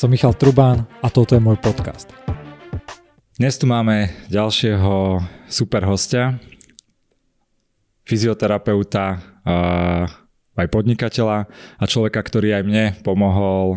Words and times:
Som 0.00 0.16
Michal 0.16 0.32
Trubán 0.32 0.88
a 1.04 1.12
toto 1.12 1.36
je 1.36 1.44
môj 1.44 1.60
podcast. 1.60 2.08
Dnes 3.36 3.52
tu 3.60 3.68
máme 3.68 4.08
ďalšieho 4.32 5.20
super 5.44 5.84
hostia, 5.84 6.40
fyzioterapeuta, 8.08 9.20
aj 10.56 10.66
podnikateľa 10.72 11.52
a 11.52 11.84
človeka, 11.84 12.16
ktorý 12.16 12.48
aj 12.56 12.64
mne 12.64 12.84
pomohol 13.04 13.76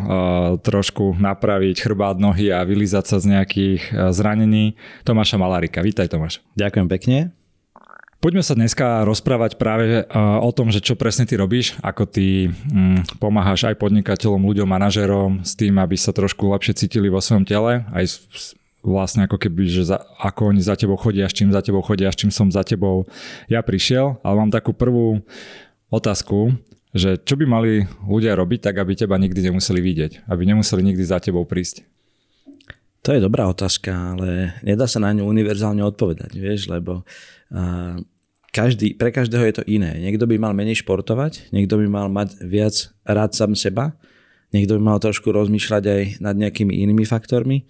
trošku 0.64 1.12
napraviť 1.20 1.84
chrbát 1.84 2.16
nohy 2.16 2.48
a 2.48 2.64
vylizať 2.64 3.04
sa 3.04 3.16
z 3.20 3.36
nejakých 3.36 3.82
uh, 3.92 4.08
zranení. 4.08 4.80
Tomáša 5.04 5.36
Malarika. 5.36 5.84
Vítaj 5.84 6.08
Tomáš. 6.08 6.40
Ďakujem 6.56 6.88
pekne. 6.88 7.36
Poďme 8.24 8.40
sa 8.40 8.56
dneska 8.56 9.04
rozprávať 9.04 9.60
práve 9.60 10.00
o 10.16 10.48
tom, 10.48 10.72
že 10.72 10.80
čo 10.80 10.96
presne 10.96 11.28
ty 11.28 11.36
robíš, 11.36 11.76
ako 11.84 12.08
ty 12.08 12.48
mm, 12.48 13.20
pomáhaš 13.20 13.68
aj 13.68 13.76
podnikateľom, 13.76 14.48
ľuďom, 14.48 14.64
manažerom 14.64 15.44
s 15.44 15.52
tým, 15.52 15.76
aby 15.76 15.92
sa 15.92 16.08
trošku 16.08 16.48
lepšie 16.48 16.72
cítili 16.72 17.12
vo 17.12 17.20
svojom 17.20 17.44
tele, 17.44 17.84
aj 17.92 18.24
vlastne 18.80 19.28
ako 19.28 19.36
keby, 19.36 19.68
že 19.68 19.92
za, 19.92 20.00
ako 20.24 20.56
oni 20.56 20.64
za 20.64 20.72
tebou 20.72 20.96
chodia, 20.96 21.28
s 21.28 21.36
čím 21.36 21.52
za 21.52 21.60
tebou 21.60 21.84
chodia, 21.84 22.08
s 22.08 22.16
čím 22.16 22.32
som 22.32 22.48
za 22.48 22.64
tebou 22.64 23.04
ja 23.44 23.60
prišiel. 23.60 24.16
Ale 24.24 24.40
mám 24.40 24.48
takú 24.48 24.72
prvú 24.72 25.20
otázku, 25.92 26.56
že 26.96 27.20
čo 27.20 27.36
by 27.36 27.44
mali 27.44 27.84
ľudia 28.08 28.32
robiť 28.40 28.72
tak, 28.72 28.80
aby 28.80 28.96
teba 28.96 29.20
nikdy 29.20 29.52
nemuseli 29.52 29.84
vidieť, 29.84 30.32
aby 30.32 30.48
nemuseli 30.48 30.80
nikdy 30.80 31.04
za 31.04 31.20
tebou 31.20 31.44
prísť. 31.44 31.84
To 33.04 33.12
je 33.12 33.20
dobrá 33.20 33.44
otázka, 33.52 34.16
ale 34.16 34.56
nedá 34.64 34.88
sa 34.88 34.96
na 34.96 35.12
ňu 35.12 35.28
univerzálne 35.28 35.84
odpovedať, 35.84 36.40
vieš, 36.40 36.72
lebo 36.72 37.04
každý, 38.54 38.94
pre 38.94 39.10
každého 39.10 39.42
je 39.50 39.54
to 39.58 39.64
iné. 39.66 39.98
Niekto 39.98 40.30
by 40.30 40.38
mal 40.38 40.54
menej 40.54 40.86
športovať, 40.86 41.50
niekto 41.50 41.74
by 41.82 41.86
mal 41.90 42.06
mať 42.06 42.38
viac 42.46 42.94
rád 43.02 43.34
sám 43.34 43.58
seba, 43.58 43.98
niekto 44.54 44.78
by 44.78 44.94
mal 44.94 44.98
trošku 45.02 45.34
rozmýšľať 45.34 45.82
aj 45.82 46.02
nad 46.22 46.38
nejakými 46.38 46.70
inými 46.70 47.02
faktormi, 47.02 47.66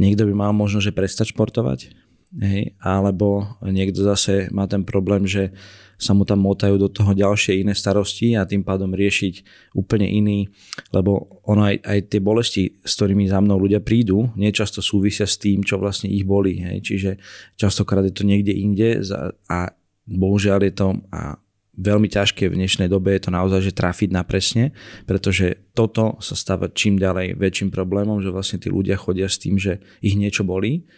niekto 0.00 0.24
by 0.24 0.32
mal 0.32 0.56
možno, 0.56 0.80
že 0.80 0.96
prestať 0.96 1.36
športovať, 1.36 1.92
hej, 2.40 2.72
alebo 2.80 3.60
niekto 3.60 4.00
zase 4.00 4.48
má 4.56 4.64
ten 4.64 4.88
problém, 4.88 5.28
že 5.28 5.52
sa 5.96 6.12
mu 6.12 6.28
tam 6.28 6.44
motajú 6.44 6.76
do 6.76 6.92
toho 6.92 7.16
ďalšie 7.16 7.64
iné 7.64 7.72
starosti 7.72 8.36
a 8.36 8.44
tým 8.44 8.60
pádom 8.60 8.92
riešiť 8.92 9.34
úplne 9.72 10.04
iný, 10.04 10.48
lebo 10.92 11.40
ono 11.44 11.72
aj, 11.72 11.76
aj 11.80 11.98
tie 12.12 12.20
bolesti, 12.20 12.64
s 12.84 13.00
ktorými 13.00 13.24
za 13.24 13.40
mnou 13.40 13.56
ľudia 13.56 13.80
prídu, 13.80 14.28
niečasto 14.36 14.84
súvisia 14.84 15.24
s 15.24 15.40
tým, 15.40 15.64
čo 15.64 15.80
vlastne 15.80 16.12
ich 16.12 16.28
bolí. 16.28 16.60
Hej. 16.60 16.76
Čiže 16.84 17.10
častokrát 17.56 18.04
je 18.04 18.12
to 18.12 18.28
niekde 18.28 18.52
inde 18.52 19.00
a 19.48 19.72
bohužiaľ 20.06 20.60
je 20.70 20.72
to 20.74 20.88
a 21.10 21.36
veľmi 21.76 22.08
ťažké 22.08 22.48
v 22.48 22.56
dnešnej 22.56 22.88
dobe 22.88 23.12
je 23.12 23.28
to 23.28 23.30
naozaj, 23.30 23.60
že 23.60 23.76
trafiť 23.76 24.10
na 24.10 24.24
presne, 24.24 24.72
pretože 25.04 25.60
toto 25.76 26.16
sa 26.24 26.32
stáva 26.32 26.72
čím 26.72 26.96
ďalej 26.96 27.36
väčším 27.36 27.68
problémom, 27.68 28.24
že 28.24 28.32
vlastne 28.32 28.56
tí 28.56 28.72
ľudia 28.72 28.96
chodia 28.96 29.28
s 29.28 29.36
tým, 29.36 29.60
že 29.60 29.84
ich 30.00 30.16
niečo 30.16 30.40
bolí, 30.42 30.88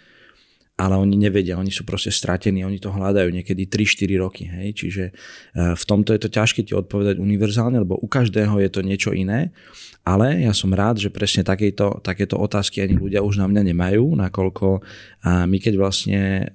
ale 0.78 0.94
oni 0.94 1.18
nevedia, 1.18 1.58
oni 1.58 1.74
sú 1.74 1.82
proste 1.82 2.14
stratení, 2.14 2.62
oni 2.62 2.78
to 2.78 2.94
hľadajú 2.94 3.34
niekedy 3.34 3.66
3-4 3.66 4.22
roky. 4.22 4.46
Hej? 4.46 4.78
Čiže 4.78 5.04
e, 5.10 5.12
v 5.74 5.84
tomto 5.84 6.14
je 6.14 6.22
to 6.22 6.30
ťažké 6.30 6.62
ti 6.62 6.72
odpovedať 6.78 7.18
univerzálne, 7.18 7.82
lebo 7.82 7.98
u 7.98 8.06
každého 8.06 8.62
je 8.62 8.70
to 8.70 8.86
niečo 8.86 9.10
iné, 9.10 9.50
ale 10.06 10.38
ja 10.38 10.54
som 10.54 10.70
rád, 10.70 11.02
že 11.02 11.10
presne 11.10 11.42
takéto, 11.42 11.98
takéto 12.00 12.38
otázky 12.38 12.78
ani 12.80 12.94
ľudia 12.94 13.26
už 13.26 13.42
na 13.42 13.50
mňa 13.50 13.62
nemajú, 13.74 14.16
nakoľko 14.16 14.80
my 15.26 15.58
keď 15.60 15.74
vlastne 15.76 16.48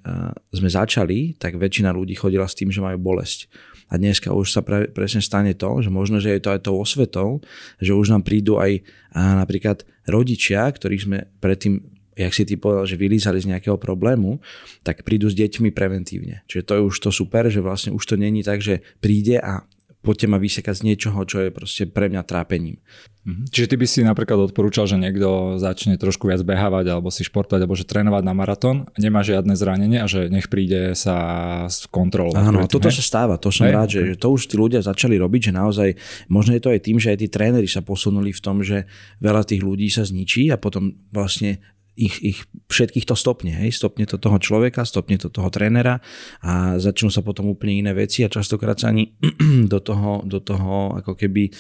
sme 0.49 0.69
začali, 0.73 1.38
tak 1.38 1.61
väčšina 1.61 1.94
ľudí 1.94 2.17
chodila 2.17 2.49
s 2.49 2.57
tým, 2.57 2.73
že 2.73 2.81
majú 2.81 2.97
bolesť. 2.97 3.45
A 3.94 4.01
dneska 4.01 4.33
už 4.33 4.49
sa 4.49 4.66
pre, 4.66 4.89
presne 4.89 5.21
stane 5.21 5.53
to, 5.53 5.85
že 5.85 5.94
možno, 5.94 6.17
že 6.17 6.33
je 6.33 6.41
to 6.41 6.49
aj 6.49 6.66
tou 6.66 6.81
osvetou, 6.81 7.45
že 7.77 7.94
už 7.94 8.09
nám 8.09 8.25
prídu 8.25 8.57
aj 8.57 8.81
napríklad 9.13 9.85
rodičia, 10.09 10.66
ktorých 10.66 11.05
sme 11.05 11.17
predtým 11.38 11.92
jak 12.14 12.33
si 12.33 12.44
ty 12.45 12.56
povedal, 12.58 12.86
že 12.86 13.00
vylízali 13.00 13.42
z 13.42 13.50
nejakého 13.53 13.78
problému, 13.78 14.39
tak 14.86 15.02
prídu 15.02 15.30
s 15.30 15.36
deťmi 15.38 15.74
preventívne. 15.74 16.46
Čiže 16.50 16.63
to 16.66 16.74
je 16.78 16.81
už 16.88 16.96
to 17.01 17.09
super, 17.09 17.50
že 17.50 17.59
vlastne 17.59 17.94
už 17.94 18.03
to 18.06 18.16
není 18.16 18.46
tak, 18.46 18.62
že 18.62 18.85
príde 19.01 19.41
a 19.41 19.66
poďte 20.03 20.28
ma 20.28 20.38
vysekať 20.38 20.84
z 20.84 20.85
niečoho, 20.85 21.19
čo 21.23 21.47
je 21.47 21.50
proste 21.50 21.88
pre 21.88 22.12
mňa 22.12 22.22
trápením. 22.28 22.78
Mhm. 23.23 23.56
Čiže 23.56 23.68
ty 23.72 23.75
by 23.79 23.88
si 23.88 24.00
napríklad 24.03 24.52
odporúčal, 24.52 24.84
že 24.84 25.00
niekto 25.00 25.56
začne 25.56 25.96
trošku 25.96 26.28
viac 26.28 26.44
behávať 26.44 26.91
alebo 26.91 27.07
si 27.07 27.23
športovať 27.23 27.63
alebo 27.63 27.79
že 27.79 27.88
trénovať 27.88 28.23
na 28.28 28.35
maratón, 28.35 28.91
nemá 29.00 29.23
žiadne 29.23 29.56
zranenie 29.56 30.03
a 30.03 30.07
že 30.12 30.28
nech 30.28 30.52
príde 30.52 30.91
sa 30.91 31.16
s 31.72 31.88
kontrolou. 31.88 32.35
Áno, 32.35 32.68
toto 32.68 32.91
sa 32.91 33.00
stáva, 33.00 33.40
to 33.40 33.47
som 33.47 33.72
hej? 33.72 33.73
rád, 33.79 33.88
že, 33.96 34.02
že 34.12 34.16
to 34.19 34.35
už 34.35 34.52
tí 34.52 34.59
ľudia 34.59 34.84
začali 34.84 35.16
robiť, 35.16 35.50
že 35.50 35.53
naozaj 35.56 35.90
možno 36.28 36.52
je 36.59 36.62
to 36.68 36.69
aj 36.75 36.84
tým, 36.84 37.00
že 37.00 37.16
aj 37.16 37.18
tí 37.23 37.28
tréneri 37.31 37.69
sa 37.72 37.79
posunuli 37.79 38.35
v 38.35 38.41
tom, 38.44 38.59
že 38.59 38.91
veľa 39.23 39.47
tých 39.47 39.63
ľudí 39.63 39.88
sa 39.88 40.03
zničí 40.03 40.52
a 40.52 40.59
potom 40.59 40.91
vlastne 41.16 41.63
ich, 41.93 42.15
ich 42.21 42.37
všetkých 42.69 43.05
to 43.05 43.13
stopne. 43.13 43.53
Hej? 43.53 43.77
Stopne 43.77 44.09
to 44.09 44.17
toho 44.17 44.41
človeka, 44.41 44.85
stopne 44.85 45.17
to 45.21 45.29
toho 45.29 45.49
trénera 45.53 46.01
a 46.41 46.81
začnú 46.81 47.13
sa 47.13 47.21
potom 47.21 47.49
úplne 47.53 47.85
iné 47.85 47.91
veci 47.93 48.25
a 48.25 48.31
častokrát 48.31 48.77
sa 48.81 48.89
ani 48.89 49.13
do 49.73 49.79
toho, 49.79 50.25
do 50.25 50.41
toho 50.41 50.97
ako 50.97 51.13
keby 51.13 51.53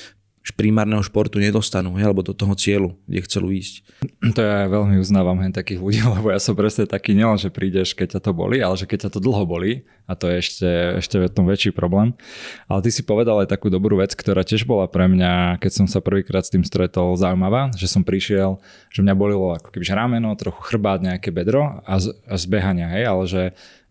primárneho 0.51 0.99
športu 0.99 1.39
nedostanú, 1.39 1.95
hej, 1.95 2.11
alebo 2.11 2.19
do 2.19 2.35
toho 2.35 2.51
cieľu, 2.59 2.99
kde 3.07 3.23
chcú 3.23 3.47
ísť. 3.47 3.87
To 4.35 4.41
ja 4.43 4.67
veľmi 4.67 4.99
uznávam 4.99 5.39
hen 5.39 5.55
takých 5.55 5.79
ľudí, 5.79 6.03
lebo 6.19 6.35
ja 6.35 6.39
som 6.43 6.51
presne 6.51 6.83
taký 6.83 7.15
nielen, 7.15 7.39
že 7.39 7.47
prídeš, 7.47 7.95
keď 7.95 8.19
ťa 8.19 8.21
to 8.27 8.31
boli, 8.35 8.59
ale 8.59 8.75
že 8.75 8.83
keď 8.83 9.07
ťa 9.07 9.11
to 9.15 9.19
dlho 9.23 9.47
boli, 9.47 9.87
a 10.03 10.19
to 10.19 10.27
je 10.27 10.43
ešte, 10.43 10.69
ešte 10.99 11.15
v 11.15 11.31
tom 11.31 11.47
väčší 11.47 11.71
problém. 11.71 12.11
Ale 12.67 12.83
ty 12.83 12.91
si 12.91 13.07
povedal 13.07 13.39
aj 13.39 13.55
takú 13.55 13.71
dobrú 13.71 14.03
vec, 14.03 14.11
ktorá 14.11 14.43
tiež 14.43 14.67
bola 14.67 14.91
pre 14.91 15.07
mňa, 15.07 15.63
keď 15.63 15.71
som 15.71 15.87
sa 15.87 16.03
prvýkrát 16.03 16.43
s 16.43 16.51
tým 16.51 16.67
stretol, 16.67 17.15
zaujímavá, 17.15 17.71
že 17.71 17.87
som 17.87 18.03
prišiel, 18.03 18.59
že 18.91 18.99
mňa 18.99 19.15
bolilo 19.15 19.55
ako 19.55 19.71
keby 19.71 19.87
rameno, 19.95 20.35
trochu 20.35 20.59
chrbát, 20.59 20.99
nejaké 20.99 21.31
bedro 21.31 21.79
a, 21.87 22.03
z, 22.03 22.11
a 22.27 22.35
zbehania, 22.35 22.91
hej, 22.91 23.03
ale 23.07 23.23
že 23.31 23.43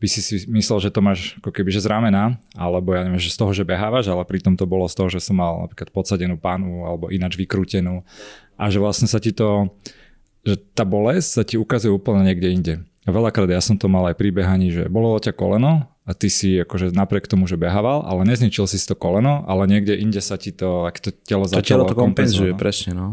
by 0.02 0.08
si 0.10 0.18
si 0.18 0.34
myslel, 0.50 0.82
že 0.82 0.90
to 0.90 0.98
máš 0.98 1.38
ako 1.38 1.54
keby 1.54 1.70
že 1.70 1.86
z 1.86 1.86
ramena, 1.86 2.34
alebo 2.58 2.90
ja 2.90 3.06
neviem, 3.06 3.22
že 3.22 3.30
z 3.30 3.38
toho, 3.38 3.54
že 3.54 3.62
behávaš, 3.62 4.10
ale 4.10 4.26
pritom 4.26 4.58
to 4.58 4.66
bolo 4.66 4.90
z 4.90 4.98
toho, 4.98 5.06
že 5.06 5.22
som 5.22 5.38
mal 5.38 5.62
napríklad 5.62 5.94
podsadenú 5.94 6.34
pánu 6.42 6.82
alebo 6.82 7.06
ináč 7.06 7.38
vykrútenú 7.38 8.02
a 8.58 8.66
že 8.66 8.82
vlastne 8.82 9.06
sa 9.06 9.22
ti 9.22 9.30
to, 9.30 9.70
že 10.42 10.58
tá 10.74 10.82
bolesť 10.82 11.28
sa 11.30 11.42
ti 11.46 11.54
ukazuje 11.54 11.94
úplne 11.94 12.26
niekde 12.26 12.48
inde. 12.50 12.74
A 13.06 13.14
veľakrát 13.14 13.46
ja 13.46 13.62
som 13.62 13.78
to 13.78 13.86
mal 13.86 14.10
aj 14.10 14.18
pri 14.18 14.34
behaní, 14.34 14.74
že 14.74 14.90
bolo 14.90 15.14
ťa 15.22 15.38
koleno 15.38 15.86
a 16.02 16.10
ty 16.18 16.26
si 16.26 16.58
akože 16.58 16.90
napriek 16.90 17.30
tomu, 17.30 17.46
že 17.46 17.54
behával, 17.54 18.02
ale 18.02 18.26
nezničil 18.26 18.66
si 18.66 18.78
to 18.82 18.98
koleno, 18.98 19.46
ale 19.46 19.70
niekde 19.70 19.94
inde 19.94 20.18
sa 20.18 20.34
ti 20.34 20.50
to, 20.50 20.90
ak 20.90 20.98
to 20.98 21.14
telo 21.14 21.46
začalo... 21.46 21.62
To 21.62 21.70
telo 21.70 21.84
to 21.86 21.98
kompenzuje, 21.98 22.50
no. 22.54 22.58
presne, 22.58 22.90
no. 22.94 23.08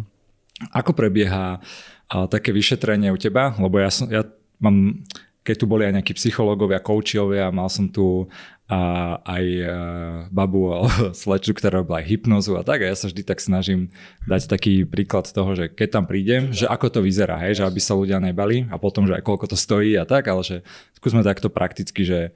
Ako 0.73 0.97
prebieha 0.97 1.61
a, 2.09 2.25
také 2.25 2.49
vyšetrenie 2.49 3.13
u 3.13 3.17
teba? 3.21 3.53
Lebo 3.61 3.77
ja, 3.77 3.93
som, 3.93 4.09
ja 4.09 4.25
mám 4.57 5.05
keď 5.49 5.57
tu 5.57 5.65
boli 5.65 5.89
aj 5.89 5.97
nejakí 5.97 6.13
psychológovia, 6.13 6.77
koučiovia, 6.77 7.49
mal 7.49 7.73
som 7.73 7.89
tu 7.89 8.29
a 8.69 9.17
aj 9.25 9.45
a, 9.65 9.69
babu 10.29 10.69
alebo 10.69 11.09
sleču, 11.17 11.57
ktorá 11.57 11.81
robila 11.81 12.05
aj 12.05 12.05
hypnozu 12.05 12.53
a 12.53 12.61
tak 12.61 12.85
a 12.85 12.93
ja 12.93 12.93
sa 12.93 13.09
vždy 13.09 13.25
tak 13.25 13.41
snažím 13.41 13.89
dať 14.29 14.45
taký 14.45 14.85
príklad 14.85 15.25
toho, 15.25 15.57
že 15.57 15.73
keď 15.73 15.89
tam 15.89 16.05
prídem, 16.05 16.53
že 16.53 16.69
ako 16.69 16.93
to 16.93 16.99
vyzerá, 17.01 17.41
hej, 17.41 17.57
že 17.57 17.63
aby 17.65 17.81
sa 17.81 17.97
ľudia 17.97 18.21
nebali 18.21 18.69
a 18.69 18.77
potom, 18.77 19.09
že 19.09 19.17
aj 19.17 19.25
koľko 19.25 19.49
to 19.49 19.57
stojí 19.57 19.97
a 19.97 20.05
tak, 20.05 20.29
ale 20.29 20.45
že 20.45 20.61
skúsme 21.01 21.25
takto 21.25 21.49
prakticky, 21.49 22.05
že 22.05 22.29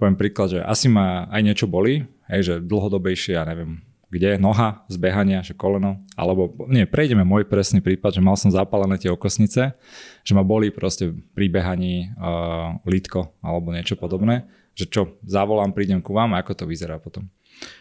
poviem 0.00 0.16
príklad, 0.16 0.56
že 0.56 0.60
asi 0.64 0.88
ma 0.88 1.28
aj 1.28 1.42
niečo 1.44 1.66
boli, 1.68 2.08
hej, 2.32 2.40
že 2.40 2.54
dlhodobejšie, 2.64 3.36
ja 3.36 3.44
neviem, 3.44 3.84
kde 4.14 4.38
noha 4.38 4.86
z 4.86 4.96
že 5.42 5.58
koleno, 5.58 5.98
alebo 6.14 6.54
nie, 6.70 6.86
prejdeme 6.86 7.26
môj 7.26 7.50
presný 7.50 7.82
prípad, 7.82 8.14
že 8.14 8.22
mal 8.22 8.38
som 8.38 8.54
zapálené 8.54 8.94
tie 8.94 9.10
okosnice, 9.10 9.74
že 10.22 10.32
ma 10.32 10.46
boli 10.46 10.70
proste 10.70 11.10
pri 11.34 11.50
behaní 11.50 12.14
uh, 12.14 12.78
lítko 12.86 13.34
alebo 13.42 13.74
niečo 13.74 13.98
podobné, 13.98 14.46
že 14.78 14.86
čo, 14.86 15.18
zavolám, 15.26 15.74
prídem 15.74 15.98
ku 15.98 16.14
vám 16.14 16.38
a 16.38 16.40
ako 16.46 16.62
to 16.62 16.64
vyzerá 16.70 17.02
potom. 17.02 17.26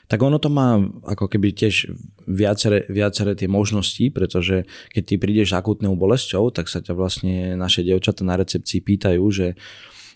Tak 0.05 0.21
ono 0.21 0.37
to 0.37 0.53
má 0.53 0.77
ako 1.05 1.25
keby 1.25 1.49
tiež 1.53 1.89
viaceré, 2.29 2.85
viaceré 2.89 3.33
tie 3.33 3.49
možnosti, 3.49 4.05
pretože 4.13 4.69
keď 4.93 5.03
ty 5.03 5.15
prídeš 5.17 5.53
s 5.53 5.57
akutnou 5.57 5.97
bolesťou, 5.97 6.53
tak 6.53 6.69
sa 6.69 6.79
ťa 6.79 6.93
vlastne 6.93 7.57
naše 7.57 7.81
dievčatá 7.81 8.21
na 8.21 8.37
recepcii 8.37 8.85
pýtajú, 8.85 9.23
že 9.33 9.57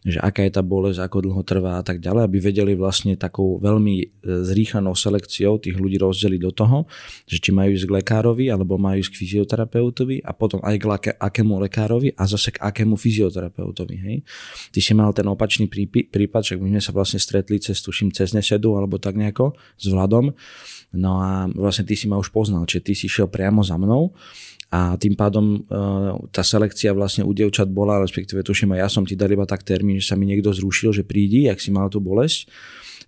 že 0.07 0.23
aká 0.23 0.47
je 0.47 0.55
tá 0.55 0.63
bolesť, 0.63 1.03
ako 1.03 1.27
dlho 1.27 1.43
trvá 1.43 1.75
a 1.77 1.83
tak 1.83 1.99
ďalej, 1.99 2.31
aby 2.31 2.37
vedeli 2.39 2.73
vlastne 2.79 3.19
takou 3.19 3.59
veľmi 3.59 3.95
e, 3.99 4.05
zrýchlenou 4.47 4.95
selekciou 4.95 5.59
tých 5.59 5.75
ľudí 5.75 5.99
rozdeliť 5.99 6.39
do 6.39 6.51
toho, 6.55 6.77
že 7.27 7.43
či 7.43 7.51
majú 7.51 7.75
ísť 7.75 7.83
k 7.83 7.95
lekárovi 7.99 8.47
alebo 8.47 8.79
majú 8.79 9.03
ísť 9.03 9.11
k 9.11 9.19
fyzioterapeutovi 9.19 10.23
a 10.23 10.31
potom 10.31 10.63
aj 10.63 10.75
k 10.79 11.11
akému 11.19 11.59
lekárovi 11.67 12.15
a 12.15 12.23
zase 12.23 12.55
k 12.55 12.63
akému 12.63 12.95
fyzioterapeutovi. 12.95 13.95
Hej. 13.99 14.17
Ty 14.71 14.79
si 14.79 14.95
mal 14.95 15.11
ten 15.11 15.27
opačný 15.27 15.67
prípad, 16.07 16.41
že 16.41 16.53
my 16.55 16.79
sme 16.79 16.81
sa 16.81 16.95
vlastne 16.95 17.19
stretli 17.19 17.59
cez, 17.59 17.83
tuším, 17.83 18.15
cez 18.15 18.31
nesedu 18.31 18.79
alebo 18.79 18.95
tak 18.95 19.19
nejako 19.19 19.59
s 19.75 19.91
Vladom. 19.91 20.31
No 20.95 21.19
a 21.19 21.51
vlastne 21.51 21.83
ty 21.83 21.99
si 21.99 22.07
ma 22.07 22.15
už 22.15 22.31
poznal, 22.31 22.63
čiže 22.63 22.81
ty 22.87 22.93
si 22.95 23.11
šiel 23.11 23.27
priamo 23.27 23.59
za 23.59 23.75
mnou 23.75 24.15
a 24.67 24.99
tým 24.99 25.15
pádom 25.15 25.63
uh, 25.63 26.19
tá 26.27 26.43
selekcia 26.43 26.91
vlastne 26.91 27.23
u 27.23 27.31
dievčat 27.31 27.71
bola, 27.71 28.03
respektíve 28.03 28.43
tuším 28.43 28.75
aj 28.75 28.79
ja 28.83 28.89
som 28.91 29.03
ti 29.07 29.15
dal 29.15 29.31
iba 29.31 29.47
tak 29.47 29.63
termín, 29.63 30.03
že 30.03 30.11
sa 30.11 30.19
mi 30.19 30.27
niekto 30.27 30.51
zrušil, 30.51 30.91
že 30.91 31.07
prídi, 31.07 31.47
ak 31.47 31.63
si 31.63 31.71
mal 31.71 31.87
tú 31.87 32.03
bolesť, 32.03 32.51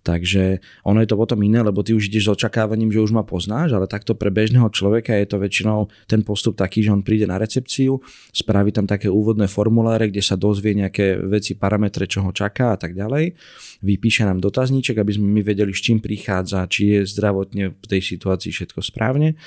Takže 0.09 0.57
ono 0.81 1.06
je 1.06 1.09
to 1.13 1.13
potom 1.13 1.38
iné, 1.45 1.61
lebo 1.61 1.85
ty 1.85 1.94
už 1.94 2.09
ideš 2.09 2.25
s 2.25 2.41
očakávaním, 2.41 2.89
že 2.89 3.06
už 3.06 3.13
ma 3.13 3.21
poznáš, 3.21 3.77
ale 3.77 3.85
takto 3.85 4.17
pre 4.17 4.33
bežného 4.33 4.65
človeka 4.73 5.13
je 5.13 5.29
to 5.29 5.38
väčšinou 5.38 5.85
ten 6.09 6.25
postup 6.25 6.57
taký, 6.57 6.81
že 6.81 6.89
on 6.89 7.06
príde 7.06 7.29
na 7.29 7.38
recepciu, 7.38 8.01
spraví 8.33 8.73
tam 8.73 8.89
také 8.89 9.06
úvodné 9.06 9.45
formuláre, 9.45 10.09
kde 10.09 10.25
sa 10.25 10.33
dozvie 10.33 10.73
nejaké 10.73 11.21
veci, 11.29 11.53
parametre, 11.53 12.09
čo 12.09 12.25
ho 12.25 12.33
čaká 12.33 12.73
a 12.73 12.77
tak 12.81 12.97
ďalej. 12.97 13.38
Vypíše 13.85 14.25
nám 14.25 14.41
dotazníček, 14.41 14.97
aby 14.97 15.13
sme 15.13 15.29
my 15.29 15.41
vedeli, 15.45 15.69
s 15.69 15.85
čím 15.85 16.01
prichádza, 16.01 16.65
či 16.65 16.97
je 16.97 17.00
zdravotne 17.06 17.77
v 17.77 17.85
tej 17.85 18.01
situácii 18.01 18.50
všetko 18.50 18.81
správne. 18.81 19.38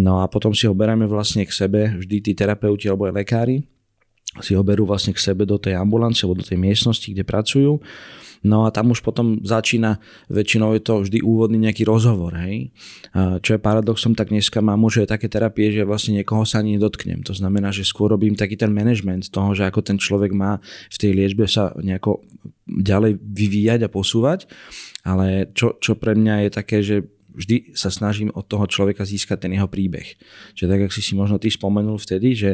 No 0.00 0.24
a 0.24 0.32
potom 0.32 0.56
si 0.56 0.64
ho 0.64 0.72
bereme 0.72 1.04
vlastne 1.04 1.44
k 1.44 1.52
sebe, 1.52 1.92
vždy 2.00 2.16
tí 2.24 2.32
terapeuti 2.32 2.88
alebo 2.88 3.04
aj 3.04 3.20
lekári, 3.20 3.68
si 4.38 4.54
ho 4.54 4.62
berú 4.62 4.86
vlastne 4.86 5.10
k 5.10 5.18
sebe 5.18 5.42
do 5.42 5.58
tej 5.58 5.74
ambulancie 5.74 6.22
alebo 6.22 6.38
do 6.38 6.46
tej 6.46 6.56
miestnosti, 6.56 7.02
kde 7.10 7.26
pracujú. 7.26 7.82
No 8.40 8.64
a 8.64 8.72
tam 8.72 8.96
už 8.96 9.04
potom 9.04 9.36
začína, 9.44 10.00
väčšinou 10.32 10.72
je 10.72 10.82
to 10.82 11.04
vždy 11.04 11.20
úvodný 11.20 11.60
nejaký 11.60 11.84
rozhovor, 11.84 12.32
hej. 12.40 12.72
Čo 13.14 13.50
je 13.56 13.60
paradoxom, 13.60 14.16
tak 14.16 14.32
dneska 14.32 14.64
mám 14.64 14.80
už 14.80 15.04
aj 15.04 15.12
také 15.12 15.28
terapie, 15.28 15.68
že 15.68 15.84
vlastne 15.84 16.16
niekoho 16.16 16.48
sa 16.48 16.64
ani 16.64 16.80
nedotknem. 16.80 17.20
To 17.28 17.36
znamená, 17.36 17.68
že 17.68 17.84
skôr 17.84 18.08
robím 18.08 18.32
taký 18.32 18.56
ten 18.56 18.72
management 18.72 19.28
toho, 19.28 19.52
že 19.52 19.68
ako 19.68 19.84
ten 19.84 20.00
človek 20.00 20.32
má 20.32 20.56
v 20.88 20.96
tej 20.96 21.12
liečbe 21.12 21.44
sa 21.44 21.76
nejako 21.76 22.24
ďalej 22.64 23.20
vyvíjať 23.20 23.80
a 23.84 23.92
posúvať. 23.92 24.48
Ale 25.04 25.52
čo, 25.52 25.76
čo 25.76 26.00
pre 26.00 26.16
mňa 26.16 26.48
je 26.48 26.50
také, 26.52 26.78
že 26.80 26.96
vždy 27.30 27.76
sa 27.76 27.92
snažím 27.92 28.32
od 28.32 28.48
toho 28.48 28.64
človeka 28.64 29.04
získať 29.04 29.46
ten 29.46 29.52
jeho 29.52 29.68
príbeh. 29.68 30.16
Čiže 30.56 30.68
tak, 30.68 30.80
ako 30.88 30.92
si 30.96 31.02
si 31.04 31.12
možno 31.12 31.36
ty 31.36 31.52
spomenul 31.52 32.00
vtedy, 32.00 32.32
že 32.32 32.50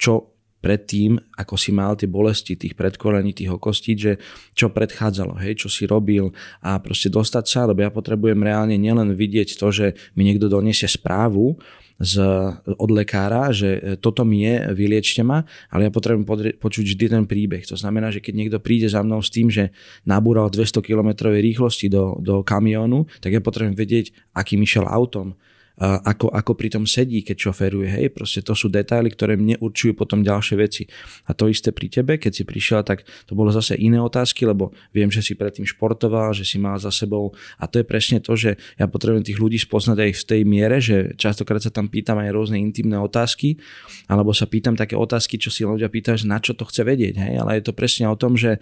čo 0.00 0.37
predtým, 0.58 1.18
ako 1.38 1.54
si 1.54 1.70
mal 1.70 1.94
tie 1.94 2.10
bolesti 2.10 2.58
tých 2.58 2.74
predkolení, 2.74 3.34
tých 3.34 3.54
okostí, 3.54 3.94
že 3.94 4.12
čo 4.54 4.74
predchádzalo, 4.74 5.38
hej, 5.38 5.66
čo 5.66 5.68
si 5.70 5.86
robil 5.86 6.34
a 6.62 6.82
proste 6.82 7.08
dostať 7.08 7.44
sa, 7.46 7.60
lebo 7.70 7.82
ja 7.82 7.90
potrebujem 7.94 8.38
reálne 8.42 8.74
nielen 8.74 9.14
vidieť 9.14 9.54
to, 9.54 9.68
že 9.70 9.86
mi 10.18 10.26
niekto 10.26 10.50
doniesie 10.50 10.90
správu, 10.90 11.58
z, 11.98 12.14
od 12.78 12.90
lekára, 12.94 13.50
že 13.50 13.98
toto 13.98 14.22
mi 14.22 14.46
je, 14.46 14.70
vyliečte 14.70 15.26
ma, 15.26 15.42
ale 15.66 15.90
ja 15.90 15.92
potrebujem 15.92 16.26
podri- 16.26 16.54
počuť 16.54 16.94
vždy 16.94 17.06
ten 17.10 17.24
príbeh. 17.26 17.66
To 17.66 17.74
znamená, 17.74 18.14
že 18.14 18.22
keď 18.22 18.34
niekto 18.38 18.58
príde 18.62 18.86
za 18.86 19.02
mnou 19.02 19.18
s 19.18 19.34
tým, 19.34 19.50
že 19.50 19.74
nabúral 20.06 20.46
200 20.46 20.78
km 20.78 21.26
rýchlosti 21.26 21.90
do, 21.90 22.14
do 22.22 22.46
kamiónu, 22.46 23.10
tak 23.18 23.34
ja 23.34 23.42
potrebujem 23.42 23.74
vedieť, 23.74 24.14
akým 24.30 24.62
išiel 24.62 24.86
autom, 24.86 25.34
ako, 25.78 26.34
ako 26.34 26.52
pri 26.58 26.68
tom 26.74 26.84
sedí, 26.84 27.22
keď 27.22 27.50
šoferuje. 27.50 27.88
Hej, 27.88 28.06
proste 28.10 28.40
to 28.42 28.52
sú 28.52 28.66
detaily, 28.66 29.14
ktoré 29.14 29.38
mne 29.38 29.54
určujú 29.62 29.94
potom 29.94 30.26
ďalšie 30.26 30.56
veci. 30.58 30.82
A 31.30 31.34
to 31.34 31.46
isté 31.46 31.70
pri 31.70 31.86
tebe, 31.86 32.18
keď 32.18 32.32
si 32.34 32.42
prišiel, 32.42 32.82
tak 32.82 33.06
to 33.24 33.38
bolo 33.38 33.54
zase 33.54 33.78
iné 33.78 34.02
otázky, 34.02 34.42
lebo 34.42 34.74
viem, 34.90 35.06
že 35.08 35.22
si 35.22 35.38
predtým 35.38 35.62
športoval, 35.62 36.34
že 36.34 36.42
si 36.42 36.58
mal 36.58 36.76
za 36.82 36.90
sebou. 36.90 37.30
A 37.62 37.70
to 37.70 37.78
je 37.78 37.86
presne 37.86 38.18
to, 38.18 38.34
že 38.34 38.58
ja 38.74 38.90
potrebujem 38.90 39.22
tých 39.22 39.38
ľudí 39.38 39.58
spoznať 39.62 39.98
aj 40.02 40.10
v 40.18 40.24
tej 40.26 40.42
miere, 40.42 40.76
že 40.82 41.14
častokrát 41.14 41.62
sa 41.62 41.70
tam 41.70 41.86
pýtam 41.86 42.18
aj 42.18 42.34
rôzne 42.34 42.58
intimné 42.58 42.98
otázky, 42.98 43.62
alebo 44.10 44.34
sa 44.34 44.50
pýtam 44.50 44.74
také 44.74 44.98
otázky, 44.98 45.38
čo 45.38 45.54
si 45.54 45.62
ľudia 45.62 45.86
pýtajú, 45.86 46.26
že 46.26 46.26
na 46.26 46.42
čo 46.42 46.58
to 46.58 46.66
chce 46.66 46.82
vedieť. 46.82 47.14
Hej? 47.22 47.34
Ale 47.38 47.62
je 47.62 47.64
to 47.70 47.72
presne 47.72 48.10
o 48.10 48.18
tom, 48.18 48.34
že 48.34 48.58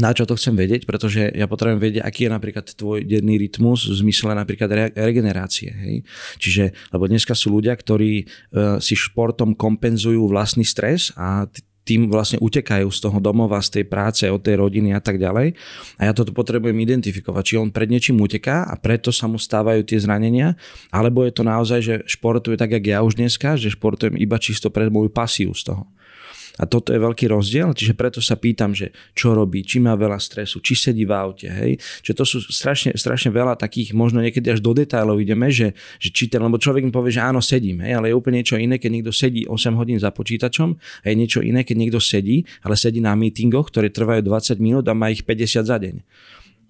na 0.00 0.16
čo 0.16 0.24
to 0.24 0.40
chcem 0.40 0.56
vedieť, 0.56 0.88
pretože 0.88 1.28
ja 1.36 1.44
potrebujem 1.44 1.76
vedieť, 1.76 2.02
aký 2.02 2.24
je 2.24 2.32
napríklad 2.32 2.64
tvoj 2.64 3.04
denný 3.04 3.36
rytmus 3.36 3.84
v 3.84 4.00
zmysle 4.00 4.32
napríklad 4.32 4.70
re- 4.72 4.94
regenerácie. 4.96 5.68
Hej? 5.68 5.94
Čiže, 6.40 6.64
lebo 6.96 7.04
dneska 7.04 7.36
sú 7.36 7.52
ľudia, 7.52 7.76
ktorí 7.76 8.24
uh, 8.24 8.80
si 8.80 8.96
športom 8.96 9.52
kompenzujú 9.52 10.24
vlastný 10.32 10.64
stres 10.64 11.12
a 11.12 11.44
tým 11.82 12.06
vlastne 12.08 12.38
utekajú 12.38 12.86
z 12.94 12.98
toho 13.02 13.18
domova, 13.18 13.58
z 13.58 13.82
tej 13.82 13.84
práce, 13.90 14.22
od 14.30 14.38
tej 14.38 14.62
rodiny 14.62 14.94
a 14.94 15.02
tak 15.02 15.18
ďalej. 15.18 15.58
A 15.98 16.02
ja 16.06 16.12
toto 16.14 16.30
potrebujem 16.30 16.78
identifikovať, 16.78 17.42
či 17.42 17.54
on 17.58 17.74
pred 17.74 17.90
niečím 17.90 18.22
uteká 18.22 18.70
a 18.70 18.78
preto 18.78 19.10
sa 19.10 19.26
mu 19.26 19.36
stávajú 19.36 19.82
tie 19.82 19.98
zranenia, 19.98 20.54
alebo 20.94 21.26
je 21.26 21.34
to 21.34 21.42
naozaj, 21.42 21.80
že 21.82 21.94
športuje 22.06 22.54
tak, 22.54 22.70
jak 22.70 22.86
ja 22.86 22.98
už 23.02 23.18
dneska, 23.18 23.58
že 23.58 23.74
športujem 23.74 24.14
iba 24.14 24.38
čisto 24.38 24.70
pre 24.70 24.86
moju 24.88 25.10
pasiu 25.10 25.50
z 25.52 25.74
toho. 25.74 25.90
A 26.62 26.70
toto 26.70 26.94
je 26.94 27.02
veľký 27.02 27.26
rozdiel, 27.26 27.74
čiže 27.74 27.98
preto 27.98 28.22
sa 28.22 28.38
pýtam, 28.38 28.70
že 28.70 28.94
čo 29.18 29.34
robí, 29.34 29.66
či 29.66 29.82
má 29.82 29.98
veľa 29.98 30.22
stresu, 30.22 30.62
či 30.62 30.78
sedí 30.78 31.02
v 31.02 31.10
aute, 31.10 31.50
hej. 31.50 31.74
Čiže 32.06 32.14
to 32.14 32.22
sú 32.22 32.38
strašne, 32.46 32.94
strašne 32.94 33.34
veľa 33.34 33.58
takých, 33.58 33.90
možno 33.98 34.22
niekedy 34.22 34.46
až 34.54 34.62
do 34.62 34.70
detailov 34.70 35.18
ideme, 35.18 35.50
že, 35.50 35.74
že 35.98 36.14
či 36.14 36.30
ten, 36.30 36.38
lebo 36.38 36.62
človek 36.62 36.86
mi 36.86 36.94
povie, 36.94 37.10
že 37.10 37.18
áno, 37.18 37.42
sedím, 37.42 37.82
hej, 37.82 37.98
ale 37.98 38.14
je 38.14 38.14
úplne 38.14 38.38
niečo 38.38 38.54
iné, 38.54 38.78
keď 38.78 38.90
niekto 38.94 39.10
sedí 39.10 39.42
8 39.50 39.74
hodín 39.74 39.98
za 39.98 40.14
počítačom 40.14 40.78
a 40.78 41.04
je 41.10 41.14
niečo 41.18 41.42
iné, 41.42 41.66
keď 41.66 41.76
niekto 41.82 41.98
sedí, 41.98 42.46
ale 42.62 42.78
sedí 42.78 43.02
na 43.02 43.18
meetingoch, 43.18 43.66
ktoré 43.74 43.90
trvajú 43.90 44.22
20 44.22 44.62
minút 44.62 44.86
a 44.86 44.94
má 44.94 45.10
ich 45.10 45.26
50 45.26 45.66
za 45.66 45.76
deň 45.82 45.98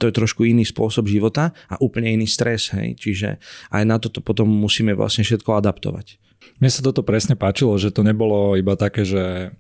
to 0.02 0.10
je 0.10 0.18
trošku 0.18 0.42
iný 0.42 0.66
spôsob 0.66 1.06
života 1.06 1.54
a 1.70 1.78
úplne 1.78 2.10
iný 2.10 2.26
stres, 2.26 2.74
hej. 2.74 2.98
Čiže 2.98 3.38
aj 3.70 3.82
na 3.86 4.02
toto 4.02 4.18
potom 4.18 4.50
musíme 4.50 4.98
vlastne 4.98 5.22
všetko 5.22 5.62
adaptovať. 5.62 6.18
Mne 6.58 6.70
sa 6.74 6.82
toto 6.82 7.06
presne 7.06 7.38
páčilo, 7.38 7.78
že 7.78 7.94
to 7.94 8.02
nebolo 8.02 8.58
iba 8.58 8.74
také, 8.74 9.06
že 9.06 9.54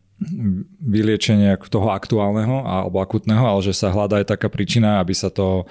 vyliečenie 0.80 1.58
toho 1.68 1.90
aktuálneho 1.92 2.64
alebo 2.64 3.02
akutného, 3.02 3.42
ale 3.42 3.60
že 3.62 3.74
sa 3.76 3.92
hľadá 3.92 4.22
aj 4.22 4.36
taká 4.36 4.48
príčina, 4.48 5.02
aby 5.02 5.14
sa 5.14 5.28
to 5.28 5.62
e, 5.62 5.64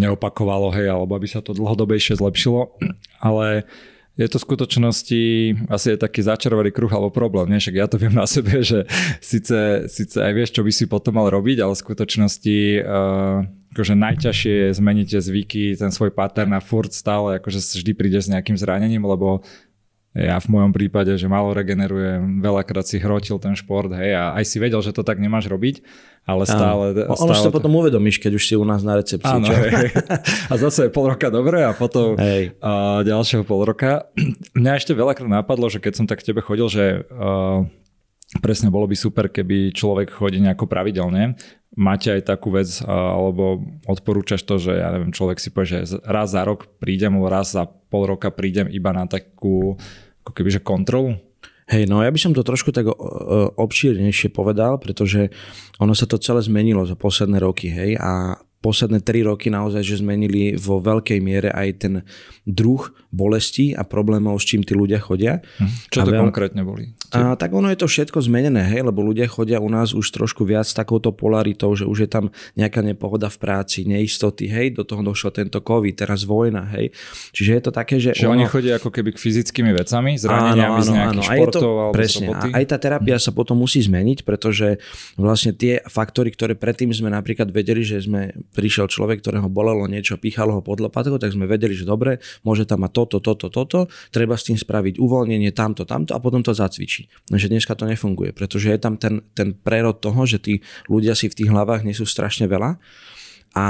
neopakovalo, 0.00 0.72
hej, 0.74 0.90
alebo 0.90 1.14
aby 1.16 1.28
sa 1.28 1.44
to 1.44 1.52
dlhodobejšie 1.52 2.18
zlepšilo. 2.18 2.74
Ale 3.20 3.64
je 4.14 4.30
to 4.30 4.38
v 4.38 4.46
skutočnosti 4.46 5.22
asi 5.66 5.86
je 5.94 5.98
taký 5.98 6.22
začarovaný 6.22 6.70
kruh 6.70 6.90
alebo 6.94 7.10
problém. 7.10 7.50
Nie? 7.50 7.58
Však 7.58 7.74
ja 7.74 7.86
to 7.90 7.98
viem 7.98 8.14
na 8.14 8.30
sebe, 8.30 8.62
že 8.62 8.86
síce, 9.18 9.90
síce 9.90 10.16
aj 10.22 10.32
vieš, 10.32 10.50
čo 10.54 10.62
by 10.62 10.70
si 10.70 10.86
potom 10.86 11.18
mal 11.18 11.26
robiť, 11.26 11.58
ale 11.58 11.74
v 11.74 11.82
skutočnosti 11.82 12.58
uh, 12.78 13.42
akože 13.74 13.94
najťažšie 13.98 14.54
je 14.54 14.68
zmeniť 14.78 15.06
tie 15.10 15.20
zvyky, 15.20 15.64
ten 15.74 15.90
svoj 15.90 16.14
pattern 16.14 16.54
a 16.54 16.62
furt 16.62 16.94
stále 16.94 17.42
akože 17.42 17.58
vždy 17.82 17.92
príde 17.98 18.22
s 18.22 18.30
nejakým 18.30 18.54
zranením, 18.54 19.02
lebo 19.02 19.42
ja 20.14 20.38
v 20.38 20.46
mojom 20.46 20.70
prípade, 20.70 21.10
že 21.18 21.26
malo 21.26 21.50
regenerujem, 21.50 22.38
veľakrát 22.38 22.86
si 22.86 23.02
hrotil 23.02 23.42
ten 23.42 23.58
šport, 23.58 23.90
hej, 23.90 24.14
a 24.14 24.38
aj 24.38 24.46
si 24.46 24.62
vedel, 24.62 24.78
že 24.78 24.94
to 24.94 25.02
tak 25.02 25.18
nemáš 25.18 25.50
robiť, 25.50 25.82
ale 26.22 26.46
stále... 26.46 26.94
Áno. 26.94 27.18
Ono 27.18 27.34
si 27.34 27.42
to 27.42 27.50
potom 27.50 27.74
uvedomíš, 27.74 28.22
keď 28.22 28.38
už 28.38 28.44
si 28.46 28.54
u 28.54 28.62
nás 28.62 28.86
na 28.86 29.02
recepcii. 29.02 29.26
Áno, 29.26 29.50
hej. 29.50 29.90
A 30.50 30.54
zase 30.54 30.86
je 30.86 30.90
pol 30.94 31.10
roka 31.10 31.34
dobre 31.34 31.66
a 31.66 31.74
potom 31.74 32.14
hej. 32.14 32.54
A 32.62 33.02
ďalšieho 33.02 33.42
pol 33.42 33.66
roka. 33.66 34.06
Mňa 34.54 34.72
ešte 34.78 34.94
veľakrát 34.94 35.26
napadlo, 35.26 35.66
že 35.66 35.82
keď 35.82 35.92
som 35.98 36.06
tak 36.06 36.22
k 36.22 36.30
tebe 36.30 36.46
chodil, 36.46 36.70
že 36.70 37.04
uh, 37.10 37.66
presne 38.38 38.70
bolo 38.70 38.86
by 38.86 38.96
super, 38.96 39.26
keby 39.28 39.74
človek 39.74 40.14
chodí 40.14 40.38
nejako 40.38 40.70
pravidelne, 40.70 41.34
máte 41.74 42.14
aj 42.14 42.30
takú 42.30 42.54
vec, 42.54 42.70
alebo 42.86 43.62
odporúčaš 43.84 44.46
to, 44.46 44.62
že 44.62 44.78
ja 44.78 44.94
neviem, 44.94 45.10
človek 45.10 45.42
si 45.42 45.50
povie, 45.50 45.82
že 45.84 45.98
raz 46.06 46.32
za 46.32 46.42
rok 46.46 46.70
prídem, 46.78 47.18
alebo 47.18 47.28
raz 47.30 47.54
za 47.54 47.66
pol 47.66 48.06
roka 48.06 48.30
prídem 48.30 48.70
iba 48.70 48.94
na 48.94 49.10
takú 49.10 49.76
ako 50.24 50.32
kebyže 50.32 50.64
kontrolu? 50.64 51.20
Hej, 51.64 51.88
no 51.88 52.04
ja 52.04 52.12
by 52.12 52.20
som 52.20 52.36
to 52.36 52.44
trošku 52.44 52.76
tak 52.76 52.88
obšírnejšie 53.56 54.28
povedal, 54.32 54.76
pretože 54.76 55.32
ono 55.80 55.96
sa 55.96 56.04
to 56.04 56.20
celé 56.20 56.44
zmenilo 56.44 56.84
za 56.84 56.92
posledné 56.92 57.40
roky, 57.40 57.72
hej, 57.72 57.96
a 57.96 58.36
posledné 58.64 59.04
tri 59.04 59.20
roky 59.20 59.52
naozaj, 59.52 59.84
že 59.84 60.00
zmenili 60.00 60.56
vo 60.56 60.80
veľkej 60.80 61.20
miere 61.20 61.52
aj 61.52 61.68
ten 61.84 61.94
druh 62.48 62.88
bolesti 63.12 63.76
a 63.76 63.84
problémov, 63.84 64.40
s 64.40 64.48
čím 64.48 64.64
tí 64.64 64.72
ľudia 64.72 65.04
chodia. 65.04 65.44
Hm. 65.60 65.68
Čo 65.92 66.08
to 66.08 66.12
veľ... 66.16 66.22
konkrétne 66.24 66.64
boli? 66.64 66.96
A, 67.14 67.38
tak 67.38 67.54
ono 67.54 67.70
je 67.70 67.78
to 67.78 67.86
všetko 67.86 68.18
zmenené, 68.26 68.66
hej, 68.66 68.82
lebo 68.82 69.04
ľudia 69.04 69.30
chodia 69.30 69.62
u 69.62 69.70
nás 69.70 69.94
už 69.94 70.10
trošku 70.10 70.42
viac 70.42 70.66
s 70.66 70.74
takouto 70.74 71.14
polaritou, 71.14 71.76
že 71.78 71.86
už 71.86 72.08
je 72.08 72.10
tam 72.10 72.34
nejaká 72.58 72.82
nepohoda 72.82 73.30
v 73.30 73.38
práci, 73.38 73.86
neistoty, 73.86 74.50
hej, 74.50 74.74
do 74.74 74.82
toho 74.82 75.04
došlo 75.04 75.30
tento 75.30 75.62
COVID, 75.62 75.94
teraz 75.94 76.26
vojna, 76.26 76.66
hej. 76.74 76.90
Čiže 77.30 77.50
je 77.54 77.62
to 77.62 77.70
také, 77.70 78.02
že... 78.02 78.18
Čiže 78.18 78.26
ono... 78.26 78.42
oni 78.42 78.50
chodia 78.50 78.82
ako 78.82 78.90
keby 78.90 79.14
k 79.14 79.18
fyzickými 79.22 79.70
vecami, 79.78 80.18
zraneniami 80.18 80.80
áno, 80.80 80.82
z 80.82 80.90
nejakých 80.90 81.22
áno. 81.22 81.22
športov 81.22 81.62
to, 81.62 81.70
alebo 81.70 81.94
presne, 81.94 82.26
z 82.26 82.34
A 82.34 82.46
aj 82.58 82.64
tá 82.66 82.76
terapia 82.82 83.16
sa 83.22 83.30
potom 83.30 83.56
musí 83.62 83.78
zmeniť, 83.78 84.26
pretože 84.26 84.82
vlastne 85.14 85.54
tie 85.54 85.78
faktory, 85.86 86.34
ktoré 86.34 86.58
predtým 86.58 86.90
sme 86.90 87.14
napríklad 87.14 87.46
vedeli, 87.54 87.86
že 87.86 88.02
sme 88.02 88.34
prišiel 88.54 88.86
človek, 88.86 89.18
ktorého 89.18 89.50
bolelo 89.50 89.84
niečo, 89.90 90.14
pichalo 90.16 90.56
ho 90.56 90.62
pod 90.62 90.78
lopatkou, 90.78 91.18
tak 91.18 91.34
sme 91.34 91.50
vedeli, 91.50 91.74
že 91.74 91.82
dobre, 91.82 92.22
môže 92.46 92.62
tam 92.64 92.86
mať 92.86 92.92
toto, 92.94 93.18
toto, 93.18 93.50
toto, 93.50 93.90
treba 94.14 94.38
s 94.38 94.46
tým 94.46 94.54
spraviť 94.54 95.02
uvoľnenie 95.02 95.50
tamto, 95.50 95.82
tamto 95.82 96.14
a 96.14 96.22
potom 96.22 96.40
to 96.46 96.54
zacvičí. 96.54 97.10
Lenže 97.34 97.50
dneska 97.50 97.74
to 97.74 97.90
nefunguje, 97.90 98.30
pretože 98.30 98.70
je 98.70 98.78
tam 98.78 98.94
ten, 98.94 99.26
ten 99.34 99.50
prerod 99.52 99.98
toho, 99.98 100.22
že 100.22 100.38
tí 100.38 100.62
ľudia 100.86 101.18
si 101.18 101.26
v 101.26 101.36
tých 101.42 101.50
hlavách 101.50 101.82
nesú 101.82 102.06
strašne 102.06 102.46
veľa 102.46 102.78
a 103.54 103.66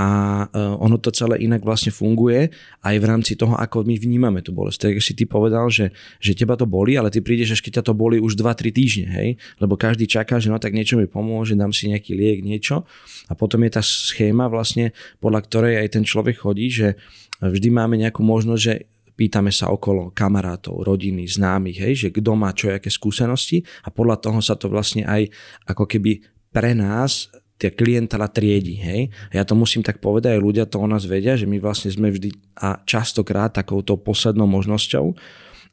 e, 0.48 0.58
ono 0.80 0.96
to 0.96 1.12
celé 1.12 1.44
inak 1.44 1.60
vlastne 1.60 1.92
funguje 1.92 2.48
aj 2.80 2.96
v 2.96 3.04
rámci 3.04 3.36
toho, 3.36 3.52
ako 3.52 3.84
my 3.84 4.00
vnímame 4.00 4.40
tú 4.40 4.56
bolesť. 4.56 4.88
Tak 4.88 5.04
si 5.04 5.12
ty 5.12 5.28
povedal, 5.28 5.68
že, 5.68 5.92
že 6.24 6.32
teba 6.32 6.56
to 6.56 6.64
boli, 6.64 6.96
ale 6.96 7.12
ty 7.12 7.20
prídeš, 7.20 7.56
až 7.56 7.60
keď 7.60 7.80
ťa 7.80 7.84
to 7.88 7.94
boli 7.94 8.16
už 8.16 8.32
2-3 8.40 8.72
týždne, 8.72 9.08
hej? 9.12 9.28
Lebo 9.60 9.76
každý 9.76 10.08
čaká, 10.08 10.40
že 10.40 10.48
no 10.48 10.56
tak 10.56 10.72
niečo 10.72 10.96
mi 10.96 11.04
pomôže, 11.04 11.52
dám 11.52 11.76
si 11.76 11.92
nejaký 11.92 12.16
liek, 12.16 12.40
niečo. 12.40 12.88
A 13.28 13.36
potom 13.36 13.60
je 13.68 13.76
tá 13.76 13.84
schéma 13.84 14.48
vlastne, 14.48 14.96
podľa 15.20 15.40
ktorej 15.44 15.74
aj 15.84 15.88
ten 16.00 16.04
človek 16.08 16.40
chodí, 16.40 16.72
že 16.72 16.96
vždy 17.44 17.68
máme 17.68 18.00
nejakú 18.00 18.24
možnosť, 18.24 18.62
že 18.64 18.74
pýtame 19.14 19.52
sa 19.52 19.70
okolo 19.70 20.10
kamarátov, 20.10 20.80
rodiny, 20.80 21.28
známych, 21.28 21.78
hej, 21.78 21.94
že 21.94 22.08
kto 22.10 22.34
má 22.34 22.50
čo, 22.56 22.72
aké 22.72 22.90
skúsenosti 22.90 23.62
a 23.86 23.92
podľa 23.92 24.16
toho 24.18 24.40
sa 24.42 24.58
to 24.58 24.66
vlastne 24.66 25.06
aj 25.06 25.30
ako 25.70 25.86
keby 25.86 26.24
pre 26.50 26.74
nás 26.74 27.30
tie 27.58 27.70
klientela 27.70 28.26
triedi. 28.26 28.74
Hej? 28.78 29.00
Ja 29.30 29.46
to 29.46 29.54
musím 29.54 29.86
tak 29.86 30.02
povedať, 30.02 30.36
aj 30.36 30.42
ľudia 30.42 30.64
to 30.66 30.82
o 30.82 30.86
nás 30.90 31.06
vedia, 31.06 31.38
že 31.38 31.46
my 31.46 31.62
vlastne 31.62 31.90
sme 31.90 32.10
vždy 32.10 32.34
a 32.58 32.82
častokrát 32.82 33.54
takouto 33.54 33.94
poslednou 33.98 34.46
možnosťou, 34.50 35.14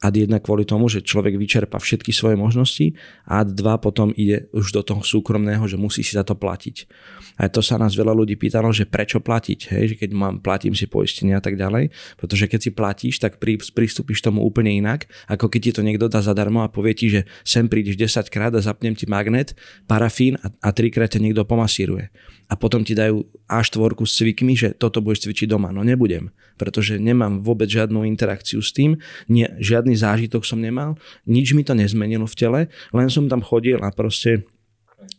ad 0.01 0.17
1 0.17 0.33
kvôli 0.41 0.65
tomu, 0.65 0.89
že 0.89 1.05
človek 1.05 1.37
vyčerpa 1.37 1.77
všetky 1.77 2.09
svoje 2.09 2.33
možnosti 2.33 2.97
a 3.29 3.45
ad 3.45 3.53
2 3.53 3.85
potom 3.85 4.09
ide 4.17 4.49
už 4.49 4.73
do 4.73 4.81
toho 4.81 5.05
súkromného, 5.05 5.61
že 5.69 5.77
musí 5.77 6.01
si 6.01 6.17
za 6.17 6.25
to 6.25 6.33
platiť. 6.33 6.89
A 7.37 7.47
to 7.47 7.61
sa 7.61 7.77
nás 7.77 7.93
veľa 7.93 8.11
ľudí 8.17 8.33
pýtalo, 8.35 8.73
že 8.73 8.89
prečo 8.89 9.21
platiť, 9.21 9.59
hej? 9.77 9.83
že 9.93 9.95
keď 10.01 10.09
mám, 10.17 10.33
platím 10.41 10.73
si 10.73 10.89
poistenie 10.89 11.37
a 11.37 11.41
tak 11.41 11.53
ďalej, 11.55 11.93
pretože 12.17 12.49
keď 12.49 12.59
si 12.59 12.71
platíš, 12.73 13.15
tak 13.21 13.37
prí, 13.37 13.61
pristúpiš 13.61 14.25
tomu 14.25 14.41
úplne 14.41 14.73
inak, 14.73 15.05
ako 15.29 15.47
keď 15.47 15.61
ti 15.61 15.71
to 15.77 15.81
niekto 15.85 16.09
dá 16.09 16.25
zadarmo 16.25 16.65
a 16.65 16.73
povie 16.73 16.97
ti, 16.97 17.07
že 17.13 17.29
sem 17.45 17.69
prídeš 17.69 17.95
10 17.95 18.33
krát 18.33 18.51
a 18.57 18.61
zapnem 18.61 18.97
ti 18.97 19.05
magnet, 19.05 19.53
parafín 19.85 20.41
a, 20.41 20.49
a 20.65 20.69
trikrát 20.73 21.13
ťa 21.13 21.21
niekto 21.21 21.45
pomasíruje. 21.45 22.09
A 22.51 22.59
potom 22.59 22.83
ti 22.83 22.91
dajú 22.91 23.23
A4 23.47 23.95
s 24.03 24.13
cvikmi, 24.19 24.53
že 24.59 24.75
toto 24.75 24.99
budeš 24.99 25.23
cvičiť 25.23 25.47
doma. 25.47 25.71
No 25.71 25.87
nebudem, 25.87 26.35
pretože 26.59 26.99
nemám 26.99 27.39
vôbec 27.39 27.71
žiadnu 27.71 28.03
interakciu 28.03 28.59
s 28.59 28.75
tým, 28.75 28.99
nie, 29.31 29.47
žiadny 29.55 29.95
zážitok 29.95 30.43
som 30.43 30.59
nemal, 30.59 30.99
nič 31.23 31.55
mi 31.55 31.63
to 31.63 31.71
nezmenilo 31.71 32.27
v 32.27 32.35
tele, 32.35 32.61
len 32.91 33.07
som 33.07 33.31
tam 33.31 33.39
chodil 33.39 33.79
a 33.79 33.87
proste 33.95 34.43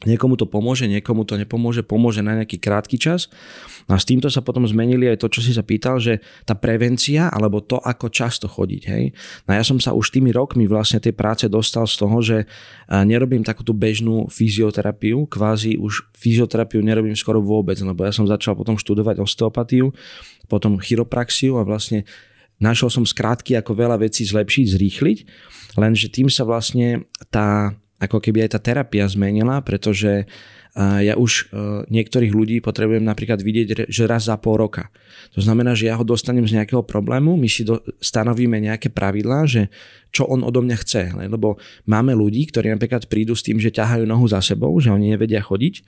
Niekomu 0.02 0.34
to 0.34 0.50
pomôže, 0.50 0.90
niekomu 0.90 1.22
to 1.22 1.38
nepomôže, 1.38 1.86
pomôže 1.86 2.26
na 2.26 2.34
nejaký 2.34 2.58
krátky 2.58 2.98
čas. 2.98 3.30
A 3.86 3.94
s 3.94 4.02
týmto 4.02 4.26
sa 4.26 4.42
potom 4.42 4.66
zmenili 4.66 5.06
aj 5.06 5.22
to, 5.22 5.30
čo 5.30 5.40
si 5.42 5.54
sa 5.54 5.62
pýtal, 5.62 6.02
že 6.02 6.18
tá 6.42 6.58
prevencia, 6.58 7.30
alebo 7.30 7.62
to, 7.62 7.78
ako 7.78 8.10
často 8.10 8.50
chodiť. 8.50 8.82
Hej. 8.90 9.04
No 9.46 9.50
ja 9.54 9.62
som 9.62 9.78
sa 9.78 9.94
už 9.94 10.10
tými 10.10 10.34
rokmi 10.34 10.66
vlastne 10.66 10.98
tej 10.98 11.14
práce 11.14 11.46
dostal 11.46 11.86
z 11.86 11.94
toho, 12.02 12.18
že 12.18 12.50
nerobím 12.90 13.46
takúto 13.46 13.70
bežnú 13.70 14.26
fyzioterapiu, 14.26 15.30
kvázi 15.30 15.78
už 15.78 16.10
fyzioterapiu 16.18 16.82
nerobím 16.82 17.14
skoro 17.14 17.38
vôbec, 17.38 17.78
lebo 17.78 18.02
ja 18.02 18.10
som 18.10 18.26
začal 18.26 18.58
potom 18.58 18.74
študovať 18.74 19.22
osteopatiu, 19.22 19.94
potom 20.50 20.82
chiropraxiu 20.82 21.58
a 21.58 21.66
vlastne 21.66 22.02
našiel 22.58 22.90
som 22.90 23.06
skrátky, 23.06 23.58
ako 23.58 23.74
veľa 23.74 24.02
vecí 24.02 24.26
zlepšiť, 24.26 24.66
zrýchliť, 24.66 25.18
lenže 25.78 26.10
tým 26.10 26.30
sa 26.30 26.46
vlastne 26.46 27.06
tá 27.30 27.74
ako 28.02 28.18
keby 28.18 28.50
aj 28.50 28.58
tá 28.58 28.60
terapia 28.60 29.06
zmenila, 29.06 29.62
pretože 29.62 30.26
ja 30.76 31.20
už 31.20 31.52
niektorých 31.92 32.32
ľudí 32.32 32.64
potrebujem 32.64 33.04
napríklad 33.04 33.44
vidieť, 33.44 33.92
že 33.92 34.08
raz 34.08 34.26
za 34.26 34.40
pol 34.40 34.56
roka. 34.56 34.88
To 35.36 35.44
znamená, 35.44 35.76
že 35.76 35.92
ja 35.92 36.00
ho 36.00 36.04
dostanem 36.04 36.48
z 36.48 36.56
nejakého 36.56 36.80
problému, 36.80 37.36
my 37.36 37.44
si 37.44 37.60
do, 37.60 37.76
stanovíme 38.00 38.56
nejaké 38.56 38.88
pravidlá, 38.88 39.44
že 39.44 39.68
čo 40.08 40.24
on 40.24 40.40
odo 40.40 40.64
mňa 40.64 40.76
chce. 40.80 41.12
Lebo 41.28 41.60
máme 41.84 42.16
ľudí, 42.16 42.48
ktorí 42.48 42.72
napríklad 42.72 43.04
prídu 43.04 43.36
s 43.36 43.44
tým, 43.44 43.60
že 43.60 43.68
ťahajú 43.68 44.08
nohu 44.08 44.24
za 44.24 44.40
sebou, 44.40 44.72
že 44.80 44.88
oni 44.88 45.12
nevedia 45.12 45.44
chodiť, 45.44 45.84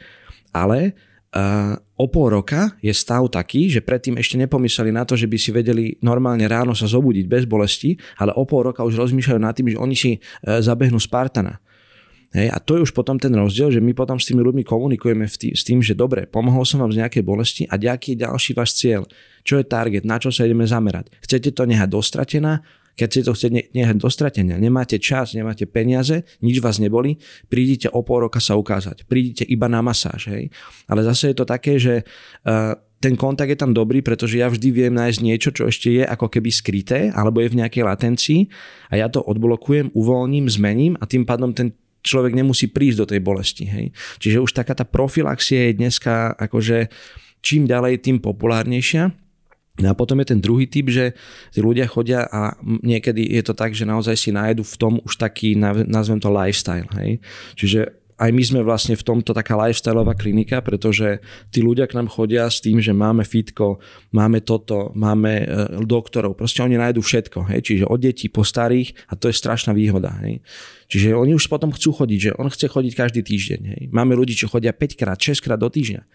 ale 0.52 0.92
Uh, 1.34 1.74
o 1.98 2.06
pol 2.06 2.30
roka 2.30 2.78
je 2.78 2.94
stav 2.94 3.26
taký, 3.26 3.66
že 3.66 3.82
predtým 3.82 4.14
ešte 4.22 4.38
nepomysleli 4.38 4.94
na 4.94 5.02
to, 5.02 5.18
že 5.18 5.26
by 5.26 5.34
si 5.34 5.50
vedeli 5.50 5.98
normálne 5.98 6.46
ráno 6.46 6.78
sa 6.78 6.86
zobudiť 6.86 7.26
bez 7.26 7.42
bolesti, 7.42 7.98
ale 8.22 8.30
o 8.38 8.46
pol 8.46 8.70
roka 8.70 8.86
už 8.86 8.94
rozmýšľajú 8.94 9.40
nad 9.42 9.50
tým, 9.50 9.74
že 9.74 9.82
oni 9.82 9.96
si 9.98 10.10
uh, 10.14 10.62
zabehnú 10.62 10.94
Spartana. 11.02 11.58
Hej, 12.34 12.50
a 12.50 12.58
to 12.58 12.74
je 12.74 12.90
už 12.90 12.90
potom 12.90 13.14
ten 13.14 13.30
rozdiel, 13.30 13.70
že 13.70 13.78
my 13.78 13.94
potom 13.94 14.18
s 14.18 14.26
tými 14.26 14.42
ľuďmi 14.42 14.66
komunikujeme 14.66 15.22
tý, 15.30 15.54
s 15.54 15.62
tým, 15.62 15.78
že 15.78 15.94
dobre, 15.94 16.26
pomohol 16.26 16.66
som 16.66 16.82
vám 16.82 16.90
z 16.90 17.06
nejakej 17.06 17.22
bolesti 17.22 17.62
a 17.70 17.78
aký 17.78 18.18
je 18.18 18.26
ďalší 18.26 18.58
váš 18.58 18.74
cieľ. 18.74 19.06
Čo 19.46 19.62
je 19.62 19.64
target, 19.70 20.02
na 20.02 20.18
čo 20.18 20.34
sa 20.34 20.42
ideme 20.42 20.66
zamerať. 20.66 21.14
Chcete 21.22 21.54
to 21.54 21.62
nehať 21.62 21.94
dostratená, 21.94 22.66
keď 22.94 23.08
si 23.10 23.20
to 23.26 23.34
chcete 23.34 23.74
nehať 23.74 23.96
dostratenia, 23.98 24.54
nemáte 24.58 25.02
čas, 25.02 25.34
nemáte 25.34 25.66
peniaze, 25.66 26.22
nič 26.42 26.62
vás 26.62 26.78
neboli, 26.78 27.18
prídite 27.50 27.90
o 27.90 28.06
pol 28.06 28.26
roka 28.26 28.38
sa 28.38 28.54
ukázať. 28.54 29.06
Prídite 29.10 29.42
iba 29.46 29.66
na 29.66 29.82
masáž. 29.82 30.30
Hej. 30.30 30.54
Ale 30.86 31.02
zase 31.02 31.34
je 31.34 31.36
to 31.38 31.46
také, 31.46 31.78
že 31.78 32.06
uh, 32.46 32.78
ten 33.02 33.18
kontakt 33.18 33.50
je 33.50 33.58
tam 33.58 33.74
dobrý, 33.74 34.00
pretože 34.00 34.38
ja 34.40 34.48
vždy 34.48 34.68
viem 34.70 34.94
nájsť 34.94 35.20
niečo, 35.20 35.50
čo 35.50 35.68
ešte 35.68 35.90
je 35.90 36.06
ako 36.06 36.30
keby 36.30 36.50
skryté, 36.54 37.10
alebo 37.12 37.42
je 37.42 37.52
v 37.52 37.58
nejakej 37.60 37.82
latencii 37.84 38.40
a 38.88 38.96
ja 38.96 39.10
to 39.10 39.20
odblokujem, 39.20 39.92
uvoľním, 39.92 40.48
zmením 40.48 40.94
a 40.96 41.04
tým 41.04 41.26
pádom 41.28 41.52
ten 41.52 41.74
človek 42.04 42.36
nemusí 42.36 42.68
prísť 42.68 42.98
do 43.00 43.06
tej 43.08 43.20
bolesti. 43.24 43.64
Hej. 43.64 43.96
Čiže 44.20 44.44
už 44.44 44.52
taká 44.52 44.76
tá 44.76 44.84
profilaxia 44.84 45.72
je 45.72 45.80
dneska 45.80 46.36
akože 46.36 46.92
čím 47.40 47.64
ďalej, 47.64 48.04
tým 48.04 48.20
populárnejšia. 48.20 49.12
No 49.74 49.86
a 49.90 49.94
potom 49.98 50.22
je 50.22 50.30
ten 50.30 50.38
druhý 50.38 50.70
typ, 50.70 50.86
že 50.86 51.18
tí 51.50 51.58
ľudia 51.58 51.90
chodia 51.90 52.30
a 52.30 52.54
niekedy 52.62 53.26
je 53.34 53.42
to 53.42 53.58
tak, 53.58 53.74
že 53.74 53.82
naozaj 53.82 54.14
si 54.14 54.30
nájdu 54.30 54.62
v 54.62 54.76
tom 54.78 54.92
už 55.02 55.18
taký, 55.18 55.58
nazvem 55.90 56.22
to 56.22 56.30
lifestyle. 56.30 56.86
Hej. 56.94 57.18
Čiže 57.58 58.03
aj 58.14 58.30
my 58.30 58.42
sme 58.46 58.60
vlastne 58.62 58.94
v 58.94 59.02
tomto 59.02 59.34
taká 59.34 59.58
lifestyleová 59.58 60.14
klinika, 60.14 60.62
pretože 60.62 61.18
tí 61.50 61.60
ľudia 61.60 61.90
k 61.90 61.98
nám 61.98 62.06
chodia 62.06 62.46
s 62.46 62.62
tým, 62.62 62.78
že 62.78 62.94
máme 62.94 63.26
fitko, 63.26 63.82
máme 64.14 64.46
toto, 64.46 64.94
máme 64.94 65.32
e, 65.42 65.46
doktorov, 65.82 66.38
proste 66.38 66.62
oni 66.62 66.78
nájdu 66.78 67.02
všetko, 67.02 67.50
hej? 67.50 67.60
čiže 67.66 67.84
od 67.90 67.98
detí 67.98 68.30
po 68.30 68.46
starých 68.46 68.94
a 69.10 69.18
to 69.18 69.26
je 69.26 69.34
strašná 69.34 69.74
výhoda. 69.74 70.14
Hej? 70.22 70.46
Čiže 70.86 71.18
oni 71.18 71.34
už 71.34 71.50
potom 71.50 71.74
chcú 71.74 71.90
chodiť, 71.90 72.18
že 72.18 72.30
on 72.38 72.46
chce 72.46 72.70
chodiť 72.70 72.92
každý 72.94 73.20
týždeň. 73.26 73.60
Hej? 73.66 73.82
Máme 73.90 74.14
ľudí, 74.14 74.38
čo 74.38 74.46
chodia 74.46 74.70
5 74.70 74.94
krát, 74.94 75.18
6 75.18 75.42
krát 75.42 75.58
do 75.58 75.66
týždňa 75.66 76.06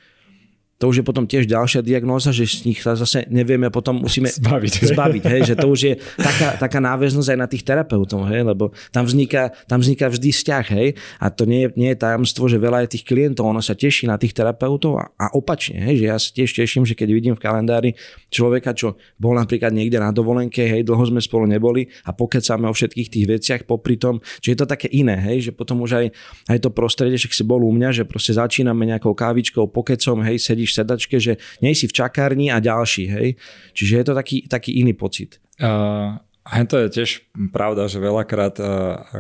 to 0.79 0.88
už 0.88 1.03
je 1.03 1.05
potom 1.05 1.27
tiež 1.27 1.43
ďalšia 1.43 1.83
diagnóza, 1.83 2.31
že 2.31 2.48
z 2.48 2.71
nich 2.71 2.79
sa 2.79 2.95
zase 2.95 3.27
nevieme 3.27 3.67
potom 3.67 4.00
musíme 4.00 4.31
zbaviť, 4.31 4.74
zbaviť 4.95 5.24
hej, 5.27 5.41
že 5.51 5.55
to 5.59 5.67
už 5.67 5.79
je 5.83 5.93
taká, 6.15 6.55
taká 6.55 6.79
náväznosť 6.79 7.29
aj 7.36 7.39
na 7.39 7.48
tých 7.51 7.67
terapeutov, 7.67 8.31
hej, 8.31 8.48
lebo 8.48 8.71
tam 8.95 9.03
vzniká, 9.03 9.51
tam 9.67 9.83
vzniká 9.83 10.07
vždy 10.07 10.31
vzťah, 10.31 10.65
hej, 10.79 10.95
a 11.19 11.27
to 11.27 11.43
nie, 11.43 11.67
nie 11.75 11.91
je 11.91 12.00
tajomstvo, 12.00 12.48
že 12.48 12.55
veľa 12.55 12.88
je 12.88 12.95
tých 12.95 13.03
klientov, 13.03 13.51
ono 13.51 13.59
sa 13.59 13.75
teší 13.75 14.07
na 14.07 14.15
tých 14.15 14.31
terapeutov 14.31 15.03
a, 15.03 15.12
a 15.19 15.36
opačne, 15.36 15.83
hej, 15.83 16.00
že 16.00 16.05
ja 16.07 16.15
sa 16.15 16.29
tiež 16.31 16.50
teším, 16.55 16.88
že 16.88 16.95
keď 16.95 17.09
vidím 17.12 17.36
v 17.36 17.43
kalendári 17.43 18.00
človeka, 18.29 18.77
čo 18.77 18.95
bol 19.17 19.36
napríklad 19.36 19.74
niekde 19.74 19.98
na 19.98 20.13
dovolenke, 20.13 20.65
hej, 20.65 20.86
dlho 20.86 21.03
sme 21.09 21.19
spolu 21.19 21.50
neboli 21.50 21.89
a 22.05 22.13
pokecáme 22.13 22.69
o 22.69 22.74
všetkých 22.74 23.09
tých 23.09 23.25
veciach 23.25 23.62
popri 23.65 23.98
tom, 23.98 24.21
že 24.39 24.53
je 24.53 24.57
to 24.57 24.69
také 24.69 24.88
iné, 24.93 25.17
hej, 25.17 25.50
že 25.50 25.51
potom 25.51 25.81
už 25.83 25.91
aj, 25.98 26.05
aj 26.48 26.57
to 26.62 26.69
prostredie, 26.69 27.17
že 27.17 27.27
si 27.29 27.43
bol 27.43 27.62
u 27.65 27.71
mňa, 27.74 27.89
že 27.91 28.03
proste 28.05 28.38
začíname 28.38 28.86
nejakou 28.86 29.17
kávičkou, 29.17 29.74
pokecom, 29.74 30.21
hej, 30.24 30.38
sedíš 30.39 30.74
v 30.74 30.77
sedačke, 30.86 31.15
že 31.17 31.41
nie 31.59 31.74
si 31.74 31.89
v 31.89 31.98
čakárni 31.98 32.53
a 32.53 32.62
ďalší, 32.62 33.05
hej. 33.09 33.27
Čiže 33.74 33.93
je 33.98 34.05
to 34.05 34.13
taký, 34.13 34.38
taký 34.45 34.71
iný 34.79 34.93
pocit. 34.93 35.41
Uh, 35.59 36.15
a 36.50 36.65
to 36.65 36.82
je 36.82 36.88
tiež 36.89 37.10
pravda, 37.53 37.86
že 37.86 38.01
veľakrát 38.01 38.58
uh, 38.58 38.68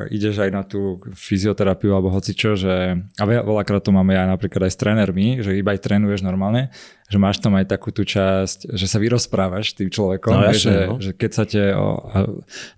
ideš 0.09 0.41
aj 0.41 0.49
na 0.49 0.65
tú 0.65 0.97
fyzioterapiu 1.13 1.93
alebo 1.93 2.09
hocičo, 2.09 2.57
že 2.57 3.05
a 3.21 3.23
veľakrát 3.23 3.85
to 3.85 3.93
máme 3.93 4.17
aj 4.17 4.33
napríklad 4.33 4.65
aj 4.65 4.73
s 4.73 4.81
trénermi, 4.81 5.27
že 5.45 5.53
iba 5.53 5.77
aj 5.77 5.85
trénuješ 5.85 6.25
normálne, 6.25 6.73
že 7.05 7.21
máš 7.21 7.37
tam 7.37 7.53
aj 7.53 7.69
takú 7.69 7.93
tú 7.93 8.01
časť, 8.01 8.73
že 8.73 8.85
sa 8.89 8.97
vyrozprávaš 8.97 9.77
tým 9.77 9.93
človekom, 9.93 10.33
no, 10.33 10.49
jasne, 10.49 10.57
že, 10.57 10.75
no. 10.89 10.95
že 10.97 11.11
keď 11.13 11.31
sa 11.31 11.43
te, 11.45 11.63
o, 11.77 12.01
a 12.09 12.17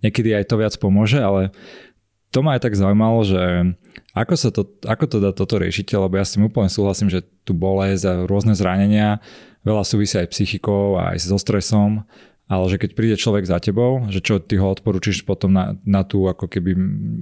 niekedy 0.03 0.35
aj 0.35 0.43
to 0.51 0.59
viac 0.59 0.75
pomôže, 0.75 1.23
ale 1.23 1.55
to 2.35 2.43
ma 2.43 2.59
aj 2.59 2.67
tak 2.67 2.75
zaujímalo, 2.75 3.23
že 3.23 3.71
ako, 4.11 4.35
sa 4.35 4.51
to, 4.51 4.67
ako 4.83 5.05
to 5.07 5.17
dá 5.23 5.31
toto 5.31 5.63
riešite, 5.63 5.95
lebo 5.95 6.19
ja 6.19 6.27
s 6.27 6.35
tým 6.35 6.51
úplne 6.51 6.67
súhlasím, 6.67 7.07
že 7.07 7.23
tu 7.47 7.55
bolesť 7.55 8.03
a 8.03 8.13
rôzne 8.27 8.51
zranenia, 8.51 9.23
veľa 9.63 9.87
súvisí 9.87 10.19
aj 10.19 10.31
psychikou 10.31 10.99
a 10.99 11.15
aj 11.15 11.23
so 11.23 11.39
stresom 11.39 12.03
ale 12.51 12.67
že 12.67 12.83
keď 12.83 12.91
príde 12.99 13.15
človek 13.15 13.47
za 13.47 13.63
tebou, 13.63 14.11
že 14.11 14.19
čo 14.19 14.43
ty 14.43 14.59
ho 14.59 14.67
odporúčiš 14.67 15.23
potom 15.23 15.55
na, 15.55 15.79
na 15.87 16.03
tú 16.03 16.27
ako 16.27 16.51
keby 16.51 16.75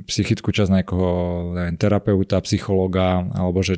psychickú 0.10 0.50
časť 0.50 0.74
nejakého 0.74 1.10
neviem, 1.54 1.78
terapeuta, 1.78 2.42
psychologa, 2.42 3.30
alebo 3.38 3.62
že, 3.62 3.78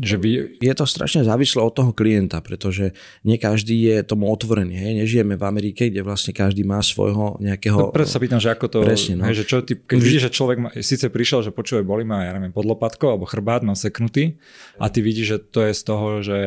že 0.00 0.16
vy... 0.16 0.56
Je 0.64 0.72
to 0.72 0.88
strašne 0.88 1.28
závislé 1.28 1.60
od 1.60 1.76
toho 1.76 1.92
klienta, 1.92 2.40
pretože 2.40 2.96
nie 3.20 3.36
každý 3.36 3.76
je 3.84 3.96
tomu 4.00 4.32
otvorený. 4.32 4.80
Hej? 4.80 4.92
Nežijeme 5.04 5.36
v 5.36 5.44
Amerike, 5.44 5.92
kde 5.92 6.00
vlastne 6.00 6.32
každý 6.32 6.64
má 6.64 6.80
svojho 6.80 7.36
nejakého... 7.36 7.76
No, 7.76 7.92
preto 7.92 8.08
sa 8.08 8.16
pýtam, 8.16 8.40
že 8.40 8.48
ako 8.48 8.66
to... 8.72 8.78
Presne, 8.80 9.20
no. 9.20 9.28
hej, 9.28 9.44
že 9.44 9.44
čo 9.44 9.60
ty, 9.60 9.76
keď 9.76 9.98
vidíš, 10.00 10.22
že 10.24 10.32
človek 10.32 10.56
má, 10.56 10.68
síce 10.80 11.12
prišiel, 11.12 11.44
že 11.44 11.52
počuje, 11.52 11.84
boli 11.84 12.08
ma, 12.08 12.24
ja 12.24 12.32
neviem, 12.32 12.56
podlopatko 12.56 13.12
alebo 13.12 13.28
chrbát, 13.28 13.60
má 13.60 13.76
seknutý 13.76 14.40
a 14.80 14.88
ty 14.88 15.04
vidíš, 15.04 15.26
že 15.28 15.38
to 15.52 15.60
je 15.68 15.72
z 15.76 15.82
toho, 15.84 16.08
že 16.24 16.38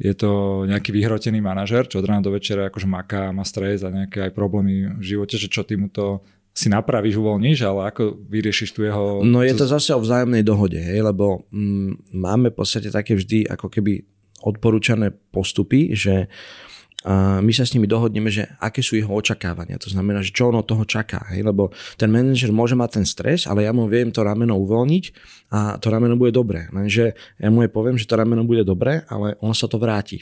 je 0.00 0.14
to 0.16 0.64
nejaký 0.64 0.96
vyhrotený 0.96 1.44
manažer, 1.44 1.84
čo 1.84 2.00
od 2.00 2.08
rána 2.08 2.24
do 2.24 2.32
večera 2.32 2.72
akože 2.72 2.88
maká, 2.88 3.36
má 3.36 3.44
stres 3.44 3.84
a 3.84 3.92
nejaké 3.92 4.24
aj 4.24 4.32
problémy 4.32 4.96
v 4.96 5.04
živote, 5.04 5.36
že 5.36 5.52
čo 5.52 5.60
ty 5.60 5.76
mu 5.76 5.92
to 5.92 6.24
si 6.50 6.66
napravíš, 6.72 7.20
uvoľníš, 7.20 7.62
ale 7.62 7.92
ako 7.92 8.16
vyriešiš 8.26 8.74
tu 8.74 8.82
jeho... 8.82 9.22
No 9.22 9.44
je 9.44 9.54
to 9.54 9.68
zase 9.68 9.94
o 9.94 10.02
vzájomnej 10.02 10.42
dohode, 10.42 10.80
hej, 10.80 11.04
lebo 11.04 11.46
mm, 11.52 12.10
máme 12.16 12.50
v 12.50 12.56
podstate 12.58 12.90
také 12.90 13.14
vždy 13.14 13.46
ako 13.46 13.70
keby 13.70 14.02
odporúčané 14.40 15.12
postupy, 15.12 15.92
že 15.92 16.26
a 16.26 16.69
my 17.40 17.52
sa 17.56 17.64
s 17.64 17.72
nimi 17.72 17.88
dohodneme, 17.88 18.28
že 18.28 18.44
aké 18.60 18.84
sú 18.84 19.00
jeho 19.00 19.08
očakávania. 19.08 19.80
To 19.80 19.88
znamená, 19.88 20.20
že 20.20 20.36
čo 20.36 20.52
on 20.52 20.60
od 20.60 20.68
toho 20.68 20.84
čaká. 20.84 21.32
Hej? 21.32 21.48
Lebo 21.48 21.72
ten 21.96 22.12
manažer 22.12 22.52
môže 22.52 22.76
mať 22.76 23.00
ten 23.00 23.06
stres, 23.08 23.48
ale 23.48 23.64
ja 23.64 23.72
mu 23.72 23.88
viem 23.88 24.12
to 24.12 24.20
rameno 24.20 24.60
uvoľniť 24.60 25.04
a 25.56 25.80
to 25.80 25.88
rameno 25.88 26.20
bude 26.20 26.36
dobré. 26.36 26.68
Lenže 26.68 27.16
ja 27.40 27.48
mu 27.48 27.64
aj 27.64 27.72
poviem, 27.72 27.96
že 27.96 28.04
to 28.04 28.20
rameno 28.20 28.44
bude 28.44 28.68
dobré, 28.68 29.08
ale 29.08 29.40
on 29.40 29.56
sa 29.56 29.64
to 29.64 29.80
vráti. 29.80 30.20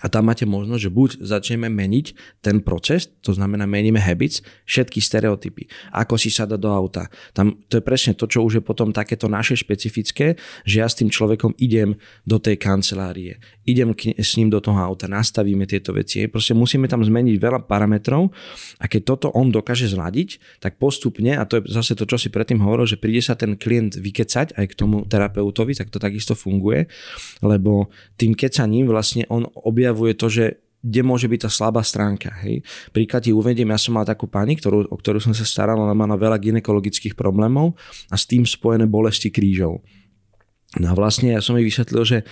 A 0.00 0.08
tam 0.08 0.32
máte 0.32 0.48
možnosť, 0.48 0.82
že 0.82 0.90
buď 0.90 1.10
začneme 1.20 1.68
meniť 1.68 2.40
ten 2.40 2.64
proces, 2.64 3.12
to 3.20 3.36
znamená 3.36 3.68
meníme 3.68 4.00
habits, 4.00 4.40
všetky 4.64 4.98
stereotypy, 4.98 5.68
ako 5.92 6.16
si 6.16 6.32
sada 6.32 6.56
do 6.56 6.72
auta. 6.72 7.12
Tam, 7.36 7.60
to 7.68 7.78
je 7.78 7.84
presne 7.84 8.16
to, 8.16 8.24
čo 8.24 8.40
už 8.40 8.60
je 8.60 8.62
potom 8.64 8.96
takéto 8.96 9.28
naše 9.28 9.60
špecifické, 9.60 10.40
že 10.64 10.80
ja 10.80 10.88
s 10.88 10.96
tým 10.96 11.12
človekom 11.12 11.52
idem 11.60 12.00
do 12.24 12.40
tej 12.40 12.56
kancelárie, 12.56 13.36
idem 13.68 13.92
k, 13.92 14.16
s 14.16 14.40
ním 14.40 14.48
do 14.48 14.64
toho 14.64 14.80
auta, 14.80 15.04
nastavíme 15.04 15.68
tieto 15.68 15.92
veci. 15.92 16.24
Proste 16.32 16.56
musíme 16.56 16.88
tam 16.88 17.04
zmeniť 17.04 17.36
veľa 17.36 17.60
parametrov 17.68 18.32
a 18.80 18.84
keď 18.88 19.02
toto 19.04 19.28
on 19.36 19.52
dokáže 19.52 19.92
zladiť, 19.92 20.60
tak 20.64 20.80
postupne, 20.80 21.36
a 21.36 21.44
to 21.44 21.60
je 21.60 21.68
zase 21.68 21.92
to, 21.92 22.08
čo 22.08 22.16
si 22.16 22.32
predtým 22.32 22.58
hovoril, 22.64 22.88
že 22.88 22.96
príde 22.96 23.20
sa 23.20 23.36
ten 23.36 23.54
klient 23.60 24.00
vykecať 24.00 24.56
aj 24.56 24.64
k 24.64 24.74
tomu 24.74 25.04
terapeutovi, 25.04 25.76
tak 25.76 25.92
to 25.92 26.00
takisto 26.00 26.32
funguje, 26.32 26.88
lebo 27.44 27.92
tým 28.16 28.32
kecaním 28.32 28.88
vlastne 28.88 29.28
on 29.28 29.44
objavuje 29.44 29.89
objavuje 29.90 30.14
to, 30.14 30.26
že 30.30 30.44
kde 30.80 31.00
môže 31.04 31.28
byť 31.28 31.40
tá 31.44 31.50
slabá 31.52 31.84
stránka. 31.84 32.32
Hej. 32.40 32.64
Príklad 32.90 33.28
ti 33.28 33.36
uvediem, 33.36 33.68
ja 33.68 33.76
som 33.76 34.00
mal 34.00 34.08
takú 34.08 34.24
pani, 34.24 34.56
ktorú, 34.56 34.88
o 34.88 34.96
ktorú 34.96 35.20
som 35.20 35.36
sa 35.36 35.44
staral, 35.44 35.76
ona 35.76 35.92
mala 35.92 36.16
veľa 36.16 36.40
ginekologických 36.40 37.12
problémov 37.12 37.76
a 38.08 38.16
s 38.16 38.24
tým 38.24 38.48
spojené 38.48 38.88
bolesti 38.88 39.28
krížov. 39.28 39.84
No 40.80 40.86
a 40.88 40.94
vlastne 40.96 41.36
ja 41.36 41.42
som 41.44 41.58
jej 41.58 41.66
vysvetlil, 41.66 42.02
že 42.06 42.18
e, 42.22 42.24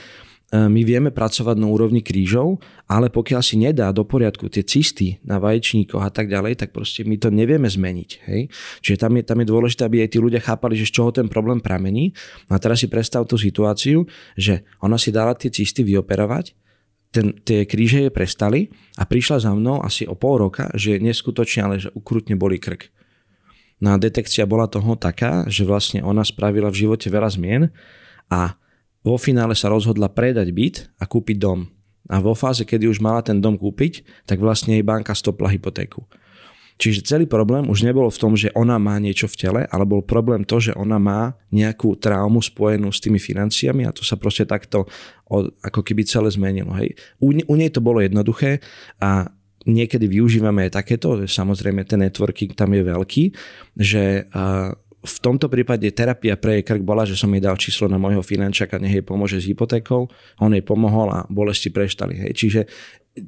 my 0.57 0.81
vieme 0.87 1.11
pracovať 1.13 1.59
na 1.61 1.69
úrovni 1.69 2.01
krížov, 2.01 2.63
ale 2.89 3.13
pokiaľ 3.13 3.43
si 3.45 3.61
nedá 3.61 3.91
do 3.93 4.07
poriadku 4.07 4.49
tie 4.49 4.65
cysty 4.65 5.21
na 5.27 5.37
vaječníkoch 5.43 6.01
a 6.01 6.09
tak 6.09 6.31
ďalej, 6.33 6.63
tak 6.65 6.71
proste 6.73 7.05
my 7.05 7.21
to 7.21 7.29
nevieme 7.29 7.69
zmeniť. 7.69 8.11
Hej? 8.31 8.49
Čiže 8.81 8.97
tam 8.97 9.13
je, 9.19 9.23
tam 9.29 9.43
je 9.43 9.47
dôležité, 9.51 9.83
aby 9.85 10.07
aj 10.07 10.11
tí 10.15 10.19
ľudia 10.23 10.41
chápali, 10.41 10.79
že 10.79 10.89
z 10.89 11.03
čoho 11.03 11.11
ten 11.13 11.29
problém 11.29 11.61
pramení. 11.61 12.15
A 12.49 12.57
teraz 12.57 12.81
si 12.81 12.89
predstav 12.89 13.27
tú 13.29 13.37
situáciu, 13.37 14.07
že 14.39 14.65
ona 14.81 14.97
si 14.97 15.13
dala 15.13 15.35
tie 15.35 15.51
cysty 15.53 15.85
vyoperovať, 15.85 16.55
ten, 17.09 17.33
tie 17.41 17.65
kríže 17.65 18.09
je 18.09 18.11
prestali 18.13 18.61
a 19.01 19.09
prišla 19.09 19.49
za 19.49 19.53
mnou 19.57 19.81
asi 19.81 20.05
o 20.05 20.13
pol 20.13 20.45
roka, 20.49 20.69
že 20.77 21.01
neskutočne, 21.01 21.61
ale 21.65 21.77
že 21.81 21.89
ukrutne 21.97 22.37
boli 22.37 22.61
krk. 22.61 22.93
No 23.79 23.95
a 23.95 24.01
detekcia 24.01 24.45
bola 24.45 24.67
toho 24.67 24.99
taká, 24.99 25.47
že 25.47 25.63
vlastne 25.63 26.03
ona 26.03 26.27
spravila 26.27 26.69
v 26.69 26.87
živote 26.87 27.07
veľa 27.09 27.31
zmien 27.31 27.63
a 28.29 28.59
vo 29.07 29.17
finále 29.17 29.55
sa 29.55 29.71
rozhodla 29.71 30.11
predať 30.11 30.51
byt 30.51 30.77
a 30.99 31.07
kúpiť 31.07 31.37
dom. 31.39 31.71
A 32.09 32.19
vo 32.19 32.35
fáze, 32.35 32.67
kedy 32.67 32.89
už 32.91 32.99
mala 33.05 33.23
ten 33.23 33.39
dom 33.39 33.55
kúpiť, 33.55 34.03
tak 34.27 34.43
vlastne 34.43 34.75
jej 34.75 34.85
banka 34.85 35.15
stopla 35.15 35.53
hypotéku. 35.53 36.03
Čiže 36.79 37.03
celý 37.03 37.27
problém 37.27 37.67
už 37.67 37.83
nebol 37.83 38.07
v 38.07 38.21
tom, 38.23 38.39
že 38.39 38.55
ona 38.55 38.79
má 38.79 38.95
niečo 39.03 39.27
v 39.27 39.35
tele, 39.35 39.61
ale 39.67 39.83
bol 39.83 39.99
problém 39.99 40.47
to, 40.47 40.63
že 40.63 40.73
ona 40.79 41.03
má 41.03 41.35
nejakú 41.51 41.99
traumu 41.99 42.39
spojenú 42.39 42.95
s 42.95 43.03
tými 43.03 43.19
financiami 43.19 43.83
a 43.83 43.91
to 43.91 44.07
sa 44.07 44.15
proste 44.15 44.47
takto 44.47 44.87
ako 45.61 45.81
keby 45.83 46.07
celé 46.07 46.31
zmenilo. 46.31 46.71
Hej. 46.79 46.95
U, 47.19 47.35
u 47.35 47.55
nej 47.59 47.75
to 47.75 47.83
bolo 47.83 47.99
jednoduché 47.99 48.63
a 49.03 49.27
niekedy 49.67 50.07
využívame 50.07 50.71
aj 50.71 50.79
takéto, 50.79 51.19
samozrejme 51.27 51.83
ten 51.83 52.01
networking 52.01 52.55
tam 52.55 52.71
je 52.73 52.83
veľký, 52.87 53.25
že 53.75 54.31
v 54.99 55.17
tomto 55.23 55.47
prípade 55.47 55.87
terapia 55.95 56.35
pre 56.35 56.59
jej 56.59 56.65
krk 56.67 56.83
bola, 56.83 57.07
že 57.07 57.15
som 57.15 57.31
jej 57.31 57.43
dal 57.43 57.55
číslo 57.55 57.87
na 57.87 58.03
môjho 58.03 58.23
finančaka, 58.23 58.83
nech 58.83 58.99
jej 58.99 59.05
pomôže 59.07 59.39
s 59.39 59.47
hypotékou, 59.47 60.11
on 60.43 60.51
jej 60.51 60.65
pomohol 60.65 61.15
a 61.15 61.19
bolesti 61.31 61.71
preštali. 61.71 62.27
Hej. 62.27 62.33
Čiže 62.35 62.61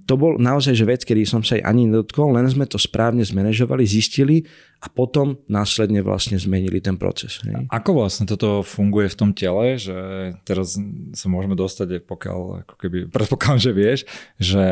to 0.06 0.14
bol 0.14 0.38
naozaj 0.38 0.74
že 0.74 0.86
vec, 0.86 1.02
kedy 1.02 1.26
som 1.26 1.42
sa 1.42 1.58
aj 1.58 1.66
ani 1.66 1.90
nedotkol, 1.90 2.30
len 2.34 2.46
sme 2.46 2.66
to 2.66 2.78
správne 2.78 3.22
zmanéžovali, 3.26 3.82
zistili 3.86 4.46
a 4.82 4.86
potom 4.86 5.38
následne 5.50 6.02
vlastne 6.02 6.38
zmenili 6.38 6.78
ten 6.82 6.98
proces. 6.98 7.42
Hej. 7.46 7.66
Ako 7.70 8.02
vlastne 8.02 8.26
toto 8.26 8.62
funguje 8.62 9.10
v 9.10 9.18
tom 9.18 9.30
tele, 9.30 9.78
že 9.78 9.98
teraz 10.46 10.78
sa 11.14 11.26
môžeme 11.26 11.54
dostať, 11.54 12.06
pokiaľ, 12.06 12.66
ako 12.66 12.74
keby, 12.78 12.98
predpokladám, 13.10 13.62
že 13.62 13.72
vieš, 13.74 14.00
že 14.38 14.64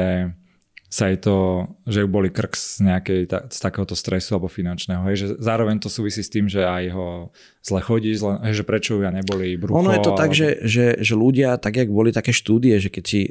sa 0.89 1.13
aj 1.13 1.17
to, 1.21 1.69
že 1.85 2.01
ju 2.01 2.09
boli 2.09 2.33
krk 2.33 2.57
z, 2.57 2.81
nejakej, 2.81 3.21
z 3.29 3.59
takéhoto 3.61 3.93
stresu 3.93 4.35
alebo 4.35 4.49
finančného. 4.49 5.05
Hej, 5.13 5.17
že 5.21 5.27
zároveň 5.37 5.85
to 5.85 5.93
súvisí 5.93 6.25
s 6.25 6.33
tým, 6.33 6.49
že 6.49 6.65
aj 6.65 6.85
ho 6.97 7.29
zle 7.69 7.81
chodí, 7.85 8.17
zle, 8.17 8.41
že 8.51 8.65
prečo 8.65 8.97
ja 9.05 9.13
neboli 9.13 9.61
brucho. 9.61 9.85
Ono 9.85 9.93
je 9.93 10.01
to 10.01 10.17
tak, 10.17 10.33
že, 10.33 10.65
že, 10.65 10.97
že 11.05 11.15
ľudia, 11.15 11.61
tak 11.61 11.77
jak 11.77 11.93
boli 11.93 12.11
také 12.11 12.33
štúdie, 12.33 12.81
že 12.81 12.89
keď 12.89 13.05
si 13.05 13.29
e, 13.29 13.31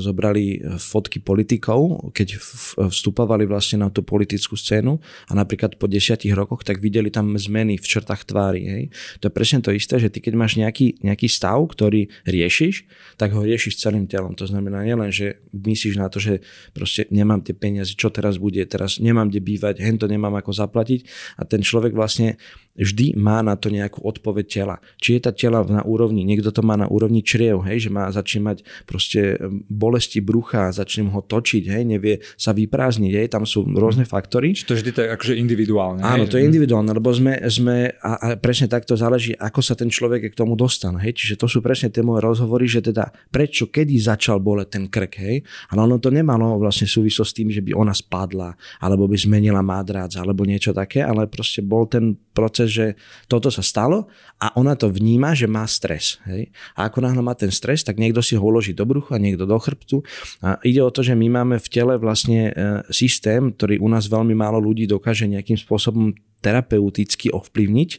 zobrali 0.00 0.64
fotky 0.80 1.20
politikov, 1.20 2.10
keď 2.16 2.40
vstupovali 2.88 3.44
vlastne 3.44 3.84
na 3.84 3.92
tú 3.92 4.00
politickú 4.00 4.56
scénu 4.56 4.96
a 5.28 5.32
napríklad 5.36 5.76
po 5.76 5.84
desiatich 5.84 6.32
rokoch, 6.32 6.64
tak 6.64 6.80
videli 6.80 7.12
tam 7.12 7.36
zmeny 7.36 7.76
v 7.76 7.86
črtách 7.86 8.24
tvári. 8.24 8.62
Hej. 8.64 8.84
To 9.20 9.28
je 9.28 9.32
presne 9.32 9.60
to 9.60 9.70
isté, 9.70 10.00
že 10.00 10.08
ty 10.08 10.24
keď 10.24 10.34
máš 10.34 10.56
nejaký, 10.56 11.04
nejaký 11.04 11.28
stav, 11.28 11.60
ktorý 11.68 12.08
riešiš, 12.24 12.88
tak 13.20 13.36
ho 13.36 13.44
riešiš 13.44 13.76
celým 13.76 14.08
telom. 14.08 14.32
To 14.38 14.48
znamená 14.48 14.86
nielen, 14.86 15.12
že 15.12 15.44
myslíš 15.52 16.00
na 16.00 16.08
to, 16.08 16.22
že 16.22 16.40
proste 16.72 17.04
nemám 17.12 17.44
tie 17.44 17.52
peniaze, 17.52 17.92
čo 17.92 18.08
teraz 18.08 18.40
bude, 18.40 18.64
teraz 18.64 18.96
nemám 19.02 19.28
kde 19.28 19.40
bývať, 19.44 19.74
hen 19.82 20.00
to 20.00 20.08
nemám 20.08 20.34
ako 20.38 20.54
zaplatiť 20.54 21.06
a 21.36 21.42
ten 21.44 21.60
človek 21.60 21.92
vlastne 21.92 22.40
vždy 22.74 23.14
má 23.14 23.40
na 23.40 23.54
to 23.54 23.70
nejakú 23.70 24.02
odpoveď 24.02 24.44
tela. 24.46 24.76
Či 24.98 25.18
je 25.18 25.20
tá 25.22 25.30
tela 25.30 25.62
na 25.62 25.86
úrovni, 25.86 26.26
niekto 26.26 26.50
to 26.50 26.60
má 26.66 26.74
na 26.74 26.90
úrovni 26.90 27.22
čriev, 27.22 27.62
hej, 27.66 27.88
že 27.88 27.90
má 27.90 28.10
začne 28.10 28.42
mať 28.42 28.58
proste 28.84 29.38
bolesti 29.70 30.18
brucha, 30.18 30.74
začne 30.74 31.06
ho 31.10 31.22
točiť, 31.22 31.70
hej, 31.70 31.82
nevie 31.86 32.20
sa 32.34 32.50
vyprázdniť, 32.50 33.12
hej, 33.14 33.26
tam 33.30 33.46
sú 33.46 33.62
rôzne 33.64 34.02
faktory. 34.02 34.52
Čiže 34.58 34.66
to 34.66 34.74
vždy 34.74 34.90
to 34.90 35.00
je 35.06 35.08
akože 35.14 35.34
individuálne. 35.38 36.02
Áno, 36.02 36.26
to 36.26 36.36
je 36.38 36.46
individuálne, 36.46 36.90
lebo 36.90 37.14
sme, 37.14 37.38
sme 37.46 37.94
a, 38.02 38.12
a 38.18 38.26
presne 38.34 38.66
takto 38.66 38.98
záleží, 38.98 39.38
ako 39.38 39.60
sa 39.62 39.78
ten 39.78 39.88
človek 39.88 40.34
k 40.34 40.38
tomu 40.38 40.58
dostane, 40.58 40.98
hej, 40.98 41.14
čiže 41.14 41.38
to 41.38 41.46
sú 41.46 41.62
presne 41.62 41.94
tie 41.94 42.02
moje 42.02 42.26
rozhovory, 42.26 42.66
že 42.66 42.82
teda 42.82 43.14
prečo, 43.30 43.70
kedy 43.70 43.94
začal 44.02 44.42
boleť 44.42 44.68
ten 44.74 44.84
krk, 44.90 45.14
hej, 45.22 45.36
ale 45.70 45.80
ono 45.86 46.02
to 46.02 46.10
nemalo 46.10 46.58
vlastne 46.58 46.90
súvislosť 46.90 47.30
s 47.30 47.36
tým, 47.38 47.48
že 47.54 47.62
by 47.62 47.70
ona 47.70 47.94
spadla, 47.94 48.50
alebo 48.82 49.06
by 49.06 49.14
zmenila 49.14 49.62
mádrác, 49.62 50.18
alebo 50.18 50.42
niečo 50.42 50.74
také, 50.74 51.06
ale 51.06 51.30
proste 51.30 51.62
bol 51.62 51.86
ten 51.86 52.18
proces 52.34 52.68
že 52.74 52.86
toto 53.30 53.48
sa 53.48 53.62
stalo 53.62 54.10
a 54.42 54.50
ona 54.58 54.74
to 54.74 54.90
vníma, 54.90 55.32
že 55.32 55.46
má 55.46 55.62
stres. 55.70 56.18
Hej? 56.26 56.50
A 56.74 56.90
ako 56.90 57.06
náhle 57.06 57.22
má 57.22 57.38
ten 57.38 57.54
stres, 57.54 57.86
tak 57.86 58.02
niekto 58.02 58.20
si 58.20 58.34
ho 58.34 58.42
uloží 58.42 58.74
do 58.74 58.82
brucha, 58.82 59.16
niekto 59.16 59.46
do 59.46 59.54
chrbtu. 59.54 60.02
A 60.42 60.58
ide 60.66 60.82
o 60.82 60.90
to, 60.90 61.06
že 61.06 61.14
my 61.14 61.30
máme 61.30 61.56
v 61.62 61.68
tele 61.70 61.94
vlastne 61.96 62.50
e, 62.50 62.52
systém, 62.90 63.54
ktorý 63.54 63.78
u 63.78 63.86
nás 63.86 64.10
veľmi 64.10 64.34
málo 64.34 64.58
ľudí 64.58 64.90
dokáže 64.90 65.30
nejakým 65.30 65.56
spôsobom 65.56 66.12
terapeuticky 66.44 67.32
ovplyvniť 67.32 67.90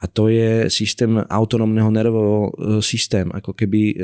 a 0.00 0.08
to 0.08 0.32
je 0.32 0.72
systém 0.72 1.12
autonómneho 1.28 1.92
nervového 1.92 2.44
e, 2.48 2.52
systém, 2.80 3.28
ako 3.28 3.52
keby 3.52 3.80
e, 3.92 3.94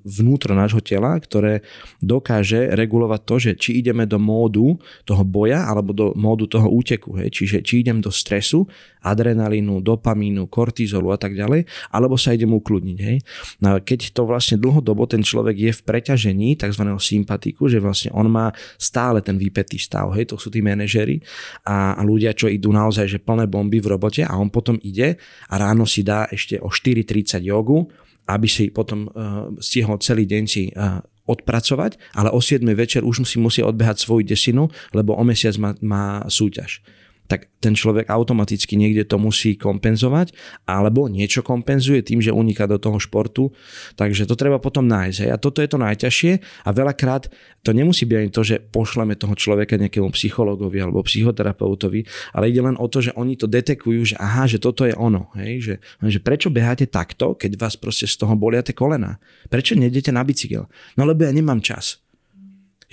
vnútro 0.00 0.56
nášho 0.56 0.80
tela, 0.80 1.20
ktoré 1.20 1.60
dokáže 2.00 2.72
regulovať 2.72 3.20
to, 3.28 3.34
že 3.36 3.50
či 3.60 3.70
ideme 3.84 4.08
do 4.08 4.16
módu 4.16 4.80
toho 5.04 5.20
boja 5.20 5.68
alebo 5.68 5.92
do 5.92 6.16
módu 6.16 6.48
toho 6.48 6.72
úteku. 6.72 7.20
Hej. 7.20 7.36
Čiže 7.36 7.56
či 7.60 7.84
idem 7.84 8.00
do 8.00 8.08
stresu, 8.08 8.64
adrenalínu, 9.04 9.84
dopamínu, 9.84 10.48
kortizolu 10.48 11.12
a 11.12 11.20
tak 11.20 11.36
ďalej, 11.36 11.68
alebo 11.92 12.16
sa 12.16 12.32
idem 12.32 12.56
ukludniť. 12.56 12.98
Hej. 13.04 13.20
No, 13.60 13.76
keď 13.76 14.16
to 14.16 14.24
vlastne 14.24 14.56
dlhodobo 14.56 15.04
ten 15.04 15.20
človek 15.20 15.56
je 15.60 15.72
v 15.76 15.80
preťažení 15.84 16.56
tzv. 16.56 16.88
sympatiku, 16.96 17.68
že 17.68 17.84
vlastne 17.84 18.16
on 18.16 18.32
má 18.32 18.48
stále 18.80 19.20
ten 19.20 19.36
vypetý 19.36 19.76
stav, 19.76 20.08
hej, 20.16 20.32
to 20.32 20.40
sú 20.40 20.48
tí 20.48 20.64
manažery 20.64 21.20
a, 21.68 22.00
a 22.00 22.00
ľudia, 22.00 22.32
čo 22.32 22.48
idú 22.48 22.72
naozaj 22.72 23.04
že 23.04 23.20
plné 23.24 23.48
bomby 23.48 23.80
v 23.80 23.96
robote 23.96 24.22
a 24.22 24.36
on 24.36 24.52
potom 24.52 24.76
ide 24.84 25.16
a 25.48 25.54
ráno 25.56 25.88
si 25.88 26.04
dá 26.04 26.28
ešte 26.28 26.60
o 26.60 26.68
4.30 26.68 27.40
jogu, 27.40 27.88
aby 28.28 28.48
si 28.48 28.68
potom 28.68 29.08
uh, 29.08 29.48
stihol 29.58 29.96
celý 30.00 30.28
deň 30.28 30.44
si 30.44 30.68
uh, 30.70 31.00
odpracovať, 31.24 31.96
ale 32.20 32.28
o 32.28 32.40
7 32.40 32.60
večer 32.76 33.00
už 33.00 33.24
si 33.24 33.40
musí 33.40 33.64
odbehať 33.64 34.04
svoju 34.04 34.28
desinu, 34.28 34.68
lebo 34.92 35.16
o 35.16 35.24
mesiac 35.24 35.56
má, 35.56 35.72
má 35.80 36.24
súťaž 36.28 36.84
tak 37.24 37.48
ten 37.64 37.72
človek 37.72 38.12
automaticky 38.12 38.76
niekde 38.76 39.08
to 39.08 39.16
musí 39.16 39.56
kompenzovať, 39.56 40.36
alebo 40.68 41.08
niečo 41.08 41.40
kompenzuje 41.40 42.04
tým, 42.04 42.20
že 42.20 42.28
uniká 42.28 42.68
do 42.68 42.76
toho 42.76 43.00
športu. 43.00 43.48
Takže 43.96 44.28
to 44.28 44.36
treba 44.36 44.60
potom 44.60 44.84
nájsť. 44.84 45.18
Hej. 45.24 45.30
A 45.32 45.40
toto 45.40 45.64
je 45.64 45.68
to 45.72 45.80
najťažšie 45.80 46.32
a 46.68 46.70
veľakrát 46.70 47.32
to 47.64 47.72
nemusí 47.72 48.04
byť 48.04 48.16
ani 48.20 48.30
to, 48.30 48.42
že 48.44 48.60
pošleme 48.60 49.16
toho 49.16 49.32
človeka 49.32 49.80
nejakému 49.80 50.12
psychologovi 50.12 50.84
alebo 50.84 51.00
psychoterapeutovi, 51.00 52.04
ale 52.36 52.52
ide 52.52 52.60
len 52.60 52.76
o 52.76 52.86
to, 52.92 53.00
že 53.00 53.16
oni 53.16 53.40
to 53.40 53.48
detekujú, 53.48 54.04
že 54.04 54.16
aha, 54.20 54.44
že 54.44 54.60
toto 54.60 54.84
je 54.84 54.92
ono. 54.92 55.32
Hej. 55.40 55.52
Že, 55.64 55.74
že 56.12 56.18
prečo 56.20 56.52
beháte 56.52 56.84
takto, 56.84 57.32
keď 57.32 57.56
vás 57.56 57.80
proste 57.80 58.04
z 58.04 58.20
toho 58.20 58.36
bolia 58.36 58.60
tie 58.60 58.76
kolena? 58.76 59.16
Prečo 59.48 59.72
nedete 59.72 60.12
na 60.12 60.20
bicykel? 60.20 60.68
No 61.00 61.08
lebo 61.08 61.24
ja 61.24 61.32
nemám 61.32 61.64
čas 61.64 62.03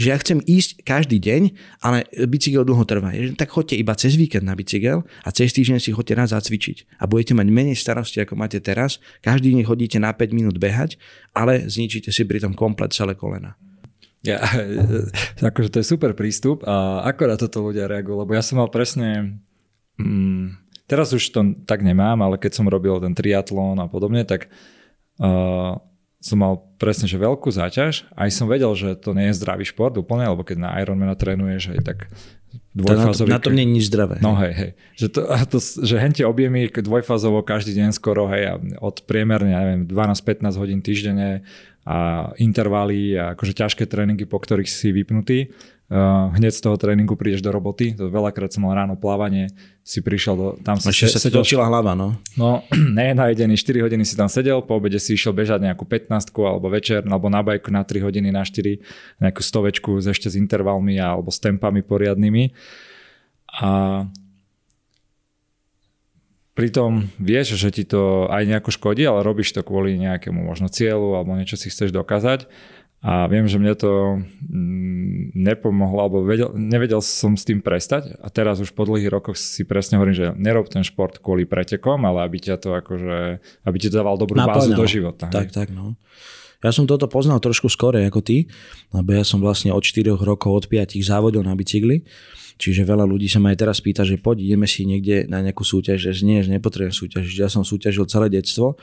že 0.02 0.08
ja 0.10 0.18
chcem 0.18 0.42
ísť 0.42 0.82
každý 0.82 1.22
deň, 1.22 1.42
ale 1.86 2.10
bicykel 2.26 2.66
dlho 2.66 2.82
trvá. 2.90 3.14
Tak 3.38 3.54
choďte 3.54 3.78
iba 3.78 3.94
cez 3.94 4.18
víkend 4.18 4.50
na 4.50 4.58
bicykel 4.58 5.06
a 5.22 5.30
cez 5.30 5.54
týždeň 5.54 5.78
si 5.78 5.94
choďte 5.94 6.18
raz 6.18 6.34
zacvičiť. 6.34 6.98
A 6.98 7.06
budete 7.06 7.38
mať 7.38 7.48
menej 7.54 7.78
starosti, 7.78 8.26
ako 8.26 8.34
máte 8.34 8.58
teraz. 8.58 8.98
Každý 9.22 9.54
deň 9.54 9.70
chodíte 9.70 10.02
na 10.02 10.10
5 10.10 10.34
minút 10.34 10.58
behať, 10.58 10.98
ale 11.38 11.70
zničíte 11.70 12.10
si 12.10 12.26
pritom 12.26 12.58
komplet 12.58 12.90
celé 12.98 13.14
kolena. 13.14 13.54
Ja, 14.26 14.42
akože 15.54 15.70
to 15.70 15.78
je 15.82 15.86
super 15.86 16.18
prístup 16.18 16.66
a 16.66 17.06
ako 17.06 17.22
na 17.30 17.38
toto 17.38 17.62
ľudia 17.62 17.86
reagujú, 17.86 18.26
lebo 18.26 18.34
ja 18.34 18.42
som 18.42 18.58
mal 18.58 18.70
presne, 18.70 19.38
mm, 20.02 20.62
teraz 20.90 21.14
už 21.14 21.24
to 21.30 21.42
tak 21.66 21.86
nemám, 21.86 22.22
ale 22.22 22.42
keď 22.42 22.58
som 22.58 22.70
robil 22.70 22.98
ten 23.02 23.14
triatlón 23.14 23.82
a 23.82 23.90
podobne, 23.90 24.22
tak 24.26 24.50
uh, 25.22 25.78
som 26.22 26.38
mal 26.38 26.62
presne, 26.78 27.10
že 27.10 27.18
veľkú 27.18 27.50
záťaž, 27.50 28.14
aj 28.14 28.30
som 28.30 28.46
vedel, 28.46 28.70
že 28.78 28.94
to 28.94 29.18
nie 29.18 29.34
je 29.34 29.38
zdravý 29.42 29.66
šport 29.66 29.98
úplne, 29.98 30.30
lebo 30.30 30.46
keď 30.46 30.58
na 30.62 30.70
Ironmana 30.78 31.18
trénuješ 31.18 31.74
aj 31.74 31.80
tak 31.82 31.98
dvojfázový. 32.78 33.34
Na, 33.34 33.42
to, 33.42 33.42
na 33.42 33.44
tom 33.50 33.54
nie 33.58 33.66
je 33.66 33.74
nič 33.74 33.86
zdravé. 33.90 34.22
No 34.22 34.38
hej, 34.38 34.54
hej. 34.54 34.72
Že, 35.02 35.08
to, 35.18 35.22
to, 35.50 35.58
že 35.60 35.96
hentie 35.98 36.24
objemy 36.24 36.70
dvojfázovo 36.70 37.42
každý 37.42 37.74
deň 37.74 37.90
skoro, 37.92 38.30
hej, 38.30 38.54
a 38.54 38.54
od 38.80 39.02
priemerne, 39.10 39.50
neviem, 39.50 39.82
12-15 39.90 40.62
hodín 40.62 40.80
týždenne 40.86 41.42
a 41.82 42.30
intervaly 42.38 43.18
a 43.18 43.34
akože 43.34 43.58
ťažké 43.58 43.90
tréningy, 43.90 44.30
po 44.30 44.38
ktorých 44.38 44.70
si 44.70 44.94
vypnutý 44.94 45.50
hneď 45.92 46.56
z 46.56 46.64
toho 46.64 46.80
tréningu 46.80 47.20
prídeš 47.20 47.44
do 47.44 47.52
roboty, 47.52 47.92
to 47.92 48.08
veľakrát 48.08 48.48
som 48.48 48.64
mal 48.64 48.72
ráno 48.72 48.96
plávanie, 48.96 49.52
si 49.84 50.00
prišiel 50.00 50.36
do... 50.40 50.48
Tam 50.64 50.80
si 50.80 50.88
Ešte 50.88 51.20
sa 51.20 51.28
točila 51.28 51.68
hlava, 51.68 51.92
no. 52.00 52.16
No, 52.40 52.64
nenajedený, 52.96 53.60
4 53.60 53.84
hodiny 53.84 54.08
si 54.08 54.16
tam 54.16 54.32
sedel, 54.32 54.64
po 54.64 54.80
obede 54.80 55.04
si 55.04 55.20
išiel 55.20 55.36
bežať 55.36 55.60
nejakú 55.68 55.84
15 55.84 56.32
alebo 56.48 56.72
večer, 56.72 57.04
alebo 57.04 57.28
na 57.28 57.44
bajku 57.44 57.76
na 57.76 57.84
3 57.84 58.08
hodiny, 58.08 58.32
na 58.32 58.48
4, 58.48 58.80
nejakú 59.20 59.42
stovečku 59.44 60.00
ešte 60.00 60.32
s 60.32 60.40
intervalmi 60.40 60.96
alebo 60.96 61.28
s 61.28 61.44
tempami 61.44 61.84
poriadnymi. 61.84 62.56
A 63.60 64.08
pritom 66.56 67.12
vieš, 67.20 67.60
že 67.60 67.68
ti 67.68 67.84
to 67.84 68.32
aj 68.32 68.48
nejako 68.48 68.72
škodí, 68.72 69.04
ale 69.04 69.28
robíš 69.28 69.52
to 69.52 69.60
kvôli 69.60 70.00
nejakému 70.00 70.40
možno 70.40 70.72
cieľu 70.72 71.20
alebo 71.20 71.36
niečo 71.36 71.60
si 71.60 71.68
chceš 71.68 71.92
dokázať 71.92 72.48
a 73.02 73.26
viem, 73.26 73.50
že 73.50 73.58
mne 73.58 73.74
to 73.74 74.22
mm, 74.46 75.34
nepomohlo, 75.34 76.00
alebo 76.06 76.18
vedel, 76.22 76.54
nevedel 76.54 77.02
som 77.02 77.34
s 77.34 77.42
tým 77.42 77.58
prestať 77.58 78.14
a 78.22 78.30
teraz 78.30 78.62
už 78.62 78.78
po 78.78 78.86
dlhých 78.86 79.10
rokoch 79.10 79.42
si 79.42 79.66
presne 79.66 79.98
hovorím, 79.98 80.14
že 80.14 80.28
nerob 80.38 80.70
ten 80.70 80.86
šport 80.86 81.18
kvôli 81.18 81.50
pretekom, 81.50 81.98
ale 82.06 82.22
aby 82.30 82.38
ťa 82.38 82.62
to 82.62 82.78
akože, 82.78 83.42
aby 83.66 83.78
ti 83.82 83.90
dával 83.90 84.22
dobrú 84.22 84.38
Naplňal. 84.38 84.54
bázu 84.54 84.72
do 84.78 84.86
života. 84.86 85.26
Tak, 85.34 85.50
hej. 85.50 85.54
tak, 85.54 85.68
no. 85.74 85.98
Ja 86.62 86.70
som 86.70 86.86
toto 86.86 87.10
poznal 87.10 87.42
trošku 87.42 87.74
skore 87.74 88.06
ako 88.06 88.22
ty, 88.22 88.46
lebo 88.94 89.18
ja 89.18 89.26
som 89.26 89.42
vlastne 89.42 89.74
od 89.74 89.82
4 89.82 90.14
rokov, 90.22 90.54
od 90.54 90.66
5 90.70 91.02
závodil 91.02 91.42
na 91.42 91.58
bicykli, 91.58 92.06
čiže 92.62 92.86
veľa 92.86 93.10
ľudí 93.10 93.26
sa 93.26 93.42
ma 93.42 93.50
aj 93.50 93.66
teraz 93.66 93.82
pýta, 93.82 94.06
že 94.06 94.22
poď, 94.22 94.46
ideme 94.46 94.70
si 94.70 94.86
niekde 94.86 95.26
na 95.26 95.42
nejakú 95.42 95.66
súťaž, 95.66 96.14
že 96.14 96.22
nie, 96.22 96.46
že 96.46 96.54
nepotrebujem 96.54 96.94
súťažiť. 96.94 97.34
Ja 97.34 97.50
som 97.50 97.66
súťažil 97.66 98.06
celé 98.06 98.30
detstvo 98.30 98.78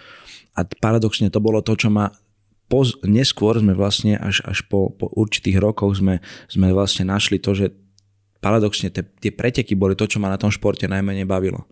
a 0.58 0.66
paradoxne 0.66 1.30
to 1.30 1.38
bolo 1.38 1.62
to, 1.62 1.78
čo 1.78 1.86
ma 1.86 2.10
poz, 2.68 3.00
neskôr 3.02 3.56
sme 3.56 3.72
vlastne 3.72 4.20
až, 4.20 4.44
až 4.44 4.62
po, 4.68 4.92
po 4.92 5.08
určitých 5.16 5.56
rokoch 5.58 5.96
sme, 5.98 6.20
sme 6.46 6.70
vlastne 6.70 7.08
našli 7.08 7.40
to, 7.40 7.56
že 7.56 7.72
paradoxne 8.38 8.92
tie, 8.92 9.02
tie 9.02 9.32
preteky 9.34 9.74
boli 9.74 9.98
to, 9.98 10.06
čo 10.06 10.22
ma 10.22 10.30
na 10.30 10.38
tom 10.38 10.52
športe 10.52 10.86
najmenej 10.86 11.26
bavilo. 11.26 11.66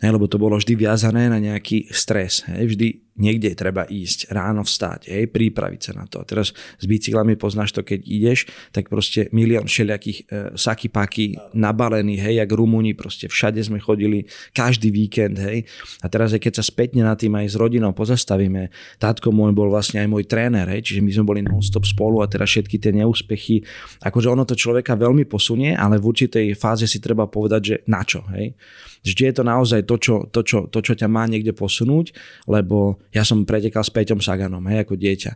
Hej, 0.00 0.16
lebo 0.16 0.30
to 0.30 0.40
bolo 0.40 0.56
vždy 0.56 0.80
viazané 0.80 1.28
na 1.28 1.36
nejaký 1.36 1.92
stres. 1.92 2.44
Hej, 2.48 2.76
vždy 2.76 2.86
niekde 3.20 3.52
treba 3.52 3.84
ísť, 3.84 4.32
ráno 4.32 4.64
vstať, 4.64 5.12
hej, 5.12 5.28
pripraviť 5.28 5.80
sa 5.80 5.92
na 5.92 6.08
to. 6.08 6.18
A 6.18 6.24
teraz 6.24 6.56
s 6.56 6.84
bicyklami 6.88 7.36
poznáš 7.36 7.76
to, 7.76 7.84
keď 7.84 8.00
ideš, 8.08 8.48
tak 8.72 8.88
proste 8.88 9.28
milión 9.36 9.68
všelijakých 9.68 10.18
e, 10.24 10.56
saky 10.56 10.88
paky 10.88 11.26
nabalený, 11.52 12.16
hej, 12.16 12.40
jak 12.40 12.50
Rumúni, 12.50 12.96
proste 12.96 13.28
všade 13.28 13.60
sme 13.60 13.76
chodili, 13.76 14.24
každý 14.56 14.88
víkend, 14.88 15.36
hej. 15.36 15.68
A 16.00 16.08
teraz 16.08 16.32
aj 16.32 16.40
keď 16.40 16.52
sa 16.58 16.64
spätne 16.64 17.04
na 17.04 17.12
tým 17.12 17.36
aj 17.36 17.52
s 17.52 17.56
rodinou 17.60 17.92
pozastavíme, 17.92 18.72
tátko 18.96 19.28
môj 19.30 19.52
bol 19.52 19.68
vlastne 19.68 20.00
aj 20.00 20.08
môj 20.08 20.24
tréner, 20.24 20.64
hej, 20.72 20.88
čiže 20.88 21.04
my 21.04 21.10
sme 21.12 21.24
boli 21.28 21.40
non-stop 21.44 21.84
spolu 21.84 22.24
a 22.24 22.26
teraz 22.26 22.48
všetky 22.48 22.80
tie 22.80 22.96
neúspechy, 22.96 23.60
akože 24.00 24.32
ono 24.32 24.48
to 24.48 24.56
človeka 24.56 24.96
veľmi 24.96 25.28
posunie, 25.28 25.76
ale 25.76 26.00
v 26.00 26.08
určitej 26.08 26.56
fáze 26.56 26.88
si 26.88 26.96
treba 26.96 27.28
povedať, 27.28 27.60
že 27.60 27.76
na 27.84 28.00
čo, 28.00 28.24
hej. 28.32 28.56
Vždy 29.00 29.32
je 29.32 29.34
to 29.34 29.44
naozaj 29.44 29.80
to 29.88 29.96
čo, 29.96 30.14
to, 30.28 30.40
čo, 30.44 30.68
to, 30.68 30.84
čo 30.84 30.92
ťa 30.92 31.08
má 31.08 31.24
niekde 31.24 31.56
posunúť, 31.56 32.12
lebo 32.44 33.00
ja 33.10 33.26
som 33.26 33.42
pretekal 33.42 33.82
s 33.82 33.90
Peťom 33.90 34.22
Saganom, 34.22 34.62
hej, 34.70 34.86
ako 34.86 34.94
dieťa. 34.94 35.32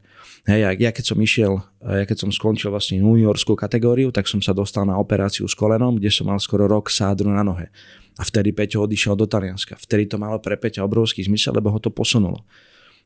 Hej, 0.47 0.79
ja 0.79 0.91
keď 0.95 1.05
som 1.05 1.19
išiel, 1.19 1.59
ja 1.83 2.07
keď 2.07 2.27
som 2.27 2.31
skončil 2.31 2.71
vlastne 2.71 3.03
juniorskú 3.03 3.59
kategóriu, 3.59 4.15
tak 4.15 4.31
som 4.31 4.39
sa 4.39 4.55
dostal 4.55 4.87
na 4.87 4.95
operáciu 4.95 5.43
s 5.51 5.59
kolenom, 5.59 5.99
kde 5.99 6.11
som 6.15 6.31
mal 6.31 6.39
skoro 6.39 6.71
rok 6.71 6.87
sádru 6.87 7.35
na 7.35 7.43
nohe. 7.43 7.75
A 8.15 8.23
vtedy 8.23 8.55
Peťo 8.55 8.87
odišiel 8.87 9.19
do 9.19 9.27
Talianska. 9.27 9.75
Vtedy 9.75 10.07
to 10.07 10.23
malo 10.23 10.39
pre 10.39 10.55
Peťa 10.55 10.87
obrovský 10.87 11.27
zmysel, 11.27 11.51
lebo 11.59 11.75
ho 11.75 11.83
to 11.83 11.91
posunulo. 11.91 12.47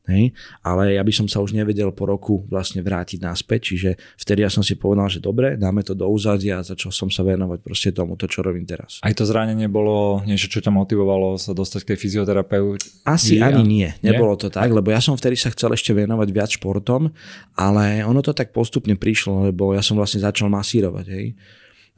Hej? 0.09 0.33
Ale 0.65 0.97
ja 0.97 1.03
by 1.05 1.13
som 1.13 1.27
sa 1.29 1.39
už 1.39 1.53
nevedel 1.53 1.93
po 1.93 2.09
roku 2.09 2.43
vlastne 2.49 2.81
vrátiť 2.81 3.21
naspäť, 3.21 3.73
čiže 3.73 3.89
vtedy 4.17 4.41
ja 4.41 4.51
som 4.51 4.65
si 4.65 4.75
povedal, 4.75 5.07
že 5.07 5.21
dobre, 5.21 5.55
dáme 5.55 5.85
to 5.85 5.93
do 5.93 6.09
úzadia 6.09 6.59
a 6.59 6.65
začal 6.65 6.89
som 6.89 7.07
sa 7.13 7.21
venovať 7.21 7.59
proste 7.61 7.89
tomu, 7.93 8.17
to 8.17 8.25
čo 8.25 8.41
robím 8.41 8.65
teraz. 8.65 8.97
Aj 9.05 9.13
to 9.13 9.23
zranenie 9.23 9.69
bolo 9.69 10.25
niečo, 10.25 10.49
čo 10.49 10.59
ťa 10.59 10.73
motivovalo 10.73 11.37
sa 11.37 11.53
dostať 11.53 11.85
k 11.85 11.89
tej 11.93 11.99
fyzioterapeuti? 12.01 13.05
Asi 13.05 13.37
ani 13.39 13.63
nie, 13.63 13.89
nebolo 14.01 14.33
to 14.35 14.49
tak, 14.49 14.73
lebo 14.73 14.89
ja 14.89 14.99
som 14.99 15.13
vtedy 15.13 15.37
sa 15.37 15.53
chcel 15.53 15.71
ešte 15.77 15.93
venovať 15.93 16.27
viac 16.33 16.49
športom, 16.51 17.13
ale 17.53 18.01
ono 18.01 18.19
to 18.25 18.33
tak 18.33 18.49
postupne 18.49 18.97
prišlo, 18.97 19.53
lebo 19.53 19.77
ja 19.77 19.85
som 19.85 19.95
vlastne 19.95 20.19
začal 20.25 20.49
masírovať, 20.49 21.05
hej 21.13 21.27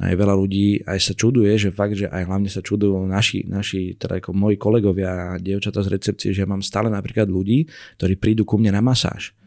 aj 0.01 0.17
veľa 0.17 0.33
ľudí 0.33 0.81
aj 0.81 0.97
sa 0.97 1.13
čuduje, 1.13 1.53
že 1.61 1.69
fakt, 1.69 1.93
že 1.93 2.09
aj 2.09 2.25
hlavne 2.25 2.49
sa 2.49 2.65
čudujú 2.65 3.05
naši, 3.05 3.45
naši 3.45 3.93
teda 3.93 4.17
ako 4.17 4.33
moji 4.33 4.57
kolegovia 4.57 5.11
a 5.13 5.25
dievčatá 5.37 5.85
z 5.85 5.93
recepcie, 5.93 6.33
že 6.33 6.41
ja 6.41 6.49
mám 6.49 6.65
stále 6.65 6.89
napríklad 6.89 7.29
ľudí, 7.29 7.69
ktorí 8.01 8.17
prídu 8.17 8.41
ku 8.41 8.57
mne 8.57 8.73
na 8.73 8.81
masáž. 8.81 9.37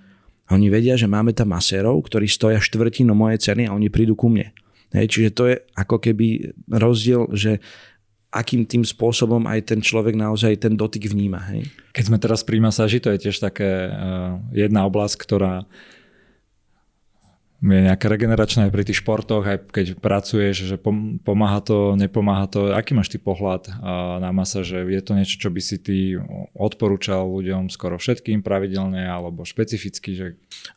A 0.46 0.54
oni 0.54 0.70
vedia, 0.70 0.94
že 0.94 1.10
máme 1.10 1.34
tam 1.34 1.50
masérov, 1.50 1.98
ktorí 2.06 2.30
stoja 2.30 2.62
štvrtinu 2.62 3.16
mojej 3.16 3.50
ceny 3.50 3.66
a 3.66 3.74
oni 3.74 3.90
prídu 3.90 4.14
ku 4.14 4.30
mne. 4.30 4.54
Hej, 4.94 5.10
čiže 5.10 5.30
to 5.34 5.44
je 5.50 5.56
ako 5.74 5.98
keby 5.98 6.54
rozdiel, 6.70 7.26
že 7.34 7.58
akým 8.30 8.66
tým 8.66 8.82
spôsobom 8.82 9.46
aj 9.46 9.74
ten 9.74 9.80
človek 9.82 10.14
naozaj 10.18 10.58
ten 10.58 10.74
dotyk 10.74 11.06
vníma. 11.06 11.38
Hej. 11.54 11.70
Keď 11.94 12.04
sme 12.10 12.18
teraz 12.18 12.42
pri 12.42 12.58
masáži, 12.58 12.98
to 12.98 13.10
je 13.14 13.26
tiež 13.26 13.38
také 13.42 13.90
uh, 13.90 14.38
jedna 14.50 14.86
oblasť, 14.86 15.14
ktorá 15.18 15.66
je 17.72 17.80
nejaké 17.88 18.12
regeneračné 18.12 18.68
aj 18.68 18.72
pri 18.76 18.84
tých 18.84 19.00
športoch, 19.00 19.40
aj 19.48 19.72
keď 19.72 19.86
pracuješ, 19.96 20.68
že 20.68 20.76
pomáha 21.24 21.64
to, 21.64 21.96
nepomáha 21.96 22.44
to. 22.44 22.76
Aký 22.76 22.92
máš 22.92 23.08
ty 23.08 23.16
pohľad 23.16 23.72
na 24.20 24.30
masa, 24.36 24.60
že 24.60 24.84
je 24.84 25.00
to 25.00 25.16
niečo, 25.16 25.40
čo 25.40 25.48
by 25.48 25.60
si 25.64 25.80
ty 25.80 26.20
odporúčal 26.52 27.24
ľuďom 27.24 27.72
skoro 27.72 27.96
všetkým 27.96 28.44
pravidelne 28.44 29.08
alebo 29.08 29.48
špecificky? 29.48 30.12
Že... 30.12 30.26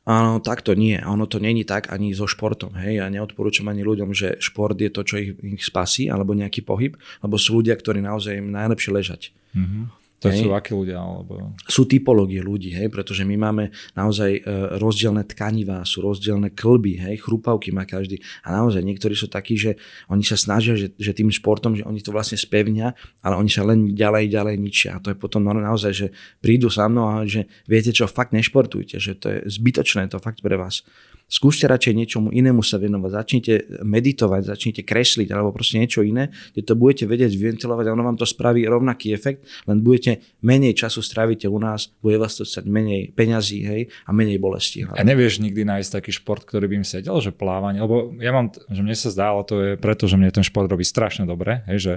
Áno, 0.08 0.39
tak 0.39 0.63
to 0.63 0.80
nie. 0.80 0.95
Ono 1.04 1.28
to 1.28 1.43
není 1.43 1.67
tak 1.67 1.91
ani 1.91 2.15
so 2.15 2.23
športom. 2.23 2.80
Hej? 2.80 3.04
Ja 3.04 3.12
neodporúčam 3.12 3.67
ani 3.67 3.84
ľuďom, 3.84 4.15
že 4.15 4.39
šport 4.39 4.80
je 4.80 4.88
to, 4.88 5.04
čo 5.04 5.19
ich, 5.19 5.36
ich 5.43 5.63
spasí 5.67 6.08
alebo 6.08 6.32
nejaký 6.32 6.63
pohyb, 6.63 6.95
lebo 7.19 7.36
sú 7.36 7.60
ľudia, 7.60 7.76
ktorí 7.76 8.00
naozaj 8.00 8.39
im 8.39 8.56
najlepšie 8.56 8.91
ležať. 8.95 9.21
Mm-hmm. 9.52 10.06
To 10.17 10.34
hej. 10.34 10.41
sú 10.41 10.49
akí 10.49 10.73
ľudia? 10.73 10.97
Alebo... 10.97 11.53
Sú 11.69 11.86
typológie 11.86 12.41
ľudí, 12.41 12.73
hej, 12.73 12.89
pretože 12.89 13.21
my 13.21 13.38
máme 13.38 13.69
naozaj 13.93 14.41
e, 14.41 14.41
rozdielne 14.82 15.21
tkanivá, 15.30 15.86
sú 15.86 16.01
rozdielne 16.01 16.58
klby, 16.58 16.97
hej, 16.97 17.21
chrupavky 17.21 17.69
má 17.69 17.86
každý. 17.86 18.17
A 18.41 18.49
naozaj 18.49 18.82
niektorí 18.82 19.13
sú 19.13 19.30
takí, 19.30 19.53
že 19.62 19.77
oni 20.10 20.25
sa 20.25 20.34
snažia, 20.34 20.73
že, 20.73 20.89
že 20.97 21.13
tým 21.13 21.30
športom, 21.30 21.77
že 21.77 21.86
oni 21.86 22.01
to 22.01 22.10
vlastne 22.10 22.34
spevnia, 22.34 22.97
ale 23.21 23.38
oni 23.38 23.49
sa 23.53 23.62
len 23.62 23.93
ďalej, 23.93 24.34
ďalej 24.34 24.56
ničia. 24.58 24.97
A 24.97 25.01
to 25.06 25.13
je 25.13 25.17
potom 25.21 25.45
naozaj, 25.45 25.93
že 25.93 26.08
prídu 26.41 26.73
sa 26.73 26.89
mnou 26.89 27.06
a 27.06 27.21
že 27.30 27.45
viete 27.69 27.93
čo, 27.93 28.10
fakt 28.10 28.34
nešportujte, 28.34 28.97
že 28.97 29.13
to 29.21 29.30
je 29.30 29.38
zbytočné 29.45 30.10
to 30.10 30.17
fakt 30.17 30.41
pre 30.41 30.58
vás. 30.58 30.82
Skúste 31.27 31.67
radšej 31.67 31.93
niečomu 31.93 32.31
inému 32.31 32.63
sa 32.63 32.79
venovať. 32.79 33.11
Začnite 33.11 33.53
meditovať, 33.83 34.47
začnite 34.47 34.81
kresliť 34.87 35.27
alebo 35.35 35.51
proste 35.51 35.75
niečo 35.75 35.99
iné, 35.99 36.31
kde 36.55 36.63
to 36.63 36.73
budete 36.79 37.03
vedieť 37.03 37.35
ventilovať 37.35 37.91
a 37.91 37.95
ono 37.99 38.07
vám 38.07 38.15
to 38.15 38.23
spraví 38.23 38.63
rovnaký 38.63 39.11
efekt, 39.11 39.43
len 39.67 39.83
budete 39.83 40.23
menej 40.39 40.79
času 40.79 41.03
strávite 41.03 41.51
u 41.51 41.59
nás, 41.59 41.91
bude 41.99 42.15
vás 42.15 42.39
to 42.39 42.47
stať 42.47 42.71
menej 42.71 43.11
peňazí 43.11 43.59
hej, 43.67 43.81
a 44.07 44.15
menej 44.15 44.39
bolesti. 44.39 44.87
A 44.87 45.03
nevieš 45.03 45.43
nikdy 45.43 45.67
nájsť 45.67 45.99
taký 45.99 46.15
šport, 46.15 46.47
ktorý 46.47 46.71
by 46.71 46.75
im 46.79 46.87
sedel, 46.87 47.19
že 47.19 47.35
plávanie, 47.35 47.83
lebo 47.83 48.15
ja 48.23 48.31
mám, 48.31 48.55
že 48.71 48.79
mne 48.79 48.95
sa 48.95 49.11
zdá, 49.11 49.35
ale 49.35 49.43
to 49.43 49.55
je 49.59 49.71
preto, 49.75 50.07
že 50.07 50.15
mne 50.15 50.31
ten 50.31 50.47
šport 50.47 50.71
robí 50.71 50.87
strašne 50.87 51.27
dobre, 51.27 51.59
hej, 51.67 51.79
že 51.83 51.93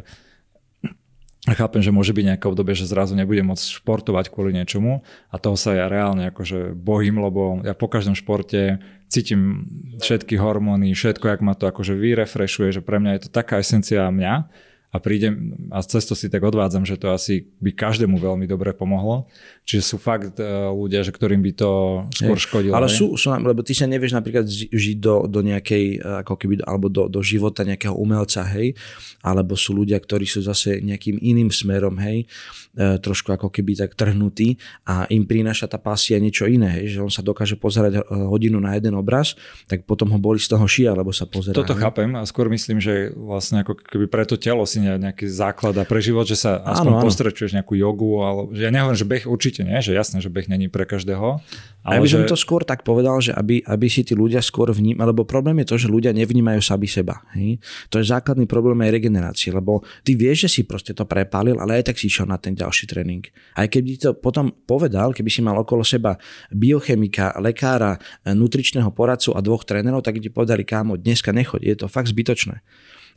a 1.49 1.57
chápem, 1.57 1.81
že 1.81 1.89
môže 1.89 2.13
byť 2.13 2.37
nejaké 2.37 2.45
obdobie, 2.53 2.77
že 2.77 2.85
zrazu 2.85 3.17
nebudem 3.17 3.49
môcť 3.49 3.81
športovať 3.81 4.29
kvôli 4.29 4.53
niečomu 4.53 5.01
a 5.33 5.41
toho 5.41 5.57
sa 5.57 5.73
ja 5.73 5.89
reálne 5.89 6.29
akože 6.29 6.77
bojím, 6.77 7.17
lebo 7.17 7.65
ja 7.65 7.73
po 7.73 7.89
každom 7.89 8.13
športe 8.13 8.77
cítim 9.11 9.67
všetky 9.99 10.39
hormóny, 10.39 10.95
všetko, 10.95 11.27
jak 11.27 11.43
ma 11.43 11.59
to 11.59 11.67
akože 11.67 11.99
vyrefrešuje, 11.99 12.79
že 12.79 12.83
pre 12.87 13.03
mňa 13.03 13.19
je 13.19 13.23
to 13.27 13.31
taká 13.35 13.59
esencia 13.59 14.07
mňa, 14.07 14.49
a 14.91 14.99
prídem 14.99 15.55
a 15.71 15.79
cez 15.87 16.03
to 16.03 16.19
si 16.19 16.27
tak 16.27 16.43
odvádzam, 16.43 16.83
že 16.83 16.99
to 16.99 17.15
asi 17.15 17.47
by 17.63 17.71
každému 17.71 18.19
veľmi 18.19 18.51
dobre 18.51 18.75
pomohlo. 18.75 19.31
Čiže 19.71 19.87
sú 19.87 20.03
fakt 20.03 20.35
uh, 20.43 20.75
ľudia, 20.75 21.07
že 21.07 21.15
ktorým 21.15 21.39
by 21.47 21.53
to 21.55 21.71
skôr 22.11 22.35
škodilo. 22.35 22.75
Ale 22.75 22.91
sú, 22.91 23.15
sú, 23.15 23.31
lebo 23.31 23.63
ty 23.63 23.71
sa 23.71 23.87
nevieš 23.87 24.19
napríklad 24.19 24.43
žiť 24.51 24.99
do, 24.99 25.31
do 25.31 25.47
nejakej, 25.47 26.03
e, 26.03 26.27
ako 26.27 26.35
keby, 26.35 26.67
alebo 26.67 26.91
do, 26.91 27.07
do 27.07 27.23
života 27.23 27.63
nejakého 27.63 27.95
umelca, 27.95 28.43
hej, 28.51 28.75
alebo 29.23 29.55
sú 29.55 29.79
ľudia, 29.79 30.03
ktorí 30.03 30.27
sú 30.27 30.43
zase 30.43 30.83
nejakým 30.83 31.23
iným 31.23 31.55
smerom, 31.55 31.95
hej, 32.03 32.27
e, 32.75 32.99
trošku 32.99 33.31
ako 33.31 33.47
keby 33.47 33.79
tak 33.79 33.95
trhnutí 33.95 34.59
a 34.91 35.07
im 35.07 35.23
prináša 35.23 35.71
tá 35.71 35.79
pasia 35.79 36.19
niečo 36.19 36.51
iné, 36.51 36.83
hej, 36.83 36.99
že 36.99 37.01
on 37.07 37.13
sa 37.13 37.23
dokáže 37.23 37.55
pozerať 37.55 38.03
hodinu 38.11 38.59
na 38.59 38.75
jeden 38.75 38.99
obraz, 38.99 39.39
tak 39.71 39.87
potom 39.87 40.11
ho 40.11 40.19
boli 40.19 40.43
z 40.43 40.51
toho 40.51 40.67
šia, 40.67 40.99
lebo 40.99 41.15
sa 41.15 41.31
pozerá. 41.31 41.55
Toto 41.55 41.79
hej. 41.79 41.87
chápem 41.87 42.11
a 42.19 42.27
skôr 42.27 42.51
myslím, 42.51 42.83
že 42.83 43.15
vlastne 43.15 43.63
ako 43.63 43.79
keby 43.79 44.11
pre 44.11 44.27
to 44.27 44.35
telo 44.35 44.67
si 44.67 44.83
nejaký 44.83 45.31
základ 45.31 45.79
a 45.79 45.87
pre 45.87 46.03
život, 46.03 46.27
že 46.27 46.35
sa 46.35 46.59
aspoň 46.59 46.93
áno, 46.99 47.05
postrečuješ 47.07 47.55
nejakú 47.55 47.79
jogu, 47.79 48.19
ale 48.27 48.51
že 48.51 48.67
ja 48.67 48.73
nehovorím, 48.75 48.99
že 48.99 49.07
beh 49.07 49.25
určite 49.31 49.60
nie, 49.63 49.79
že 49.81 49.97
jasné, 49.97 50.19
že 50.21 50.33
beh 50.33 50.47
není 50.49 50.67
pre 50.69 50.85
každého. 50.85 51.41
Ale 51.81 51.97
ja 51.97 52.01
by 52.05 52.09
som 52.13 52.23
že... 52.25 52.31
to 52.31 52.37
skôr 52.37 52.61
tak 52.67 52.85
povedal, 52.85 53.21
že 53.25 53.33
aby, 53.33 53.65
aby 53.65 53.87
si 53.89 54.05
tí 54.05 54.13
ľudia 54.13 54.45
skôr 54.45 54.69
vnímali, 54.69 55.09
lebo 55.09 55.25
problém 55.25 55.65
je 55.65 55.73
to, 55.73 55.77
že 55.81 55.89
ľudia 55.89 56.13
nevnímajú 56.13 56.61
sami 56.61 56.85
seba. 56.85 57.25
Hej? 57.33 57.57
To 57.89 58.01
je 58.01 58.11
základný 58.11 58.45
problém 58.45 58.77
aj 58.85 58.91
regenerácie, 59.01 59.49
lebo 59.49 59.81
ty 60.05 60.13
vieš, 60.13 60.47
že 60.47 60.61
si 60.61 60.61
proste 60.69 60.93
to 60.93 61.09
prepálil, 61.09 61.57
ale 61.57 61.81
aj 61.81 61.93
tak 61.93 61.97
si 61.97 62.13
išiel 62.13 62.29
na 62.29 62.37
ten 62.37 62.53
ďalší 62.53 62.85
tréning. 62.85 63.25
Aj 63.57 63.65
keby 63.65 63.97
to 63.97 64.11
potom 64.13 64.53
povedal, 64.69 65.17
keby 65.17 65.31
si 65.33 65.41
mal 65.41 65.57
okolo 65.57 65.81
seba 65.81 66.21
biochemika, 66.53 67.37
lekára, 67.41 67.97
nutričného 68.29 68.93
poradcu 68.93 69.33
a 69.33 69.41
dvoch 69.41 69.65
trénerov, 69.65 70.05
tak 70.05 70.21
ti 70.21 70.29
povedali, 70.29 70.69
kámo, 70.69 71.01
dneska 71.01 71.33
nechoď, 71.33 71.61
je 71.65 71.77
to 71.81 71.87
fakt 71.89 72.13
zbytočné 72.13 72.61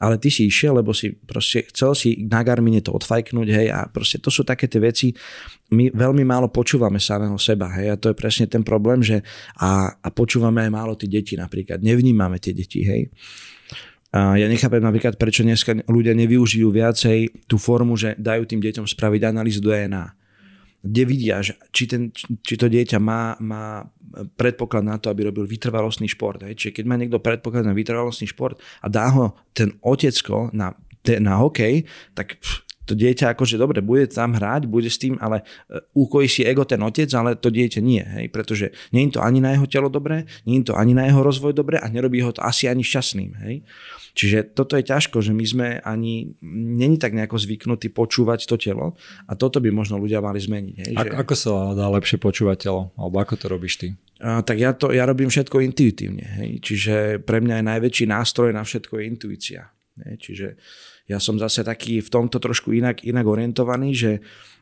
ale 0.04 0.20
ty 0.20 0.28
si 0.28 0.52
išiel, 0.52 0.84
lebo 0.84 0.92
si 0.92 1.16
proste 1.16 1.64
chcel 1.72 1.96
si 1.96 2.10
na 2.28 2.44
Garmine 2.44 2.84
to 2.84 2.92
odfajknúť, 2.92 3.48
hej, 3.48 3.68
a 3.72 3.88
proste 3.88 4.20
to 4.20 4.28
sú 4.28 4.44
také 4.44 4.68
tie 4.68 4.84
veci, 4.84 5.16
my 5.72 5.96
veľmi 5.96 6.28
málo 6.28 6.52
počúvame 6.52 7.00
samého 7.00 7.40
seba, 7.40 7.72
hej, 7.80 7.88
a 7.88 7.96
to 7.96 8.12
je 8.12 8.16
presne 8.20 8.52
ten 8.52 8.68
problém, 8.68 9.00
že 9.00 9.24
a, 9.64 9.96
a 9.96 10.08
počúvame 10.12 10.68
aj 10.68 10.72
málo 10.76 11.00
tie 11.00 11.08
deti 11.08 11.40
napríklad, 11.40 11.80
nevnímame 11.80 12.36
tie 12.44 12.52
deti, 12.52 12.84
hej. 12.84 13.08
A 14.14 14.38
ja 14.38 14.46
nechápem 14.46 14.84
napríklad, 14.84 15.18
prečo 15.18 15.42
dneska 15.42 15.74
ľudia 15.90 16.14
nevyužijú 16.14 16.70
viacej 16.70 17.50
tú 17.50 17.58
formu, 17.58 17.98
že 17.98 18.14
dajú 18.20 18.46
tým 18.46 18.62
deťom 18.62 18.86
spraviť 18.86 19.22
analýzu 19.26 19.64
DNA 19.64 20.23
kde 20.84 21.04
vidia, 21.08 21.40
či, 21.72 21.88
ten, 21.88 22.12
či 22.44 22.60
to 22.60 22.68
dieťa 22.68 23.00
má, 23.00 23.40
má 23.40 23.88
predpoklad 24.36 24.84
na 24.84 25.00
to, 25.00 25.08
aby 25.08 25.32
robil 25.32 25.48
vytrvalostný 25.48 26.12
šport. 26.12 26.44
Hej. 26.44 26.60
Čiže 26.60 26.76
keď 26.76 26.86
má 26.86 27.00
niekto 27.00 27.24
predpoklad 27.24 27.64
na 27.64 27.72
vytrvalostný 27.72 28.28
šport 28.28 28.60
a 28.84 28.92
dá 28.92 29.08
ho 29.16 29.32
ten 29.56 29.80
otecko 29.80 30.52
na, 30.52 30.76
na 31.24 31.40
hokej, 31.40 31.88
tak 32.12 32.36
pff, 32.36 32.68
to 32.84 32.94
dieťa 32.94 33.32
akože 33.34 33.56
dobre, 33.56 33.80
bude 33.80 34.08
tam 34.12 34.36
hrať, 34.36 34.68
bude 34.68 34.92
s 34.92 35.00
tým, 35.00 35.16
ale 35.24 35.44
e, 35.72 35.80
úkojí 35.96 36.28
si 36.28 36.42
ego 36.44 36.68
ten 36.68 36.80
otec, 36.84 37.08
ale 37.16 37.40
to 37.40 37.48
dieťa 37.48 37.80
nie, 37.80 38.04
hej, 38.04 38.28
pretože 38.28 38.76
nie 38.92 39.08
je 39.08 39.18
to 39.18 39.22
ani 39.24 39.40
na 39.40 39.56
jeho 39.56 39.68
telo 39.68 39.88
dobré, 39.88 40.28
nie 40.44 40.60
je 40.62 40.72
to 40.72 40.74
ani 40.76 40.92
na 40.92 41.08
jeho 41.08 41.24
rozvoj 41.24 41.56
dobré 41.56 41.80
a 41.80 41.88
nerobí 41.88 42.20
ho 42.20 42.36
to 42.36 42.44
asi 42.44 42.68
ani 42.68 42.84
šťastným, 42.84 43.32
hej. 43.48 43.64
Čiže 44.14 44.54
toto 44.54 44.78
je 44.78 44.86
ťažko, 44.86 45.26
že 45.26 45.34
my 45.34 45.46
sme 45.46 45.68
ani, 45.82 46.38
není 46.78 47.02
tak 47.02 47.18
nejako 47.18 47.42
zvyknutí 47.42 47.90
počúvať 47.90 48.46
to 48.46 48.62
telo 48.62 48.94
a 49.26 49.34
toto 49.34 49.58
by 49.58 49.74
možno 49.74 49.98
ľudia 49.98 50.22
mali 50.22 50.38
zmeniť. 50.38 50.76
Hej, 50.86 50.94
že... 50.94 51.10
Ako 51.18 51.34
sa 51.34 51.74
dá 51.74 51.90
lepšie 51.90 52.22
počúvať 52.22 52.70
telo? 52.70 52.94
Alebo 52.94 53.18
ako 53.18 53.34
to 53.42 53.46
robíš 53.50 53.82
ty? 53.82 53.88
A, 54.22 54.46
tak 54.46 54.62
ja, 54.62 54.78
to, 54.78 54.94
ja 54.94 55.10
robím 55.10 55.34
všetko 55.34 55.66
intuitívne. 55.66 56.26
Hej. 56.40 56.52
Čiže 56.62 56.96
pre 57.26 57.42
mňa 57.42 57.60
je 57.60 57.70
najväčší 57.74 58.06
nástroj 58.06 58.54
na 58.54 58.62
všetko 58.62 59.02
je 59.02 59.04
intuícia. 59.10 59.74
Hej. 60.06 60.16
Čiže 60.22 60.48
ja 61.04 61.20
som 61.20 61.36
zase 61.36 61.68
taký 61.68 62.00
v 62.00 62.10
tomto 62.10 62.40
trošku 62.40 62.72
inak, 62.72 63.04
inak 63.04 63.28
orientovaný, 63.28 63.92
že 63.92 64.12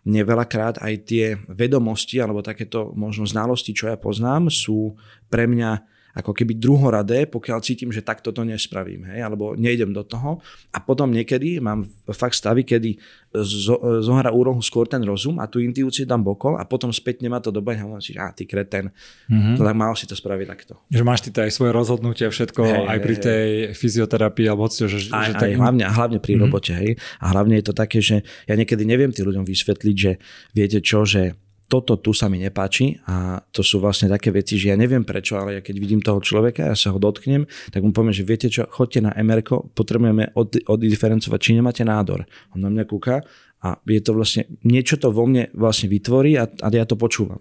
mne 0.10 0.25
veľakrát 0.25 0.82
aj 0.82 0.93
tie 1.06 1.25
vedomosti 1.45 2.17
alebo 2.17 2.41
takéto 2.41 2.89
možno 2.97 3.30
znalosti, 3.30 3.77
čo 3.77 3.93
ja 3.93 3.97
poznám, 3.97 4.49
sú 4.49 4.97
pre 5.30 5.45
mňa 5.45 5.86
ako 6.17 6.36
keby 6.36 6.60
druhoradé, 6.60 7.28
pokiaľ 7.28 7.60
cítim, 7.63 7.89
že 7.89 8.04
takto 8.04 8.36
to 8.36 8.43
nespravím, 8.43 9.08
hej, 9.08 9.24
alebo 9.24 9.56
nejdem 9.56 9.95
do 9.95 10.04
toho. 10.04 10.43
A 10.76 10.84
potom 10.84 11.12
niekedy 11.12 11.63
mám 11.63 11.88
fakt 12.12 12.36
stavy, 12.36 12.67
kedy 12.67 13.00
zo, 13.32 13.80
zohra 14.04 14.28
úrohu 14.36 14.60
skôr 14.60 14.91
ten 14.91 15.00
rozum 15.08 15.39
a 15.39 15.47
tú 15.47 15.63
intuíciu 15.63 16.04
dám 16.04 16.19
bokol 16.19 16.60
a 16.60 16.67
potom 16.67 16.91
spätne 16.91 17.32
ma 17.32 17.39
to 17.39 17.47
dobe 17.47 17.71
a 17.71 17.80
hovorím 17.80 18.04
si, 18.04 18.12
a 18.19 18.36
ty 18.36 18.43
kreten, 18.43 18.91
mm-hmm. 19.32 19.56
to 19.56 19.62
tak 19.63 19.76
mal 19.76 19.95
si 19.95 20.04
to 20.04 20.15
spraviť 20.19 20.47
takto. 20.52 20.74
Že 20.91 21.04
máš 21.08 21.24
ty 21.24 21.30
to 21.32 21.39
aj 21.47 21.52
svoje 21.56 21.71
rozhodnutie, 21.71 22.28
všetko 22.28 22.62
hej, 22.67 22.84
aj 22.91 23.00
pri 23.00 23.15
tej 23.15 23.47
hej. 23.71 23.76
fyzioterapii 23.80 24.45
alebo 24.52 24.67
hoci, 24.67 24.91
že, 24.91 25.08
aj, 25.15 25.32
že 25.32 25.34
tak... 25.39 25.56
hlavne, 25.56 25.84
hlavne 25.88 26.19
pri 26.19 26.36
mm-hmm. 26.36 26.43
robote, 26.43 26.74
hej. 26.76 27.00
A 27.24 27.32
hlavne 27.32 27.56
je 27.56 27.65
to 27.65 27.74
také, 27.74 28.04
že 28.04 28.28
ja 28.52 28.54
niekedy 28.60 28.84
neviem 28.84 29.15
tým 29.15 29.32
ľuďom 29.32 29.47
vysvetliť, 29.47 29.95
že 29.95 30.12
viete 30.52 30.84
čo, 30.84 31.08
že 31.08 31.39
toto 31.71 31.95
tu 31.95 32.12
sa 32.12 32.27
mi 32.27 32.43
nepáči 32.43 32.99
a 33.07 33.39
to 33.55 33.63
sú 33.63 33.79
vlastne 33.79 34.12
také 34.12 34.27
veci, 34.36 34.60
že 34.60 34.75
ja 34.75 34.77
neviem 34.77 35.07
prečo, 35.07 35.39
ale 35.39 35.55
ja 35.55 35.62
keď 35.63 35.75
vidím 35.79 36.03
toho 36.03 36.19
človeka, 36.19 36.67
ja 36.67 36.75
sa 36.75 36.91
ho 36.91 36.99
dotknem, 36.99 37.47
tak 37.71 37.79
mu 37.79 37.95
poviem, 37.95 38.12
že 38.12 38.27
viete 38.27 38.51
čo, 38.51 38.67
chodte 38.67 38.99
na 38.99 39.15
MR, 39.15 39.39
potrebujeme 39.71 40.36
od, 40.36 40.60
oddiferencovať, 40.67 41.39
či 41.39 41.55
nemáte 41.55 41.88
nádor. 41.88 42.27
On 42.51 42.60
na 42.60 42.67
mňa 42.67 42.84
kúka 42.84 43.23
a 43.63 43.79
je 43.88 44.01
to 44.03 44.12
vlastne, 44.12 44.51
niečo 44.67 44.99
to 44.99 45.15
vo 45.15 45.23
mne 45.23 45.47
vlastne 45.55 45.88
vytvorí 45.88 46.36
a, 46.36 46.51
a 46.51 46.67
ja 46.67 46.84
to 46.84 46.99
počúvam. 46.99 47.39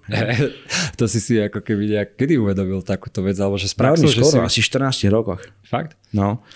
to 1.00 1.10
si 1.10 1.18
si 1.18 1.34
ako 1.42 1.66
keby 1.66 1.90
nejak, 1.90 2.14
kedy 2.14 2.38
uvedomil 2.38 2.86
takúto 2.86 3.26
vec, 3.26 3.34
alebo 3.42 3.58
že 3.58 3.66
spraxil, 3.66 4.06
že 4.06 4.22
skoro, 4.22 4.46
si... 4.46 4.60
asi 4.60 4.60
14 4.62 5.10
rokoch. 5.10 5.42
Fakt? 5.66 5.98
No. 6.14 6.46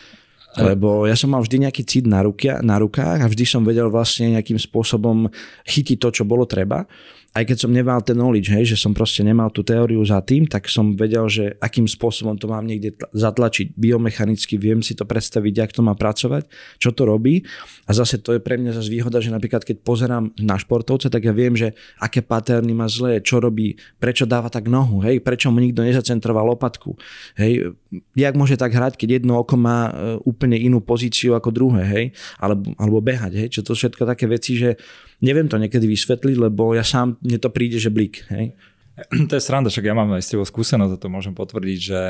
Lebo 0.54 1.02
ja 1.10 1.18
som 1.18 1.34
mal 1.34 1.42
vždy 1.42 1.66
nejaký 1.66 1.82
cit 1.82 2.06
na, 2.06 2.22
rukia, 2.22 2.62
na 2.62 2.78
rukách 2.78 3.18
a 3.18 3.26
vždy 3.26 3.42
som 3.42 3.66
vedel 3.66 3.90
vlastne 3.90 4.38
nejakým 4.38 4.54
spôsobom 4.54 5.26
chytiť 5.66 5.98
to, 5.98 6.08
čo 6.14 6.22
bolo 6.22 6.46
treba 6.46 6.86
aj 7.34 7.50
keď 7.50 7.66
som 7.66 7.74
nemal 7.74 7.98
ten 7.98 8.14
knowledge, 8.14 8.46
hej, 8.54 8.74
že 8.74 8.78
som 8.78 8.94
proste 8.94 9.26
nemal 9.26 9.50
tú 9.50 9.66
teóriu 9.66 9.98
za 10.06 10.22
tým, 10.22 10.46
tak 10.46 10.70
som 10.70 10.94
vedel, 10.94 11.26
že 11.26 11.58
akým 11.58 11.90
spôsobom 11.90 12.38
to 12.38 12.46
mám 12.46 12.62
niekde 12.62 12.94
zatlačiť. 13.10 13.74
Biomechanicky, 13.74 14.54
viem 14.54 14.86
si 14.86 14.94
to 14.94 15.02
predstaviť, 15.02 15.52
jak 15.66 15.70
to 15.74 15.82
má 15.82 15.98
pracovať, 15.98 16.46
čo 16.78 16.94
to 16.94 17.02
robí. 17.02 17.42
A 17.84 17.92
zase 17.92 18.22
to 18.22 18.38
je 18.38 18.40
pre 18.40 18.54
mňa 18.54 18.78
zase 18.78 18.86
výhoda, 18.86 19.18
že 19.18 19.34
napríklad 19.34 19.66
keď 19.66 19.82
pozerám 19.82 20.30
na 20.38 20.54
športovca, 20.54 21.10
tak 21.10 21.26
ja 21.26 21.34
viem, 21.34 21.58
že 21.58 21.74
aké 21.98 22.22
paterny 22.22 22.70
má 22.70 22.86
zlé, 22.86 23.18
čo 23.18 23.42
robí, 23.42 23.74
prečo 23.98 24.30
dáva 24.30 24.46
tak 24.46 24.70
nohu, 24.70 25.02
hej, 25.02 25.18
prečo 25.18 25.50
mu 25.50 25.58
nikto 25.58 25.82
nezacentroval 25.82 26.54
lopatku, 26.54 26.94
hej, 27.34 27.74
jak 28.14 28.34
môže 28.38 28.54
tak 28.54 28.70
hrať, 28.70 28.94
keď 28.94 29.22
jedno 29.22 29.42
oko 29.42 29.58
má 29.58 29.90
e, 29.90 30.22
úplne 30.22 30.54
inú 30.54 30.78
pozíciu 30.78 31.34
ako 31.34 31.50
druhé, 31.50 31.82
hej, 31.82 32.04
alebo, 32.38 32.70
alebo 32.78 33.02
behať, 33.02 33.32
hej, 33.42 33.48
čo 33.58 33.66
to 33.66 33.74
všetko 33.74 34.06
také 34.06 34.30
veci, 34.30 34.54
že 34.54 34.78
neviem 35.24 35.48
to 35.48 35.56
niekedy 35.56 35.88
vysvetliť, 35.88 36.36
lebo 36.36 36.76
ja 36.76 36.84
sám, 36.84 37.16
mne 37.24 37.40
to 37.40 37.48
príde, 37.48 37.80
že 37.80 37.88
blik. 37.88 38.28
Hej? 38.28 38.52
To 39.28 39.32
je 39.34 39.42
sranda, 39.42 39.72
však 39.72 39.90
ja 39.90 39.96
mám 39.96 40.12
aj 40.14 40.22
s 40.22 40.30
tebou 40.30 40.46
skúsenosť 40.46 40.92
a 40.94 41.00
to 41.00 41.08
môžem 41.10 41.34
potvrdiť, 41.34 41.78
že, 41.80 42.04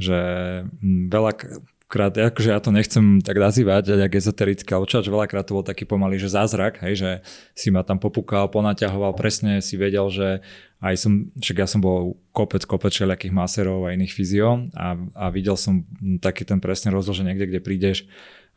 že 0.00 0.18
veľa 0.82 1.32
krát, 1.88 2.12
akože 2.12 2.52
ja 2.52 2.60
to 2.60 2.68
nechcem 2.68 3.24
tak 3.24 3.40
nazývať, 3.40 3.96
jak 3.96 4.12
ezoterické, 4.12 4.76
ale 4.76 4.84
čo, 4.84 5.00
veľakrát 5.00 5.48
to 5.48 5.56
bol 5.56 5.64
taký 5.64 5.88
pomalý, 5.88 6.20
že 6.20 6.28
zázrak, 6.28 6.84
hej, 6.84 6.94
že 7.00 7.10
si 7.56 7.72
ma 7.72 7.80
tam 7.80 7.96
popúkal, 7.96 8.52
ponaťahoval, 8.52 9.16
presne 9.16 9.64
si 9.64 9.80
vedel, 9.80 10.04
že 10.12 10.44
aj 10.84 10.94
som, 11.00 11.12
však 11.40 11.56
ja 11.58 11.66
som 11.66 11.80
bol 11.80 12.20
kopec, 12.36 12.62
kopec 12.68 12.92
všelijakých 12.92 13.34
maserov 13.34 13.88
a 13.88 13.96
iných 13.96 14.14
fyzio 14.14 14.68
a, 14.76 15.00
a 15.16 15.24
videl 15.32 15.56
som 15.56 15.82
taký 16.20 16.44
ten 16.44 16.60
presne 16.60 16.92
rozdiel, 16.92 17.24
že 17.24 17.26
niekde, 17.26 17.46
kde 17.50 17.60
prídeš 17.64 18.04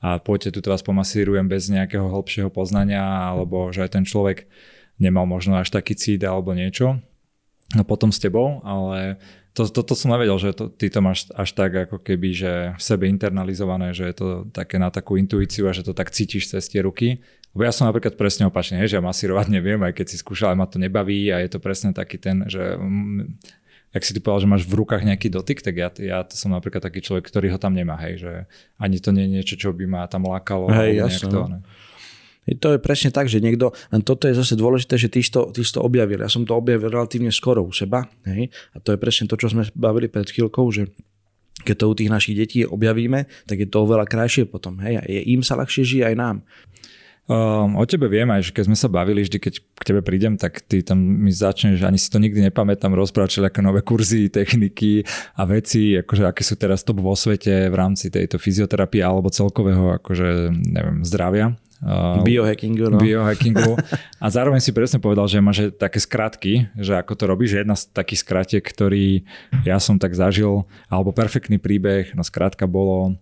a 0.02 0.18
poďte 0.18 0.58
tu 0.58 0.66
vás 0.66 0.82
pomasírujem 0.82 1.46
bez 1.46 1.70
nejakého 1.70 2.10
hĺbšieho 2.10 2.50
poznania, 2.50 3.06
alebo 3.06 3.70
že 3.70 3.86
aj 3.86 4.02
ten 4.02 4.06
človek 4.06 4.50
nemal 4.98 5.30
možno 5.30 5.62
až 5.62 5.70
taký 5.70 5.94
cít 5.94 6.26
alebo 6.26 6.58
niečo. 6.58 6.98
A 7.78 7.88
potom 7.88 8.12
s 8.12 8.20
tebou, 8.20 8.60
ale 8.68 9.22
to, 9.56 9.64
to, 9.68 9.84
to 9.84 9.94
som 9.96 10.12
nevedel, 10.12 10.36
že 10.42 10.52
to, 10.52 10.68
ty 10.68 10.92
to 10.92 11.00
máš 11.00 11.28
až 11.32 11.56
tak 11.56 11.72
ako 11.88 12.04
keby, 12.04 12.30
že 12.36 12.52
v 12.76 12.82
sebe 12.82 13.08
internalizované, 13.08 13.96
že 13.96 14.12
je 14.12 14.16
to 14.16 14.28
také 14.52 14.76
na 14.76 14.92
takú 14.92 15.16
intuíciu 15.16 15.68
a 15.68 15.76
že 15.76 15.88
to 15.88 15.96
tak 15.96 16.12
cítiš 16.12 16.52
cez 16.52 16.68
tie 16.68 16.84
ruky. 16.84 17.24
Lebo 17.52 17.68
ja 17.68 17.72
som 17.76 17.88
napríklad 17.88 18.16
presne 18.16 18.48
opačne, 18.48 18.80
že 18.88 18.96
ja 18.96 19.04
masírovať 19.04 19.52
neviem, 19.52 19.80
aj 19.84 19.92
keď 19.96 20.06
si 20.08 20.18
skúšal, 20.20 20.56
ma 20.56 20.68
to 20.68 20.80
nebaví 20.80 21.32
a 21.32 21.44
je 21.44 21.52
to 21.52 21.60
presne 21.60 21.92
taký 21.92 22.16
ten, 22.16 22.48
že 22.48 22.80
ak 23.92 24.08
si 24.08 24.16
ty 24.16 24.24
povedal, 24.24 24.48
že 24.48 24.52
máš 24.56 24.64
v 24.68 24.80
rukách 24.80 25.04
nejaký 25.04 25.28
dotyk, 25.28 25.60
tak 25.60 25.76
ja, 25.76 25.92
ja 26.00 26.24
to 26.24 26.40
som 26.40 26.56
napríklad 26.56 26.80
taký 26.80 27.04
človek, 27.04 27.28
ktorý 27.28 27.52
ho 27.52 27.60
tam 27.60 27.76
nemá, 27.76 28.00
hej, 28.00 28.24
že 28.24 28.32
ani 28.80 29.04
to 29.04 29.12
nie 29.12 29.28
je 29.28 29.34
niečo, 29.36 29.56
čo 29.60 29.76
by 29.76 29.84
ma 29.84 30.08
tam 30.08 30.32
lákalo. 30.32 30.72
Hej, 30.72 31.04
jasne, 31.04 31.28
to, 31.28 31.40
no. 31.48 31.60
To 32.42 32.74
je 32.74 32.80
presne 32.82 33.14
tak, 33.14 33.30
že 33.30 33.38
niekto, 33.38 33.70
len 33.94 34.02
toto 34.02 34.26
je 34.26 34.34
zase 34.34 34.58
dôležité, 34.58 34.98
že 34.98 35.14
ty 35.14 35.22
si 35.22 35.30
to, 35.30 35.54
ty 35.54 35.62
si 35.62 35.72
to 35.72 35.86
objavil. 35.86 36.18
Ja 36.18 36.32
som 36.32 36.42
to 36.42 36.58
objavil 36.58 36.90
relatívne 36.90 37.30
skoro 37.30 37.62
u 37.62 37.70
seba. 37.70 38.10
Hej? 38.26 38.50
A 38.74 38.82
to 38.82 38.92
je 38.92 38.98
presne 38.98 39.30
to, 39.30 39.38
čo 39.38 39.54
sme 39.54 39.62
bavili 39.78 40.10
pred 40.10 40.26
chvíľkou, 40.26 40.66
že 40.74 40.90
keď 41.62 41.76
to 41.78 41.86
u 41.86 41.94
tých 41.94 42.10
našich 42.10 42.34
detí 42.34 42.66
objavíme, 42.66 43.30
tak 43.46 43.62
je 43.62 43.70
to 43.70 43.86
oveľa 43.86 44.10
krajšie 44.10 44.50
potom. 44.50 44.82
Hej? 44.82 44.94
A 44.98 45.04
je, 45.06 45.22
im 45.38 45.46
sa 45.46 45.54
ľahšie 45.54 45.86
žije 45.86 46.04
aj 46.10 46.16
nám. 46.18 46.38
Um, 47.32 47.80
o 47.80 47.88
tebe 47.88 48.12
viem 48.12 48.28
aj, 48.28 48.52
že 48.52 48.52
keď 48.52 48.64
sme 48.68 48.76
sa 48.76 48.92
bavili, 48.92 49.24
vždy 49.24 49.40
keď 49.40 49.54
k 49.64 49.84
tebe 49.88 50.04
prídem, 50.04 50.36
tak 50.36 50.60
ty 50.68 50.84
tam 50.84 51.00
mi 51.00 51.32
začneš, 51.32 51.80
ani 51.80 51.96
si 51.96 52.12
to 52.12 52.20
nikdy 52.20 52.44
nepamätám, 52.44 52.92
rozprávať 52.92 53.48
aké 53.48 53.64
nové 53.64 53.80
kurzy, 53.80 54.28
techniky 54.36 55.08
a 55.40 55.48
veci, 55.48 55.96
akože 55.96 56.28
aké 56.28 56.44
sú 56.44 56.60
teraz 56.60 56.84
top 56.84 57.00
vo 57.00 57.16
svete 57.16 57.72
v 57.72 57.76
rámci 57.80 58.12
tejto 58.12 58.36
fyzioterapie 58.36 59.00
alebo 59.00 59.32
celkového 59.32 59.96
akože, 60.04 60.52
neviem, 60.52 61.08
zdravia. 61.08 61.56
Uh, 61.82 62.20
biohackingu. 62.22 62.94
No. 62.94 63.00
Biohackingu. 63.02 63.74
A 64.22 64.30
zároveň 64.30 64.62
si 64.62 64.70
presne 64.70 65.02
povedal, 65.02 65.26
že 65.26 65.42
máš 65.42 65.74
také 65.74 65.98
skratky, 65.98 66.70
že 66.78 66.94
ako 66.94 67.18
to 67.18 67.24
robíš, 67.26 67.58
že 67.58 67.62
jedna 67.66 67.74
z 67.74 67.90
takých 67.90 68.22
skratiek, 68.22 68.62
ktorý 68.62 69.26
ja 69.66 69.82
som 69.82 69.98
tak 69.98 70.14
zažil, 70.14 70.70
alebo 70.94 71.10
perfektný 71.10 71.58
príbeh, 71.58 72.14
no 72.14 72.22
skrátka 72.22 72.70
bolo 72.70 73.18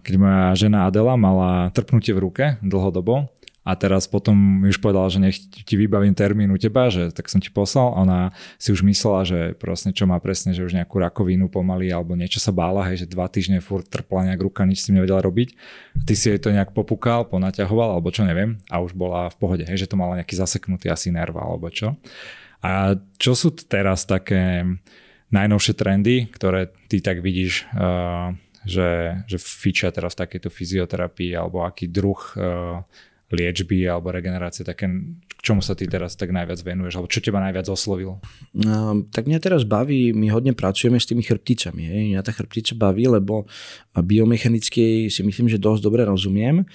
keď 0.00 0.14
moja 0.16 0.44
žena 0.56 0.88
Adela 0.88 1.14
mala 1.14 1.70
trpnutie 1.70 2.12
v 2.16 2.22
ruke 2.24 2.44
dlhodobo 2.60 3.30
a 3.60 3.76
teraz 3.76 4.08
potom 4.08 4.32
mi 4.34 4.72
už 4.72 4.80
povedala, 4.80 5.12
že 5.12 5.20
nech 5.20 5.36
ti 5.36 5.76
vybavím 5.76 6.16
termín 6.16 6.48
u 6.48 6.56
teba, 6.56 6.88
že 6.88 7.12
tak 7.12 7.28
som 7.28 7.44
ti 7.44 7.52
poslal. 7.52 7.92
Ona 7.92 8.32
si 8.56 8.72
už 8.72 8.80
myslela, 8.88 9.28
že 9.28 9.38
proste 9.52 9.92
čo 9.92 10.08
má 10.08 10.16
presne, 10.16 10.56
že 10.56 10.64
už 10.64 10.72
nejakú 10.72 10.96
rakovinu 10.96 11.52
pomaly 11.52 11.92
alebo 11.92 12.16
niečo 12.16 12.40
sa 12.40 12.56
bála, 12.56 12.88
hej, 12.88 13.04
že 13.04 13.12
dva 13.12 13.28
týždne 13.28 13.60
furt 13.60 13.84
trpla 13.84 14.32
nejak 14.32 14.40
ruka, 14.40 14.64
nič 14.64 14.88
si 14.88 14.96
nevedela 14.96 15.20
robiť. 15.20 15.52
A 15.92 16.02
ty 16.08 16.16
si 16.16 16.32
jej 16.32 16.40
to 16.40 16.56
nejak 16.56 16.72
popukal, 16.72 17.28
ponaťahoval 17.28 18.00
alebo 18.00 18.08
čo 18.08 18.24
neviem 18.24 18.58
a 18.72 18.80
už 18.80 18.96
bola 18.96 19.28
v 19.28 19.36
pohode, 19.36 19.64
hej, 19.68 19.86
že 19.86 19.92
to 19.92 20.00
mala 20.00 20.16
nejaký 20.16 20.40
zaseknutý 20.40 20.88
asi 20.88 21.12
nerv 21.12 21.36
alebo 21.36 21.68
čo. 21.68 22.00
A 22.64 22.96
čo 23.20 23.36
sú 23.36 23.52
teraz 23.52 24.08
také 24.08 24.64
najnovšie 25.30 25.74
trendy, 25.76 26.32
ktoré 26.32 26.72
ty 26.90 26.98
tak 27.04 27.22
vidíš, 27.22 27.70
uh, 27.76 28.34
že, 28.64 29.22
že 29.24 29.36
fičia 29.40 29.88
teraz 29.88 30.12
v 30.16 30.26
takejto 30.26 30.48
fyzioterapii 30.52 31.32
alebo 31.32 31.64
aký 31.64 31.88
druh 31.88 32.20
uh, 32.36 32.84
liečby 33.30 33.86
alebo 33.86 34.10
regenerácie, 34.10 34.66
také, 34.66 34.90
k 35.30 35.40
čomu 35.40 35.62
sa 35.62 35.78
ty 35.78 35.86
teraz 35.86 36.18
tak 36.18 36.34
najviac 36.34 36.58
venuješ, 36.60 36.98
alebo 36.98 37.08
čo 37.08 37.22
teba 37.22 37.38
najviac 37.38 37.70
oslovilo? 37.70 38.18
No, 38.52 39.06
tak 39.14 39.30
mňa 39.30 39.38
teraz 39.38 39.62
baví, 39.62 40.10
my 40.10 40.28
hodne 40.34 40.52
pracujeme 40.52 40.98
s 40.98 41.06
tými 41.06 41.22
chrbticami. 41.22 41.82
Hej. 41.86 42.02
Mňa 42.12 42.26
tá 42.26 42.34
chrbtica 42.34 42.74
baví, 42.74 43.06
lebo 43.06 43.46
biomechanicky 43.94 45.08
si 45.08 45.20
myslím, 45.22 45.46
že 45.46 45.62
dosť 45.62 45.80
dobre 45.86 46.02
rozumiem 46.02 46.66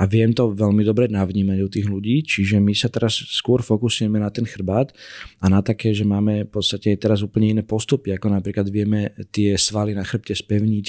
a 0.00 0.08
viem 0.08 0.32
to 0.32 0.56
veľmi 0.56 0.80
dobre 0.80 1.12
navnímať 1.12 1.58
u 1.60 1.68
tých 1.68 1.84
ľudí, 1.84 2.24
čiže 2.24 2.56
my 2.56 2.72
sa 2.72 2.88
teraz 2.88 3.20
skôr 3.28 3.60
fokusujeme 3.60 4.16
na 4.16 4.32
ten 4.32 4.48
chrbát 4.48 4.96
a 5.44 5.52
na 5.52 5.60
také, 5.60 5.92
že 5.92 6.08
máme 6.08 6.48
v 6.48 6.50
podstate 6.50 6.96
teraz 6.96 7.20
úplne 7.20 7.60
iné 7.60 7.62
postupy, 7.62 8.16
ako 8.16 8.32
napríklad 8.32 8.72
vieme 8.72 9.12
tie 9.28 9.60
svaly 9.60 9.92
na 9.92 10.00
chrbte 10.00 10.32
spevniť. 10.32 10.86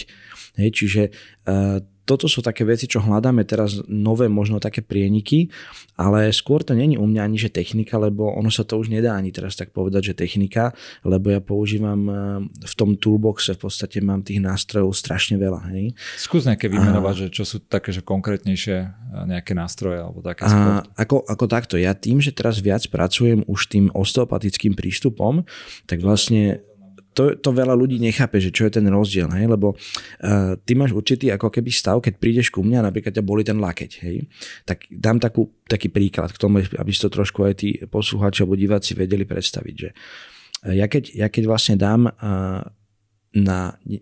Hej, 0.63 0.69
čiže 0.71 1.01
uh, 1.11 1.83
toto 2.11 2.27
sú 2.27 2.43
také 2.43 2.67
veci, 2.67 2.91
čo 2.91 2.99
hľadáme 2.99 3.47
teraz 3.47 3.79
nové, 3.87 4.27
možno 4.27 4.59
také 4.59 4.83
prieniky, 4.83 5.47
ale 5.95 6.27
skôr 6.35 6.59
to 6.59 6.75
není 6.75 6.99
u 6.99 7.07
mňa 7.07 7.23
ani 7.23 7.39
že 7.39 7.47
technika, 7.47 7.95
lebo 7.95 8.35
ono 8.35 8.51
sa 8.51 8.67
to 8.67 8.75
už 8.75 8.91
nedá 8.91 9.15
ani 9.15 9.31
teraz 9.31 9.55
tak 9.55 9.71
povedať, 9.71 10.11
že 10.11 10.27
technika, 10.27 10.75
lebo 11.07 11.31
ja 11.31 11.39
používam 11.39 12.01
eh, 12.03 12.15
v 12.67 12.73
tom 12.75 12.99
toolboxe 12.99 13.55
v 13.55 13.63
podstate 13.63 14.03
mám 14.03 14.27
tých 14.27 14.43
nástrojov 14.43 14.91
strašne 14.91 15.39
veľa. 15.39 15.71
Hej. 15.71 15.95
Skús 16.19 16.43
nejaké 16.43 16.67
vymenovať, 16.67 17.15
a... 17.15 17.19
že 17.23 17.27
čo 17.31 17.47
sú 17.47 17.63
také, 17.63 17.95
že 17.95 18.03
konkrétnejšie 18.03 18.75
eh, 18.75 18.91
nejaké 19.31 19.55
nástroje 19.55 20.03
alebo 20.03 20.19
také. 20.19 20.51
A, 20.51 20.83
ako, 20.99 21.23
ako 21.23 21.45
takto, 21.47 21.79
ja 21.79 21.95
tým, 21.95 22.19
že 22.19 22.35
teraz 22.35 22.59
viac 22.59 22.83
pracujem 22.91 23.47
už 23.47 23.71
tým 23.71 23.87
osteopatickým 23.95 24.75
prístupom, 24.75 25.47
tak 25.87 26.03
vlastne 26.03 26.59
to, 27.11 27.35
to 27.37 27.49
veľa 27.51 27.75
ľudí 27.75 27.99
nechápe, 27.99 28.39
že 28.39 28.55
čo 28.55 28.67
je 28.67 28.79
ten 28.79 28.87
rozdiel, 28.87 29.27
hej? 29.35 29.45
lebo 29.51 29.75
uh, 29.75 30.55
ty 30.63 30.73
máš 30.79 30.95
určitý 30.95 31.29
ako 31.35 31.51
keby 31.51 31.71
stav, 31.71 31.99
keď 31.99 32.13
prídeš 32.17 32.47
ku 32.49 32.63
mne 32.63 32.83
a 32.83 32.87
napríklad 32.87 33.11
ťa 33.11 33.23
boli 33.23 33.43
ten 33.43 33.59
lakeť, 33.59 33.91
hej? 34.07 34.25
tak 34.63 34.87
dám 34.87 35.19
takú, 35.19 35.51
taký 35.67 35.91
príklad 35.91 36.31
k 36.31 36.41
tomu, 36.41 36.63
aby 36.63 36.91
si 36.91 37.03
to 37.03 37.11
trošku 37.11 37.43
aj 37.43 37.53
tí 37.59 37.77
poslucháči 37.85 38.43
alebo 38.43 38.55
diváci 38.55 38.95
vedeli 38.95 39.27
predstaviť, 39.27 39.75
že 39.75 39.89
uh, 39.91 40.73
ja 40.73 40.87
keď, 40.87 41.03
ja 41.11 41.27
keď 41.27 41.43
vlastne 41.45 41.75
dám 41.75 42.09
uh, 42.09 42.63
na 43.31 43.59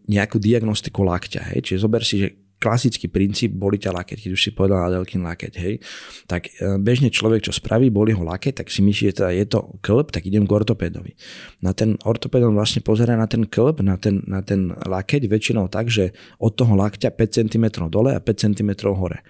nejakú 0.10 0.42
diagnostiku 0.42 1.06
lakťa, 1.06 1.54
hej? 1.54 1.60
čiže 1.66 1.84
zober 1.86 2.02
si, 2.02 2.16
že 2.24 2.30
klasický 2.60 3.08
princíp 3.08 3.56
boli 3.56 3.80
ťa 3.80 3.96
lakeť, 3.96 4.28
keď 4.28 4.32
už 4.36 4.42
si 4.44 4.52
povedal 4.52 4.84
Adelkin 4.84 5.24
lakeť, 5.24 5.54
hej, 5.58 5.80
tak 6.28 6.52
e, 6.60 6.76
bežne 6.76 7.08
človek, 7.08 7.48
čo 7.48 7.56
spraví, 7.56 7.88
boli 7.88 8.12
ho 8.12 8.22
lakeť, 8.22 8.62
tak 8.62 8.68
si 8.68 8.84
myslí, 8.84 9.16
že 9.16 9.18
teda 9.24 9.32
je 9.32 9.46
to 9.48 9.60
klb, 9.80 10.12
tak 10.12 10.28
idem 10.28 10.44
k 10.44 10.52
ortopédovi. 10.52 11.16
Na 11.64 11.72
ten 11.72 11.96
ortopéd 12.04 12.44
on 12.44 12.54
vlastne 12.54 12.84
pozera 12.84 13.16
na 13.16 13.32
ten 13.32 13.48
klb, 13.48 13.80
na 13.80 13.96
ten, 13.96 14.20
na 14.28 14.44
ten 14.44 14.76
lakeť 14.76 15.32
väčšinou 15.32 15.72
tak, 15.72 15.88
že 15.88 16.12
od 16.38 16.52
toho 16.54 16.76
lakťa 16.76 17.16
5 17.16 17.40
cm 17.40 17.66
dole 17.88 18.12
a 18.12 18.20
5 18.20 18.44
cm 18.52 18.72
hore. 18.92 19.24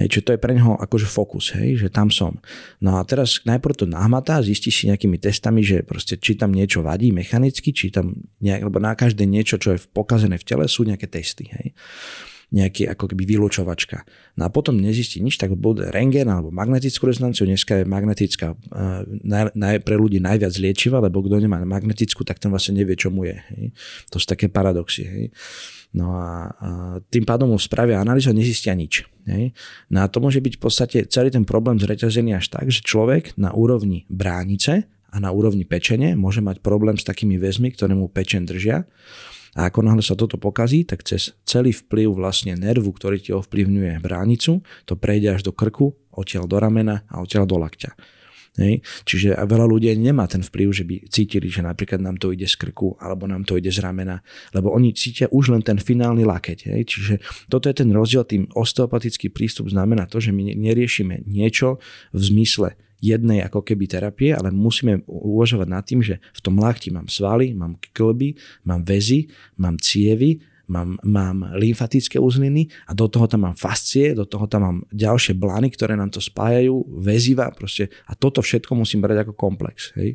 Hej, 0.00 0.16
čiže 0.16 0.24
to 0.24 0.32
je 0.32 0.40
pre 0.40 0.56
neho 0.56 0.78
akože 0.80 1.04
fokus, 1.04 1.52
hej, 1.52 1.76
že 1.76 1.88
tam 1.92 2.08
som. 2.08 2.40
No 2.80 2.96
a 2.96 3.04
teraz 3.04 3.44
najprv 3.44 3.84
to 3.84 3.86
nahmatá, 3.90 4.40
zistí 4.40 4.72
si 4.72 4.88
nejakými 4.88 5.20
testami, 5.20 5.60
že 5.60 5.84
proste 5.84 6.16
či 6.16 6.38
tam 6.38 6.56
niečo 6.56 6.80
vadí 6.80 7.12
mechanicky, 7.12 7.74
či 7.74 7.92
tam 7.92 8.16
nejak, 8.40 8.70
lebo 8.70 8.78
na 8.80 8.96
každé 8.96 9.28
niečo, 9.28 9.60
čo 9.60 9.76
je 9.76 9.82
pokazené 9.92 10.40
v 10.40 10.46
tele, 10.46 10.64
sú 10.70 10.88
nejaké 10.88 11.10
testy. 11.10 11.52
Hej 11.52 11.76
nejaký 12.50 12.90
ako 12.90 13.14
keby 13.14 13.38
vylúčovačka. 13.38 14.02
No 14.34 14.46
a 14.46 14.48
potom 14.50 14.74
nezistí 14.82 15.22
nič, 15.22 15.38
tak 15.38 15.54
bude 15.54 15.86
rengen 15.94 16.26
alebo 16.26 16.50
magnetickú 16.50 17.06
rezonanciu. 17.06 17.46
Dneska 17.46 17.82
je 17.82 17.84
magnetická 17.86 18.58
uh, 18.58 19.06
naj, 19.06 19.54
naj, 19.54 19.86
pre 19.86 19.94
ľudí 19.94 20.18
najviac 20.18 20.50
liečiva, 20.58 20.98
lebo 20.98 21.22
kto 21.22 21.38
nemá 21.38 21.62
magnetickú, 21.62 22.26
tak 22.26 22.42
ten 22.42 22.50
vlastne 22.50 22.74
nevie, 22.74 22.98
čo 22.98 23.14
mu 23.14 23.22
je. 23.22 23.38
Hej. 23.54 23.64
To 24.10 24.18
sú 24.18 24.26
také 24.26 24.50
paradoxy. 24.50 25.06
Hej. 25.06 25.24
No 25.94 26.14
a, 26.14 26.50
a 26.50 26.68
tým 27.06 27.22
pádom 27.22 27.54
mu 27.54 27.58
spravia 27.58 28.02
analýzu 28.02 28.34
a 28.34 28.38
nezistia 28.38 28.74
nič. 28.74 29.06
Hej. 29.30 29.54
No 29.90 30.02
a 30.02 30.10
to 30.10 30.18
môže 30.18 30.42
byť 30.42 30.58
v 30.58 30.62
podstate 30.62 30.98
celý 31.06 31.30
ten 31.30 31.46
problém 31.46 31.78
zreťazený 31.78 32.34
až 32.34 32.50
tak, 32.50 32.66
že 32.70 32.82
človek 32.82 33.38
na 33.38 33.54
úrovni 33.54 34.10
bránice 34.10 34.90
a 35.10 35.16
na 35.22 35.30
úrovni 35.30 35.66
pečene 35.66 36.18
môže 36.18 36.42
mať 36.42 36.62
problém 36.62 36.98
s 36.98 37.06
takými 37.06 37.38
väzmi, 37.38 37.74
ktoré 37.74 37.94
mu 37.94 38.10
pečen 38.10 38.42
držia 38.42 38.86
a 39.58 39.66
ako 39.66 39.82
náhle 39.82 40.02
sa 40.02 40.14
toto 40.14 40.38
pokazí, 40.38 40.86
tak 40.86 41.02
cez 41.02 41.34
celý 41.42 41.74
vplyv 41.74 42.14
vlastne 42.14 42.54
nervu, 42.54 42.94
ktorý 42.94 43.18
ti 43.18 43.30
ovplyvňuje 43.34 43.98
bránicu, 43.98 44.62
to 44.86 44.94
prejde 44.94 45.40
až 45.40 45.42
do 45.42 45.52
krku, 45.54 45.90
odtiaľ 46.14 46.46
do 46.46 46.56
ramena 46.62 47.02
a 47.10 47.18
odtiaľ 47.22 47.50
do 47.50 47.58
lakťa. 47.58 48.20
Hej. 48.58 48.82
Čiže 49.06 49.38
veľa 49.38 49.66
ľudí 49.70 49.86
nemá 49.94 50.26
ten 50.26 50.42
vplyv, 50.42 50.68
že 50.74 50.82
by 50.82 51.06
cítili, 51.06 51.46
že 51.46 51.62
napríklad 51.62 52.02
nám 52.02 52.18
to 52.18 52.34
ide 52.34 52.50
z 52.50 52.58
krku 52.58 52.98
alebo 52.98 53.30
nám 53.30 53.46
to 53.46 53.54
ide 53.54 53.70
z 53.70 53.78
ramena, 53.78 54.26
lebo 54.50 54.74
oni 54.74 54.90
cítia 54.90 55.30
už 55.30 55.54
len 55.54 55.62
ten 55.62 55.78
finálny 55.78 56.26
lakeť. 56.26 56.74
Hej. 56.74 56.82
Čiže 56.90 57.14
toto 57.46 57.70
je 57.70 57.78
ten 57.78 57.90
rozdiel, 57.94 58.26
tým 58.26 58.50
osteopatický 58.50 59.30
prístup 59.30 59.70
znamená 59.70 60.10
to, 60.10 60.18
že 60.18 60.34
my 60.34 60.50
neriešime 60.58 61.30
niečo 61.30 61.78
v 62.10 62.20
zmysle 62.20 62.74
jednej 63.00 63.42
ako 63.42 63.64
keby 63.64 63.88
terapie, 63.88 64.30
ale 64.36 64.52
musíme 64.52 65.02
uvažovať 65.08 65.68
nad 65.68 65.82
tým, 65.82 66.04
že 66.04 66.20
v 66.36 66.40
tom 66.44 66.60
lakti 66.60 66.92
mám 66.92 67.08
svaly, 67.08 67.56
mám 67.56 67.80
klby, 67.96 68.36
mám 68.68 68.84
väzy, 68.84 69.32
mám 69.56 69.80
cievy, 69.80 70.40
mám, 70.70 70.94
mám 71.02 71.50
lymfatické 71.58 72.22
uzliny 72.22 72.70
a 72.86 72.94
do 72.94 73.10
toho 73.10 73.26
tam 73.26 73.50
mám 73.50 73.56
fascie, 73.58 74.14
do 74.14 74.22
toho 74.22 74.46
tam 74.46 74.62
mám 74.62 74.78
ďalšie 74.94 75.34
blany, 75.34 75.74
ktoré 75.74 75.98
nám 75.98 76.14
to 76.14 76.22
spájajú, 76.22 76.86
väziva 77.02 77.50
proste 77.50 77.90
a 78.06 78.14
toto 78.14 78.38
všetko 78.38 78.78
musím 78.78 79.02
brať 79.02 79.26
ako 79.26 79.34
komplex. 79.34 79.90
Hej. 79.98 80.14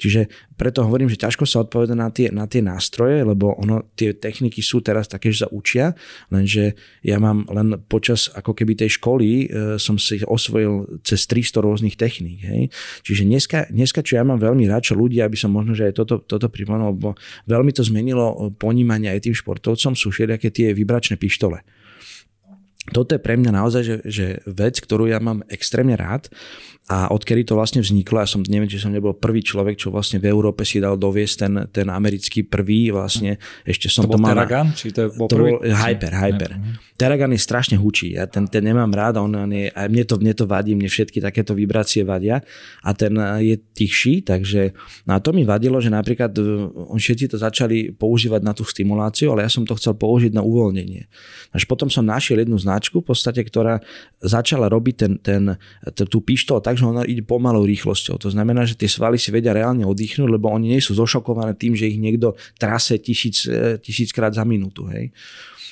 Čiže 0.00 0.32
preto 0.62 0.86
hovorím, 0.86 1.10
že 1.10 1.18
ťažko 1.18 1.42
sa 1.42 1.66
odpoveda 1.66 1.98
na 1.98 2.06
tie, 2.14 2.30
na 2.30 2.46
tie 2.46 2.62
nástroje, 2.62 3.26
lebo 3.26 3.50
ono, 3.58 3.82
tie 3.98 4.14
techniky 4.14 4.62
sú 4.62 4.78
teraz 4.78 5.10
také, 5.10 5.34
že 5.34 5.42
sa 5.42 5.48
učia, 5.50 5.98
lenže 6.30 6.78
ja 7.02 7.18
mám 7.18 7.50
len 7.50 7.82
počas 7.90 8.30
ako 8.30 8.54
keby 8.54 8.78
tej 8.78 9.02
školy 9.02 9.50
e, 9.50 9.76
som 9.82 9.98
si 9.98 10.22
osvojil 10.22 11.02
cez 11.02 11.26
300 11.26 11.66
rôznych 11.66 11.98
techník. 11.98 12.46
Hej. 12.46 12.70
Čiže 13.02 13.22
dneska, 13.26 13.58
dneska, 13.74 14.06
čo 14.06 14.14
ja 14.14 14.22
mám 14.22 14.38
veľmi 14.38 14.70
rád, 14.70 14.86
čo 14.86 14.94
ľudia, 14.94 15.26
aby 15.26 15.34
som 15.34 15.50
možno, 15.50 15.74
že 15.74 15.90
aj 15.90 15.98
toto, 15.98 16.22
toto 16.22 16.46
pripomenul, 16.46 16.94
lebo 16.94 17.18
veľmi 17.50 17.74
to 17.74 17.82
zmenilo 17.82 18.54
ponímanie 18.54 19.10
aj 19.10 19.26
tým 19.26 19.34
športovcom, 19.34 19.98
sú 19.98 20.14
všelijaké 20.14 20.54
tie 20.54 20.70
vibračné 20.70 21.18
pištole. 21.18 21.66
Toto 22.90 23.14
je 23.14 23.22
pre 23.22 23.38
mňa 23.38 23.54
naozaj 23.54 23.82
že, 23.86 23.96
že 24.02 24.26
vec, 24.42 24.82
ktorú 24.82 25.06
ja 25.06 25.22
mám 25.22 25.46
extrémne 25.46 25.94
rád 25.94 26.26
a 26.90 27.14
odkedy 27.14 27.46
to 27.46 27.54
vlastne 27.54 27.78
vzniklo, 27.78 28.18
ja 28.18 28.26
som, 28.26 28.42
neviem, 28.42 28.66
či 28.66 28.82
som 28.82 28.90
nebol 28.90 29.14
prvý 29.14 29.38
človek, 29.38 29.78
čo 29.78 29.94
vlastne 29.94 30.18
v 30.18 30.26
Európe 30.26 30.66
si 30.66 30.82
dal 30.82 30.98
doviesť 30.98 31.34
ten, 31.38 31.54
ten 31.70 31.86
americký 31.86 32.42
prvý, 32.42 32.90
vlastne 32.90 33.38
ešte 33.62 33.86
som 33.86 34.10
to, 34.10 34.18
to 34.18 34.18
mal... 34.18 34.34
Teragan? 34.34 34.74
Či 34.74 34.90
to 34.90 35.14
bol, 35.14 35.30
to 35.30 35.38
prvý? 35.38 35.50
bol 35.54 35.58
Hyper, 35.62 36.10
Hyper. 36.10 36.50
Teragan 36.98 37.30
je 37.30 37.38
strašne 37.38 37.78
hučí, 37.78 38.18
ja 38.18 38.26
ten, 38.26 38.50
ten 38.50 38.66
nemám 38.66 38.90
rád, 38.90 39.22
on, 39.22 39.30
on 39.30 39.50
je, 39.54 39.70
a 39.70 39.86
mne 39.86 40.02
to, 40.02 40.18
mne 40.18 40.34
to 40.34 40.42
vadí, 40.50 40.74
mne 40.74 40.90
všetky 40.90 41.22
takéto 41.22 41.54
vibrácie 41.54 42.02
vadia 42.02 42.42
a 42.82 42.90
ten 42.98 43.14
je 43.38 43.62
tichší, 43.78 44.26
takže 44.26 44.74
no 45.06 45.14
a 45.14 45.22
to 45.22 45.30
mi 45.30 45.46
vadilo, 45.46 45.78
že 45.78 45.86
napríklad 45.86 46.34
on 46.90 46.98
všetci 46.98 47.30
to 47.30 47.38
začali 47.38 47.94
používať 47.94 48.42
na 48.42 48.50
tú 48.58 48.66
stimuláciu, 48.66 49.30
ale 49.30 49.46
ja 49.46 49.50
som 49.54 49.62
to 49.62 49.78
chcel 49.78 49.94
použiť 49.94 50.34
na 50.34 50.42
uvoľnenie. 50.42 51.06
Až 51.54 51.62
potom 51.70 51.86
som 51.86 52.02
našiel 52.02 52.42
jednu 52.42 52.58
značku, 52.72 53.04
v 53.04 53.12
podstate, 53.12 53.44
ktorá 53.44 53.84
začala 54.24 54.72
robiť 54.72 54.94
ten, 54.96 55.12
ten, 55.20 55.42
tú 56.08 56.24
pištol 56.24 56.64
tak, 56.64 56.80
že 56.80 56.88
ona 56.88 57.04
ide 57.04 57.20
pomalou 57.20 57.68
rýchlosťou. 57.68 58.16
To 58.16 58.32
znamená, 58.32 58.64
že 58.64 58.80
tie 58.80 58.88
svaly 58.88 59.20
si 59.20 59.28
vedia 59.28 59.52
reálne 59.52 59.84
oddychnúť, 59.84 60.32
lebo 60.32 60.48
oni 60.48 60.72
nie 60.72 60.80
sú 60.80 60.96
zošokované 60.96 61.52
tým, 61.60 61.76
že 61.76 61.92
ich 61.92 62.00
niekto 62.00 62.32
trase 62.56 62.96
tisíc, 62.96 63.44
e, 63.44 63.76
tisíckrát 63.76 64.32
za 64.32 64.48
minútu. 64.48 64.88
Hej. 64.88 65.12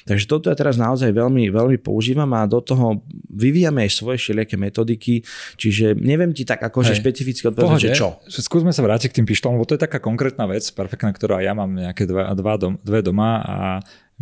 Takže 0.04 0.24
toto 0.26 0.48
ja 0.48 0.56
teraz 0.56 0.80
naozaj 0.80 1.12
veľmi, 1.12 1.52
veľmi 1.52 1.78
používam 1.80 2.28
a 2.32 2.48
do 2.48 2.60
toho 2.64 3.04
vyvíjame 3.28 3.84
aj 3.84 4.00
svoje 4.00 4.16
všelijaké 4.20 4.56
metodiky, 4.56 5.20
čiže 5.60 5.92
neviem 5.98 6.32
ti 6.32 6.48
tak 6.48 6.64
akože 6.64 6.96
špecificky 6.96 7.52
odpovedať, 7.52 7.92
že 7.92 7.96
čo. 7.96 8.16
Že 8.24 8.40
skúsme 8.40 8.72
sa 8.72 8.80
vrátiť 8.80 9.12
k 9.12 9.16
tým 9.20 9.26
pištolom, 9.28 9.60
lebo 9.60 9.68
to 9.68 9.76
je 9.76 9.84
taká 9.84 10.00
konkrétna 10.00 10.48
vec, 10.48 10.64
perfektná, 10.72 11.12
ktorú 11.12 11.40
aj 11.40 11.44
ja 11.44 11.52
mám 11.52 11.70
nejaké 11.76 12.08
dva, 12.08 12.32
dva 12.32 12.54
dom, 12.56 12.80
dve 12.80 13.00
doma 13.04 13.44
a 13.44 13.56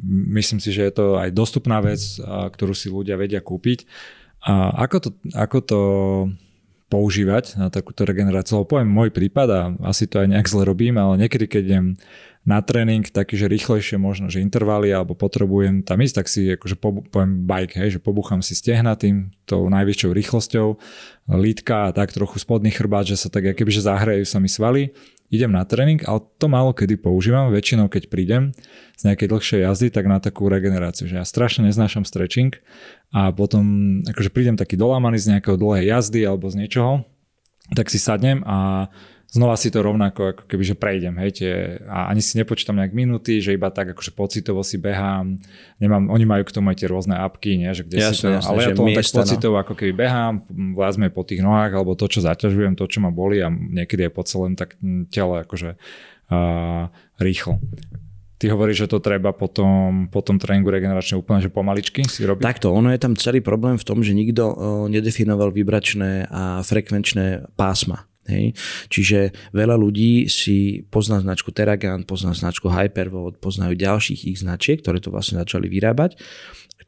myslím 0.06 0.58
si, 0.62 0.70
že 0.70 0.86
je 0.88 0.92
to 0.94 1.06
aj 1.18 1.30
dostupná 1.34 1.82
vec, 1.82 2.00
ktorú 2.24 2.72
si 2.72 2.90
ľudia 2.90 3.18
vedia 3.18 3.42
kúpiť. 3.42 3.84
A 4.46 4.84
ako 4.86 4.96
to, 5.02 5.10
ako 5.34 5.58
to 5.64 5.80
používať 6.88 7.60
na 7.60 7.68
takúto 7.68 8.08
regeneráciu. 8.08 8.60
Lebo 8.60 8.76
poviem 8.76 8.88
môj 8.88 9.12
prípad 9.12 9.48
a 9.52 9.60
asi 9.84 10.08
to 10.08 10.24
aj 10.24 10.28
nejak 10.32 10.48
zle 10.48 10.64
robím, 10.64 10.96
ale 10.96 11.20
niekedy, 11.20 11.44
keď 11.44 11.62
idem 11.68 11.86
na 12.48 12.64
tréning 12.64 13.04
taký, 13.04 13.36
že 13.36 13.44
rýchlejšie 13.44 14.00
možno, 14.00 14.32
že 14.32 14.40
intervaly 14.40 14.88
alebo 14.88 15.12
potrebujem 15.12 15.84
tam 15.84 16.00
ísť, 16.00 16.14
tak 16.16 16.26
si 16.32 16.48
akože 16.56 16.80
po, 16.80 17.04
poviem 17.04 17.44
bike, 17.44 17.76
hej, 17.76 18.00
že 18.00 18.00
pobuchám 18.00 18.40
si 18.40 18.56
stehna 18.56 18.96
tým 18.96 19.28
tou 19.44 19.68
najvyššou 19.68 20.16
rýchlosťou, 20.16 20.66
lítka 21.36 21.92
a 21.92 21.92
tak 21.92 22.08
trochu 22.16 22.40
spodný 22.40 22.72
chrbát, 22.72 23.04
že 23.04 23.20
sa 23.20 23.28
tak 23.28 23.52
že 23.52 23.84
zahrajú 23.84 24.24
sa 24.24 24.40
mi 24.40 24.48
svaly, 24.48 24.96
idem 25.28 25.52
na 25.52 25.64
tréning, 25.64 26.00
ale 26.08 26.24
to 26.40 26.48
málo 26.48 26.72
kedy 26.72 26.96
používam, 26.96 27.52
väčšinou 27.52 27.92
keď 27.92 28.08
prídem 28.08 28.56
z 28.96 29.02
nejakej 29.12 29.28
dlhšej 29.28 29.60
jazdy, 29.64 29.88
tak 29.92 30.08
na 30.08 30.18
takú 30.18 30.48
regeneráciu, 30.48 31.04
že 31.04 31.20
ja 31.20 31.24
strašne 31.24 31.68
neznášam 31.68 32.08
stretching 32.08 32.56
a 33.12 33.32
potom 33.32 34.00
akože 34.08 34.32
prídem 34.32 34.56
taký 34.56 34.80
dolámaný 34.80 35.20
z 35.20 35.36
nejakého 35.36 35.60
dlhej 35.60 35.92
jazdy 35.92 36.24
alebo 36.24 36.48
z 36.48 36.64
niečoho, 36.64 37.04
tak 37.76 37.92
si 37.92 38.00
sadnem 38.00 38.40
a 38.48 38.88
znova 39.28 39.60
si 39.60 39.68
to 39.68 39.84
rovnako 39.84 40.32
ako 40.32 40.42
keby, 40.48 40.64
že 40.64 40.74
prejdem, 40.74 41.14
hej, 41.20 41.30
tie, 41.36 41.52
a 41.84 42.08
ani 42.08 42.24
si 42.24 42.40
nepočítam 42.40 42.80
nejak 42.80 42.96
minúty, 42.96 43.44
že 43.44 43.52
iba 43.52 43.68
tak 43.68 43.92
akože 43.92 44.16
pocitovo 44.16 44.64
si 44.64 44.80
behám, 44.80 45.36
nemám, 45.76 46.08
oni 46.08 46.24
majú 46.24 46.48
k 46.48 46.54
tomu 46.56 46.72
aj 46.72 46.80
tie 46.80 46.88
rôzne 46.88 47.14
apky, 47.20 47.60
nie, 47.60 47.68
že 47.76 47.84
kde 47.84 47.96
jasne, 48.00 48.16
si 48.16 48.24
to, 48.24 48.28
jasne, 48.40 48.48
ale 48.48 48.58
ja 48.64 48.68
to 48.72 48.82
tak 48.88 49.04
no. 49.04 49.18
pocitovo 49.20 49.56
ako 49.60 49.74
keby 49.76 49.92
behám, 49.92 50.48
vlázme 50.72 51.12
po 51.12 51.28
tých 51.28 51.44
nohách, 51.44 51.76
alebo 51.76 51.92
to, 51.92 52.08
čo 52.08 52.24
zaťažujem, 52.24 52.72
to, 52.72 52.88
čo 52.88 53.04
ma 53.04 53.12
boli 53.12 53.44
a 53.44 53.52
niekedy 53.52 54.08
je 54.08 54.10
po 54.16 54.24
celom 54.24 54.56
tak 54.56 54.80
tele 55.12 55.44
akože 55.44 55.76
uh, 55.76 56.88
rýchlo. 57.20 57.60
Ty 58.38 58.54
hovoríš, 58.54 58.86
že 58.86 58.90
to 58.94 59.02
treba 59.02 59.34
potom, 59.34 60.06
po 60.14 60.22
tom 60.22 60.38
tréningu 60.38 60.70
regeneračne 60.70 61.18
úplne, 61.18 61.42
že 61.42 61.50
pomaličky 61.50 62.06
si 62.06 62.22
robiť? 62.22 62.38
Takto, 62.40 62.70
ono 62.70 62.94
je 62.94 63.02
tam 63.02 63.18
celý 63.18 63.42
problém 63.42 63.74
v 63.74 63.82
tom, 63.82 63.98
že 63.98 64.14
nikto 64.14 64.54
nedefinoval 64.86 65.50
vibračné 65.50 66.30
a 66.30 66.62
frekvenčné 66.62 67.50
pásma. 67.58 68.07
Hej. 68.28 68.52
Čiže 68.92 69.32
veľa 69.56 69.74
ľudí 69.80 70.28
si 70.28 70.84
pozná 70.92 71.18
značku 71.24 71.48
Terragan, 71.50 72.04
pozná 72.04 72.36
značku 72.36 72.68
Hypervolt, 72.68 73.40
poznajú 73.40 73.74
ďalších 73.74 74.28
ich 74.28 74.38
značiek, 74.44 74.78
ktoré 74.84 75.00
to 75.00 75.08
vlastne 75.08 75.40
začali 75.40 75.66
vyrábať 75.66 76.20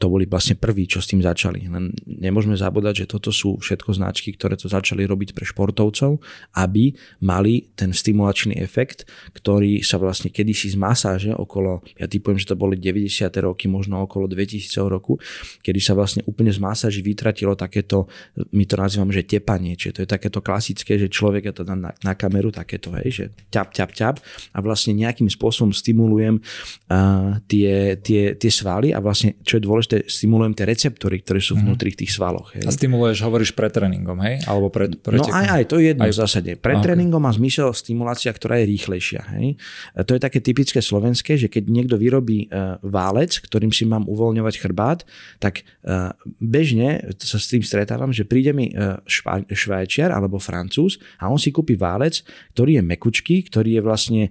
to 0.00 0.08
boli 0.08 0.24
vlastne 0.24 0.56
prví, 0.56 0.88
čo 0.88 1.04
s 1.04 1.12
tým 1.12 1.20
začali. 1.20 1.68
Len 1.68 1.92
nemôžeme 2.08 2.56
zabúdať, 2.56 3.04
že 3.04 3.06
toto 3.12 3.28
sú 3.28 3.60
všetko 3.60 4.00
značky, 4.00 4.32
ktoré 4.32 4.56
to 4.56 4.64
začali 4.64 5.04
robiť 5.04 5.36
pre 5.36 5.44
športovcov, 5.44 6.16
aby 6.56 6.96
mali 7.20 7.68
ten 7.76 7.92
stimulačný 7.92 8.56
efekt, 8.56 9.04
ktorý 9.36 9.84
sa 9.84 10.00
vlastne 10.00 10.32
kedysi 10.32 10.72
z 10.72 10.80
masáže 10.80 11.36
okolo, 11.36 11.84
ja 12.00 12.08
typujem, 12.08 12.40
že 12.40 12.48
to 12.48 12.56
boli 12.56 12.80
90. 12.80 13.28
roky, 13.44 13.68
možno 13.68 14.00
okolo 14.08 14.24
2000 14.24 14.72
roku, 14.88 15.20
kedy 15.60 15.80
sa 15.84 15.92
vlastne 15.92 16.24
úplne 16.24 16.48
z 16.48 16.64
masáži 16.64 17.04
vytratilo 17.04 17.52
takéto, 17.52 18.08
my 18.56 18.64
to 18.64 18.80
nazývame, 18.80 19.12
že 19.12 19.28
tepanie, 19.28 19.76
čiže 19.76 20.00
to 20.00 20.02
je 20.06 20.08
takéto 20.08 20.40
klasické, 20.40 20.96
že 20.96 21.12
človek 21.12 21.52
to 21.52 21.60
dá 21.60 21.76
na, 21.76 21.92
na 22.00 22.16
kameru 22.16 22.48
takéto, 22.48 22.88
hej, 22.96 23.08
že 23.12 23.24
ťap, 23.52 23.68
ťap, 23.76 23.90
ťap 23.92 24.16
a 24.56 24.58
vlastne 24.64 24.96
nejakým 24.96 25.28
spôsobom 25.28 25.76
stimulujem 25.76 26.40
uh, 26.40 27.36
tie, 27.44 28.00
tie, 28.00 28.32
tie 28.32 28.50
svaly 28.50 28.96
a 28.96 28.98
vlastne, 29.04 29.36
čo 29.44 29.60
je 29.60 29.66
dôležité, 29.68 29.89
dôležité, 29.90 30.06
stimulujem 30.06 30.54
tie 30.54 30.66
receptory, 30.66 31.16
ktoré 31.22 31.40
sú 31.42 31.58
mhm. 31.58 31.60
vnútri 31.66 31.90
tých 31.94 32.14
svaloch. 32.14 32.54
Hej. 32.54 32.66
A 32.66 32.70
stimuluješ, 32.70 33.18
hovoríš 33.26 33.52
pred 33.58 33.72
tréningom, 33.74 34.18
hej? 34.22 34.46
Alebo 34.46 34.70
pred, 34.70 34.94
pred 35.02 35.18
no 35.18 35.26
aj, 35.26 35.46
aj, 35.50 35.62
to 35.66 35.82
je 35.82 35.84
jedno 35.94 36.06
aj... 36.06 36.10
v 36.14 36.16
zásade. 36.16 36.50
Pred 36.56 36.78
okay. 36.78 36.86
tréningom 36.86 37.22
má 37.22 37.32
zmysel 37.34 37.74
stimulácia, 37.74 38.30
ktorá 38.30 38.62
je 38.62 38.70
rýchlejšia. 38.70 39.22
Hej? 39.38 39.58
A 39.98 40.06
to 40.06 40.14
je 40.14 40.20
také 40.22 40.38
typické 40.38 40.78
slovenské, 40.78 41.34
že 41.34 41.50
keď 41.50 41.66
niekto 41.66 41.96
vyrobí 41.98 42.46
uh, 42.46 42.78
válec, 42.86 43.42
ktorým 43.42 43.74
si 43.74 43.84
mám 43.84 44.06
uvoľňovať 44.06 44.54
chrbát, 44.62 45.02
tak 45.42 45.66
uh, 45.84 46.14
bežne 46.38 47.10
sa 47.18 47.38
s 47.40 47.50
tým 47.50 47.66
stretávam, 47.66 48.14
že 48.14 48.22
príde 48.22 48.54
mi 48.54 48.70
uh, 48.70 49.02
šva, 49.04 49.42
švajčiar 49.50 50.14
alebo 50.14 50.38
francúz 50.38 51.02
a 51.18 51.26
on 51.26 51.40
si 51.40 51.50
kúpi 51.50 51.74
válec, 51.74 52.22
ktorý 52.54 52.80
je 52.80 52.82
mekučký, 52.86 53.36
ktorý 53.50 53.80
je 53.80 53.82
vlastne 53.82 54.22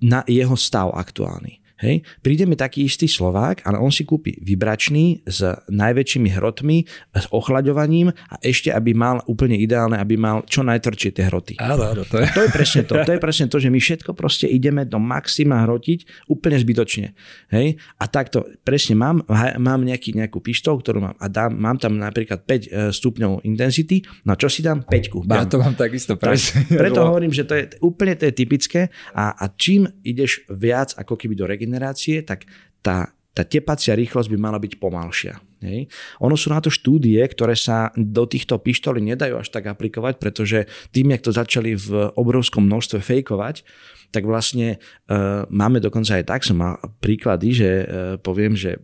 na 0.00 0.24
jeho 0.24 0.56
stav 0.56 0.90
aktuálny. 0.96 1.67
Hej. 1.78 2.02
Príde 2.22 2.44
mi 2.44 2.58
taký 2.58 2.86
istý 2.86 3.06
Slovák, 3.06 3.62
ale 3.62 3.78
on 3.78 3.94
si 3.94 4.02
kúpi 4.02 4.34
vybračný 4.42 5.22
s 5.22 5.46
najväčšími 5.70 6.28
hrotmi, 6.34 6.82
s 7.14 7.26
ochlaďovaním 7.30 8.10
a 8.10 8.34
ešte, 8.42 8.74
aby 8.74 8.96
mal 8.96 9.22
úplne 9.30 9.54
ideálne, 9.54 9.94
aby 9.98 10.18
mal 10.18 10.42
čo 10.46 10.66
najtvrdšie 10.66 11.10
tie 11.14 11.24
hroty. 11.30 11.54
Áno, 11.62 11.94
áno, 11.94 12.02
to 12.02 12.18
je. 12.18 12.26
To 12.34 12.42
je 12.46 12.50
presne 12.50 12.82
to. 12.82 12.94
To 12.98 13.12
je 13.14 13.20
presne 13.22 13.46
to, 13.46 13.62
že 13.62 13.70
my 13.70 13.78
všetko 13.78 14.10
proste 14.14 14.50
ideme 14.50 14.82
do 14.82 14.98
maxima 14.98 15.62
hrotiť 15.62 16.26
úplne 16.26 16.58
zbytočne. 16.58 17.14
Hej. 17.54 17.78
A 17.98 18.04
takto 18.10 18.46
presne 18.66 18.98
mám, 18.98 19.22
mám 19.58 19.80
nejaký, 19.86 20.18
nejakú 20.18 20.42
pištol, 20.42 20.82
ktorú 20.82 20.98
mám 20.98 21.16
a 21.18 21.26
dám, 21.26 21.54
mám 21.54 21.76
tam 21.78 21.98
napríklad 21.98 22.42
5 22.42 22.48
e, 22.48 22.68
stupňov 22.94 23.44
intensity, 23.44 24.02
no 24.24 24.34
čo 24.38 24.48
si 24.50 24.62
dám? 24.64 24.86
5. 24.86 25.28
Ja 25.28 25.46
to 25.46 25.60
mám 25.60 25.74
takisto 25.74 26.18
presne. 26.18 26.64
Tak, 26.66 26.78
preto 26.80 27.00
hovorím, 27.04 27.30
že 27.34 27.44
to 27.44 27.54
je 27.54 27.64
úplne 27.82 28.14
to 28.14 28.26
je 28.30 28.32
typické 28.34 28.88
a, 29.12 29.34
a 29.34 29.44
čím 29.52 29.86
ideš 30.02 30.46
viac 30.48 30.94
ako 30.96 31.14
keby 31.14 31.34
do 31.34 31.44
regenerácie, 31.44 31.67
regenerácie, 31.68 32.24
tak 32.24 32.48
tá, 32.80 33.12
tá 33.36 33.44
tepacia 33.44 33.92
rýchlosť 33.92 34.32
by 34.32 34.38
mala 34.40 34.56
byť 34.56 34.80
pomalšia. 34.80 35.36
Hej. 35.60 35.92
Ono 36.24 36.38
sú 36.38 36.48
na 36.54 36.62
to 36.64 36.72
štúdie, 36.72 37.20
ktoré 37.20 37.52
sa 37.58 37.92
do 37.92 38.24
týchto 38.24 38.56
pištolí 38.56 39.04
nedajú 39.04 39.42
až 39.42 39.52
tak 39.52 39.68
aplikovať, 39.68 40.16
pretože 40.16 40.70
tým, 40.94 41.12
jak 41.12 41.22
to 41.26 41.34
začali 41.34 41.76
v 41.76 42.14
obrovskom 42.16 42.64
množstve 42.64 43.02
fejkovať, 43.02 43.66
tak 44.08 44.24
vlastne 44.24 44.78
e, 44.78 45.16
máme 45.52 45.84
dokonca 45.84 46.16
aj 46.16 46.24
tak, 46.24 46.40
som 46.46 46.56
mal 46.56 46.80
príklady, 47.04 47.48
že 47.52 47.68
e, 47.68 47.84
poviem, 48.22 48.56
že 48.56 48.80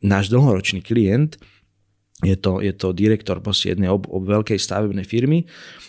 náš 0.00 0.32
dlhoročný 0.32 0.80
klient, 0.80 1.36
je 2.24 2.32
to, 2.32 2.64
je 2.64 2.72
to 2.72 2.96
direktor 2.96 3.44
jednej 3.44 3.92
ob, 3.92 4.08
ob 4.08 4.24
veľkej 4.24 4.56
stavebnej 4.56 5.04
firmy, 5.04 5.44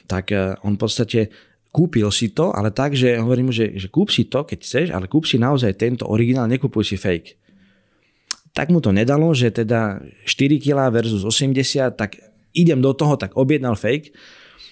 tak 0.09 0.35
e, 0.35 0.57
on 0.65 0.75
v 0.75 0.81
podstate 0.81 1.19
kúpil 1.77 2.09
si 2.09 2.33
to, 2.33 2.49
ale 2.57 2.73
tak, 2.73 2.97
že 2.97 3.21
hovorím 3.21 3.49
mu, 3.49 3.53
že, 3.53 3.77
že 3.77 3.85
kúp 3.93 4.09
si 4.09 4.25
to, 4.25 4.41
keď 4.41 4.59
chceš, 4.65 4.87
ale 4.89 5.05
kúp 5.05 5.29
si 5.29 5.37
naozaj 5.37 5.77
tento 5.77 6.09
originál, 6.09 6.49
nekupuj 6.49 6.81
si 6.81 6.97
fake. 6.97 7.37
Tak 8.57 8.73
mu 8.73 8.81
to 8.81 8.89
nedalo, 8.89 9.29
že 9.37 9.53
teda 9.53 10.01
4 10.25 10.57
kg 10.57 10.89
versus 10.89 11.21
80, 11.21 11.93
tak 11.93 12.17
idem 12.57 12.81
do 12.81 12.97
toho, 12.97 13.13
tak 13.13 13.37
objednal 13.37 13.77
fake, 13.77 14.09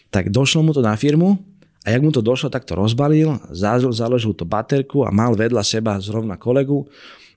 tak 0.09 0.33
došlo 0.33 0.65
mu 0.65 0.73
to 0.73 0.81
na 0.81 0.97
firmu 0.97 1.37
a 1.85 1.93
jak 1.93 2.01
mu 2.01 2.09
to 2.09 2.25
došlo, 2.25 2.49
tak 2.49 2.65
to 2.65 2.73
rozbalil, 2.73 3.37
založil 3.53 4.33
to 4.33 4.49
baterku 4.49 5.05
a 5.05 5.13
mal 5.13 5.37
vedľa 5.37 5.61
seba 5.61 6.01
zrovna 6.01 6.41
kolegu 6.41 6.89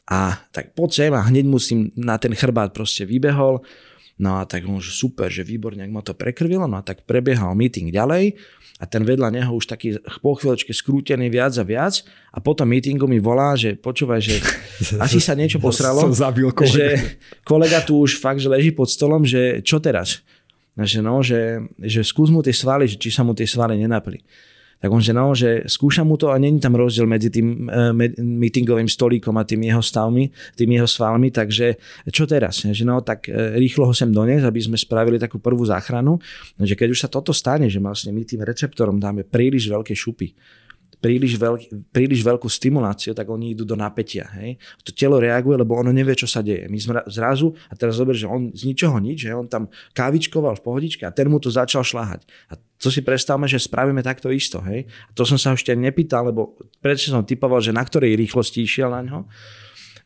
a 0.08 0.40
tak 0.48 0.72
poď 0.72 0.90
sem 1.04 1.12
a 1.12 1.20
hneď 1.28 1.44
musím 1.44 1.92
na 1.92 2.16
ten 2.16 2.32
chrbát 2.32 2.72
proste 2.72 3.04
vybehol. 3.04 3.60
No 4.18 4.40
a 4.40 4.48
tak 4.48 4.64
on, 4.64 4.80
že 4.80 4.96
super, 4.96 5.28
že 5.28 5.44
výborne, 5.44 5.84
ak 5.84 5.92
ma 5.92 6.00
to 6.02 6.16
prekrvilo, 6.16 6.64
no 6.64 6.80
a 6.80 6.82
tak 6.82 7.04
prebiehal 7.04 7.52
meeting 7.52 7.92
ďalej 7.92 8.34
a 8.78 8.86
ten 8.86 9.02
vedľa 9.02 9.34
neho 9.34 9.50
už 9.58 9.66
taký 9.66 9.98
po 10.22 10.38
chvíľočke 10.38 10.70
skrútený 10.70 11.26
viac 11.28 11.50
a 11.58 11.66
viac 11.66 12.06
a 12.30 12.38
potom 12.38 12.70
meetingu 12.70 13.10
mi 13.10 13.18
volá, 13.18 13.58
že 13.58 13.74
počúvaj, 13.74 14.20
že 14.22 14.38
asi 15.04 15.18
sa 15.18 15.34
niečo 15.34 15.58
posralo, 15.58 16.06
Som 16.06 16.14
zabil 16.14 16.46
kolega. 16.54 16.70
že 16.70 16.84
kolega 17.42 17.78
tu 17.82 17.98
už 17.98 18.22
fakt, 18.22 18.38
že 18.38 18.46
leží 18.46 18.70
pod 18.70 18.86
stolom, 18.86 19.26
že 19.26 19.60
čo 19.66 19.82
teraz? 19.82 20.22
Že 20.78 21.02
no, 21.02 21.26
že, 21.26 21.58
že 21.82 22.06
skús 22.06 22.30
mu 22.30 22.38
tie 22.38 22.54
svaly, 22.54 22.86
že 22.86 22.94
či 22.94 23.10
sa 23.10 23.26
mu 23.26 23.34
tie 23.34 23.50
svaly 23.50 23.74
nenapli 23.74 24.22
tak 24.78 24.88
on 24.94 25.02
že 25.02 25.10
no, 25.10 25.34
že 25.34 25.66
skúša 25.66 26.06
mu 26.06 26.14
to 26.14 26.30
a 26.30 26.38
není 26.38 26.62
tam 26.62 26.78
rozdiel 26.78 27.06
medzi 27.10 27.34
tým 27.34 27.66
uh, 27.66 27.90
meetingovým 28.18 28.86
stolíkom 28.86 29.34
a 29.34 29.42
tým 29.42 29.66
jeho 29.66 29.82
stavmi, 29.82 30.30
tým 30.54 30.70
jeho 30.78 30.86
svalmi, 30.86 31.34
takže 31.34 31.74
čo 32.14 32.30
teraz? 32.30 32.62
Že 32.62 32.84
no, 32.86 33.02
tak 33.02 33.26
uh, 33.26 33.58
rýchlo 33.58 33.90
ho 33.90 33.94
sem 33.94 34.10
doniesť, 34.10 34.46
aby 34.46 34.60
sme 34.62 34.76
spravili 34.78 35.18
takú 35.18 35.42
prvú 35.42 35.66
záchranu, 35.66 36.22
že 36.62 36.78
keď 36.78 36.88
už 36.94 36.98
sa 37.02 37.08
toto 37.10 37.34
stane, 37.34 37.66
že 37.66 37.82
vlastne 37.82 38.14
my 38.14 38.22
tým 38.22 38.46
receptorom 38.46 39.02
dáme 39.02 39.26
príliš 39.26 39.66
veľké 39.66 39.98
šupy, 39.98 40.30
príliš, 40.99 41.38
veľk, 41.38 41.90
príliš 41.94 42.20
veľkú 42.26 42.46
stimuláciu, 42.51 43.14
tak 43.14 43.30
oni 43.30 43.55
idú 43.55 43.62
do 43.62 43.78
napätia. 43.78 44.26
Hej? 44.38 44.59
To 44.86 44.90
telo 44.90 45.16
reaguje, 45.22 45.55
lebo 45.55 45.78
ono 45.78 45.94
nevie, 45.94 46.14
čo 46.18 46.26
sa 46.26 46.42
deje. 46.42 46.66
My 46.66 46.78
sme 46.78 46.92
zrazu, 47.07 47.55
a 47.70 47.74
teraz 47.78 47.99
zober, 47.99 48.18
že 48.18 48.26
on 48.26 48.51
z 48.51 48.66
ničoho 48.66 48.99
nič, 48.99 49.26
že 49.26 49.34
on 49.34 49.46
tam 49.46 49.70
kávičkoval 49.94 50.59
v 50.59 50.62
pohodičke 50.62 51.03
a 51.07 51.14
ten 51.14 51.30
mu 51.30 51.38
to 51.38 51.51
začal 51.51 51.86
šláhať. 51.86 52.26
A 52.51 52.59
to 52.78 52.90
si 52.90 53.03
predstavme, 53.03 53.46
že 53.51 53.59
spravíme 53.59 54.03
takto 54.03 54.30
isto. 54.30 54.62
Hej? 54.62 54.86
A 55.09 55.11
to 55.14 55.22
som 55.26 55.38
sa 55.38 55.55
ešte 55.55 55.74
nepýtal, 55.74 56.30
lebo 56.30 56.59
predtým 56.82 57.14
som 57.14 57.26
typoval, 57.26 57.62
že 57.62 57.74
na 57.74 57.82
ktorej 57.82 58.18
rýchlosti 58.18 58.62
išiel 58.66 58.90
na 58.90 59.03
ňo. 59.03 59.20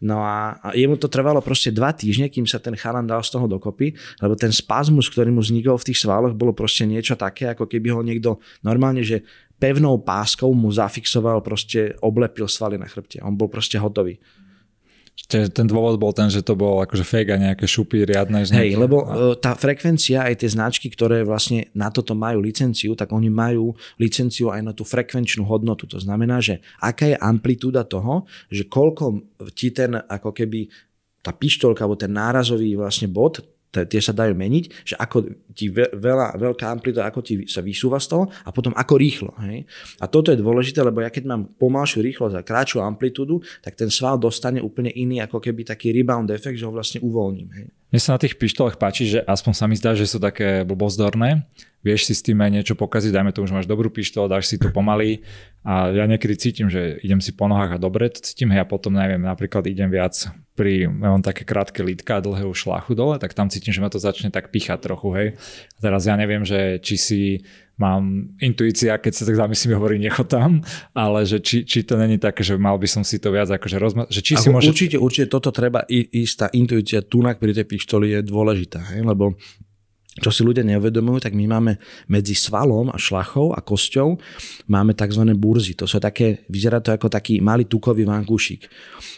No 0.03 0.19
a, 0.19 0.59
a 0.59 0.75
jemu 0.75 0.99
to 0.99 1.07
trvalo 1.07 1.39
proste 1.39 1.71
dva 1.71 1.95
týždne, 1.95 2.27
kým 2.27 2.43
sa 2.43 2.59
ten 2.59 2.75
chalan 2.75 3.07
dal 3.07 3.23
z 3.23 3.39
toho 3.39 3.47
dokopy, 3.47 3.95
lebo 4.19 4.35
ten 4.35 4.51
spazmus, 4.51 5.07
ktorý 5.07 5.31
mu 5.31 5.47
vznikol 5.47 5.79
v 5.79 5.95
tých 5.95 6.03
svaloch, 6.03 6.35
bolo 6.35 6.51
proste 6.51 6.83
niečo 6.91 7.15
také, 7.15 7.55
ako 7.55 7.71
keby 7.71 7.95
ho 7.95 8.03
niekto 8.03 8.43
normálne, 8.67 9.07
že 9.07 9.23
pevnou 9.63 10.03
páskou 10.03 10.51
mu 10.51 10.75
zafixoval, 10.75 11.39
proste 11.39 11.95
oblepil 12.03 12.51
svaly 12.51 12.75
na 12.75 12.91
chrbte. 12.91 13.23
On 13.23 13.31
bol 13.31 13.47
proste 13.47 13.79
hotový. 13.79 14.19
Ten 15.29 15.69
dôvod 15.69 16.01
bol 16.01 16.11
ten, 16.17 16.33
že 16.33 16.41
to 16.41 16.57
bolo 16.57 16.83
akože 16.83 17.05
fake 17.05 17.31
a 17.37 17.39
nejaké 17.39 17.69
šupy 17.69 18.09
riadne. 18.09 18.43
Hej, 18.43 18.75
lebo 18.81 19.05
e, 19.05 19.37
tá 19.39 19.53
frekvencia, 19.53 20.25
aj 20.25 20.41
tie 20.41 20.51
značky, 20.51 20.89
ktoré 20.89 21.21
vlastne 21.23 21.69
na 21.77 21.93
toto 21.93 22.17
majú 22.17 22.41
licenciu, 22.41 22.97
tak 22.97 23.13
oni 23.13 23.29
majú 23.29 23.77
licenciu 24.01 24.51
aj 24.51 24.61
na 24.65 24.73
tú 24.73 24.89
frekvenčnú 24.89 25.45
hodnotu. 25.45 25.85
To 25.93 26.01
znamená, 26.01 26.41
že 26.41 26.65
aká 26.81 27.13
je 27.13 27.17
amplitúda 27.21 27.85
toho, 27.85 28.25
že 28.49 28.67
koľko 28.67 29.25
ti 29.53 29.71
ten 29.71 30.01
ako 30.01 30.33
keby 30.33 30.69
tá 31.23 31.31
pištolka 31.31 31.87
alebo 31.87 32.01
ten 32.01 32.13
nárazový 32.13 32.75
vlastne 32.75 33.07
bod 33.07 33.45
tie 33.73 34.01
sa 34.05 34.13
dajú 34.13 34.37
meniť, 34.37 34.65
že 34.85 34.95
ako 35.01 35.33
ti 35.57 35.73
veľa, 35.73 36.37
veľká 36.37 36.69
amplitúda, 36.69 37.09
ako 37.09 37.25
ti 37.25 37.49
sa 37.49 37.65
vysúva 37.65 37.97
z 37.97 38.13
toho 38.13 38.25
a 38.29 38.53
potom 38.53 38.77
ako 38.77 38.95
rýchlo. 39.01 39.33
Hej? 39.49 39.65
A 39.97 40.05
toto 40.07 40.29
je 40.29 40.39
dôležité, 40.39 40.85
lebo 40.85 41.01
ja 41.01 41.09
keď 41.09 41.25
mám 41.25 41.43
pomalšiu 41.57 42.05
rýchlosť 42.05 42.37
a 42.37 42.45
kratšiu 42.45 42.85
amplitúdu, 42.85 43.41
tak 43.65 43.77
ten 43.77 43.89
sval 43.89 44.21
dostane 44.21 44.61
úplne 44.61 44.93
iný 44.93 45.25
ako 45.25 45.41
keby 45.41 45.65
taký 45.65 45.97
rebound 45.97 46.29
efekt, 46.29 46.61
že 46.61 46.69
ho 46.69 46.73
vlastne 46.73 47.01
uvoľním. 47.01 47.49
Hej? 47.57 47.67
Mne 47.93 48.01
sa 48.01 48.17
na 48.17 48.21
tých 48.21 48.37
pištolách 48.41 48.81
páči, 48.81 49.09
že 49.09 49.21
aspoň 49.25 49.53
sa 49.53 49.65
mi 49.69 49.77
zdá, 49.77 49.93
že 49.93 50.09
sú 50.09 50.17
také 50.17 50.65
blbozdorné. 50.65 51.45
Vieš 51.83 52.09
si 52.09 52.15
s 52.17 52.25
tým 52.25 52.39
aj 52.41 52.51
niečo 52.55 52.75
pokaziť, 52.79 53.11
dajme 53.11 53.35
tomu, 53.35 53.51
že 53.51 53.57
máš 53.59 53.69
dobrú 53.69 53.91
pištol, 53.91 54.31
dáš 54.31 54.49
si 54.49 54.57
to 54.57 54.71
pomaly 54.71 55.27
a 55.67 55.91
ja 55.91 56.07
niekedy 56.07 56.39
cítim, 56.39 56.71
že 56.71 57.03
idem 57.03 57.19
si 57.19 57.35
po 57.35 57.51
nohách 57.51 57.75
a 57.75 57.83
dobre 57.83 58.07
to 58.07 58.23
cítim, 58.23 58.55
hej, 58.55 58.63
a 58.63 58.71
potom 58.71 58.95
neviem, 58.95 59.19
napríklad 59.19 59.67
idem 59.67 59.91
viac 59.91 60.31
pri, 60.53 60.85
ja 60.85 61.09
mám 61.09 61.25
také 61.25 61.49
krátke 61.49 61.81
lítka 61.81 62.21
a 62.21 62.25
dlhého 62.25 62.53
šlachu 62.53 62.93
dole, 62.93 63.17
tak 63.17 63.33
tam 63.33 63.49
cítim, 63.49 63.73
že 63.73 63.81
ma 63.81 63.89
to 63.89 63.97
začne 63.97 64.29
tak 64.29 64.53
píchať 64.53 64.85
trochu, 64.85 65.09
hej. 65.17 65.29
A 65.77 65.79
teraz 65.81 66.05
ja 66.05 66.13
neviem, 66.21 66.45
že 66.45 66.77
či 66.85 66.95
si 67.01 67.23
mám 67.81 68.37
intuícia, 68.39 69.01
keď 69.01 69.13
sa 69.17 69.25
tak 69.25 69.37
zamyslím, 69.41 69.81
hovorí 69.81 69.97
nechotám, 69.97 70.61
ale 70.93 71.25
že 71.25 71.41
či, 71.41 71.65
či 71.65 71.83
to 71.83 71.97
není 71.97 72.21
také, 72.21 72.45
že 72.45 72.61
mal 72.61 72.77
by 72.77 72.85
som 72.85 73.03
si 73.03 73.17
to 73.17 73.33
viac 73.33 73.49
akože 73.49 73.77
rozma- 73.81 74.09
že 74.13 74.21
či 74.21 74.37
Ako 74.37 74.43
si 74.45 74.49
môže... 74.53 74.69
Určite, 74.71 74.97
určite 75.01 75.27
toto 75.33 75.49
treba 75.51 75.83
ísť, 75.89 76.35
tá 76.37 76.47
intuícia 76.53 77.01
tunak 77.01 77.41
pri 77.41 77.57
tej 77.57 77.67
pištoli 77.67 78.13
je 78.13 78.21
dôležitá, 78.21 78.93
hej? 78.93 79.03
lebo 79.03 79.35
čo 80.21 80.29
si 80.29 80.45
ľudia 80.45 80.61
neuvedomujú, 80.61 81.25
tak 81.25 81.33
my 81.33 81.49
máme 81.49 81.81
medzi 82.13 82.37
svalom 82.37 82.93
a 82.93 83.01
šlachou 83.01 83.57
a 83.57 83.65
kosťou 83.65 84.21
máme 84.69 84.93
tzv. 84.93 85.25
burzy. 85.33 85.73
To 85.81 85.89
sú 85.89 85.97
také, 85.97 86.45
vyzerá 86.53 86.85
to 86.85 86.93
ako 86.93 87.09
taký 87.09 87.41
malý 87.41 87.65
tukový 87.65 88.05
vankúšik. 88.05 88.69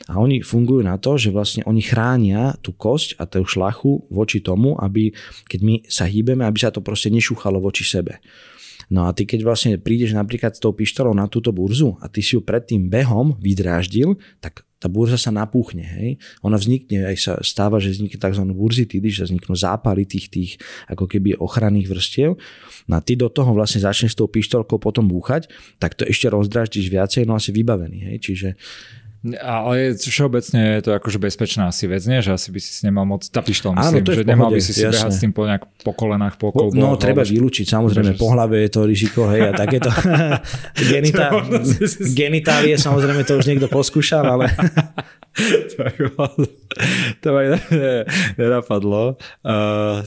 A 0.06 0.22
oni 0.22 0.46
fungujú 0.46 0.86
na 0.86 0.94
to, 1.02 1.18
že 1.18 1.34
vlastne 1.34 1.66
oni 1.66 1.82
chránia 1.82 2.54
tú 2.62 2.70
kosť 2.78 3.18
a 3.18 3.26
tú 3.26 3.42
šlachu 3.42 4.06
voči 4.06 4.38
tomu, 4.38 4.78
aby 4.78 5.10
keď 5.50 5.60
my 5.66 5.74
sa 5.90 6.06
hýbeme, 6.06 6.46
aby 6.46 6.58
sa 6.62 6.70
to 6.70 6.78
proste 6.78 7.10
nešúchalo 7.10 7.58
voči 7.58 7.82
sebe. 7.82 8.22
No 8.92 9.08
a 9.08 9.16
ty 9.16 9.26
keď 9.26 9.40
vlastne 9.42 9.72
prídeš 9.80 10.14
napríklad 10.14 10.54
s 10.54 10.62
tou 10.62 10.70
pištolou 10.70 11.16
na 11.16 11.26
túto 11.26 11.50
burzu 11.50 11.98
a 11.98 12.06
ty 12.06 12.22
si 12.22 12.38
ju 12.38 12.44
pred 12.44 12.62
tým 12.62 12.86
behom 12.86 13.34
vydráždil, 13.40 14.14
tak 14.38 14.62
tá 14.84 14.92
burza 14.92 15.16
sa 15.16 15.32
napúchne. 15.32 15.80
Hej? 15.80 16.20
Ona 16.44 16.60
vznikne, 16.60 17.08
aj 17.08 17.16
sa 17.16 17.32
stáva, 17.40 17.80
že 17.80 17.96
vznikne 17.96 18.20
tzv. 18.20 18.44
burzitidy, 18.52 19.08
že 19.08 19.24
vzniknú 19.24 19.56
zápaly 19.56 20.04
tých, 20.04 20.28
tých 20.28 20.50
ako 20.92 21.08
keby 21.08 21.40
ochranných 21.40 21.88
vrstiev. 21.88 22.36
No 22.84 22.92
a 22.92 23.00
ty 23.00 23.16
do 23.16 23.32
toho 23.32 23.56
vlastne 23.56 23.80
začneš 23.80 24.12
s 24.12 24.20
tou 24.20 24.28
pištolkou 24.28 24.76
potom 24.76 25.08
búchať, 25.08 25.48
tak 25.80 25.96
to 25.96 26.04
ešte 26.04 26.28
rozdráždiš 26.28 26.92
viacej, 26.92 27.24
no 27.24 27.32
asi 27.32 27.48
vybavený. 27.48 28.12
Hej? 28.12 28.16
Čiže 28.20 28.48
ale 29.40 29.96
všeobecne 29.96 30.78
je 30.78 30.80
to 30.84 30.90
akože 31.00 31.16
bezpečná 31.16 31.72
asi 31.72 31.88
vec, 31.88 32.04
nie? 32.04 32.20
Že 32.20 32.36
asi 32.36 32.48
by 32.52 32.60
si 32.60 32.70
si 32.76 32.82
nemal 32.84 33.08
moc, 33.08 33.24
tá 33.24 33.40
pištol 33.40 33.72
myslím, 33.72 34.04
Áno, 34.04 34.12
že 34.12 34.24
nemal 34.28 34.48
by 34.52 34.60
si 34.60 34.76
si 34.76 34.84
behať 34.84 35.12
s 35.12 35.20
tým 35.24 35.32
po, 35.32 35.48
nejak, 35.48 35.64
po 35.80 35.92
kolenách, 35.96 36.36
po 36.36 36.52
kolboch. 36.52 36.76
No, 36.76 37.00
treba 37.00 37.24
vylúčiť, 37.24 37.64
samozrejme, 37.64 38.20
po 38.20 38.36
hlave 38.36 38.68
je 38.68 38.70
to 38.70 38.84
riziko, 38.84 39.24
hej, 39.32 39.48
a 39.48 39.50
takéto 39.56 39.88
genita- 40.92 41.32
genitálie, 42.12 42.76
samozrejme, 42.76 43.24
to 43.24 43.40
už 43.40 43.48
niekto 43.48 43.72
poskúšal, 43.72 44.28
ale... 44.28 44.52
to 47.22 47.28
ma 47.32 47.40
nenapadlo. 48.38 49.16
Uh, 49.40 50.04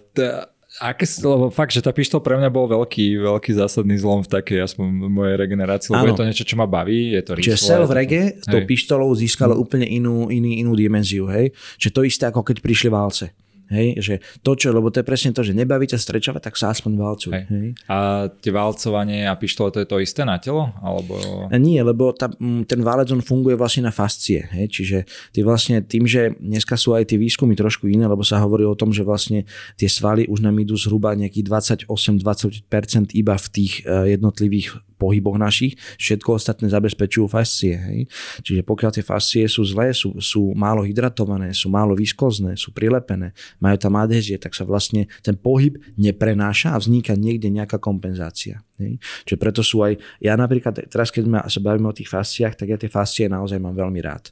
aké, 0.78 1.06
lebo 1.26 1.50
fakt, 1.50 1.74
že 1.74 1.82
tá 1.82 1.90
pištol 1.90 2.22
pre 2.22 2.38
mňa 2.38 2.50
bol 2.54 2.70
veľký, 2.70 3.22
veľký 3.26 3.52
zásadný 3.58 3.98
zlom 3.98 4.22
v 4.22 4.30
takej 4.30 4.60
aspoň 4.66 4.86
mojej 5.10 5.36
regenerácii, 5.38 5.90
lebo 5.94 6.06
ano. 6.06 6.10
je 6.14 6.20
to 6.20 6.28
niečo, 6.30 6.46
čo 6.46 6.56
ma 6.56 6.70
baví, 6.70 7.18
je 7.18 7.22
to 7.26 7.32
rýchlo. 7.34 7.46
Čiže 7.50 7.58
self 7.58 7.90
rege 7.90 8.38
s 8.38 8.46
tou 8.46 8.62
pištolou 8.62 9.10
získalo 9.18 9.58
úplne 9.58 9.90
inú, 9.90 10.30
inú, 10.30 10.50
inú 10.50 10.72
dimenziu, 10.78 11.26
hej? 11.30 11.54
Čiže 11.82 11.92
to 11.94 12.02
isté, 12.06 12.24
ako 12.30 12.46
keď 12.46 12.62
prišli 12.62 12.90
válce. 12.94 13.34
Hej, 13.68 13.88
že 14.00 14.14
to, 14.44 14.56
čo, 14.56 14.72
lebo 14.72 14.88
to 14.88 15.04
je 15.04 15.06
presne 15.08 15.36
to, 15.36 15.44
že 15.44 15.52
nebaví 15.52 15.88
ťa 15.92 16.00
strečovať, 16.00 16.42
tak 16.42 16.56
sa 16.56 16.72
aspoň 16.72 16.92
valcuj. 16.96 17.32
Hej. 17.36 17.46
Hej. 17.52 17.68
A 17.92 18.28
tie 18.32 18.52
valcovanie 18.56 19.28
a 19.28 19.36
pištole, 19.36 19.76
to 19.76 19.84
je 19.84 19.88
to 19.88 20.00
isté 20.00 20.24
na 20.24 20.40
telo? 20.40 20.72
Alebo... 20.80 21.20
Nie, 21.52 21.84
lebo 21.84 22.16
tá, 22.16 22.32
ten 22.40 22.82
válec 22.82 23.12
on 23.12 23.20
funguje 23.20 23.60
vlastne 23.60 23.88
na 23.88 23.94
fascie. 23.94 24.48
Hej. 24.56 24.66
Čiže 24.72 24.98
ty 25.36 25.44
vlastne 25.44 25.84
tým, 25.84 26.08
že 26.08 26.32
dneska 26.40 26.80
sú 26.80 26.96
aj 26.96 27.12
tie 27.12 27.20
výskumy 27.20 27.60
trošku 27.60 27.92
iné, 27.92 28.08
lebo 28.08 28.24
sa 28.24 28.40
hovorí 28.40 28.64
o 28.64 28.78
tom, 28.78 28.96
že 28.96 29.04
vlastne 29.04 29.44
tie 29.76 29.92
svaly 29.92 30.28
už 30.32 30.40
nám 30.40 30.56
idú 30.64 30.80
zhruba 30.80 31.12
nejakých 31.12 31.46
28-20% 31.92 33.12
iba 33.20 33.36
v 33.36 33.48
tých 33.52 33.84
eh, 33.84 34.16
jednotlivých 34.16 34.88
pohyboch 34.98 35.38
našich, 35.38 35.78
všetko 36.02 36.42
ostatné 36.42 36.68
zabezpečujú 36.68 37.30
fascie. 37.30 37.78
Hej? 37.78 38.00
Čiže 38.42 38.62
pokiaľ 38.66 38.92
tie 38.98 39.06
fascie 39.06 39.46
sú 39.46 39.62
zlé, 39.64 39.94
sú, 39.94 40.18
sú 40.18 40.52
málo 40.58 40.82
hydratované, 40.82 41.54
sú 41.54 41.70
málo 41.70 41.94
viskozné, 41.94 42.58
sú 42.58 42.74
prilepené, 42.74 43.32
majú 43.58 43.78
tam 43.78 43.98
adhezie, 43.98 44.38
tak 44.38 44.54
sa 44.54 44.64
vlastne 44.64 45.10
ten 45.26 45.38
pohyb 45.38 45.78
neprenáša 45.98 46.74
a 46.74 46.82
vzniká 46.82 47.18
niekde 47.18 47.50
nejaká 47.50 47.82
kompenzácia. 47.82 48.62
Hej? 48.78 49.02
Čiže 49.26 49.38
preto 49.38 49.62
sú 49.66 49.82
aj, 49.82 49.98
ja 50.22 50.38
napríklad 50.38 50.90
teraz 50.90 51.10
keď 51.10 51.50
sa 51.50 51.60
bavíme 51.62 51.90
o 51.90 51.98
tých 51.98 52.10
fasciách, 52.10 52.54
tak 52.54 52.68
ja 52.70 52.78
tie 52.78 52.92
fascie 52.92 53.26
naozaj 53.26 53.58
mám 53.58 53.74
veľmi 53.74 54.00
rád. 54.02 54.30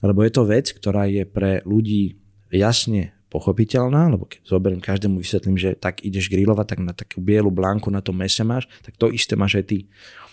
Lebo 0.00 0.24
je 0.24 0.32
to 0.32 0.48
vec, 0.48 0.72
ktorá 0.72 1.04
je 1.06 1.28
pre 1.28 1.60
ľudí 1.68 2.16
jasne 2.50 3.12
pochopiteľná, 3.30 4.10
lebo 4.10 4.26
keď 4.26 4.42
zoberiem 4.42 4.82
každému 4.82 5.22
vysvetlím, 5.22 5.54
že 5.54 5.78
tak 5.78 6.02
ideš 6.02 6.26
grilovať, 6.26 6.66
tak 6.66 6.80
na 6.82 6.90
takú 6.90 7.22
bielu 7.22 7.46
blánku 7.46 7.86
na 7.86 8.02
tom 8.02 8.18
mese 8.18 8.42
máš, 8.42 8.66
tak 8.82 8.98
to 8.98 9.06
isté 9.14 9.38
máš 9.38 9.62
aj 9.62 9.64
ty. 9.70 9.78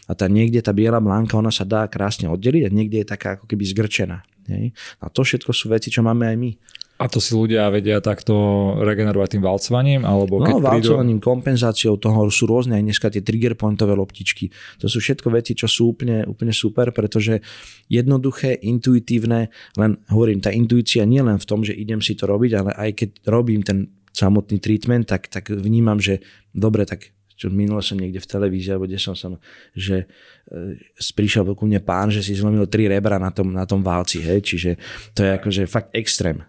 A 0.09 0.15
tá 0.17 0.25
niekde 0.25 0.63
tá 0.63 0.73
biela 0.73 0.97
blánka, 0.97 1.37
ona 1.37 1.53
sa 1.53 1.67
dá 1.67 1.85
krásne 1.85 2.31
oddeliť 2.31 2.63
a 2.65 2.73
niekde 2.73 3.03
je 3.03 3.07
taká 3.07 3.37
ako 3.37 3.45
keby 3.45 3.63
zgrčená. 3.69 4.23
Hej? 4.49 4.73
A 5.03 5.11
to 5.11 5.21
všetko 5.21 5.51
sú 5.53 5.69
veci, 5.69 5.93
čo 5.93 6.01
máme 6.01 6.25
aj 6.25 6.37
my. 6.39 6.51
A 6.97 7.05
to 7.05 7.21
si 7.21 7.37
ľudia 7.37 7.69
vedia 7.69 8.01
takto 8.01 8.33
regenerovať 8.81 9.37
tým 9.37 9.43
valcovaním? 9.45 10.01
Alebo 10.01 10.41
keď 10.41 10.53
no, 10.57 10.65
valcovaním, 10.65 11.21
prídu... 11.21 11.29
kompenzáciou 11.29 12.01
toho 12.01 12.25
sú 12.33 12.49
rôzne 12.49 12.81
aj 12.81 12.83
dneska 12.89 13.07
tie 13.13 13.21
trigger 13.21 13.53
pointové 13.53 13.93
loptičky. 13.93 14.49
To 14.81 14.89
sú 14.89 14.97
všetko 14.97 15.29
veci, 15.29 15.53
čo 15.53 15.69
sú 15.69 15.93
úplne, 15.93 16.25
úplne 16.25 16.49
super, 16.49 16.89
pretože 16.89 17.45
jednoduché, 17.85 18.57
intuitívne, 18.65 19.53
len 19.77 19.91
hovorím, 20.09 20.41
tá 20.41 20.49
intuícia 20.49 21.05
nie 21.05 21.21
len 21.21 21.37
v 21.37 21.45
tom, 21.45 21.61
že 21.61 21.77
idem 21.77 22.01
si 22.01 22.17
to 22.17 22.25
robiť, 22.25 22.51
ale 22.57 22.71
aj 22.73 22.89
keď 22.97 23.09
robím 23.29 23.61
ten 23.61 23.93
samotný 24.09 24.57
treatment, 24.57 25.05
tak, 25.05 25.29
tak 25.29 25.53
vnímam, 25.53 26.01
že 26.01 26.25
dobre, 26.49 26.89
tak 26.89 27.13
čo 27.37 27.53
minule 27.53 27.85
som 27.85 28.01
niekde 28.01 28.17
v 28.17 28.31
televízii, 28.33 28.73
alebo 28.73 28.89
kde 28.89 28.97
som 28.97 29.13
sa, 29.13 29.29
že 29.77 30.09
e, 30.49 30.81
prišiel 31.13 31.45
ku 31.53 31.69
mne 31.69 31.77
pán, 31.85 32.09
že 32.09 32.25
si 32.25 32.33
zlomil 32.33 32.65
tri 32.65 32.89
rebra 32.89 33.21
na 33.21 33.29
tom, 33.29 33.53
na 33.53 33.69
tom 33.69 33.85
válci, 33.85 34.25
hej, 34.25 34.41
čiže 34.41 34.71
to 35.13 35.21
je 35.21 35.37
akože 35.37 35.61
fakt 35.69 35.93
extrém. 35.93 36.41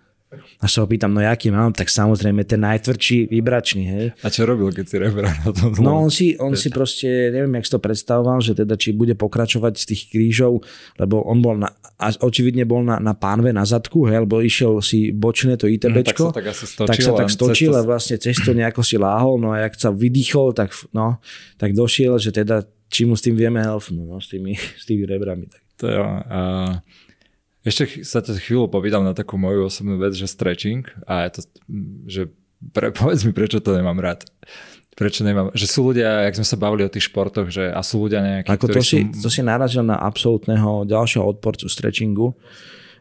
A 0.60 0.68
sa 0.68 0.84
ho 0.84 0.86
pýtam, 0.86 1.16
no 1.16 1.24
jaký 1.24 1.48
mám, 1.48 1.72
tak 1.72 1.88
samozrejme 1.88 2.44
ten 2.44 2.60
najtvrdší 2.60 3.32
vybračný, 3.32 3.84
hej. 3.88 4.06
A 4.20 4.28
čo 4.28 4.44
robil, 4.44 4.68
keď 4.76 4.84
si 4.84 4.96
rebral 5.00 5.32
na 5.32 5.50
tom? 5.56 5.72
No 5.80 6.04
on 6.04 6.12
si, 6.12 6.36
on 6.36 6.52
si 6.52 6.68
proste, 6.68 7.32
neviem, 7.32 7.56
jak 7.56 7.64
si 7.64 7.72
to 7.72 7.80
predstavoval, 7.80 8.44
že 8.44 8.52
teda 8.52 8.76
či 8.76 8.92
bude 8.92 9.16
pokračovať 9.16 9.72
z 9.80 9.84
tých 9.88 10.02
krížov, 10.12 10.60
lebo 11.00 11.24
on 11.24 11.40
bol 11.40 11.56
na, 11.56 11.72
a 11.96 12.12
očividne 12.12 12.68
bol 12.68 12.84
na, 12.84 13.00
na 13.00 13.16
pánve 13.16 13.56
na 13.56 13.64
zadku, 13.64 14.04
hej, 14.04 14.28
lebo 14.28 14.44
išiel 14.44 14.84
si 14.84 15.16
bočné 15.16 15.56
to 15.56 15.64
ITBčko. 15.64 16.28
Mm, 16.28 16.36
tak 16.36 16.44
sa 16.44 16.44
tak 16.44 16.46
asi 16.52 16.64
stočil. 16.68 16.90
Tak 16.92 16.98
sa 17.00 17.12
tak 17.16 17.28
stočil 17.32 17.72
a 17.72 17.80
vlastne 17.80 18.16
cesto 18.20 18.52
nejako 18.52 18.84
si 18.84 19.00
láhol, 19.00 19.40
no 19.40 19.56
a 19.56 19.64
jak 19.64 19.80
sa 19.80 19.88
vydýchol, 19.88 20.52
tak, 20.52 20.76
no, 20.92 21.24
tak 21.56 21.72
došiel, 21.72 22.20
že 22.20 22.36
teda 22.36 22.68
či 22.92 23.08
mu 23.08 23.16
s 23.16 23.24
tým 23.24 23.32
vieme 23.32 23.64
helfnúť, 23.64 24.04
no, 24.04 24.20
s 24.20 24.28
tými, 24.28 24.52
s 24.52 24.84
tými 24.84 25.08
rebrami. 25.08 25.48
Tak. 25.48 25.60
To 25.80 25.86
jo, 25.88 26.04
uh... 26.04 26.76
Ešte 27.68 28.00
sa 28.08 28.24
ťa 28.24 28.40
chvíľu 28.40 28.72
povídam 28.72 29.04
na 29.04 29.12
takú 29.12 29.36
moju 29.36 29.68
osobnú 29.68 30.00
vec, 30.00 30.16
že 30.16 30.24
stretching 30.24 30.88
a 31.04 31.28
je 31.28 31.30
to, 31.36 31.40
že 32.08 32.22
pre, 32.72 32.90
povedz 32.96 33.28
mi, 33.28 33.36
prečo 33.36 33.60
to 33.60 33.76
nemám 33.76 34.00
rád. 34.00 34.24
Prečo 34.98 35.22
nemám, 35.22 35.54
že 35.54 35.70
sú 35.70 35.94
ľudia, 35.94 36.26
jak 36.26 36.42
sme 36.42 36.48
sa 36.48 36.58
bavili 36.58 36.82
o 36.82 36.90
tých 36.90 37.06
športoch, 37.06 37.54
že 37.54 37.70
a 37.70 37.86
sú 37.86 38.10
ľudia 38.10 38.18
nejakí, 38.18 38.50
Ako 38.50 38.66
to, 38.66 38.82
si, 38.82 39.06
sú... 39.06 39.22
to 39.22 39.28
si 39.30 39.46
narazil 39.46 39.86
na 39.86 39.94
absolútneho 39.94 40.82
ďalšieho 40.90 41.22
odporcu 41.22 41.70
stretchingu, 41.70 42.34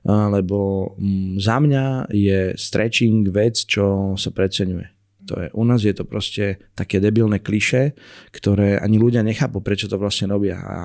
lebo 0.05 0.93
za 1.41 1.57
mňa 1.57 2.13
je 2.13 2.53
stretching 2.53 3.26
vec, 3.34 3.65
čo 3.65 4.13
sa 4.13 4.30
preceňuje. 4.30 4.93
To 5.28 5.34
je, 5.43 5.47
u 5.51 5.63
nás 5.68 5.84
je 5.84 5.91
to 5.91 6.07
proste 6.07 6.61
také 6.72 7.03
debilné 7.03 7.43
kliše, 7.43 7.97
ktoré 8.32 8.80
ani 8.80 8.95
ľudia 8.95 9.26
nechápu, 9.26 9.59
prečo 9.59 9.91
to 9.91 9.99
vlastne 9.99 10.32
robia. 10.32 10.55
A 10.61 10.78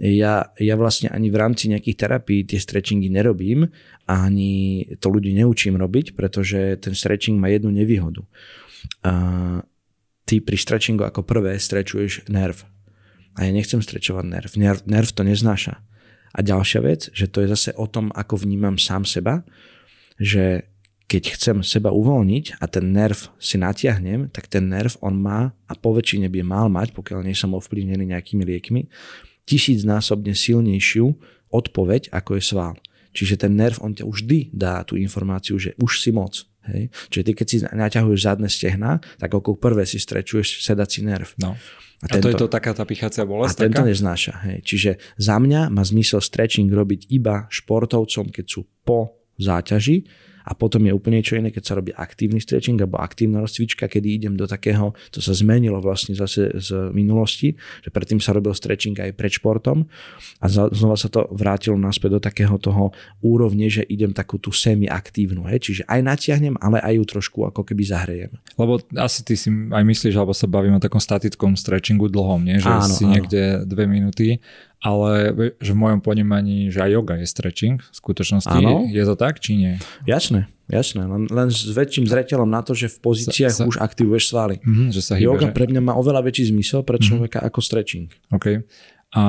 ja, 0.00 0.50
ja 0.56 0.74
vlastne 0.80 1.12
ani 1.12 1.28
v 1.28 1.36
rámci 1.36 1.68
nejakých 1.68 1.96
terapií 2.00 2.48
tie 2.48 2.56
stretchingy 2.56 3.12
nerobím 3.12 3.68
a 4.08 4.26
ani 4.26 4.82
to 4.98 5.12
ľudí 5.12 5.36
neučím 5.36 5.76
robiť, 5.76 6.16
pretože 6.16 6.80
ten 6.80 6.96
stretching 6.96 7.36
má 7.36 7.52
jednu 7.52 7.70
nevýhodu. 7.70 8.24
A 9.04 9.12
ty 10.24 10.40
pri 10.40 10.56
stretchingu 10.56 11.04
ako 11.04 11.22
prvé 11.22 11.60
strečuješ 11.60 12.26
nerv. 12.32 12.64
A 13.36 13.48
ja 13.48 13.50
nechcem 13.52 13.80
strečovať 13.80 14.24
nerv. 14.24 14.50
nerv. 14.56 14.80
Nerv 14.88 15.08
to 15.12 15.22
neznáša. 15.24 15.80
A 16.32 16.38
ďalšia 16.40 16.80
vec, 16.80 17.12
že 17.12 17.28
to 17.28 17.44
je 17.44 17.52
zase 17.52 17.70
o 17.76 17.84
tom, 17.84 18.08
ako 18.16 18.40
vnímam 18.40 18.80
sám 18.80 19.04
seba, 19.04 19.44
že 20.16 20.72
keď 21.04 21.36
chcem 21.36 21.56
seba 21.60 21.92
uvoľniť 21.92 22.56
a 22.56 22.64
ten 22.72 22.88
nerv 22.88 23.28
si 23.36 23.60
natiahnem, 23.60 24.32
tak 24.32 24.48
ten 24.48 24.64
nerv 24.64 24.96
on 25.04 25.12
má 25.12 25.52
a 25.68 25.72
po 25.76 25.92
väčšine 25.92 26.32
by 26.32 26.40
mal 26.40 26.72
mať, 26.72 26.96
pokiaľ 26.96 27.20
nie 27.28 27.36
som 27.36 27.52
ovplyvnený 27.52 28.16
nejakými 28.16 28.40
liekmi, 28.48 28.88
tisícnásobne 29.46 30.32
silnejšiu 30.36 31.12
odpoveď, 31.52 32.12
ako 32.14 32.38
je 32.38 32.42
sval. 32.42 32.74
Čiže 33.12 33.44
ten 33.44 33.52
nerv, 33.58 33.76
on 33.84 33.92
ťa 33.92 34.08
už 34.08 34.24
vždy 34.24 34.38
dá 34.56 34.80
tú 34.88 34.96
informáciu, 34.96 35.60
že 35.60 35.76
už 35.76 36.00
si 36.00 36.10
moc. 36.10 36.48
Hej? 36.64 36.88
Čiže 37.12 37.24
ty 37.28 37.32
keď 37.36 37.46
si 37.46 37.56
naťahuješ 37.60 38.20
zadné 38.24 38.48
stehna, 38.48 39.04
tak 39.20 39.28
ako 39.28 39.60
prvé 39.60 39.84
si 39.84 40.00
strečuješ 40.00 40.64
sedací 40.64 41.04
nerv. 41.04 41.28
No. 41.36 41.58
A, 42.02 42.06
a 42.08 42.18
to 42.18 42.32
je 42.32 42.40
to 42.40 42.50
taká 42.50 42.74
tá 42.74 42.82
pichacia 42.82 43.22
bolesť? 43.22 43.62
A 43.62 43.62
tento 43.68 43.84
neznáša. 43.84 44.42
Hej. 44.48 44.58
Čiže 44.66 44.90
za 45.20 45.36
mňa 45.38 45.70
má 45.70 45.84
zmysel 45.86 46.18
stretching 46.18 46.72
robiť 46.72 47.12
iba 47.12 47.46
športovcom, 47.52 48.32
keď 48.32 48.46
sú 48.48 48.66
po 48.82 49.22
záťaži 49.38 50.08
a 50.46 50.52
potom 50.52 50.82
je 50.84 50.92
úplne 50.92 51.22
niečo 51.22 51.38
iné, 51.38 51.54
keď 51.54 51.62
sa 51.62 51.74
robí 51.78 51.94
aktívny 51.94 52.42
stretching 52.42 52.78
alebo 52.80 52.98
aktívna 52.98 53.42
rozcvička, 53.42 53.86
kedy 53.86 54.08
idem 54.22 54.34
do 54.34 54.46
takého, 54.46 54.94
to 55.14 55.22
sa 55.22 55.32
zmenilo 55.34 55.78
vlastne 55.78 56.14
zase 56.14 56.50
z 56.58 56.90
minulosti, 56.90 57.54
že 57.82 57.90
predtým 57.90 58.18
sa 58.18 58.34
robil 58.34 58.52
stretching 58.54 58.98
aj 58.98 59.14
pred 59.14 59.32
športom 59.32 59.86
a 60.42 60.46
znova 60.50 60.98
sa 60.98 61.08
to 61.08 61.26
vrátilo 61.30 61.78
naspäť 61.78 62.18
do 62.18 62.20
takého 62.22 62.56
toho 62.58 62.90
úrovne, 63.22 63.70
že 63.70 63.86
idem 63.86 64.10
takú 64.10 64.38
tú 64.38 64.50
semi-aktívnu, 64.50 65.46
hej? 65.50 65.58
čiže 65.62 65.82
aj 65.86 66.00
natiahnem, 66.02 66.54
ale 66.58 66.82
aj 66.82 66.94
ju 66.98 67.04
trošku 67.18 67.38
ako 67.48 67.62
keby 67.62 67.82
zahrejem. 67.86 68.32
Lebo 68.58 68.82
asi 68.98 69.22
ty 69.22 69.34
si 69.38 69.48
aj 69.50 69.84
myslíš, 69.84 70.14
alebo 70.18 70.34
sa 70.34 70.50
bavíme 70.50 70.78
o 70.78 70.82
takom 70.82 71.00
statickom 71.00 71.54
stretchingu 71.54 72.10
dlhom, 72.10 72.42
nie? 72.42 72.58
že 72.58 72.68
áno, 72.68 72.90
si 72.90 73.04
áno. 73.06 73.12
niekde 73.16 73.64
dve 73.64 73.84
minúty 73.86 74.42
ale 74.82 75.30
že 75.62 75.72
v 75.72 75.78
mojom 75.78 76.02
ponímaní, 76.02 76.74
že 76.74 76.82
aj 76.82 76.90
yoga 76.90 77.14
je 77.22 77.26
stretching 77.30 77.78
v 77.78 77.94
skutočnosti. 77.94 78.50
Áno. 78.50 78.82
Je 78.90 79.02
to 79.06 79.14
tak, 79.14 79.38
či 79.38 79.54
nie? 79.54 79.72
Jasné, 80.10 80.50
jasné. 80.66 81.06
Len, 81.06 81.30
len 81.30 81.48
s 81.54 81.70
väčším 81.70 82.10
zreteľom 82.10 82.50
na 82.50 82.66
to, 82.66 82.74
že 82.74 82.90
v 82.90 82.98
pozíciách 82.98 83.54
sa, 83.54 83.62
sa, 83.62 83.70
už 83.70 83.78
aktivuješ 83.78 84.34
svaly. 84.34 84.58
Mm-hmm, 84.58 84.88
že 84.90 85.00
sa 85.00 85.14
hýbe, 85.14 85.30
yoga 85.30 85.48
že? 85.48 85.54
pre 85.54 85.70
mňa 85.70 85.80
má 85.86 85.94
oveľa 85.94 86.26
väčší 86.26 86.50
zmysel 86.50 86.82
pre 86.82 86.98
mhm. 86.98 87.04
človeka 87.06 87.38
mm-hmm. 87.38 87.54
ako 87.54 87.58
stretching. 87.62 88.06
OK. 88.34 88.46
A 89.12 89.22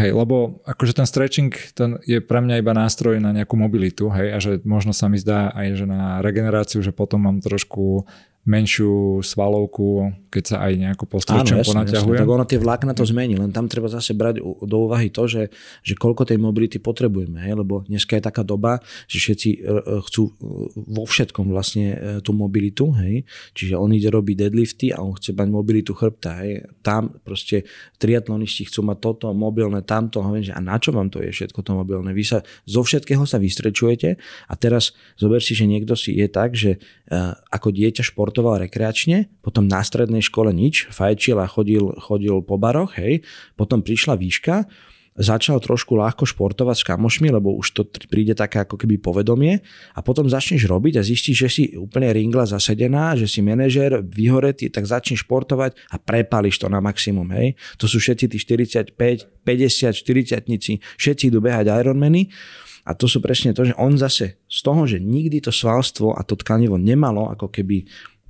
hej, 0.00 0.16
lebo 0.16 0.64
akože 0.64 0.96
ten 0.96 1.04
stretching 1.04 1.52
ten 1.76 2.00
je 2.08 2.24
pre 2.24 2.40
mňa 2.40 2.56
iba 2.56 2.72
nástroj 2.72 3.20
na 3.20 3.36
nejakú 3.36 3.52
mobilitu, 3.52 4.08
hej, 4.08 4.28
a 4.32 4.38
že 4.40 4.64
možno 4.64 4.96
sa 4.96 5.12
mi 5.12 5.20
zdá 5.20 5.52
aj, 5.52 5.76
že 5.76 5.84
na 5.84 6.24
regeneráciu, 6.24 6.80
že 6.80 6.88
potom 6.88 7.20
mám 7.20 7.44
trošku 7.44 8.08
menšiu 8.46 9.20
svalovku, 9.26 10.14
keď 10.30 10.44
sa 10.46 10.56
aj 10.62 10.72
nejako 10.78 11.04
postrčem, 11.10 11.58
ponaťahujem. 11.66 12.22
Tak 12.22 12.30
ono 12.30 12.46
tie 12.46 12.62
vlákna 12.62 12.94
to 12.94 13.02
zmení, 13.02 13.34
len 13.34 13.50
tam 13.50 13.66
treba 13.66 13.90
zase 13.90 14.14
brať 14.14 14.38
do 14.42 14.76
úvahy 14.86 15.10
to, 15.10 15.26
že, 15.26 15.50
že 15.82 15.98
koľko 15.98 16.22
tej 16.22 16.38
mobility 16.38 16.78
potrebujeme, 16.78 17.42
hej? 17.42 17.58
lebo 17.58 17.82
dneska 17.90 18.14
je 18.14 18.22
taká 18.22 18.46
doba, 18.46 18.78
že 19.10 19.18
všetci 19.18 19.48
e, 19.50 19.58
e, 19.58 19.92
chcú 20.06 20.30
e, 20.30 20.32
vo 20.78 21.02
všetkom 21.02 21.50
vlastne 21.50 22.22
tú 22.22 22.30
mobilitu, 22.38 22.94
hej? 23.02 23.26
čiže 23.50 23.74
on 23.74 23.90
ide 23.90 24.14
robiť 24.14 24.46
deadlifty 24.46 24.94
a 24.94 25.02
on 25.02 25.18
chce 25.18 25.34
mať 25.34 25.48
mobilitu 25.50 25.90
chrbta, 25.90 26.46
hej? 26.46 26.70
tam 26.86 27.18
proste 27.26 27.66
triatlonisti 27.98 28.70
chcú 28.70 28.86
mať 28.86 28.98
toto, 29.02 29.26
mobilné, 29.34 29.82
tamto, 29.82 30.22
hej? 30.30 30.54
a 30.54 30.62
na 30.62 30.78
čo 30.78 30.94
vám 30.94 31.10
to 31.10 31.18
je 31.18 31.34
všetko 31.34 31.66
to 31.66 31.74
mobilné? 31.74 32.14
Vy 32.14 32.22
sa 32.22 32.38
zo 32.62 32.86
všetkého 32.86 33.26
sa 33.26 33.42
vystrečujete 33.42 34.14
a 34.46 34.54
teraz 34.54 34.94
zober 35.18 35.42
si, 35.42 35.58
že 35.58 35.66
niekto 35.66 35.98
si 35.98 36.14
je 36.14 36.30
tak, 36.30 36.54
že 36.54 36.78
ako 37.50 37.74
dieťa 37.74 38.06
šport 38.06 38.35
športoval 38.36 38.68
rekreačne, 38.68 39.32
potom 39.40 39.64
na 39.64 39.80
strednej 39.80 40.20
škole 40.20 40.52
nič, 40.52 40.92
fajčil 40.92 41.40
a 41.40 41.48
chodil, 41.48 41.88
chodil 41.96 42.44
po 42.44 42.60
baroch, 42.60 42.92
hej, 43.00 43.24
potom 43.56 43.80
prišla 43.80 44.12
výška, 44.12 44.68
začal 45.16 45.56
trošku 45.56 45.96
ľahko 45.96 46.28
športovať 46.28 46.76
s 46.76 46.84
kamošmi, 46.84 47.32
lebo 47.32 47.56
už 47.56 47.72
to 47.72 47.88
príde 48.12 48.36
také 48.36 48.60
ako 48.60 48.76
keby 48.76 49.00
povedomie. 49.00 49.64
A 49.96 50.04
potom 50.04 50.28
začneš 50.28 50.68
robiť 50.68 51.00
a 51.00 51.02
zistíš, 51.08 51.36
že 51.40 51.48
si 51.48 51.62
úplne 51.72 52.12
ringla 52.12 52.44
zasedená, 52.44 53.16
že 53.16 53.24
si 53.24 53.40
manažer, 53.40 54.04
vyhoretý, 54.04 54.68
tak 54.68 54.84
začneš 54.84 55.24
športovať 55.24 55.72
a 55.88 55.96
prepališ 55.96 56.60
to 56.60 56.68
na 56.68 56.84
maximum, 56.84 57.32
hej. 57.32 57.56
To 57.80 57.88
sú 57.88 57.96
všetci 57.96 58.28
tí 58.28 58.36
45, 58.36 58.92
50, 59.40 59.96
40 59.96 61.00
všetci 61.00 61.22
idú 61.32 61.40
behať 61.40 61.72
Ironmany. 61.72 62.28
A 62.86 62.94
to 62.94 63.10
sú 63.10 63.18
presne 63.18 63.50
to, 63.50 63.66
že 63.66 63.74
on 63.82 63.98
zase 63.98 64.38
z 64.46 64.58
toho, 64.62 64.86
že 64.86 65.02
nikdy 65.02 65.42
to 65.42 65.50
svalstvo 65.50 66.14
a 66.14 66.22
to 66.22 66.38
tkanivo 66.38 66.78
nemalo 66.78 67.34
ako 67.34 67.50
keby 67.50 67.82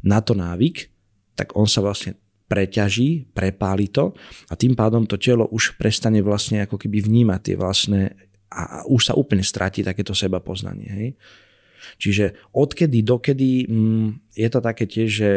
na 0.06 0.22
to 0.22 0.38
návyk, 0.38 0.88
tak 1.34 1.52
on 1.58 1.66
sa 1.66 1.82
vlastne 1.82 2.16
preťaží, 2.46 3.26
prepáli 3.34 3.90
to 3.90 4.14
a 4.46 4.54
tým 4.54 4.78
pádom 4.78 5.02
to 5.02 5.18
telo 5.18 5.50
už 5.50 5.74
prestane 5.74 6.22
vlastne 6.22 6.62
ako 6.62 6.78
keby 6.78 7.02
vnímať 7.02 7.40
tie 7.42 7.56
vlastné 7.58 8.14
a 8.46 8.86
už 8.86 9.10
sa 9.10 9.18
úplne 9.18 9.42
stratí 9.42 9.82
takéto 9.82 10.14
seba 10.14 10.38
poznanie. 10.38 10.86
Hej? 10.86 11.08
Čiže 11.98 12.50
odkedy 12.54 13.02
dokedy 13.02 13.66
mm, 13.66 14.34
je 14.34 14.48
to 14.50 14.60
také 14.62 14.86
tiež, 14.86 15.08
že 15.10 15.30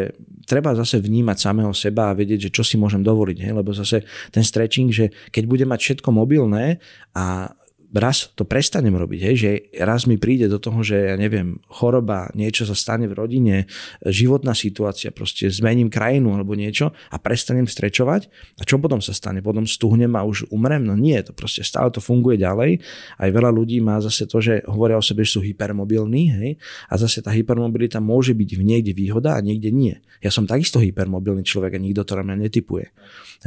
treba 0.45 0.78
zase 0.78 1.01
vnímať 1.01 1.38
samého 1.38 1.74
seba 1.74 2.13
a 2.13 2.17
vedieť, 2.17 2.49
že 2.49 2.53
čo 2.53 2.63
si 2.65 2.78
môžem 2.78 3.01
dovoliť. 3.01 3.38
Hej? 3.41 3.53
Lebo 3.53 3.74
zase 3.74 4.05
ten 4.30 4.45
stretching, 4.45 4.89
že 4.93 5.09
keď 5.34 5.43
bude 5.49 5.65
mať 5.65 5.80
všetko 5.82 6.09
mobilné 6.13 6.78
a 7.17 7.53
raz 7.89 8.29
to 8.37 8.45
prestanem 8.45 8.93
robiť, 8.93 9.19
hej, 9.25 9.35
že 9.35 9.49
raz 9.81 10.05
mi 10.05 10.21
príde 10.21 10.45
do 10.45 10.61
toho, 10.61 10.85
že 10.85 11.09
ja 11.09 11.15
neviem, 11.17 11.57
choroba, 11.65 12.29
niečo 12.37 12.69
sa 12.69 12.77
stane 12.77 13.09
v 13.09 13.17
rodine, 13.17 13.65
životná 14.05 14.53
situácia, 14.53 15.09
proste 15.09 15.49
zmením 15.49 15.89
krajinu 15.89 16.37
alebo 16.37 16.53
niečo 16.53 16.93
a 17.09 17.17
prestanem 17.17 17.65
strečovať 17.65 18.29
a 18.61 18.63
čo 18.63 18.77
potom 18.77 19.01
sa 19.01 19.09
stane? 19.09 19.41
Potom 19.41 19.65
stuhnem 19.65 20.13
a 20.13 20.21
už 20.21 20.53
umrem? 20.53 20.85
No 20.85 20.93
nie, 20.93 21.17
to 21.25 21.33
proste 21.33 21.65
stále 21.65 21.89
to 21.89 21.97
funguje 21.97 22.37
ďalej. 22.37 22.77
Aj 23.17 23.29
veľa 23.33 23.49
ľudí 23.49 23.81
má 23.81 23.97
zase 23.97 24.29
to, 24.29 24.37
že 24.37 24.61
hovoria 24.69 25.01
o 25.01 25.03
sebe, 25.03 25.25
že 25.25 25.37
sú 25.37 25.41
hypermobilní, 25.41 26.23
hej, 26.29 26.51
a 26.89 26.93
zase 26.93 27.25
tá 27.25 27.33
hypermobilita 27.33 27.97
môže 27.97 28.37
byť 28.37 28.49
v 28.53 28.61
niekde 28.61 28.93
výhoda 28.93 29.33
a 29.33 29.41
niekde 29.41 29.73
nie. 29.73 29.97
Ja 30.21 30.29
som 30.29 30.45
takisto 30.45 30.77
hypermobilný 30.77 31.41
človek 31.41 31.79
a 31.79 31.79
nikto 31.81 32.05
to 32.05 32.13
na 32.19 32.23
mňa 32.27 32.37
netypuje. 32.37 32.85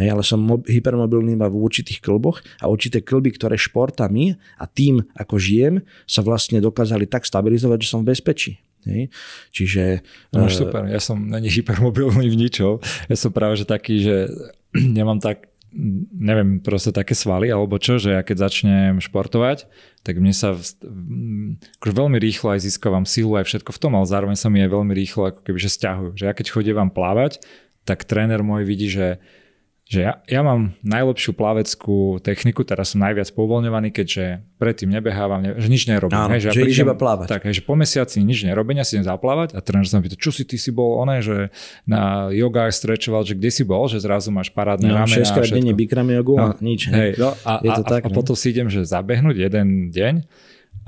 Hej, 0.01 0.09
ale 0.09 0.23
som 0.25 0.41
hypermobilný 0.65 1.37
iba 1.37 1.47
v 1.47 1.61
určitých 1.61 2.01
klboch 2.01 2.41
a 2.65 2.67
určité 2.73 3.05
klby, 3.05 3.37
ktoré 3.37 3.61
športami 3.61 4.32
a 4.59 4.65
tým, 4.69 5.03
ako 5.17 5.39
žijem, 5.39 5.75
sa 6.05 6.21
vlastne 6.21 6.59
dokázali 6.63 7.09
tak 7.09 7.25
stabilizovať, 7.25 7.79
že 7.83 7.89
som 7.89 8.01
v 8.05 8.15
bezpečí. 8.15 8.61
Hej. 8.83 9.15
Čiže... 9.55 10.03
No, 10.35 10.47
uh, 10.47 10.53
super, 10.53 10.91
ja 10.91 10.99
som 10.99 11.19
není 11.19 11.47
hypermobilný 11.47 12.27
v 12.27 12.37
ničom. 12.37 12.83
Ja 13.07 13.17
som 13.17 13.31
práve 13.31 13.55
že 13.55 13.67
taký, 13.67 14.03
že 14.03 14.17
nemám 14.99 15.23
tak 15.23 15.53
neviem, 16.13 16.61
proste 16.61 16.93
také 16.93 17.17
svaly 17.17 17.49
alebo 17.49 17.81
čo, 17.81 17.97
že 17.97 18.13
ja 18.13 18.21
keď 18.21 18.37
začnem 18.49 19.01
športovať, 19.01 19.65
tak 20.05 20.21
mne 20.21 20.37
sa 20.37 20.53
akože 21.81 21.95
veľmi 21.97 22.21
rýchlo 22.21 22.53
aj 22.53 22.61
získavam 22.69 23.09
silu 23.09 23.41
aj 23.41 23.49
všetko 23.49 23.73
v 23.73 23.81
tom, 23.81 23.97
ale 23.97 24.05
zároveň 24.05 24.37
sa 24.37 24.53
mi 24.53 24.61
aj 24.61 24.69
veľmi 24.69 24.93
rýchlo 24.93 25.33
ako 25.33 25.41
keby 25.41 25.59
že 25.59 25.73
stiahujú. 25.73 26.11
Že 26.21 26.25
ja 26.29 26.35
keď 26.37 26.47
chodím 26.53 26.93
plávať, 26.93 27.41
tak 27.89 28.05
tréner 28.05 28.45
môj 28.45 28.69
vidí, 28.69 28.93
že 28.93 29.19
že 29.93 30.09
ja, 30.09 30.25
ja 30.25 30.41
mám 30.41 30.73
najlepšiu 30.81 31.37
plaveckú 31.37 32.17
techniku, 32.25 32.65
teraz 32.65 32.97
som 32.97 33.05
najviac 33.05 33.29
povoľňovaný, 33.37 33.93
keďže 33.93 34.41
predtým 34.57 34.89
nebehávam, 34.89 35.45
ne, 35.45 35.53
že 35.61 35.69
nič 35.69 35.85
nerobím. 35.85 36.17
Áno, 36.17 36.33
hej, 36.33 36.49
že, 36.49 36.65
že 36.65 36.81
ja 36.81 36.89
iba 36.89 36.97
plávať. 36.97 37.29
Tak, 37.29 37.45
hej, 37.45 37.61
že 37.61 37.63
po 37.69 37.77
mesiaci 37.77 38.25
nič 38.25 38.41
nerobím, 38.49 38.81
ja 38.81 38.89
si 38.89 38.97
idem 38.97 39.05
zaplávať 39.05 39.53
a 39.53 39.61
tréner 39.61 39.85
sa 39.85 40.01
mi 40.01 40.09
pýta, 40.09 40.17
čo 40.17 40.33
si 40.33 40.49
ty 40.49 40.57
si 40.57 40.73
bol, 40.73 40.97
oné, 41.05 41.21
že 41.21 41.53
na 41.85 42.33
jogách 42.33 42.73
strečoval, 42.73 43.29
že 43.29 43.37
kde 43.37 43.53
si 43.53 43.69
bol, 43.69 43.85
že 43.85 44.01
zrazu 44.01 44.33
máš 44.33 44.49
parádne 44.49 44.89
no, 44.89 44.97
ramena. 44.97 45.29
6 45.29 45.37
krát 45.37 45.53
denne 45.53 45.77
bikram 45.77 46.09
jogu 46.09 46.41
no, 46.41 46.57
a 46.57 46.57
nič. 46.65 46.89
Hej, 46.89 47.21
no, 47.21 47.37
a, 47.45 47.61
Je 47.61 47.71
to 47.77 47.85
a, 47.85 47.93
tak, 47.93 48.03
a, 48.03 48.09
a 48.09 48.17
potom 48.17 48.33
si 48.33 48.49
idem, 48.49 48.73
že 48.73 48.89
zabehnúť 48.89 49.45
jeden 49.45 49.93
deň 49.93 50.25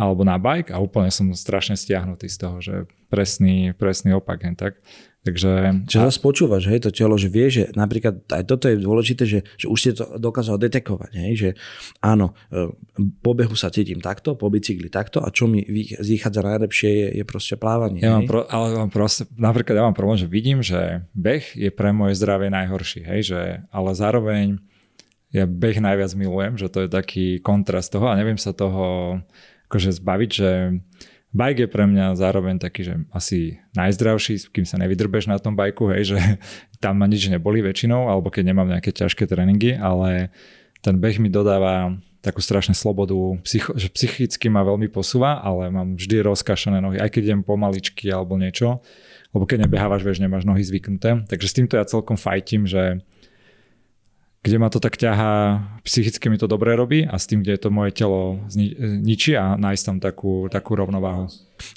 alebo 0.00 0.24
na 0.24 0.40
bike 0.40 0.72
a 0.72 0.80
úplne 0.80 1.12
som 1.12 1.28
strašne 1.36 1.76
stiahnutý 1.76 2.26
z 2.26 2.36
toho, 2.40 2.56
že 2.64 2.88
presný, 3.12 3.76
presný 3.76 4.16
opak. 4.16 4.48
Hej, 4.48 4.56
tak. 4.56 4.72
Takže... 5.24 5.50
Čo 5.88 6.04
zase 6.04 6.20
počúvaš, 6.20 6.68
hej, 6.68 6.84
to 6.84 6.92
telo, 6.92 7.16
že 7.16 7.32
vie, 7.32 7.48
že 7.48 7.72
napríklad 7.72 8.28
aj 8.28 8.44
toto 8.44 8.68
je 8.68 8.76
dôležité, 8.76 9.24
že, 9.24 9.40
že 9.56 9.66
už 9.72 9.78
ste 9.80 9.92
to 9.96 10.20
dokázal 10.20 10.60
detekovať, 10.60 11.12
hej, 11.16 11.32
že 11.32 11.48
áno, 12.04 12.36
e, 12.52 12.68
po 13.24 13.32
behu 13.32 13.56
sa 13.56 13.72
cítim 13.72 14.04
takto, 14.04 14.36
po 14.36 14.52
bicykli 14.52 14.92
takto 14.92 15.24
a 15.24 15.32
čo 15.32 15.48
mi 15.48 15.64
vychádza 15.96 16.44
najlepšie 16.44 16.90
je, 16.92 17.08
je 17.20 17.24
proste 17.24 17.56
plávanie. 17.56 18.04
Ja 18.04 18.20
mám 18.20 18.28
pro, 18.28 18.44
ale 18.52 18.76
mám 18.76 18.92
proste, 18.92 19.24
napríklad 19.32 19.80
ja 19.80 19.84
mám 19.88 19.96
problém, 19.96 20.20
že 20.20 20.28
vidím, 20.28 20.60
že 20.60 21.08
beh 21.16 21.56
je 21.56 21.72
pre 21.72 21.96
moje 21.96 22.20
zdravie 22.20 22.52
najhorší, 22.52 23.08
hej, 23.08 23.20
že, 23.32 23.40
ale 23.72 23.96
zároveň 23.96 24.60
ja 25.32 25.48
beh 25.48 25.80
najviac 25.80 26.12
milujem, 26.20 26.60
že 26.60 26.68
to 26.68 26.84
je 26.84 26.92
taký 26.92 27.40
kontrast 27.40 27.96
toho 27.96 28.12
a 28.12 28.18
neviem 28.20 28.36
sa 28.36 28.52
toho 28.52 29.18
akože 29.72 29.90
zbaviť, 29.96 30.30
že 30.30 30.50
Bike 31.34 31.66
je 31.66 31.68
pre 31.68 31.84
mňa 31.90 32.14
zároveň 32.14 32.62
taký, 32.62 32.86
že 32.86 32.94
asi 33.10 33.58
najzdravší, 33.74 34.54
kým 34.54 34.62
sa 34.62 34.78
nevydrbeš 34.78 35.26
na 35.26 35.42
tom 35.42 35.58
bajku, 35.58 35.90
hej, 35.90 36.14
že 36.14 36.18
tam 36.82 37.02
ma 37.02 37.10
nič 37.10 37.26
neboli 37.26 37.58
väčšinou, 37.58 38.06
alebo 38.06 38.30
keď 38.30 38.54
nemám 38.54 38.70
nejaké 38.70 38.94
ťažké 38.94 39.26
tréningy, 39.26 39.74
ale 39.74 40.30
ten 40.78 41.02
beh 41.02 41.18
mi 41.18 41.26
dodáva 41.26 41.98
takú 42.24 42.40
strašnú 42.40 42.72
slobodu, 42.72 43.12
psycho, 43.44 43.76
že 43.76 43.92
psychicky 43.92 44.48
ma 44.48 44.64
veľmi 44.64 44.88
posúva, 44.88 45.44
ale 45.44 45.68
mám 45.68 46.00
vždy 46.00 46.24
rozkašené 46.24 46.80
nohy, 46.80 46.96
aj 46.96 47.12
keď 47.12 47.22
idem 47.34 47.42
pomaličky 47.44 48.08
alebo 48.08 48.40
niečo, 48.40 48.80
lebo 49.36 49.44
keď 49.44 49.68
nebehávaš, 49.68 50.00
vieš, 50.00 50.24
nemáš 50.24 50.48
nohy 50.48 50.64
zvyknuté. 50.64 51.26
Takže 51.28 51.46
s 51.50 51.56
týmto 51.56 51.76
ja 51.76 51.84
celkom 51.84 52.16
fajtím, 52.16 52.64
že 52.64 53.04
kde 54.40 54.56
ma 54.56 54.72
to 54.72 54.80
tak 54.80 54.96
ťahá, 54.96 55.60
psychicky 55.84 56.32
mi 56.32 56.40
to 56.40 56.48
dobre 56.48 56.72
robí 56.72 57.04
a 57.04 57.20
s 57.20 57.28
tým, 57.28 57.44
kde 57.44 57.60
to 57.60 57.68
moje 57.68 57.92
telo 57.92 58.40
ničí 58.80 59.36
a 59.36 59.60
nájsť 59.60 59.82
tam 59.84 59.96
takú, 60.00 60.48
takú 60.48 60.80
rovnováhu. 60.80 61.28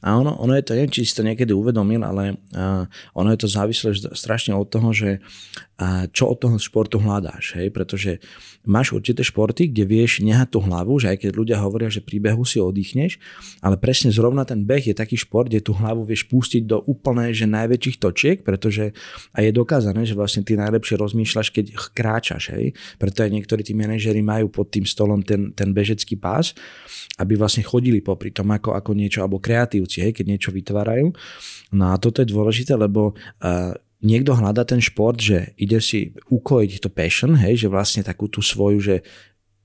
A 0.01 0.17
ono, 0.17 0.33
ono 0.41 0.57
je 0.57 0.65
to, 0.65 0.73
neviem, 0.73 0.89
či 0.89 1.05
si 1.05 1.13
to 1.13 1.21
niekedy 1.21 1.53
uvedomil, 1.53 2.01
ale 2.01 2.41
uh, 2.57 2.89
ono 3.13 3.29
je 3.29 3.39
to 3.45 3.47
závislé 3.47 3.93
strašne 4.17 4.57
od 4.57 4.65
toho, 4.67 4.89
že 4.89 5.21
uh, 5.21 6.09
čo 6.09 6.33
od 6.33 6.41
toho 6.41 6.57
športu 6.57 6.97
hľadáš, 6.97 7.53
hej, 7.61 7.69
pretože 7.69 8.17
máš 8.65 8.97
určité 8.97 9.21
športy, 9.21 9.69
kde 9.69 9.85
vieš 9.85 10.25
nehať 10.25 10.57
tú 10.57 10.59
hlavu, 10.65 10.97
že 10.97 11.13
aj 11.13 11.17
keď 11.23 11.31
ľudia 11.37 11.57
hovoria, 11.61 11.93
že 11.93 12.01
pri 12.01 12.17
behu 12.17 12.41
si 12.41 12.57
oddychneš, 12.57 13.21
ale 13.61 13.77
presne 13.77 14.09
zrovna 14.09 14.43
ten 14.49 14.65
beh 14.65 14.81
je 14.81 14.95
taký 14.97 15.15
šport, 15.15 15.47
kde 15.47 15.61
tú 15.61 15.77
hlavu 15.77 16.03
vieš 16.03 16.25
pustiť 16.25 16.65
do 16.65 16.81
úplne 16.83 17.29
že 17.31 17.45
najväčších 17.45 17.97
točiek, 18.01 18.37
pretože 18.41 18.97
a 19.31 19.45
je 19.45 19.53
dokázané, 19.53 20.09
že 20.09 20.17
vlastne 20.17 20.41
ty 20.41 20.57
najlepšie 20.57 20.97
rozmýšľaš, 20.97 21.53
keď 21.53 21.65
kráčaš, 21.93 22.49
hej. 22.57 22.73
Preto 22.97 23.21
aj 23.21 23.29
niektorí 23.29 23.61
tí 23.61 23.77
majú 24.21 24.47
pod 24.53 24.69
tým 24.69 24.85
stolom 24.85 25.25
ten, 25.25 25.51
ten 25.57 25.73
bežecký 25.73 26.15
pás, 26.17 26.53
aby 27.17 27.33
vlastne 27.33 27.65
chodili 27.65 27.99
popri 27.99 28.29
tom 28.29 28.49
ako, 28.53 28.77
ako 28.77 28.91
niečo, 28.93 29.25
alebo 29.25 29.41
kreatívci, 29.41 30.05
hej, 30.05 30.13
keď 30.13 30.25
niečo 30.29 30.49
vytvárajú. 30.53 31.11
No 31.73 31.91
a 31.91 31.97
toto 31.97 32.21
je 32.21 32.29
dôležité, 32.29 32.77
lebo 32.77 33.17
uh, 33.17 33.73
niekto 34.01 34.37
hľadá 34.37 34.63
ten 34.63 34.77
šport, 34.77 35.17
že 35.17 35.57
ide 35.57 35.81
si 35.81 36.13
ukojiť 36.29 36.71
to 36.83 36.89
passion, 36.93 37.33
hej, 37.33 37.65
že 37.65 37.67
vlastne 37.71 38.05
takú 38.05 38.29
tú 38.29 38.45
svoju, 38.45 38.79
že 38.79 38.95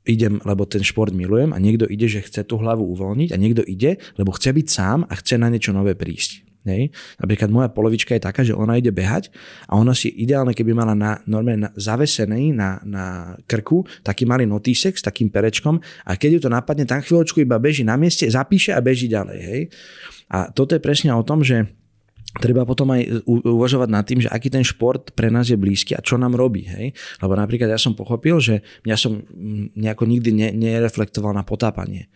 idem, 0.08 0.42
lebo 0.42 0.66
ten 0.66 0.82
šport 0.82 1.14
milujem 1.14 1.54
a 1.54 1.62
niekto 1.62 1.86
ide, 1.86 2.10
že 2.10 2.24
chce 2.26 2.42
tú 2.42 2.58
hlavu 2.58 2.82
uvoľniť 2.82 3.30
a 3.30 3.36
niekto 3.38 3.62
ide, 3.62 4.02
lebo 4.18 4.34
chce 4.34 4.50
byť 4.50 4.66
sám 4.66 4.98
a 5.06 5.14
chce 5.14 5.38
na 5.38 5.46
niečo 5.46 5.70
nové 5.70 5.94
prísť. 5.94 6.51
Hej. 6.62 6.94
Napríklad 7.18 7.50
moja 7.50 7.68
polovička 7.74 8.14
je 8.14 8.22
taká, 8.22 8.46
že 8.46 8.54
ona 8.54 8.78
ide 8.78 8.94
behať 8.94 9.34
a 9.66 9.74
ona 9.74 9.98
si 9.98 10.14
ideálne, 10.14 10.54
keby 10.54 10.70
mala 10.70 10.94
na, 10.94 11.18
normálne 11.26 11.66
na, 11.66 11.70
zavesený 11.74 12.54
na, 12.54 12.78
na 12.86 13.34
krku 13.50 13.82
taký 14.06 14.30
malý 14.30 14.46
notísek 14.46 14.94
s 14.94 15.02
takým 15.02 15.26
perečkom 15.26 15.82
a 16.06 16.10
keď 16.14 16.30
ju 16.38 16.40
to 16.46 16.50
napadne, 16.54 16.86
tak 16.86 17.02
chvíľočku 17.02 17.42
iba 17.42 17.58
beží 17.58 17.82
na 17.82 17.98
mieste, 17.98 18.30
zapíše 18.30 18.70
a 18.70 18.78
beží 18.78 19.10
ďalej. 19.10 19.38
Hej. 19.42 19.60
A 20.30 20.54
toto 20.54 20.78
je 20.78 20.80
presne 20.80 21.10
o 21.10 21.26
tom, 21.26 21.42
že 21.42 21.66
treba 22.40 22.64
potom 22.64 22.88
aj 22.94 23.28
uvažovať 23.28 23.88
nad 23.92 24.04
tým, 24.08 24.24
že 24.24 24.32
aký 24.32 24.48
ten 24.48 24.64
šport 24.64 25.12
pre 25.12 25.28
nás 25.28 25.52
je 25.52 25.58
blízky 25.58 25.92
a 25.92 26.00
čo 26.00 26.16
nám 26.16 26.38
robí. 26.38 26.64
Hej? 26.64 26.96
Lebo 27.20 27.36
napríklad 27.36 27.68
ja 27.68 27.76
som 27.76 27.92
pochopil, 27.92 28.40
že 28.40 28.64
mňa 28.88 28.96
som 28.96 29.20
nejako 29.76 30.08
nikdy 30.08 30.30
ne, 30.32 30.48
nereflektoval 30.56 31.36
na 31.36 31.44
potápanie. 31.44 32.08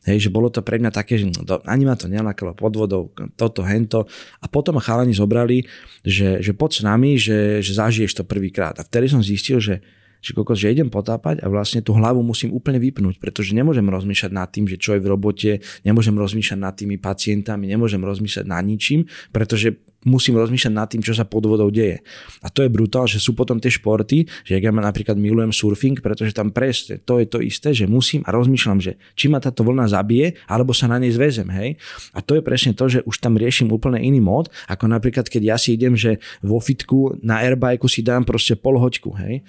Hej, 0.00 0.28
že 0.28 0.30
bolo 0.32 0.48
to 0.48 0.64
pre 0.64 0.80
mňa 0.80 0.92
také, 0.96 1.20
že 1.20 1.28
no, 1.28 1.44
ani 1.68 1.84
ma 1.84 1.92
to 1.92 2.08
nelakalo 2.08 2.56
pod 2.56 2.72
vodou, 2.72 3.12
toto, 3.36 3.60
hento. 3.60 4.08
A 4.40 4.48
potom 4.48 4.80
ma 4.80 4.82
chalani 4.82 5.12
zobrali, 5.12 5.68
že, 6.00 6.40
že 6.40 6.56
poď 6.56 6.70
s 6.72 6.82
nami, 6.82 7.10
že, 7.20 7.60
že 7.60 7.72
zažiješ 7.76 8.16
to 8.16 8.24
prvýkrát. 8.24 8.80
A 8.80 8.82
vtedy 8.88 9.12
som 9.12 9.20
zistil, 9.20 9.60
že 9.60 9.84
že 10.20 10.36
kokos, 10.36 10.60
že 10.60 10.68
idem 10.68 10.92
potápať 10.92 11.40
a 11.40 11.48
vlastne 11.48 11.80
tú 11.80 11.96
hlavu 11.96 12.20
musím 12.20 12.52
úplne 12.52 12.76
vypnúť, 12.76 13.16
pretože 13.16 13.56
nemôžem 13.56 13.88
rozmýšľať 13.88 14.32
nad 14.36 14.52
tým, 14.52 14.68
že 14.68 14.76
čo 14.76 14.92
je 14.92 15.00
v 15.00 15.08
robote, 15.08 15.64
nemôžem 15.80 16.12
rozmýšľať 16.12 16.60
nad 16.60 16.76
tými 16.76 17.00
pacientami, 17.00 17.64
nemôžem 17.64 18.04
rozmýšľať 18.04 18.44
nad 18.44 18.60
ničím, 18.60 19.08
pretože 19.32 19.80
musím 20.08 20.40
rozmýšľať 20.40 20.72
nad 20.72 20.88
tým, 20.88 21.04
čo 21.04 21.12
sa 21.12 21.28
pod 21.28 21.44
vodou 21.44 21.68
deje. 21.68 22.00
A 22.40 22.48
to 22.48 22.64
je 22.64 22.72
brutál, 22.72 23.04
že 23.04 23.20
sú 23.20 23.36
potom 23.36 23.60
tie 23.60 23.68
športy, 23.68 24.24
že 24.48 24.56
ja 24.56 24.72
napríklad 24.72 25.20
milujem 25.20 25.52
surfing, 25.52 26.00
pretože 26.00 26.32
tam 26.32 26.52
presne 26.52 27.00
to 27.04 27.20
je 27.20 27.26
to 27.28 27.38
isté, 27.44 27.76
že 27.76 27.84
musím 27.84 28.24
a 28.24 28.32
rozmýšľam, 28.32 28.80
že 28.80 28.96
či 29.12 29.28
ma 29.28 29.42
táto 29.42 29.60
vlna 29.60 29.92
zabije, 29.92 30.40
alebo 30.48 30.72
sa 30.72 30.88
na 30.88 30.96
nej 30.96 31.12
zväzem, 31.12 31.48
hej. 31.52 31.76
A 32.16 32.24
to 32.24 32.40
je 32.40 32.42
presne 32.44 32.72
to, 32.72 32.88
že 32.88 33.04
už 33.04 33.20
tam 33.20 33.36
riešim 33.36 33.68
úplne 33.68 34.00
iný 34.00 34.24
mód, 34.24 34.48
ako 34.72 34.88
napríklad 34.88 35.28
keď 35.28 35.42
ja 35.44 35.56
si 35.60 35.76
idem, 35.76 35.92
že 35.96 36.16
vo 36.40 36.60
fitku 36.60 37.20
na 37.20 37.44
airbike 37.44 37.84
si 37.90 38.00
dám 38.00 38.24
proste 38.24 38.56
pol 38.56 38.80
hoďku, 38.80 39.12
hej. 39.20 39.44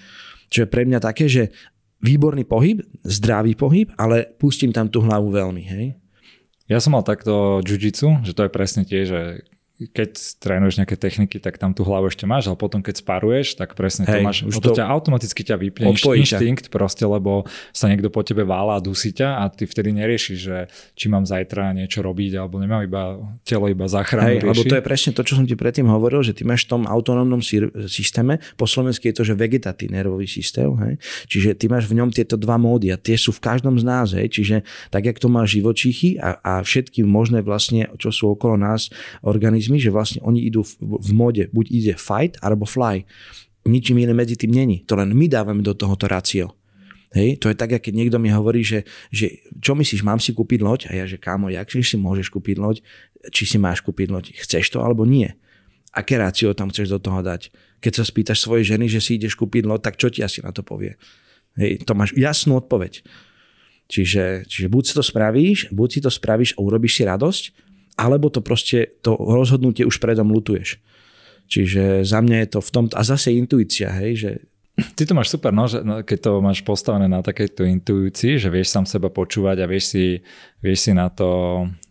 Čo 0.52 0.68
je 0.68 0.68
pre 0.68 0.84
mňa 0.84 1.00
také, 1.00 1.32
že 1.32 1.56
výborný 2.02 2.44
pohyb, 2.44 2.84
zdravý 3.06 3.56
pohyb, 3.56 3.88
ale 3.96 4.28
pustím 4.36 4.74
tam 4.76 4.90
tú 4.90 5.00
hlavu 5.06 5.32
veľmi, 5.32 5.64
hej. 5.64 5.86
Ja 6.68 6.80
som 6.80 6.96
mal 6.96 7.04
takto 7.04 7.60
jiu 7.68 7.78
že 8.24 8.32
to 8.32 8.48
je 8.48 8.52
presne 8.52 8.88
tie, 8.88 9.04
že 9.04 9.44
keď 9.90 10.12
trénuješ 10.38 10.78
nejaké 10.84 11.00
techniky, 11.00 11.40
tak 11.40 11.58
tam 11.58 11.72
tú 11.72 11.88
hlavu 11.88 12.12
ešte 12.12 12.28
máš, 12.28 12.52
ale 12.52 12.60
potom 12.60 12.84
keď 12.84 13.00
sparuješ, 13.00 13.56
tak 13.56 13.74
presne 13.74 14.06
Hej, 14.06 14.20
to 14.22 14.28
máš, 14.28 14.38
už 14.44 14.54
to, 14.60 14.76
to 14.76 14.84
ťa 14.84 14.86
automaticky 14.86 15.42
ťa 15.48 15.56
vypne 15.56 15.86
inštinkt 15.96 16.68
proste, 16.68 17.08
lebo 17.08 17.48
sa 17.72 17.88
niekto 17.88 18.12
po 18.12 18.20
tebe 18.22 18.44
vála 18.44 18.78
a 18.78 18.84
dusí 18.84 19.16
ťa 19.16 19.40
a 19.40 19.48
ty 19.48 19.64
vtedy 19.64 19.96
neriešiš, 19.96 20.38
že 20.38 20.58
či 20.94 21.08
mám 21.08 21.24
zajtra 21.24 21.72
niečo 21.72 22.04
robiť, 22.04 22.36
alebo 22.36 22.60
nemám 22.60 22.84
iba 22.84 23.16
telo 23.48 23.72
iba 23.72 23.88
záchranu 23.88 24.28
Hej, 24.28 24.44
lebo 24.44 24.62
to 24.68 24.76
je 24.76 24.84
presne 24.84 25.16
to, 25.16 25.24
čo 25.24 25.40
som 25.40 25.48
ti 25.48 25.56
predtým 25.56 25.88
hovoril, 25.88 26.20
že 26.20 26.36
ty 26.36 26.44
máš 26.44 26.68
v 26.68 26.78
tom 26.78 26.82
autonómnom 26.84 27.40
systéme, 27.88 28.44
po 28.60 28.68
slovensky 28.68 29.10
je 29.10 29.16
to, 29.16 29.24
že 29.24 29.40
vegetatívny 29.40 30.02
nervový 30.02 30.26
systém, 30.26 30.68
hej? 30.82 30.94
čiže 31.30 31.54
ty 31.54 31.70
máš 31.70 31.86
v 31.86 32.02
ňom 32.02 32.10
tieto 32.10 32.34
dva 32.36 32.58
módy 32.58 32.90
a 32.90 32.98
tie 32.98 33.14
sú 33.14 33.30
v 33.30 33.46
každom 33.46 33.78
z 33.78 33.86
nás, 33.86 34.18
hej? 34.18 34.26
čiže 34.34 34.66
tak, 34.90 35.06
jak 35.06 35.22
to 35.22 35.30
má 35.30 35.46
živočíchy 35.46 36.18
a, 36.18 36.42
a 36.42 36.54
všetky 36.66 37.06
možné 37.06 37.46
vlastne, 37.46 37.94
čo 38.02 38.10
sú 38.10 38.34
okolo 38.34 38.58
nás 38.58 38.90
organizmy, 39.22 39.71
organizmy, 39.72 39.80
že 39.80 39.92
vlastne 39.92 40.20
oni 40.24 40.44
idú 40.44 40.64
v, 40.64 41.00
v 41.00 41.12
mode, 41.16 41.44
buď 41.52 41.66
ide 41.72 41.94
fight 41.96 42.36
alebo 42.44 42.68
fly. 42.68 43.08
Ničím 43.64 44.04
iné 44.04 44.12
medzi 44.12 44.36
tým 44.36 44.52
není. 44.52 44.84
To 44.90 44.98
len 44.98 45.14
my 45.14 45.26
dávame 45.30 45.62
do 45.64 45.72
tohoto 45.78 46.10
racio. 46.10 46.58
Hej, 47.12 47.44
to 47.44 47.52
je 47.52 47.60
tak, 47.60 47.76
keď 47.76 47.92
niekto 47.92 48.18
mi 48.24 48.32
hovorí, 48.32 48.64
že, 48.64 48.88
že 49.12 49.44
čo 49.60 49.76
myslíš, 49.76 50.00
mám 50.00 50.24
si 50.24 50.32
kúpiť 50.32 50.64
loď? 50.64 50.80
A 50.88 50.96
ja, 50.96 51.04
že 51.04 51.20
kámo, 51.20 51.52
jak 51.52 51.68
si 51.68 52.00
môžeš 52.00 52.32
kúpiť 52.32 52.56
loď? 52.56 52.80
Či 53.36 53.44
si 53.44 53.58
máš 53.60 53.84
kúpiť 53.84 54.08
loď? 54.08 54.32
Chceš 54.32 54.72
to 54.72 54.80
alebo 54.80 55.04
nie? 55.04 55.28
Aké 55.92 56.16
rácio 56.16 56.56
tam 56.56 56.72
chceš 56.72 56.96
do 56.96 57.00
toho 57.04 57.20
dať? 57.20 57.52
Keď 57.84 57.94
sa 58.00 58.04
spýtaš 58.08 58.40
svojej 58.40 58.64
ženy, 58.64 58.88
že 58.88 59.04
si 59.04 59.20
ideš 59.20 59.36
kúpiť 59.36 59.68
loď, 59.68 59.92
tak 59.92 60.00
čo 60.00 60.08
ti 60.08 60.24
asi 60.24 60.40
na 60.40 60.56
to 60.56 60.64
povie? 60.64 60.96
Hej, 61.60 61.84
to 61.84 61.92
máš 62.00 62.16
jasnú 62.16 62.56
odpoveď. 62.64 63.04
Čiže, 63.92 64.48
čiže 64.48 64.72
buď 64.72 64.84
si 64.88 64.94
to 64.96 65.04
spravíš, 65.04 65.60
buď 65.76 65.88
si 65.92 66.00
to 66.00 66.08
spravíš 66.08 66.56
a 66.56 66.64
urobíš 66.64 66.96
si 66.96 67.04
radosť, 67.04 67.44
alebo 68.00 68.32
to 68.32 68.40
proste, 68.40 69.00
to 69.02 69.16
rozhodnutie 69.16 69.88
už 69.88 70.00
predom 70.00 70.32
lutuješ. 70.32 70.80
Čiže 71.52 72.08
za 72.08 72.24
mňa 72.24 72.38
je 72.46 72.50
to 72.56 72.60
v 72.64 72.70
tom, 72.72 72.86
a 72.96 73.02
zase 73.04 73.36
intuícia, 73.36 73.92
hej, 73.92 74.14
že 74.16 74.32
Ty 74.72 75.04
to 75.04 75.14
máš 75.14 75.30
super, 75.36 75.52
no, 75.52 75.68
že, 75.68 75.84
no, 75.84 76.00
keď 76.02 76.20
to 76.24 76.32
máš 76.40 76.64
postavené 76.64 77.06
na 77.06 77.20
takejto 77.20 77.68
intuícii, 77.68 78.40
že 78.40 78.48
vieš 78.48 78.72
sám 78.72 78.88
seba 78.88 79.12
počúvať 79.12 79.62
a 79.62 79.70
vieš 79.70 79.94
si, 79.94 80.06
vieš 80.64 80.88
si 80.88 80.92
na 80.96 81.12
to 81.12 81.28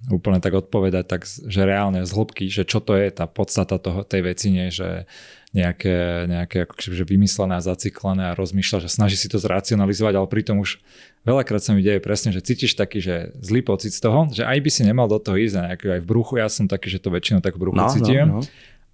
úplne 0.08 0.40
tak 0.40 0.56
odpovedať, 0.56 1.04
tak, 1.04 1.22
že 1.28 1.60
reálne 1.60 2.02
z 2.02 2.10
hĺbky, 2.10 2.48
že 2.48 2.64
čo 2.64 2.80
to 2.80 2.96
je 2.96 3.12
tá 3.12 3.28
podstata 3.28 3.76
toho, 3.76 4.00
tej 4.02 4.32
veci, 4.32 4.48
nie, 4.48 4.72
že 4.72 5.04
nejaké, 5.50 6.30
nejaké 6.30 6.62
ako 6.62 6.94
že 6.94 7.02
vymyslené 7.02 7.58
a 7.58 7.62
zaciklené 7.62 8.30
a 8.30 8.38
rozmýšľa, 8.38 8.86
že 8.86 8.90
snaží 8.90 9.18
si 9.18 9.26
to 9.26 9.42
zracionalizovať, 9.42 10.14
ale 10.14 10.30
pritom 10.30 10.62
už 10.62 10.78
veľakrát 11.26 11.58
sa 11.58 11.74
mi 11.74 11.82
deje 11.82 11.98
presne, 11.98 12.30
že 12.30 12.38
cítiš 12.38 12.78
taký, 12.78 13.02
že 13.02 13.34
zlý 13.42 13.66
pocit 13.66 13.90
z 13.90 14.00
toho, 14.00 14.30
že 14.30 14.46
aj 14.46 14.58
by 14.62 14.70
si 14.70 14.82
nemal 14.86 15.10
do 15.10 15.18
toho 15.18 15.34
ísť, 15.34 15.82
aj 15.82 16.00
v 16.02 16.06
bruchu, 16.06 16.38
ja 16.38 16.46
som 16.46 16.70
taký, 16.70 16.86
že 16.86 17.02
to 17.02 17.10
väčšinou 17.10 17.42
tak 17.42 17.58
v 17.58 17.66
bruchu 17.66 17.82
no, 17.82 17.90
cítim, 17.90 18.26
no, 18.30 18.38
no 18.38 18.42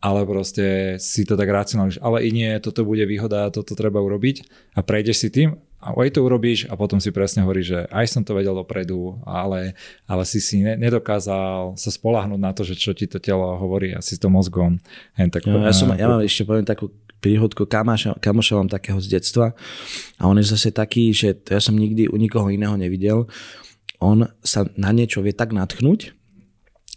ale 0.00 0.28
proste 0.28 0.96
si 1.00 1.24
to 1.24 1.34
tak 1.34 1.48
racionálne, 1.48 1.96
ale 2.04 2.28
i 2.28 2.30
nie, 2.32 2.52
toto 2.60 2.84
bude 2.84 3.04
výhoda, 3.08 3.48
toto 3.48 3.72
treba 3.72 4.00
urobiť 4.00 4.44
a 4.76 4.84
prejdeš 4.84 5.16
si 5.16 5.28
tým 5.32 5.48
a 5.86 5.94
aj 5.94 6.18
to 6.18 6.26
urobíš 6.26 6.66
a 6.66 6.74
potom 6.74 6.98
si 6.98 7.14
presne 7.14 7.46
hovorí, 7.46 7.62
že 7.62 7.86
aj 7.94 8.10
som 8.10 8.26
to 8.26 8.34
vedel 8.34 8.58
dopredu, 8.58 9.22
ale, 9.22 9.78
ale 10.10 10.26
si 10.26 10.42
si 10.42 10.58
ne, 10.58 10.74
nedokázal 10.74 11.78
sa 11.78 11.90
spolahnúť 11.94 12.40
na 12.42 12.50
to, 12.50 12.66
že 12.66 12.74
čo 12.74 12.90
ti 12.90 13.06
to 13.06 13.22
telo 13.22 13.54
hovorí 13.54 13.94
a 13.94 14.02
si 14.02 14.18
to 14.18 14.26
mozgom. 14.26 14.82
Hen, 15.14 15.30
tak 15.30 15.46
no, 15.46 15.62
ja, 15.62 15.70
som, 15.70 15.94
ja 15.94 16.10
mám 16.10 16.26
ešte 16.26 16.42
poviem 16.42 16.66
takú 16.66 16.90
príhodku 17.22 17.70
kamoša, 17.70 18.18
kamoša 18.18 18.52
mám 18.58 18.70
takého 18.70 18.98
z 18.98 19.14
detstva 19.14 19.54
a 20.18 20.22
on 20.26 20.42
je 20.42 20.50
zase 20.50 20.74
taký, 20.74 21.14
že 21.14 21.38
ja 21.46 21.62
som 21.62 21.78
nikdy 21.78 22.10
u 22.10 22.18
nikoho 22.18 22.50
iného 22.50 22.74
nevidel. 22.74 23.30
On 24.02 24.26
sa 24.42 24.66
na 24.74 24.90
niečo 24.90 25.22
vie 25.22 25.32
tak 25.32 25.54
natchnúť, 25.54 26.12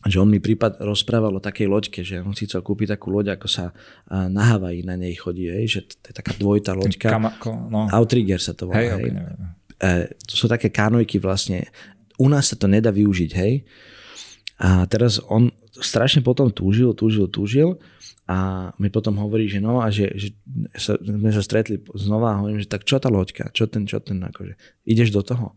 že 0.07 0.15
on 0.23 0.31
mi 0.31 0.39
prípad 0.39 0.79
rozprával 0.79 1.35
o 1.35 1.43
takej 1.43 1.67
loďke, 1.67 1.99
že 2.07 2.23
on 2.23 2.31
si 2.31 2.47
chcel 2.47 2.63
kúpiť 2.63 2.95
takú 2.95 3.11
loď, 3.11 3.35
ako 3.35 3.47
sa 3.51 3.75
na 4.07 4.55
Havaji 4.55 4.87
na 4.87 4.95
nej 4.95 5.11
chodí, 5.19 5.51
hej, 5.51 5.65
že 5.67 5.79
to 5.99 6.05
je 6.11 6.15
taká 6.15 6.31
dvojitá 6.39 6.71
loďka. 6.71 7.11
Kamako, 7.11 7.51
no. 7.67 7.91
Outrigger 7.91 8.39
sa 8.39 8.55
to 8.55 8.71
volá. 8.71 8.79
Hej, 8.79 8.87
hej. 8.95 9.11
E, 9.79 9.91
to 10.23 10.33
sú 10.39 10.47
také 10.47 10.71
kanojky 10.71 11.19
vlastne. 11.19 11.67
U 12.15 12.31
nás 12.31 12.47
sa 12.47 12.55
to 12.55 12.71
nedá 12.71 12.95
využiť, 12.95 13.31
hej. 13.35 13.67
A 14.59 14.87
teraz 14.87 15.19
on 15.27 15.51
strašne 15.75 16.23
potom 16.23 16.51
túžil, 16.51 16.91
túžil, 16.95 17.27
túžil 17.27 17.79
a 18.27 18.69
mi 18.77 18.91
potom 18.91 19.15
hovorí, 19.17 19.47
že 19.47 19.63
no 19.63 19.79
a 19.81 19.89
že, 19.89 20.11
že 20.15 20.35
sa, 20.75 20.99
sme 20.99 21.31
sa 21.31 21.41
stretli 21.41 21.79
znova 21.95 22.35
a 22.35 22.39
hovorím, 22.43 22.61
že 22.61 22.69
tak 22.69 22.83
čo 22.83 22.99
tá 22.99 23.07
loďka, 23.07 23.49
čo 23.55 23.65
ten, 23.65 23.87
čo 23.87 24.03
ten, 24.03 24.19
akože 24.19 24.53
ideš 24.85 25.09
do 25.15 25.23
toho. 25.23 25.55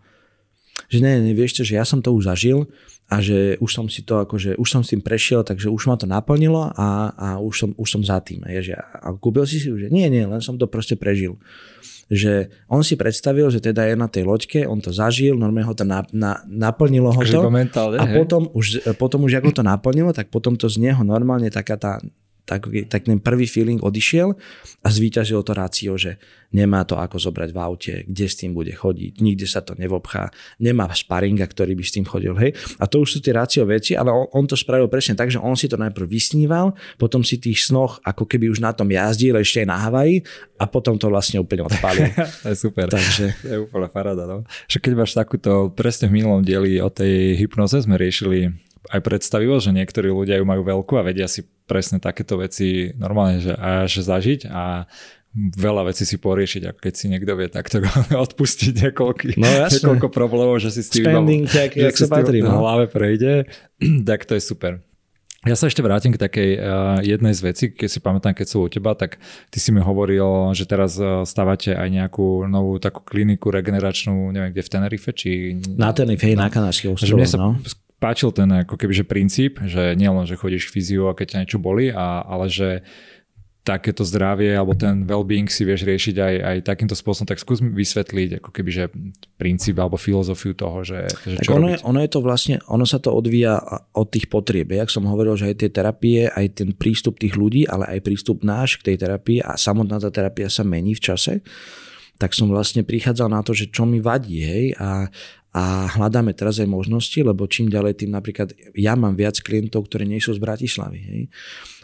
Že 0.88 0.98
ne, 1.04 1.12
ne, 1.20 1.32
vieš 1.36 1.60
čo, 1.60 1.62
že 1.68 1.76
ja 1.76 1.84
som 1.84 2.00
to 2.00 2.14
už 2.14 2.32
zažil, 2.32 2.64
a 3.12 3.20
že 3.20 3.60
už 3.60 3.68
som 3.68 3.86
si 3.92 4.00
to 4.00 4.24
akože, 4.24 4.56
už 4.56 4.68
som 4.68 4.80
s 4.80 4.96
tým 4.96 5.04
prešiel, 5.04 5.44
takže 5.44 5.68
už 5.68 5.84
ma 5.84 6.00
to 6.00 6.08
naplnilo 6.08 6.72
a, 6.72 7.12
a 7.12 7.28
už, 7.36 7.54
som, 7.54 7.70
už 7.76 7.88
som 7.92 8.00
za 8.00 8.16
tým. 8.24 8.40
A, 8.48 8.56
že, 8.64 8.72
a 8.72 9.12
kúpil 9.12 9.44
si 9.44 9.60
si 9.60 9.68
už, 9.68 9.86
že 9.86 9.88
nie, 9.92 10.08
nie, 10.08 10.24
len 10.24 10.40
som 10.40 10.56
to 10.56 10.64
proste 10.64 10.96
prežil. 10.96 11.36
Že 12.08 12.48
on 12.72 12.80
si 12.80 12.96
predstavil, 12.96 13.52
že 13.52 13.60
teda 13.60 13.84
je 13.84 14.00
na 14.00 14.08
tej 14.08 14.24
loďke, 14.24 14.64
on 14.64 14.80
to 14.80 14.96
zažil, 14.96 15.36
normálne 15.36 15.68
ho 15.68 15.76
to 15.76 15.84
na, 15.84 16.00
na, 16.08 16.40
naplnilo 16.48 17.12
ho 17.12 17.20
to. 17.20 17.52
Mentálne, 17.52 18.00
a 18.00 18.08
potom 18.08 18.48
už, 18.56 18.96
potom 18.96 19.28
už 19.28 19.44
ako 19.44 19.60
to 19.60 19.62
naplnilo, 19.64 20.16
tak 20.16 20.32
potom 20.32 20.56
to 20.56 20.72
z 20.72 20.80
neho 20.80 21.04
normálne 21.04 21.52
taká 21.52 21.76
tá 21.76 22.00
tak, 22.42 22.66
tak 22.90 23.06
ten 23.06 23.22
prvý 23.22 23.46
feeling 23.46 23.78
odišiel 23.78 24.34
a 24.82 24.88
zvíťazilo 24.90 25.46
to 25.46 25.54
rácio, 25.54 25.94
že 25.94 26.18
nemá 26.52 26.84
to 26.84 27.00
ako 27.00 27.16
zobrať 27.16 27.50
v 27.54 27.58
aute, 27.58 27.94
kde 28.04 28.26
s 28.28 28.36
tým 28.36 28.52
bude 28.52 28.74
chodiť, 28.74 29.24
nikde 29.24 29.48
sa 29.48 29.64
to 29.64 29.72
nevobchá, 29.78 30.28
nemá 30.60 30.90
sparinga, 30.92 31.48
ktorý 31.48 31.72
by 31.72 31.84
s 31.86 31.94
tým 31.96 32.04
chodil, 32.04 32.36
hej. 32.36 32.52
A 32.76 32.84
to 32.84 33.00
už 33.00 33.16
sú 33.16 33.18
tie 33.24 33.32
rácio 33.32 33.64
veci, 33.64 33.96
ale 33.96 34.12
on, 34.12 34.28
on 34.36 34.44
to 34.44 34.58
spravil 34.58 34.90
presne 34.90 35.16
tak, 35.16 35.32
že 35.32 35.40
on 35.40 35.56
si 35.56 35.70
to 35.70 35.80
najprv 35.80 36.04
vysníval, 36.04 36.76
potom 37.00 37.24
si 37.24 37.40
tých 37.40 37.64
snoch 37.64 38.02
ako 38.04 38.28
keby 38.28 38.52
už 38.52 38.60
na 38.60 38.76
tom 38.76 38.90
jazdil 38.92 39.38
ešte 39.40 39.64
aj 39.64 39.68
na 39.70 39.78
Havaji 39.80 40.26
a 40.60 40.64
potom 40.68 41.00
to 41.00 41.08
vlastne 41.08 41.40
úplne 41.40 41.64
odpálil. 41.64 42.12
to 42.44 42.52
je 42.52 42.56
super. 42.58 42.86
Takže... 42.92 43.24
To 43.40 43.48
je 43.48 43.58
úplne 43.64 43.88
paráda, 43.88 44.28
no. 44.28 44.44
Že 44.68 44.78
keď 44.82 44.92
máš 44.98 45.16
takúto, 45.16 45.72
presne 45.72 46.12
v 46.12 46.20
minulom 46.20 46.44
dieli 46.44 46.82
o 46.84 46.92
tej 46.92 47.40
hypnoze 47.40 47.80
sme 47.80 47.96
riešili 47.96 48.52
aj 48.90 49.00
predstavilo, 49.00 49.62
že 49.62 49.70
niektorí 49.70 50.10
ľudia 50.10 50.42
ju 50.42 50.44
majú 50.44 50.66
veľkú 50.66 50.98
a 50.98 51.06
vedia 51.06 51.30
si 51.30 51.46
presne 51.72 51.96
takéto 51.96 52.36
veci 52.36 52.92
normálne 52.92 53.40
že 53.40 53.56
až 53.56 54.04
zažiť 54.04 54.52
a 54.52 54.84
veľa 55.32 55.88
vecí 55.88 56.04
si 56.04 56.20
poriešiť, 56.20 56.62
ako 56.68 56.78
keď 56.84 56.92
si 56.92 57.08
niekto 57.08 57.32
vie 57.32 57.48
takto 57.48 57.80
odpustiť 58.28 58.72
niekoľko, 58.84 59.40
no, 59.40 59.48
niekoľko 59.48 60.08
problémov, 60.12 60.60
že 60.60 60.68
si 60.76 60.84
s 60.84 60.92
tým 60.92 61.08
Spending, 61.08 61.44
iba, 61.48 61.56
tak, 61.56 61.70
jak 61.88 61.96
sa 61.96 62.06
patrí, 62.12 62.44
no. 62.44 62.60
hlave 62.60 62.92
prejde, 62.92 63.48
tak 64.08 64.28
to 64.28 64.36
je 64.36 64.44
super. 64.44 64.84
Ja 65.42 65.58
sa 65.58 65.66
ešte 65.66 65.82
vrátim 65.82 66.14
k 66.14 66.22
takej 66.22 66.50
uh, 66.54 66.62
jednej 67.02 67.34
z 67.34 67.40
vecí, 67.42 67.64
keď 67.74 67.88
si 67.90 67.98
pamätám, 67.98 68.30
keď 68.30 68.46
som 68.46 68.62
u 68.62 68.70
teba, 68.70 68.94
tak 68.94 69.18
ty 69.50 69.58
si 69.58 69.74
mi 69.74 69.82
hovoril, 69.82 70.54
že 70.54 70.70
teraz 70.70 70.94
uh, 71.02 71.26
stávate 71.26 71.74
aj 71.74 71.88
nejakú 71.90 72.46
novú 72.46 72.78
takú 72.78 73.02
kliniku 73.02 73.50
regeneračnú, 73.50 74.30
neviem 74.30 74.54
kde 74.54 74.62
v 74.62 74.70
Tenerife, 74.70 75.10
či... 75.10 75.58
Na 75.74 75.90
Tenerife, 75.90 76.30
na 76.38 76.46
Kanárskej 76.46 76.94
ostrovoch, 76.94 77.34
no 77.34 77.58
páčil 78.02 78.34
ten 78.34 78.50
ako 78.66 78.74
keby, 78.74 78.92
že 78.98 79.06
princíp, 79.06 79.62
že 79.62 79.94
nielen, 79.94 80.26
že 80.26 80.34
chodíš 80.34 80.74
fyziu 80.74 81.06
a 81.06 81.14
keď 81.14 81.26
ťa 81.30 81.40
niečo 81.46 81.58
boli, 81.62 81.94
a, 81.94 82.26
ale 82.26 82.50
že 82.50 82.82
takéto 83.62 84.02
zdravie 84.02 84.58
alebo 84.58 84.74
ten 84.74 85.06
well-being 85.06 85.46
si 85.46 85.62
vieš 85.62 85.86
riešiť 85.86 86.18
aj, 86.18 86.34
aj 86.42 86.56
takýmto 86.66 86.98
spôsobom, 86.98 87.30
tak 87.30 87.38
skús 87.38 87.62
vysvetliť 87.62 88.42
ako 88.42 88.50
keby, 88.50 88.70
že 88.74 88.84
princíp 89.38 89.78
alebo 89.78 89.94
filozofiu 89.94 90.50
toho, 90.50 90.82
že, 90.82 91.06
že 91.22 91.38
tak 91.38 91.46
čo 91.46 91.54
ono, 91.62 91.70
je, 91.70 91.78
ono 91.86 92.02
je 92.02 92.10
to 92.10 92.20
vlastne, 92.26 92.58
ono 92.66 92.82
sa 92.82 92.98
to 92.98 93.14
odvíja 93.14 93.62
od 93.94 94.10
tých 94.10 94.26
potrieb. 94.26 94.74
Jak 94.74 94.90
som 94.90 95.06
hovoril, 95.06 95.38
že 95.38 95.54
aj 95.54 95.56
tie 95.62 95.70
terapie, 95.70 96.26
aj 96.26 96.58
ten 96.58 96.74
prístup 96.74 97.22
tých 97.22 97.38
ľudí, 97.38 97.62
ale 97.70 97.86
aj 97.86 98.02
prístup 98.02 98.42
náš 98.42 98.82
k 98.82 98.92
tej 98.92 99.06
terapii 99.06 99.38
a 99.46 99.54
samotná 99.54 100.02
tá 100.02 100.10
terapia 100.10 100.50
sa 100.50 100.66
mení 100.66 100.98
v 100.98 101.04
čase 101.14 101.38
tak 102.20 102.38
som 102.38 102.46
vlastne 102.46 102.86
prichádzal 102.86 103.26
na 103.34 103.42
to, 103.42 103.50
že 103.50 103.74
čo 103.74 103.82
mi 103.82 103.98
vadí, 103.98 104.46
hej, 104.46 104.78
a, 104.78 105.10
a 105.10 105.41
hľadáme 105.60 106.32
teraz 106.32 106.56
aj 106.64 106.68
možnosti, 106.68 107.18
lebo 107.20 107.44
čím 107.44 107.68
ďalej 107.68 108.04
tým 108.04 108.10
napríklad 108.16 108.56
ja 108.72 108.96
mám 108.96 109.12
viac 109.12 109.36
klientov, 109.44 109.84
ktorí 109.88 110.08
nie 110.08 110.16
sú 110.16 110.32
z 110.32 110.40
Bratislavy. 110.40 110.98
Hej? 110.98 111.22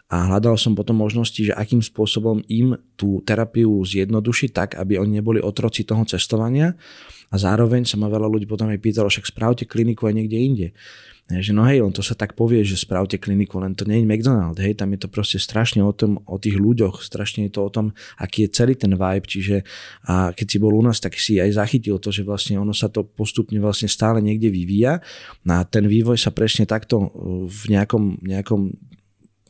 A 0.09 0.25
hľadal 0.25 0.57
som 0.57 0.73
potom 0.73 0.97
možnosti, 0.97 1.37
že 1.37 1.53
akým 1.53 1.85
spôsobom 1.85 2.41
im 2.49 2.81
tú 2.97 3.21
terapiu 3.29 3.69
zjednodušiť 3.85 4.51
tak, 4.57 4.71
aby 4.81 4.97
oni 4.97 5.21
neboli 5.21 5.37
otroci 5.37 5.85
toho 5.85 6.01
cestovania. 6.09 6.73
A 7.29 7.37
zároveň 7.37 7.85
sa 7.85 8.01
ma 8.01 8.09
veľa 8.09 8.25
ľudí 8.25 8.49
potom 8.49 8.73
aj 8.73 8.81
pýtalo, 8.81 9.13
však 9.13 9.29
správte 9.29 9.69
kliniku 9.69 10.09
aj 10.09 10.17
niekde 10.17 10.39
inde. 10.41 10.69
Že 11.29 11.53
no 11.53 11.69
hej, 11.69 11.85
on 11.85 11.93
to 11.93 12.01
sa 12.01 12.17
tak 12.17 12.33
povie, 12.33 12.65
že 12.65 12.81
spravte 12.81 13.21
kliniku, 13.21 13.61
len 13.61 13.77
to 13.77 13.85
nie 13.85 14.01
je 14.01 14.09
McDonald, 14.09 14.57
hej, 14.57 14.73
tam 14.73 14.97
je 14.97 15.05
to 15.05 15.09
proste 15.13 15.37
strašne 15.37 15.85
o 15.85 15.93
tom, 15.93 16.25
o 16.25 16.41
tých 16.41 16.57
ľuďoch, 16.57 17.05
strašne 17.05 17.45
je 17.45 17.53
to 17.53 17.69
o 17.69 17.71
tom, 17.71 17.93
aký 18.17 18.49
je 18.49 18.57
celý 18.57 18.73
ten 18.81 18.97
vibe, 18.97 19.29
čiže 19.29 19.61
a 20.09 20.33
keď 20.33 20.47
si 20.49 20.57
bol 20.57 20.73
u 20.73 20.81
nás, 20.81 21.05
tak 21.05 21.21
si 21.21 21.37
aj 21.37 21.61
zachytil 21.61 22.01
to, 22.01 22.09
že 22.09 22.25
vlastne 22.25 22.57
ono 22.57 22.73
sa 22.73 22.89
to 22.89 23.05
postupne 23.05 23.61
vlastne 23.61 23.93
stále 23.93 24.25
niekde 24.25 24.49
vyvíja. 24.49 25.05
A 25.45 25.57
ten 25.69 25.85
vývoj 25.85 26.17
sa 26.17 26.33
presne 26.33 26.65
takto 26.65 27.13
v 27.45 27.77
nejakom, 27.77 28.25
nejakom 28.25 28.73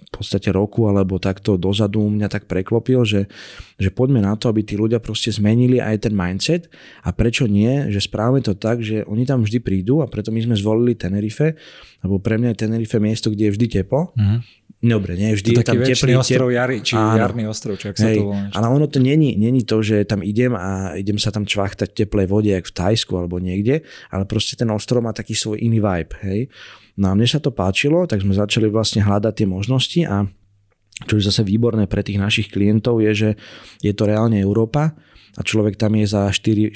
v 0.08 0.24
podstate 0.24 0.48
roku 0.48 0.88
alebo 0.88 1.20
takto 1.20 1.60
dozadu 1.60 2.00
mňa 2.00 2.32
tak 2.32 2.48
preklopil, 2.48 3.04
že, 3.04 3.28
že 3.76 3.92
poďme 3.92 4.24
na 4.24 4.40
to, 4.40 4.48
aby 4.48 4.64
tí 4.64 4.80
ľudia 4.80 5.04
proste 5.04 5.28
zmenili 5.28 5.84
aj 5.84 6.08
ten 6.08 6.16
mindset 6.16 6.72
a 7.04 7.12
prečo 7.12 7.44
nie, 7.44 7.92
že 7.92 8.00
správame 8.00 8.40
to 8.40 8.56
tak, 8.56 8.80
že 8.80 9.04
oni 9.04 9.28
tam 9.28 9.44
vždy 9.44 9.60
prídu 9.60 10.00
a 10.00 10.08
preto 10.08 10.32
my 10.32 10.40
sme 10.40 10.56
zvolili 10.56 10.96
Tenerife, 10.96 11.60
lebo 12.00 12.16
pre 12.24 12.40
mňa 12.40 12.56
je 12.56 12.60
Tenerife 12.64 12.96
miesto, 12.96 13.28
kde 13.28 13.52
je 13.52 13.54
vždy 13.54 13.66
teplo. 13.68 14.16
Mm-hmm. 14.16 14.40
Dobre, 14.78 15.18
nie 15.18 15.34
vždy 15.34 15.58
to 15.58 15.60
je 15.60 15.66
tam 15.66 15.82
teplý 15.82 16.12
ostrov, 16.22 16.48
jari, 16.54 16.78
či 16.86 16.94
áno, 16.94 17.18
jarný 17.18 17.50
ostrov, 17.50 17.74
či 17.82 17.90
ak 17.90 17.96
sa 17.98 18.08
hej, 18.08 18.22
to 18.22 18.30
volá. 18.30 18.46
Ale 18.54 18.66
ono 18.70 18.86
to 18.86 19.02
není, 19.02 19.34
není 19.34 19.66
to, 19.66 19.82
že 19.82 20.06
tam 20.06 20.22
idem 20.22 20.54
a 20.54 20.94
idem 20.94 21.18
sa 21.18 21.34
tam 21.34 21.42
čvachtať 21.42 21.90
v 21.90 21.96
teplej 22.06 22.26
vode, 22.30 22.54
jak 22.54 22.62
v 22.62 22.76
Tajsku 22.78 23.18
alebo 23.18 23.42
niekde, 23.42 23.82
ale 24.14 24.22
proste 24.24 24.54
ten 24.54 24.70
ostrov 24.70 25.02
má 25.02 25.10
taký 25.10 25.34
svoj 25.34 25.58
iný 25.58 25.82
vibe, 25.82 26.14
hej. 26.22 26.46
No 26.98 27.10
a 27.10 27.16
mne 27.16 27.30
sa 27.30 27.38
to 27.38 27.54
páčilo, 27.54 28.04
tak 28.10 28.26
sme 28.26 28.34
začali 28.34 28.66
vlastne 28.66 29.06
hľadať 29.06 29.32
tie 29.32 29.46
možnosti 29.46 30.00
a 30.02 30.26
čo 31.06 31.14
je 31.14 31.30
zase 31.30 31.46
výborné 31.46 31.86
pre 31.86 32.02
tých 32.02 32.18
našich 32.18 32.50
klientov 32.50 32.98
je, 32.98 33.12
že 33.14 33.30
je 33.78 33.92
to 33.94 34.10
reálne 34.10 34.34
Európa, 34.34 34.98
a 35.36 35.40
človek 35.44 35.76
tam 35.76 35.92
je 35.98 36.06
za 36.08 36.30
4-5 36.32 36.72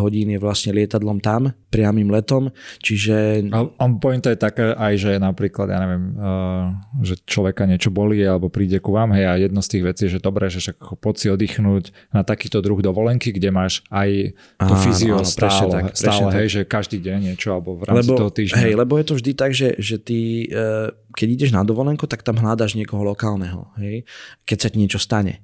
hodín 0.00 0.32
je 0.34 0.38
vlastne 0.40 0.74
lietadlom 0.74 1.22
tam, 1.22 1.54
priamým 1.70 2.10
letom, 2.10 2.50
čiže... 2.82 3.46
A 3.52 3.84
pointa 3.96 4.32
je 4.32 4.38
taká 4.40 4.74
aj, 4.76 4.94
že 4.98 5.10
napríklad, 5.16 5.70
ja 5.70 5.78
neviem, 5.80 6.04
uh, 6.16 6.74
že 7.00 7.16
človeka 7.22 7.64
niečo 7.68 7.88
bolí 7.88 8.20
alebo 8.24 8.52
príde 8.52 8.82
ku 8.82 8.92
vám, 8.92 9.14
hej, 9.16 9.24
a 9.28 9.32
jedno 9.38 9.60
z 9.62 9.68
tých 9.78 9.84
vecí, 9.86 10.04
že 10.10 10.18
dobre, 10.18 10.50
že 10.52 10.60
však 10.60 10.76
poď 10.98 11.14
si 11.16 11.26
oddychnúť 11.32 11.84
na 12.12 12.26
takýto 12.26 12.60
druh 12.60 12.82
dovolenky, 12.82 13.32
kde 13.32 13.48
máš 13.54 13.80
aj 13.88 14.36
to 14.58 14.74
fyzio 14.82 15.22
áno, 15.22 15.28
stále, 15.28 15.72
tak, 15.72 15.84
stále 15.96 16.28
hej, 16.36 16.46
tak. 16.48 16.54
že 16.54 16.60
každý 16.66 16.98
deň 17.00 17.18
niečo 17.32 17.54
alebo 17.56 17.78
v 17.80 17.82
rámci 17.88 18.08
lebo, 18.10 18.20
toho 18.20 18.30
týždňa. 18.32 18.60
Hej, 18.60 18.74
lebo 18.76 18.92
je 18.98 19.06
to 19.06 19.14
vždy 19.16 19.32
tak, 19.32 19.50
že, 19.56 19.68
že 19.80 19.96
ty, 19.96 20.50
uh, 20.52 20.92
keď 21.16 21.28
ideš 21.28 21.50
na 21.54 21.62
dovolenku, 21.64 22.04
tak 22.04 22.20
tam 22.20 22.40
hľadaš 22.40 22.76
niekoho 22.76 23.04
lokálneho, 23.04 23.72
hej, 23.80 24.04
keď 24.44 24.58
sa 24.58 24.68
ti 24.68 24.76
niečo 24.80 25.00
stane. 25.00 25.40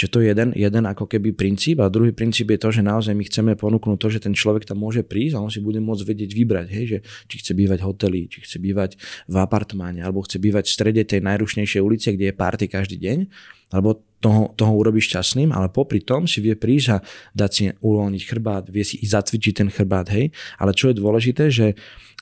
Čiže 0.00 0.16
to 0.16 0.24
je 0.24 0.32
jeden, 0.32 0.56
jeden 0.56 0.84
ako 0.88 1.04
keby 1.04 1.36
princíp. 1.36 1.84
A 1.84 1.92
druhý 1.92 2.16
princíp 2.16 2.48
je 2.48 2.56
to, 2.56 2.72
že 2.72 2.80
naozaj 2.80 3.12
my 3.12 3.20
chceme 3.28 3.52
ponúknuť 3.52 4.00
to, 4.00 4.08
že 4.08 4.24
ten 4.24 4.32
človek 4.32 4.64
tam 4.64 4.80
môže 4.80 5.04
prísť 5.04 5.36
a 5.36 5.44
on 5.44 5.52
si 5.52 5.60
bude 5.60 5.76
môcť 5.76 6.08
vedieť 6.08 6.30
vybrať, 6.32 6.66
hej, 6.72 6.84
že 6.88 6.98
či 7.28 7.44
chce 7.44 7.52
bývať 7.52 7.84
v 7.84 7.86
hoteli, 7.92 8.20
či 8.24 8.40
chce 8.40 8.56
bývať 8.64 8.96
v 9.28 9.36
apartmáne, 9.36 10.00
alebo 10.00 10.24
chce 10.24 10.40
bývať 10.40 10.72
v 10.72 10.72
strede 10.72 11.02
tej 11.04 11.20
najrušnejšej 11.20 11.84
ulice, 11.84 12.16
kde 12.16 12.32
je 12.32 12.34
party 12.34 12.64
každý 12.72 12.96
deň, 12.96 13.28
alebo 13.70 14.02
toho, 14.20 14.52
toho 14.52 14.72
urobíš 14.76 15.16
šťastným, 15.16 15.50
ale 15.50 15.72
popri 15.72 16.04
tom 16.04 16.28
si 16.28 16.44
vie 16.44 16.52
prísť 16.52 16.88
a 16.92 16.96
dať 17.32 17.50
si 17.50 17.64
uvoľniť 17.72 18.22
chrbát, 18.28 18.68
vie 18.68 18.84
si 18.84 19.00
zacvičiť 19.00 19.64
ten 19.64 19.68
chrbát, 19.72 20.12
hej. 20.12 20.28
Ale 20.60 20.76
čo 20.76 20.92
je 20.92 21.00
dôležité, 21.00 21.48
že 21.48 21.78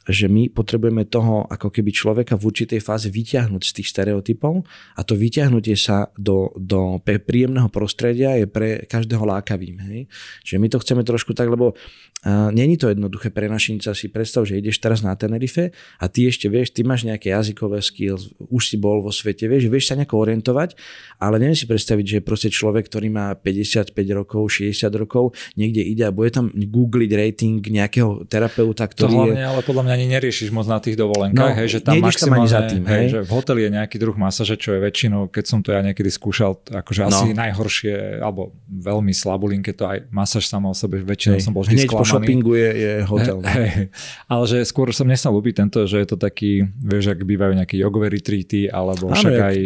že 0.08 0.26
my 0.26 0.48
potrebujeme 0.48 1.04
toho 1.04 1.44
ako 1.44 1.68
keby 1.68 1.92
človeka 1.92 2.40
v 2.40 2.48
určitej 2.48 2.80
fáze 2.80 3.12
vyťahnuť 3.12 3.62
z 3.62 3.72
tých 3.76 3.88
stereotypov 3.92 4.64
a 4.96 5.00
to 5.04 5.12
vyťahnutie 5.12 5.76
sa 5.76 6.08
do, 6.16 6.48
do 6.56 6.96
príjemného 7.04 7.68
prostredia 7.68 8.40
je 8.40 8.48
pre 8.48 8.88
každého 8.88 9.20
lákavým. 9.28 9.76
Hej? 9.84 10.00
Čiže 10.48 10.58
my 10.58 10.68
to 10.72 10.80
chceme 10.80 11.02
trošku 11.04 11.36
tak, 11.36 11.52
lebo 11.52 11.76
uh, 11.76 12.48
není 12.50 12.80
to 12.80 12.88
jednoduché 12.88 13.28
pre 13.28 13.52
našinca 13.52 13.92
si 13.92 14.08
predstav, 14.08 14.48
že 14.48 14.56
ideš 14.56 14.80
teraz 14.80 15.04
na 15.04 15.12
Tenerife 15.12 15.76
a 16.00 16.04
ty 16.08 16.24
ešte 16.24 16.48
vieš, 16.48 16.72
ty 16.72 16.88
máš 16.88 17.04
nejaké 17.04 17.36
jazykové 17.36 17.84
skills, 17.84 18.32
už 18.48 18.62
si 18.64 18.76
bol 18.80 19.04
vo 19.04 19.12
svete, 19.12 19.44
vieš, 19.44 19.68
vieš 19.68 19.92
sa 19.92 19.94
nejako 19.94 20.24
orientovať, 20.24 20.72
ale 21.20 21.36
neviem 21.38 21.56
si 21.56 21.64
predstaviť, 21.64 22.06
že 22.06 22.18
proste 22.20 22.48
človek, 22.50 22.90
ktorý 22.90 23.08
má 23.08 23.32
55 23.34 23.94
rokov, 24.12 24.42
60 24.50 24.90
rokov, 24.98 25.34
niekde 25.54 25.82
ide 25.82 26.04
a 26.06 26.12
bude 26.12 26.30
tam 26.34 26.50
googliť 26.52 27.10
rating 27.14 27.62
nejakého 27.62 28.26
terapeuta, 28.26 28.84
ktorý 28.90 29.14
to 29.14 29.18
hlavne, 29.18 29.42
je... 29.42 29.48
ale 29.48 29.60
podľa 29.62 29.82
mňa 29.88 29.92
ani 29.94 30.06
neriešiš 30.18 30.48
moc 30.50 30.66
na 30.66 30.78
tých 30.82 30.98
dovolenkách, 30.98 31.54
no, 31.54 31.58
hej, 31.58 31.68
že 31.68 31.78
tam 31.82 31.94
maximálne, 32.02 32.34
tam 32.34 32.42
ani 32.42 32.48
za 32.50 32.60
tým, 32.66 32.84
hej, 32.84 32.98
hej, 32.98 33.08
že 33.08 33.20
v 33.24 33.30
hoteli 33.30 33.60
je 33.66 33.70
nejaký 33.78 33.96
druh 33.96 34.16
masaže, 34.16 34.54
čo 34.58 34.76
je 34.76 34.80
väčšinou, 34.82 35.30
keď 35.30 35.44
som 35.46 35.58
to 35.62 35.70
ja 35.72 35.80
niekedy 35.80 36.10
skúšal, 36.10 36.58
akože 36.66 37.00
no. 37.06 37.10
asi 37.10 37.28
najhoršie, 37.32 38.20
alebo 38.20 38.52
veľmi 38.68 39.12
slabulinké 39.14 39.72
to 39.74 39.84
aj 39.86 40.08
masáž 40.10 40.48
sama 40.48 40.72
o 40.72 40.76
sebe, 40.76 41.00
väčšinou 41.02 41.38
hej. 41.38 41.44
som 41.44 41.52
bol 41.54 41.62
vždy 41.62 41.76
Hneď 41.78 41.88
sklamaný. 41.88 42.02
po 42.02 42.10
shoppingu 42.10 42.52
je, 42.56 42.70
je 42.74 42.92
hotel. 43.04 43.38
Hej, 43.44 43.68
hej. 43.68 43.86
Ale 44.32 44.44
že 44.48 44.58
skôr 44.64 44.90
sa 44.90 45.02
mne 45.04 45.18
sa 45.18 45.28
ľúbi 45.28 45.52
tento, 45.52 45.84
že 45.84 46.00
je 46.00 46.08
to 46.08 46.16
taký, 46.16 46.64
vieš, 46.80 47.12
ak 47.12 47.20
bývajú 47.22 47.52
nejaké 47.58 47.76
jogové 47.76 48.08
retreaty, 48.12 48.68
alebo 48.68 49.12
Áno, 49.12 49.18
však 49.18 49.34
aj... 49.36 49.56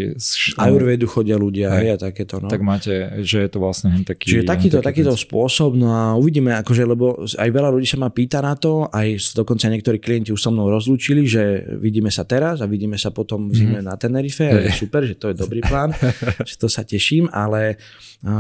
Ayurvedu 0.58 1.06
chodia 1.06 1.36
ľudia, 1.38 1.61
hej, 1.68 1.88
a 1.92 1.96
takéto. 2.00 2.40
No. 2.40 2.48
Tak 2.48 2.64
máte, 2.64 3.20
že 3.20 3.44
je 3.44 3.50
to 3.52 3.58
vlastne 3.60 3.92
taký... 4.08 4.40
Čiže 4.40 4.48
takýto, 4.48 4.78
taký 4.80 5.02
takýto 5.02 5.18
spôsob, 5.18 5.74
no 5.74 5.90
a 5.90 6.14
uvidíme, 6.14 6.54
akože, 6.62 6.82
lebo 6.86 7.26
aj 7.26 7.48
veľa 7.50 7.68
ľudí 7.74 7.90
sa 7.90 7.98
ma 7.98 8.14
pýta 8.14 8.38
na 8.38 8.54
to, 8.54 8.86
aj 8.94 9.18
dokonca 9.34 9.66
niektorí 9.66 9.98
klienti 9.98 10.30
už 10.30 10.38
so 10.38 10.54
mnou 10.54 10.70
rozlúčili, 10.70 11.26
že 11.26 11.66
vidíme 11.82 12.08
sa 12.08 12.22
teraz 12.22 12.62
a 12.62 12.70
vidíme 12.70 12.94
sa 12.94 13.10
potom 13.10 13.50
v 13.50 13.58
zime 13.58 13.80
mm. 13.82 13.86
na 13.90 13.94
Tenerife. 13.98 14.46
Je 14.46 14.70
super, 14.70 15.02
že 15.02 15.18
to 15.18 15.34
je 15.34 15.36
dobrý 15.36 15.58
plán, 15.66 15.90
že 16.48 16.54
to 16.54 16.70
sa 16.70 16.86
teším, 16.86 17.26
ale 17.34 17.82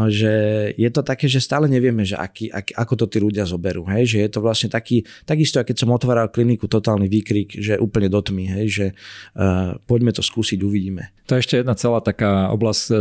že 0.06 0.32
je 0.78 0.90
to 0.94 1.02
také, 1.02 1.26
že 1.26 1.42
stále 1.42 1.66
nevieme, 1.66 2.06
že 2.06 2.14
aký, 2.14 2.46
ak, 2.46 2.70
ako 2.78 2.94
to 3.02 3.06
tí 3.10 3.18
ľudia 3.18 3.42
zoberú. 3.42 3.82
Hej? 3.90 4.14
Že 4.14 4.18
je 4.22 4.30
to 4.30 4.38
vlastne 4.38 4.68
taký, 4.70 5.02
takisto, 5.26 5.58
keď 5.58 5.76
som 5.82 5.90
otváral 5.90 6.30
kliniku, 6.30 6.70
totálny 6.70 7.10
výkrik, 7.10 7.58
že 7.58 7.74
úplne 7.82 8.06
do 8.06 8.22
tmy, 8.22 8.46
hej? 8.62 8.66
že 8.70 8.86
uh, 9.34 9.74
poďme 9.90 10.14
to 10.14 10.22
skúsiť, 10.22 10.62
uvidíme. 10.62 11.10
To 11.32 11.40
je 11.40 11.48
ešte 11.48 11.64
jedna 11.64 11.72
celá 11.72 12.04
taká 12.04 12.52
oblasť, 12.52 12.82
e, 12.92 12.96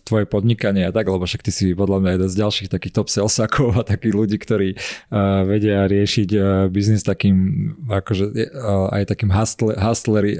tvoje 0.00 0.24
podnikanie 0.24 0.88
a 0.88 0.96
tak, 0.96 1.12
lebo 1.12 1.28
však 1.28 1.44
ty 1.44 1.52
si 1.52 1.76
podľa 1.76 2.00
mňa 2.00 2.10
jeden 2.16 2.28
z 2.32 2.40
ďalších 2.40 2.68
takých 2.72 2.96
top 2.96 3.12
salesakov 3.12 3.76
a 3.76 3.84
takých 3.84 4.16
ľudí, 4.16 4.40
ktorí 4.40 4.80
uh, 4.80 5.44
vedia 5.44 5.84
riešiť 5.84 6.28
uh, 6.40 6.72
biznis 6.72 7.04
takým, 7.04 7.36
akože 7.84 8.32
uh, 8.32 8.96
aj 8.96 9.12
takým 9.12 9.28
hustler, 9.28 9.76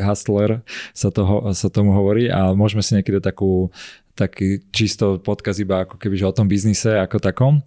hustler, 0.00 0.64
sa, 0.96 1.12
toho, 1.12 1.52
sa 1.52 1.68
tomu 1.68 1.92
hovorí 1.92 2.32
a 2.32 2.56
môžeme 2.56 2.80
si 2.80 2.96
niekedy 2.96 3.20
takú 3.20 3.68
taký 4.16 4.64
čisto 4.72 5.20
podkaz 5.20 5.60
iba 5.60 5.84
ako 5.84 6.00
keby, 6.00 6.16
o 6.24 6.32
tom 6.32 6.48
biznise 6.48 6.88
ako 6.88 7.20
takom. 7.20 7.60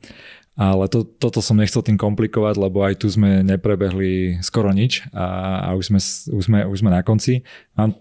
Ale 0.58 0.90
to, 0.90 1.06
toto 1.06 1.46
som 1.46 1.62
nechcel 1.62 1.86
tým 1.86 1.94
komplikovať, 1.94 2.58
lebo 2.58 2.82
aj 2.82 3.06
tu 3.06 3.08
sme 3.08 3.46
neprebehli 3.46 4.42
skoro 4.42 4.74
nič 4.74 5.06
a, 5.14 5.62
a 5.62 5.78
už, 5.78 5.94
sme, 5.94 6.00
už, 6.34 6.44
sme, 6.50 6.60
už 6.66 6.78
sme 6.82 6.90
na 6.90 7.06
konci. 7.06 7.46
Mám, 7.78 7.94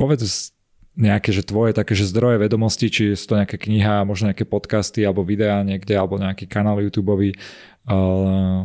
povedz 0.00 0.56
nejaké, 0.92 1.32
že 1.32 1.40
tvoje 1.40 1.72
také, 1.72 1.96
že 1.96 2.04
zdroje 2.04 2.36
vedomosti, 2.36 2.92
či 2.92 3.16
sú 3.16 3.32
to 3.32 3.38
nejaké 3.40 3.56
kniha, 3.56 4.04
možno 4.04 4.28
nejaké 4.28 4.44
podcasty 4.44 5.00
alebo 5.00 5.24
videá 5.24 5.64
niekde, 5.64 5.96
alebo 5.96 6.20
nejaký 6.20 6.44
kanál 6.44 6.84
YouTube 6.84 7.16
uh, 7.16 7.32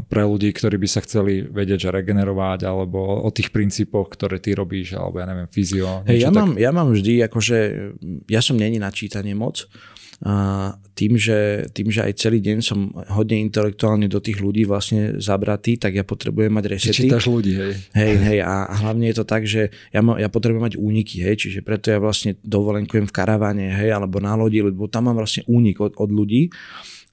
pre 0.03 0.23
ľudí, 0.27 0.51
ktorí 0.51 0.75
by 0.75 0.87
sa 0.91 0.99
chceli 1.07 1.47
vedieť, 1.47 1.87
že 1.87 1.89
regenerovať, 1.95 2.67
alebo 2.67 3.23
o 3.23 3.29
tých 3.31 3.55
princípoch, 3.55 4.11
ktoré 4.11 4.43
ty 4.43 4.51
robíš, 4.51 4.99
alebo 4.99 5.23
ja 5.23 5.25
neviem, 5.27 5.47
fyzio. 5.47 6.03
Hey, 6.03 6.19
ja, 6.19 6.27
tak... 6.27 6.43
mám, 6.43 6.51
ja 6.59 6.71
mám 6.75 6.91
vždy, 6.91 7.23
akože 7.31 7.57
ja 8.27 8.41
som 8.43 8.59
není 8.59 8.75
na 8.75 8.91
čítanie 8.91 9.31
moc, 9.31 9.63
tým, 10.97 11.13
že, 11.13 11.69
tým, 11.77 11.93
že 11.93 12.01
aj 12.01 12.13
celý 12.17 12.41
deň 12.41 12.57
som 12.65 12.89
hodne 13.13 13.37
intelektuálne 13.37 14.09
do 14.09 14.17
tých 14.17 14.41
ľudí 14.41 14.65
vlastne 14.65 15.21
zabratý, 15.21 15.77
tak 15.77 15.93
ja 15.93 16.01
potrebujem 16.01 16.49
mať 16.49 16.65
resety. 16.73 17.05
čítaš 17.05 17.29
ľudí, 17.29 17.53
hej. 17.53 17.73
Hej, 17.93 18.13
hej, 18.25 18.39
a 18.41 18.65
hlavne 18.81 19.05
je 19.13 19.15
to 19.21 19.25
tak, 19.29 19.45
že 19.45 19.69
ja, 19.93 20.01
ma, 20.01 20.17
ja 20.17 20.25
potrebujem 20.25 20.73
mať 20.73 20.75
úniky, 20.81 21.21
hej, 21.21 21.37
čiže 21.37 21.59
preto 21.61 21.93
ja 21.93 22.01
vlastne 22.01 22.33
dovolenkujem 22.41 23.05
v 23.05 23.13
karavane, 23.13 23.77
hej, 23.77 23.93
alebo 23.93 24.17
na 24.17 24.33
lodi, 24.33 24.57
lebo 24.65 24.89
tam 24.89 25.13
mám 25.13 25.21
vlastne 25.21 25.45
únik 25.45 25.77
od, 25.77 25.93
od 25.93 26.09
ľudí 26.09 26.49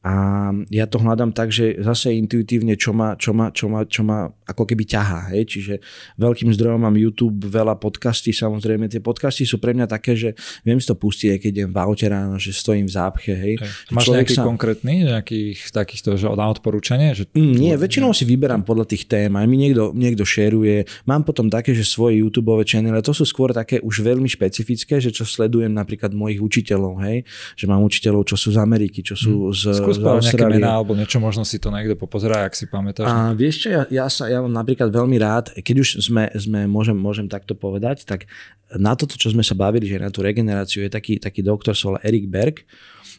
a 0.05 0.53
ja 0.69 0.85
to 0.85 1.01
hľadám 1.01 1.33
tak, 1.33 1.49
že 1.49 1.81
zase 1.81 2.13
intuitívne, 2.13 2.77
čo 2.77 2.93
ma, 2.93 3.17
čo 3.17 3.33
ma, 3.33 3.49
čo 3.49 3.73
ma, 3.73 3.89
čo 3.89 4.05
ma 4.05 4.29
ako 4.45 4.69
keby 4.69 4.85
ťahá. 4.85 5.33
Hej? 5.33 5.57
Čiže 5.57 5.75
veľkým 6.21 6.53
zdrojom 6.53 6.85
mám 6.85 6.93
YouTube, 6.93 7.49
veľa 7.49 7.81
podcasty, 7.81 8.37
samozrejme 8.37 8.93
tie 8.93 9.01
podcasty 9.01 9.49
sú 9.49 9.57
pre 9.57 9.73
mňa 9.73 9.89
také, 9.89 10.13
že 10.13 10.37
viem 10.61 10.77
si 10.77 10.85
to 10.85 10.93
pustiť, 10.93 11.29
aj 11.33 11.39
keď 11.41 11.51
idem 11.57 11.71
v 11.73 11.79
aute 11.81 12.05
ráno, 12.05 12.37
že 12.37 12.53
stojím 12.53 12.85
v 12.85 12.93
zápche. 12.93 13.33
Hej? 13.33 13.55
Okay. 13.65 13.97
Máš 13.97 14.13
nejaký 14.13 14.37
sa... 14.37 14.45
konkrétny, 14.45 15.09
nejakých 15.09 15.73
takýchto, 15.73 16.21
že 16.21 16.29
na 16.29 16.53
odporúčanie? 16.53 17.17
Že... 17.17 17.33
Mm, 17.33 17.55
nie, 17.57 17.73
väčšinou 17.73 18.13
si 18.13 18.29
vyberám 18.29 18.61
podľa 18.61 18.93
tých 18.93 19.09
tém, 19.09 19.33
aj 19.33 19.47
mi 19.49 19.57
niekto, 19.57 19.97
niekto 19.97 20.29
šeruje. 20.29 20.85
Mám 21.09 21.25
potom 21.25 21.49
také, 21.49 21.73
že 21.73 21.81
svoje 21.81 22.21
YouTube 22.21 22.53
channel, 22.69 23.01
to 23.01 23.17
sú 23.17 23.25
skôr 23.25 23.57
také 23.57 23.81
už 23.81 24.05
veľmi 24.05 24.29
špecifické, 24.29 25.01
že 25.01 25.09
čo 25.09 25.25
sledujem 25.25 25.73
napríklad 25.73 26.13
mojich 26.13 26.45
učiteľov, 26.45 27.01
hej? 27.09 27.25
že 27.57 27.65
mám 27.65 27.81
učiteľov, 27.81 28.29
čo 28.29 28.37
sú 28.37 28.53
z 28.53 28.61
Ameriky, 28.61 29.01
čo 29.01 29.17
sú 29.17 29.49
mm. 29.49 29.57
z 29.57 29.94
skús 29.95 30.27
nejaké 30.29 30.45
mená 30.51 30.83
alebo 30.83 30.99
niečo, 30.99 31.23
možno 31.23 31.47
si 31.47 31.63
to 31.63 31.71
niekto 31.71 31.95
popozerá, 31.95 32.45
ak 32.45 32.59
si 32.59 32.67
pamätáš. 32.67 33.07
A 33.07 33.31
vieš 33.33 33.67
čo, 33.67 33.69
ja, 33.71 33.83
ja, 33.89 34.07
sa, 34.11 34.27
ja 34.27 34.43
mám 34.43 34.51
napríklad 34.51 34.91
veľmi 34.91 35.17
rád, 35.23 35.55
keď 35.55 35.77
už 35.81 35.89
sme, 36.03 36.29
sme 36.35 36.67
môžem, 36.67 36.99
môžem 36.99 37.31
takto 37.31 37.55
povedať, 37.55 38.03
tak 38.03 38.27
na 38.75 38.99
toto, 38.99 39.15
čo 39.15 39.31
sme 39.31 39.47
sa 39.47 39.55
bavili, 39.55 39.87
že 39.87 40.03
na 40.03 40.11
tú 40.11 40.21
regeneráciu 40.27 40.83
je 40.83 40.91
taký, 40.91 41.23
taký 41.23 41.47
doktor, 41.47 41.79
sa 41.79 41.95
volá 41.95 42.01
Erik 42.03 42.27
Berg, 42.27 42.67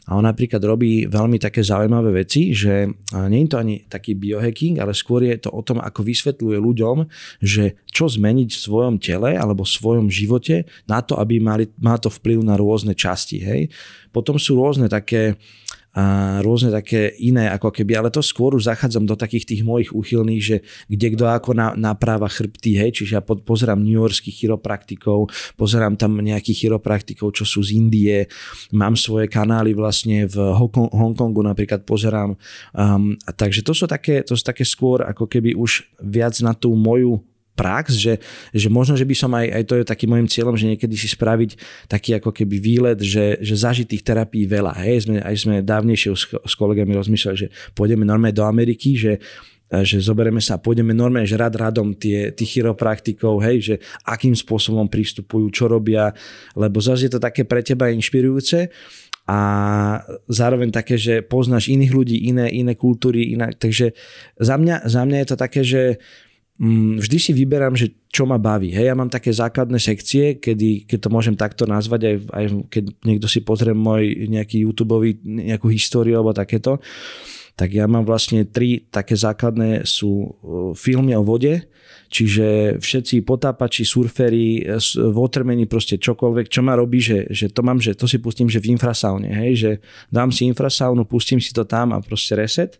a 0.06 0.14
on 0.14 0.22
napríklad 0.22 0.62
robí 0.62 1.10
veľmi 1.10 1.42
také 1.42 1.66
zaujímavé 1.66 2.22
veci, 2.22 2.54
že 2.54 2.86
nie 3.26 3.42
je 3.42 3.50
to 3.50 3.58
ani 3.58 3.74
taký 3.90 4.14
biohacking, 4.14 4.78
ale 4.78 4.94
skôr 4.94 5.26
je 5.26 5.34
to 5.34 5.50
o 5.50 5.58
tom, 5.66 5.82
ako 5.82 6.06
vysvetľuje 6.06 6.58
ľuďom, 6.62 6.96
že 7.42 7.74
čo 7.90 8.06
zmeniť 8.06 8.54
v 8.54 8.62
svojom 8.70 9.02
tele 9.02 9.34
alebo 9.34 9.66
v 9.66 9.74
svojom 9.74 10.06
živote 10.06 10.62
na 10.86 11.02
to, 11.02 11.18
aby 11.18 11.42
mali, 11.42 11.66
má 11.82 11.98
to 11.98 12.06
vplyv 12.06 12.38
na 12.46 12.54
rôzne 12.54 12.94
časti. 12.94 13.42
Hej. 13.42 13.74
Potom 14.14 14.38
sú 14.38 14.54
rôzne 14.54 14.86
také 14.86 15.42
a 15.96 16.38
rôzne 16.44 16.68
také 16.68 17.16
iné 17.24 17.48
ako 17.48 17.72
keby, 17.72 17.96
ale 17.96 18.12
to 18.12 18.20
skôr 18.20 18.52
už 18.52 18.68
zachádzam 18.68 19.08
do 19.08 19.16
takých 19.16 19.48
tých 19.48 19.62
mojich 19.64 19.96
úchylných, 19.96 20.42
že 20.44 20.56
kde 20.92 21.16
kto 21.16 21.24
ako 21.24 21.56
na, 21.56 21.72
napráva 21.72 22.28
chrbty, 22.28 22.76
hej, 22.76 23.00
čiže 23.00 23.16
ja 23.16 23.22
pozerám 23.24 23.80
New 23.80 23.96
Yorkských 23.96 24.44
chiropraktikov, 24.44 25.32
pozerám 25.56 25.96
tam 25.96 26.20
nejakých 26.20 26.68
chiropraktikov, 26.68 27.32
čo 27.32 27.48
sú 27.48 27.64
z 27.64 27.80
Indie, 27.80 28.28
mám 28.76 28.92
svoje 28.92 29.32
kanály 29.32 29.72
vlastne 29.72 30.28
v 30.28 30.36
Hongkongu 30.92 31.40
napríklad 31.40 31.88
pozerám, 31.88 32.36
um, 32.76 33.16
takže 33.32 33.64
to 33.64 33.72
sú, 33.72 33.88
také, 33.88 34.20
to 34.20 34.36
sú 34.36 34.44
také 34.44 34.68
skôr 34.68 35.00
ako 35.00 35.24
keby 35.24 35.56
už 35.56 35.88
viac 36.04 36.36
na 36.44 36.52
tú 36.52 36.76
moju 36.76 37.24
prax, 37.56 37.96
že, 37.96 38.20
že 38.52 38.68
možno, 38.68 38.94
že 38.94 39.08
by 39.08 39.16
som 39.16 39.32
aj, 39.32 39.46
aj 39.48 39.62
to 39.64 39.74
je 39.80 39.84
takým 39.88 40.12
môjim 40.12 40.28
cieľom, 40.28 40.54
že 40.54 40.68
niekedy 40.68 40.92
si 40.94 41.08
spraviť 41.08 41.50
taký 41.88 42.20
ako 42.20 42.30
keby 42.30 42.56
výlet, 42.60 43.00
že, 43.00 43.40
že 43.40 43.56
zažiť 43.56 43.96
tých 43.96 44.04
terapií 44.04 44.44
veľa. 44.44 44.76
Hej? 44.84 45.08
Sme, 45.08 45.16
aj 45.24 45.34
sme 45.40 45.54
dávnejšie 45.64 46.10
s, 46.12 46.24
s 46.36 46.54
kolegami 46.54 46.92
rozmýšľali, 46.92 47.36
že 47.40 47.48
pôjdeme 47.72 48.04
normálne 48.04 48.36
do 48.36 48.44
Ameriky, 48.44 48.94
že 48.94 49.16
že 49.66 49.98
zoberieme 49.98 50.38
sa 50.38 50.54
a 50.58 50.62
pôjdeme 50.62 50.94
normálne, 50.94 51.26
že 51.26 51.34
rad 51.34 51.58
radom 51.58 51.90
tie, 51.90 52.30
tých 52.30 52.58
chiropraktikov, 52.62 53.42
hej, 53.42 53.58
že 53.58 53.74
akým 54.06 54.30
spôsobom 54.30 54.86
pristupujú, 54.86 55.50
čo 55.50 55.66
robia, 55.66 56.14
lebo 56.54 56.78
zase 56.78 57.10
je 57.10 57.18
to 57.18 57.20
také 57.20 57.42
pre 57.42 57.66
teba 57.66 57.90
inšpirujúce 57.90 58.70
a 59.26 59.38
zároveň 60.30 60.70
také, 60.70 60.94
že 60.94 61.18
poznáš 61.18 61.66
iných 61.66 61.92
ľudí, 61.92 62.30
iné, 62.30 62.46
iné 62.46 62.78
kultúry, 62.78 63.34
iné, 63.34 63.50
takže 63.58 63.90
za 64.38 64.54
mňa, 64.54 64.86
za 64.86 65.02
mňa 65.02 65.18
je 65.18 65.28
to 65.34 65.36
také, 65.36 65.60
že 65.66 65.82
vždy 66.96 67.18
si 67.20 67.32
vyberám, 67.36 67.76
že 67.76 67.92
čo 68.08 68.24
ma 68.24 68.40
baví. 68.40 68.72
Hej, 68.72 68.88
ja 68.88 68.94
mám 68.96 69.12
také 69.12 69.28
základné 69.28 69.76
sekcie, 69.76 70.40
kedy, 70.40 70.88
keď 70.88 70.98
to 71.04 71.08
môžem 71.12 71.36
takto 71.36 71.68
nazvať, 71.68 72.00
aj, 72.08 72.16
aj 72.32 72.44
keď 72.72 72.84
niekto 73.04 73.28
si 73.28 73.44
pozrie 73.44 73.76
môj 73.76 74.28
nejaký 74.32 74.64
YouTube, 74.64 75.20
nejakú 75.20 75.68
históriu 75.68 76.16
alebo 76.16 76.32
takéto, 76.32 76.80
tak 77.56 77.72
ja 77.72 77.88
mám 77.88 78.04
vlastne 78.04 78.44
tri 78.48 78.84
také 78.88 79.16
základné 79.16 79.84
sú 79.88 80.36
filmy 80.76 81.16
o 81.16 81.24
vode, 81.24 81.68
čiže 82.12 82.76
všetci 82.80 83.24
potápači, 83.24 83.84
surferi, 83.84 84.64
watermeni, 85.12 85.64
proste 85.64 85.96
čokoľvek, 85.96 86.52
čo 86.52 86.60
ma 86.60 86.76
robí, 86.76 87.00
že, 87.00 87.28
že 87.32 87.48
to 87.48 87.64
mám, 87.64 87.80
že 87.80 87.96
to 87.96 88.04
si 88.04 88.20
pustím, 88.20 88.48
že 88.48 88.60
v 88.60 88.76
infrasaune, 88.76 89.28
hej, 89.28 89.52
že 89.56 89.70
dám 90.12 90.32
si 90.32 90.48
infrasaunu, 90.48 91.08
pustím 91.08 91.40
si 91.40 91.52
to 91.52 91.64
tam 91.64 91.96
a 91.96 92.00
proste 92.04 92.36
reset 92.36 92.76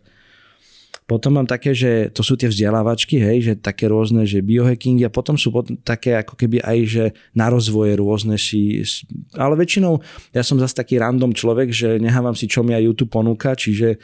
potom 1.07 1.39
mám 1.39 1.47
také, 1.47 1.71
že 1.71 2.11
to 2.11 2.19
sú 2.19 2.35
tie 2.35 2.51
vzdelávačky, 2.51 3.15
hej, 3.15 3.37
že 3.39 3.53
také 3.55 3.87
rôzne, 3.87 4.27
že 4.27 4.43
biohacking 4.43 5.07
a 5.07 5.09
potom 5.09 5.39
sú 5.39 5.55
potom 5.55 5.79
také 5.79 6.19
ako 6.19 6.35
keby 6.35 6.59
aj, 6.59 6.77
že 6.83 7.05
na 7.31 7.47
rozvoje 7.47 7.95
rôzne 7.95 8.35
si, 8.35 8.83
ale 9.31 9.55
väčšinou 9.55 10.03
ja 10.35 10.43
som 10.43 10.59
zase 10.59 10.75
taký 10.75 10.99
random 10.99 11.31
človek, 11.31 11.71
že 11.71 11.95
nehávam 12.03 12.35
si, 12.35 12.51
čo 12.51 12.59
mi 12.59 12.75
aj 12.75 12.83
YouTube 12.91 13.15
ponúka, 13.15 13.55
čiže 13.55 13.95
e, 13.95 13.97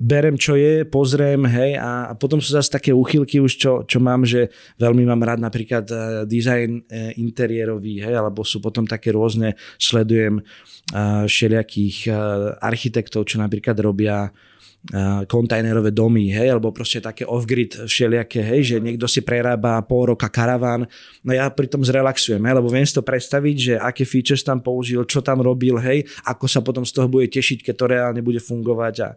berem, 0.00 0.40
čo 0.40 0.56
je, 0.56 0.88
pozriem, 0.88 1.44
hej, 1.44 1.76
a, 1.76 2.16
potom 2.16 2.40
sú 2.40 2.56
zase 2.56 2.72
také 2.72 2.96
úchylky 2.96 3.36
už, 3.36 3.60
čo, 3.60 3.72
čo 3.84 4.00
mám, 4.00 4.24
že 4.24 4.48
veľmi 4.80 5.04
mám 5.04 5.20
rád 5.20 5.44
napríklad 5.44 5.84
e, 5.84 5.96
design 6.24 6.80
e, 6.88 7.12
interiérový, 7.20 8.00
hej, 8.00 8.16
alebo 8.16 8.40
sú 8.40 8.64
potom 8.64 8.88
také 8.88 9.12
rôzne, 9.12 9.52
sledujem 9.76 10.40
všelijakých 11.30 12.10
architektov, 12.58 13.22
čo 13.22 13.38
napríklad 13.38 13.78
robia 13.78 14.26
kontajnerové 15.28 15.92
domy, 15.92 16.32
hej, 16.32 16.56
alebo 16.56 16.72
proste 16.72 17.04
také 17.04 17.28
off-grid 17.28 17.84
všelijaké, 17.84 18.40
hej, 18.40 18.60
že 18.64 18.76
niekto 18.80 19.04
si 19.04 19.20
prerába 19.20 19.76
pol 19.84 20.16
roka 20.16 20.32
karaván, 20.32 20.88
no 21.20 21.30
ja 21.36 21.52
pri 21.52 21.68
tom 21.68 21.84
zrelaxujem, 21.84 22.40
hej, 22.40 22.54
lebo 22.56 22.72
viem 22.72 22.88
si 22.88 22.96
to 22.96 23.04
predstaviť, 23.04 23.56
že 23.60 23.74
aké 23.76 24.08
features 24.08 24.40
tam 24.40 24.64
použil, 24.64 25.04
čo 25.04 25.20
tam 25.20 25.44
robil, 25.44 25.76
hej, 25.76 26.08
ako 26.24 26.48
sa 26.48 26.64
potom 26.64 26.88
z 26.88 26.96
toho 26.96 27.12
bude 27.12 27.28
tešiť, 27.28 27.60
keď 27.60 27.74
to 27.76 27.86
reálne 27.92 28.20
bude 28.24 28.40
fungovať 28.40 28.94
a 29.04 29.08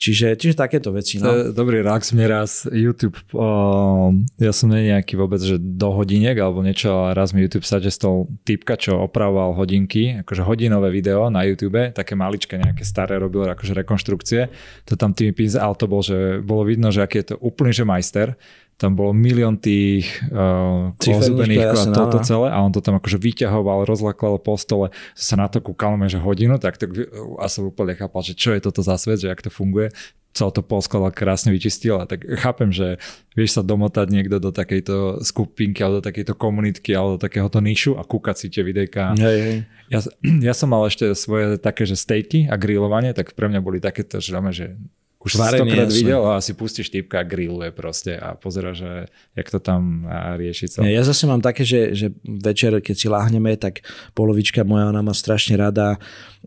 Čiže, 0.00 0.32
čiže 0.40 0.56
takéto 0.56 0.96
veci. 0.96 1.20
No. 1.20 1.52
Dobrý 1.52 1.84
rak 1.84 2.08
mne 2.16 2.26
raz 2.32 2.64
YouTube, 2.64 3.20
o, 3.36 4.16
ja 4.40 4.48
som 4.48 4.72
nie 4.72 4.88
nejaký 4.88 5.12
vôbec, 5.12 5.44
že 5.44 5.60
do 5.60 5.92
hodiniek 5.92 6.32
alebo 6.40 6.64
niečo, 6.64 6.88
ale 6.88 7.12
raz 7.12 7.36
mi 7.36 7.44
YouTube 7.44 7.68
suggestol 7.68 8.24
typka, 8.48 8.80
čo 8.80 8.96
opravoval 8.96 9.60
hodinky, 9.60 10.24
akože 10.24 10.40
hodinové 10.40 10.88
video 10.88 11.28
na 11.28 11.44
YouTube, 11.44 11.92
také 11.92 12.16
maličké, 12.16 12.56
nejaké 12.56 12.80
staré 12.80 13.20
robil 13.20 13.44
akože 13.44 13.76
rekonštrukcie. 13.76 14.48
To 14.88 14.96
tam 14.96 15.12
tými 15.12 15.36
písal, 15.36 15.76
to 15.76 15.84
bol, 15.84 16.00
že 16.00 16.40
bolo 16.40 16.64
vidno, 16.64 16.88
že 16.88 17.04
aký 17.04 17.20
je 17.20 17.36
to 17.36 17.36
úplný, 17.36 17.76
že 17.76 17.84
majster 17.84 18.40
tam 18.80 18.96
bolo 18.96 19.12
milión 19.12 19.60
tých 19.60 20.08
uh, 20.32 20.96
ozubených 20.96 21.68
a 21.68 21.92
toto 21.92 22.24
celé 22.24 22.48
a 22.48 22.64
on 22.64 22.72
to 22.72 22.80
tam 22.80 22.96
akože 22.96 23.20
vyťahoval, 23.20 23.84
rozlaklal 23.84 24.40
po 24.40 24.56
stole, 24.56 24.88
sa 25.12 25.36
na 25.36 25.52
to 25.52 25.60
kúkal, 25.60 26.00
že 26.08 26.16
hodinu, 26.16 26.56
tak, 26.56 26.80
tak 26.80 26.96
a 27.36 27.44
som 27.52 27.68
úplne 27.68 27.92
chápal, 27.92 28.24
že 28.24 28.32
čo 28.32 28.56
je 28.56 28.64
toto 28.64 28.80
za 28.80 28.96
svet, 28.96 29.20
že 29.20 29.28
jak 29.28 29.44
to 29.44 29.52
funguje 29.52 29.92
celé 30.30 30.50
to 30.54 30.62
poskladal, 30.62 31.10
krásne 31.10 31.50
vyčistil 31.50 31.98
a 31.98 32.06
tak 32.06 32.22
chápem, 32.38 32.70
že 32.70 33.02
vieš 33.34 33.58
sa 33.58 33.62
domotať 33.66 34.06
niekto 34.14 34.38
do 34.38 34.54
takejto 34.54 35.26
skupinky 35.26 35.82
alebo 35.82 35.98
do 35.98 36.06
takejto 36.06 36.34
komunitky 36.38 36.94
alebo 36.94 37.18
do 37.18 37.20
takéhoto 37.20 37.58
nišu 37.58 37.98
a 37.98 38.06
kúkať 38.06 38.36
si 38.38 38.46
tie 38.46 38.62
videjka. 38.62 39.18
Hej, 39.18 39.38
hej. 39.42 39.58
Ja, 39.90 39.98
ja 40.50 40.54
som 40.54 40.70
mal 40.70 40.86
ešte 40.86 41.12
svoje 41.18 41.58
také, 41.58 41.82
že 41.82 41.98
stejky 41.98 42.46
a 42.46 42.54
grillovanie, 42.54 43.10
tak 43.10 43.34
pre 43.34 43.50
mňa 43.50 43.60
boli 43.60 43.82
takéto, 43.82 44.22
že, 44.22 44.32
že 44.54 44.78
už 45.20 45.36
si 45.36 45.42
stokrát 45.44 45.92
videl 45.92 46.22
a 46.24 46.40
si 46.40 46.56
pustíš 46.56 46.88
typka 46.88 47.20
a 47.20 47.28
grilluje 47.28 47.76
proste 47.76 48.16
a 48.16 48.32
pozera, 48.40 48.72
že 48.72 49.04
jak 49.36 49.48
to 49.52 49.60
tam 49.60 50.08
rieši 50.40 50.72
celé. 50.72 50.96
Ja 50.96 51.04
zase 51.04 51.28
mám 51.28 51.44
také, 51.44 51.60
že, 51.60 51.92
že 51.92 52.08
večer, 52.24 52.72
keď 52.80 52.96
si 52.96 53.06
láhneme, 53.12 53.52
tak 53.60 53.84
polovička 54.16 54.64
moja, 54.64 54.88
ona 54.88 55.04
má 55.04 55.12
strašne 55.12 55.60
rada 55.60 56.00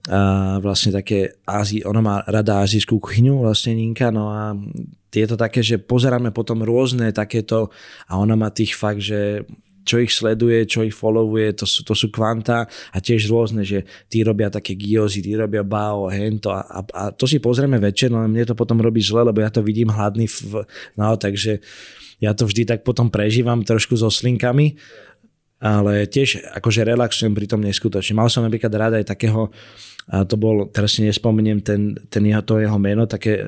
a 0.10 0.58
vlastne 0.58 0.90
také 0.90 1.38
Ázi, 1.46 1.86
ona 1.86 2.02
má 2.02 2.16
rada 2.26 2.66
azijskú 2.66 2.98
kuchyňu, 2.98 3.46
vlastne 3.46 3.78
Ninka, 3.78 4.10
no 4.10 4.34
a 4.34 4.58
je 5.14 5.28
to 5.30 5.38
také, 5.38 5.62
že 5.62 5.78
pozeráme 5.78 6.34
potom 6.34 6.66
rôzne 6.66 7.14
takéto 7.14 7.70
a 8.10 8.18
ona 8.18 8.34
má 8.34 8.50
tých 8.50 8.74
fakt, 8.74 9.06
že 9.06 9.46
čo 9.84 10.00
ich 10.00 10.12
sleduje, 10.16 10.64
čo 10.64 10.82
ich 10.84 10.96
followuje, 10.96 11.60
to 11.60 11.66
sú, 11.68 11.84
to 11.84 11.94
sú 11.94 12.08
kvanta 12.10 12.66
a 12.68 12.98
tiež 12.98 13.28
rôzne, 13.28 13.68
že 13.68 13.84
tí 14.08 14.24
robia 14.24 14.48
také 14.48 14.74
giozy, 14.74 15.20
tí 15.20 15.36
robia 15.36 15.62
bao, 15.62 16.08
hento 16.08 16.50
a, 16.50 16.64
a, 16.64 16.80
a 16.92 17.04
to 17.12 17.28
si 17.28 17.44
pozrieme 17.44 17.78
večer, 17.78 18.10
no 18.10 18.24
mne 18.24 18.48
to 18.48 18.56
potom 18.56 18.80
robí 18.80 19.04
zle, 19.04 19.28
lebo 19.28 19.44
ja 19.44 19.52
to 19.52 19.60
vidím 19.60 19.92
hladný, 19.92 20.26
v, 20.28 20.64
no 20.96 21.16
takže 21.20 21.60
ja 22.24 22.32
to 22.32 22.48
vždy 22.48 22.64
tak 22.64 22.88
potom 22.88 23.12
prežívam 23.12 23.62
trošku 23.68 24.00
so 24.00 24.08
slinkami, 24.08 24.80
ale 25.64 26.08
tiež 26.08 26.44
akože 26.60 26.84
relaxujem 26.84 27.32
pri 27.32 27.48
tom 27.48 27.64
neskutočne. 27.64 28.20
Mal 28.20 28.28
som 28.28 28.44
napríklad 28.44 28.72
rád 28.72 28.94
aj 29.00 29.16
takého 29.16 29.48
a 30.12 30.28
to 30.28 30.36
bol, 30.36 30.68
teraz 30.68 31.00
si 31.00 31.08
nespomeniem 31.08 31.64
ten, 31.64 31.96
ten 32.12 32.24
jeho, 32.28 32.44
to 32.44 32.60
jeho 32.60 32.76
meno, 32.76 33.08
také 33.08 33.40
e, 33.40 33.44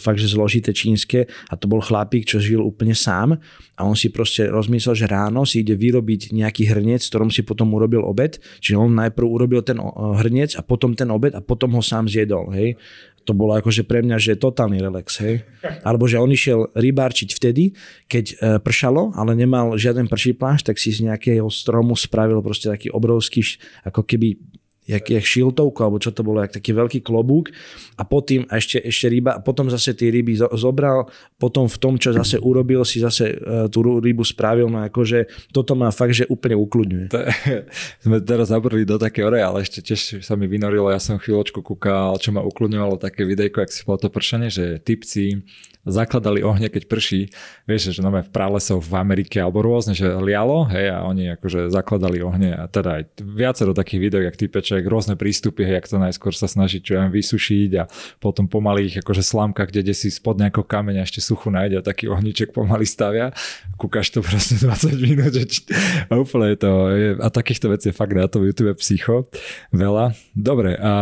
fakt, 0.00 0.16
že 0.16 0.32
zložité 0.32 0.72
čínske 0.72 1.28
a 1.52 1.54
to 1.56 1.68
bol 1.68 1.84
chlapík, 1.84 2.24
čo 2.24 2.40
žil 2.40 2.64
úplne 2.64 2.96
sám 2.96 3.36
a 3.76 3.80
on 3.84 3.92
si 3.92 4.08
proste 4.08 4.48
rozmyslel, 4.48 4.96
že 4.96 5.04
ráno 5.04 5.44
si 5.44 5.60
ide 5.60 5.76
vyrobiť 5.76 6.32
nejaký 6.32 6.64
hrniec, 6.72 7.04
v 7.04 7.10
ktorom 7.12 7.28
si 7.28 7.44
potom 7.44 7.68
urobil 7.76 8.08
obed, 8.08 8.40
čiže 8.64 8.80
on 8.80 8.96
najprv 8.96 9.26
urobil 9.28 9.60
ten 9.60 9.76
hrniec 9.94 10.56
a 10.56 10.64
potom 10.64 10.96
ten 10.96 11.12
obed 11.12 11.36
a 11.36 11.44
potom 11.44 11.76
ho 11.76 11.82
sám 11.84 12.08
zjedol, 12.08 12.48
hej. 12.56 12.80
To 13.28 13.36
bolo 13.36 13.60
akože 13.60 13.84
pre 13.84 14.00
mňa, 14.00 14.16
že 14.16 14.40
totálny 14.40 14.80
relax, 14.80 15.20
hej. 15.20 15.44
Alebo 15.84 16.08
že 16.08 16.16
on 16.16 16.32
išiel 16.32 16.72
rybárčiť 16.72 17.36
vtedy, 17.36 17.76
keď 18.08 18.24
e, 18.24 18.34
pršalo, 18.56 19.12
ale 19.12 19.36
nemal 19.36 19.76
žiaden 19.76 20.08
prší 20.08 20.32
plášť, 20.32 20.72
tak 20.72 20.80
si 20.80 20.96
z 20.96 21.04
nejakého 21.12 21.44
stromu 21.52 21.92
spravil 21.92 22.40
proste 22.40 22.72
taký 22.72 22.88
obrovský, 22.88 23.44
ako 23.84 24.00
keby 24.08 24.40
jak, 24.88 25.04
jak 25.04 25.24
šiltovku, 25.24 25.84
alebo 25.84 26.00
čo 26.00 26.16
to 26.16 26.24
bolo, 26.24 26.40
jak 26.40 26.56
taký 26.56 26.72
veľký 26.72 27.04
klobúk. 27.04 27.52
A 28.00 28.08
potom 28.08 28.48
ešte, 28.48 28.80
ešte 28.80 29.12
ryba, 29.12 29.36
a 29.36 29.40
potom 29.44 29.68
zase 29.68 29.92
tie 29.92 30.08
ryby 30.08 30.40
zobral, 30.56 31.12
potom 31.36 31.68
v 31.68 31.76
tom, 31.76 31.94
čo 32.00 32.16
zase 32.16 32.40
urobil, 32.40 32.88
si 32.88 33.04
zase 33.04 33.36
uh, 33.36 33.68
tú 33.68 33.84
rybu 33.84 34.24
spravil, 34.24 34.72
no 34.72 34.80
akože 34.88 35.52
toto 35.52 35.76
ma 35.76 35.92
fakt, 35.92 36.16
že 36.16 36.24
úplne 36.32 36.56
ukludňuje. 36.56 37.06
To, 37.12 37.20
sme 38.08 38.16
teraz 38.24 38.48
zabrali 38.48 38.88
do 38.88 38.96
také 38.96 39.20
ore, 39.20 39.44
ale 39.44 39.60
ešte 39.60 39.84
tiež 39.84 40.24
sa 40.24 40.34
mi 40.40 40.48
vynorilo, 40.48 40.88
ja 40.88 40.98
som 40.98 41.20
chvíľočku 41.20 41.60
kúkal, 41.60 42.16
čo 42.16 42.32
ma 42.32 42.40
ukludňovalo 42.40 42.96
také 42.96 43.28
videjko, 43.28 43.60
ak 43.60 43.70
si 43.70 43.84
bolo 43.84 44.00
to 44.00 44.08
pršanie, 44.08 44.48
že 44.48 44.80
typci 44.80 45.44
zakladali 45.88 46.44
ohne, 46.44 46.68
keď 46.68 46.84
prší. 46.86 47.32
Vieš, 47.64 47.96
že 47.96 48.00
no, 48.04 48.12
v 48.12 48.30
pralesoch 48.30 48.84
v 48.84 48.94
Amerike 49.00 49.40
alebo 49.40 49.64
rôzne, 49.64 49.96
že 49.96 50.06
lialo, 50.20 50.68
hej, 50.68 50.92
a 50.92 51.02
oni 51.08 51.34
akože 51.34 51.72
zakladali 51.72 52.20
ohne. 52.20 52.52
A 52.54 52.68
teda 52.68 53.00
aj 53.00 53.24
viacero 53.24 53.72
takých 53.72 54.00
videí, 54.00 54.22
jak 54.28 54.36
typeček, 54.36 54.77
rôzne 54.86 55.18
prístupy, 55.18 55.66
hej, 55.66 55.82
jak 55.82 55.90
to 55.90 55.98
najskôr 55.98 56.30
sa 56.36 56.46
snaží 56.46 56.78
čo 56.78 57.00
ja 57.00 57.10
vysušiť 57.10 57.70
a 57.80 57.90
potom 58.22 58.46
pomaly 58.46 58.92
ich 58.92 58.96
akože 59.02 59.24
slámkach, 59.24 59.74
kde 59.74 59.90
si 59.96 60.12
spod 60.12 60.38
nejakého 60.38 60.62
kameňa 60.62 61.02
ešte 61.02 61.24
suchu 61.24 61.50
nájde 61.50 61.80
a 61.80 61.82
taký 61.82 62.06
ohniček 62.06 62.54
pomaly 62.54 62.86
stavia. 62.86 63.34
Kúkaš 63.74 64.14
to 64.14 64.22
proste 64.22 64.60
20 64.62 64.94
minút 65.02 65.34
že 65.34 65.44
či... 65.48 65.60
a 66.06 66.12
úplne 66.14 66.54
to, 66.54 66.70
je, 66.94 67.08
a 67.18 67.28
takýchto 67.32 67.72
vecí 67.72 67.90
je 67.90 67.96
fakt 67.96 68.14
na 68.14 68.30
tom 68.30 68.44
YouTube 68.46 68.70
psycho 68.78 69.26
veľa. 69.74 70.14
Dobre, 70.36 70.78
a 70.78 70.92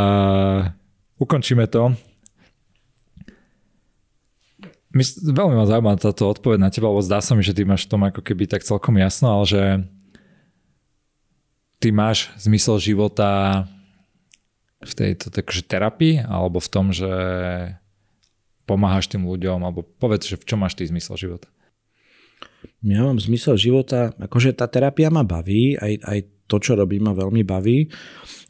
ukončíme 1.21 1.69
to 1.69 1.93
veľmi 5.05 5.57
ma 5.57 5.69
zaujíma 5.69 6.01
táto 6.01 6.31
odpoveď 6.33 6.59
na 6.61 6.71
teba, 6.73 6.89
lebo 6.89 7.05
zdá 7.05 7.21
sa 7.21 7.37
mi, 7.37 7.45
že 7.45 7.53
ty 7.53 7.69
máš 7.69 7.85
v 7.85 7.91
tom 7.93 8.03
ako 8.07 8.25
keby 8.25 8.49
tak 8.49 8.65
celkom 8.65 8.97
jasno, 8.97 9.29
ale 9.29 9.45
že 9.45 9.63
ty 11.81 11.93
máš 11.93 12.33
zmysel 12.41 12.81
života 12.81 13.65
v 14.81 14.93
tejto 14.93 15.33
takže 15.33 15.65
terapii, 15.65 16.23
alebo 16.25 16.61
v 16.61 16.69
tom, 16.69 16.93
že 16.93 17.11
pomáhaš 18.67 19.09
tým 19.09 19.25
ľuďom, 19.25 19.63
alebo 19.63 19.83
povedz, 19.83 20.27
že 20.29 20.37
v 20.37 20.47
čom 20.47 20.61
máš 20.61 20.75
ty 20.77 20.85
zmysel 20.85 21.17
života? 21.17 21.49
Ja 22.85 23.03
mám 23.03 23.19
zmysel 23.19 23.57
života, 23.57 24.13
akože 24.19 24.55
tá 24.55 24.69
terapia 24.69 25.09
ma 25.09 25.27
baví, 25.27 25.79
aj, 25.79 25.95
aj 26.03 26.19
to, 26.47 26.57
čo 26.63 26.79
robím, 26.79 27.11
ma 27.11 27.13
veľmi 27.13 27.43
baví, 27.43 27.91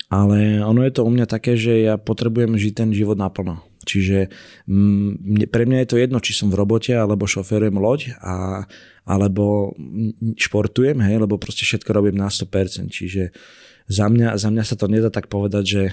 ale 0.07 0.62
ono 0.62 0.86
je 0.86 0.92
to 0.94 1.03
u 1.03 1.11
mňa 1.11 1.26
také, 1.26 1.59
že 1.59 1.82
ja 1.82 1.99
potrebujem 1.99 2.55
žiť 2.55 2.72
ten 2.72 2.90
život 2.94 3.18
naplno. 3.18 3.64
Čiže 3.86 4.34
mne, 4.66 5.47
pre 5.47 5.62
mňa 5.62 5.86
je 5.86 5.88
to 5.94 5.97
jedno, 6.03 6.18
či 6.18 6.34
som 6.34 6.51
v 6.51 6.59
robote, 6.59 6.90
alebo 6.90 7.30
šoferujem 7.30 7.78
loď, 7.78 8.18
a, 8.18 8.66
alebo 9.07 9.74
športujem, 10.34 10.99
hej, 11.07 11.22
lebo 11.22 11.38
proste 11.38 11.62
všetko 11.62 11.94
robím 11.94 12.18
na 12.18 12.26
100%. 12.26 12.90
Čiže 12.90 13.30
za 13.86 14.07
mňa, 14.11 14.34
za 14.34 14.51
mňa 14.51 14.64
sa 14.66 14.74
to 14.74 14.90
nedá 14.90 15.11
tak 15.14 15.30
povedať, 15.30 15.64
že, 15.64 15.84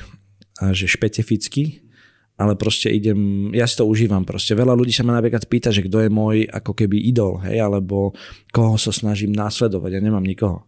že 0.73 0.89
špecificky, 0.89 1.85
ale 2.33 2.57
proste 2.57 2.89
idem, 2.89 3.53
ja 3.53 3.69
si 3.69 3.77
to 3.77 3.85
užívam 3.85 4.25
proste. 4.25 4.57
Veľa 4.57 4.73
ľudí 4.73 4.89
sa 4.89 5.05
ma 5.05 5.13
napríklad 5.13 5.45
pýta, 5.45 5.69
že 5.69 5.85
kto 5.85 6.01
je 6.01 6.09
môj 6.09 6.49
ako 6.49 6.73
keby 6.73 6.97
idol, 6.97 7.37
hej, 7.45 7.61
alebo 7.61 8.17
koho 8.49 8.73
sa 8.81 8.89
snažím 8.89 9.37
následovať. 9.37 9.89
Ja 9.93 10.01
nemám 10.01 10.25
nikoho. 10.25 10.65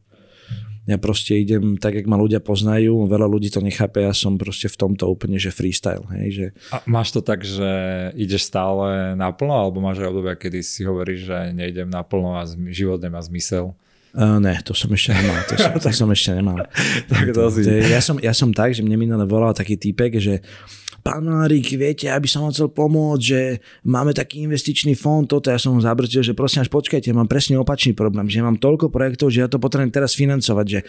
Ja 0.86 1.02
proste 1.02 1.34
idem 1.34 1.82
tak, 1.82 1.98
jak 1.98 2.06
ma 2.06 2.14
ľudia 2.14 2.38
poznajú, 2.38 3.10
veľa 3.10 3.26
ľudí 3.26 3.50
to 3.50 3.58
nechápe, 3.58 4.06
ja 4.06 4.14
som 4.14 4.38
proste 4.38 4.70
v 4.70 4.78
tomto 4.78 5.10
úplne, 5.10 5.42
že 5.42 5.50
freestyle. 5.50 6.06
Hej, 6.14 6.30
že... 6.30 6.46
A 6.70 6.86
máš 6.86 7.10
to 7.10 7.26
tak, 7.26 7.42
že 7.42 7.66
ideš 8.14 8.46
stále 8.46 9.18
naplno, 9.18 9.58
alebo 9.58 9.82
máš 9.82 10.06
aj 10.06 10.14
obdobia, 10.14 10.38
kedy 10.38 10.62
si 10.62 10.86
hovoríš, 10.86 11.26
že 11.26 11.38
nejdem 11.58 11.90
naplno 11.90 12.38
a 12.38 12.46
život 12.70 13.02
nemá 13.02 13.18
zmysel? 13.18 13.74
Uh, 14.16 14.40
ne, 14.40 14.56
to 14.64 14.72
som 14.72 14.88
ešte 14.96 15.12
nemal. 15.12 15.36
To 15.44 15.56
som, 15.60 15.72
to 15.76 15.90
som 15.92 16.08
ešte 16.08 16.32
nemal. 16.32 16.58
tak 17.12 17.36
to, 17.36 17.52
to, 17.52 17.60
ja, 17.68 18.00
som, 18.00 18.16
ja 18.22 18.32
som 18.32 18.54
tak, 18.56 18.72
že 18.72 18.80
mne 18.80 18.96
minule 18.96 19.26
volal 19.28 19.52
taký 19.52 19.76
týpek, 19.76 20.22
že 20.24 20.40
pán 20.40 20.85
Márik, 21.06 21.70
viete, 21.78 22.10
aby 22.10 22.26
som 22.26 22.42
vám 22.42 22.54
chcel 22.58 22.66
pomôcť, 22.74 23.22
že 23.22 23.62
máme 23.86 24.10
taký 24.18 24.42
investičný 24.50 24.98
fond, 24.98 25.30
toto 25.30 25.54
ja 25.54 25.62
som 25.62 25.78
ho 25.78 25.82
zabrčil, 25.82 26.26
že 26.26 26.34
prosím 26.34 26.66
až 26.66 26.74
počkajte, 26.74 27.14
mám 27.14 27.30
presne 27.30 27.62
opačný 27.62 27.94
problém, 27.94 28.26
že 28.26 28.42
mám 28.42 28.58
toľko 28.58 28.90
projektov, 28.90 29.30
že 29.30 29.46
ja 29.46 29.48
to 29.48 29.62
potrebujem 29.62 29.94
teraz 29.94 30.18
financovať, 30.18 30.66
že, 30.66 30.80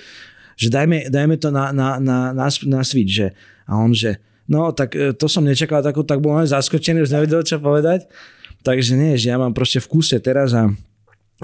že 0.57 0.73
dajme, 0.73 1.13
dajme 1.13 1.37
to 1.37 1.53
na, 1.53 1.69
na, 1.69 2.01
na, 2.01 2.33
na, 2.33 2.49
na 2.49 2.81
switch, 2.81 3.13
že 3.13 3.37
a 3.69 3.77
on, 3.77 3.93
že 3.93 4.17
no 4.49 4.73
tak 4.73 4.97
e, 4.97 5.13
to 5.13 5.29
som 5.29 5.45
nečakal, 5.45 5.85
tak, 5.85 6.01
tak 6.09 6.25
bol 6.25 6.41
zaskočený, 6.41 7.05
už 7.05 7.13
nevedel, 7.13 7.45
čo 7.45 7.61
povedať. 7.61 8.09
Takže 8.65 8.97
nie, 8.97 9.21
že 9.21 9.31
ja 9.31 9.37
mám 9.37 9.53
proste 9.53 9.85
v 9.85 10.01
kúse 10.01 10.17
teraz 10.17 10.57
a 10.57 10.73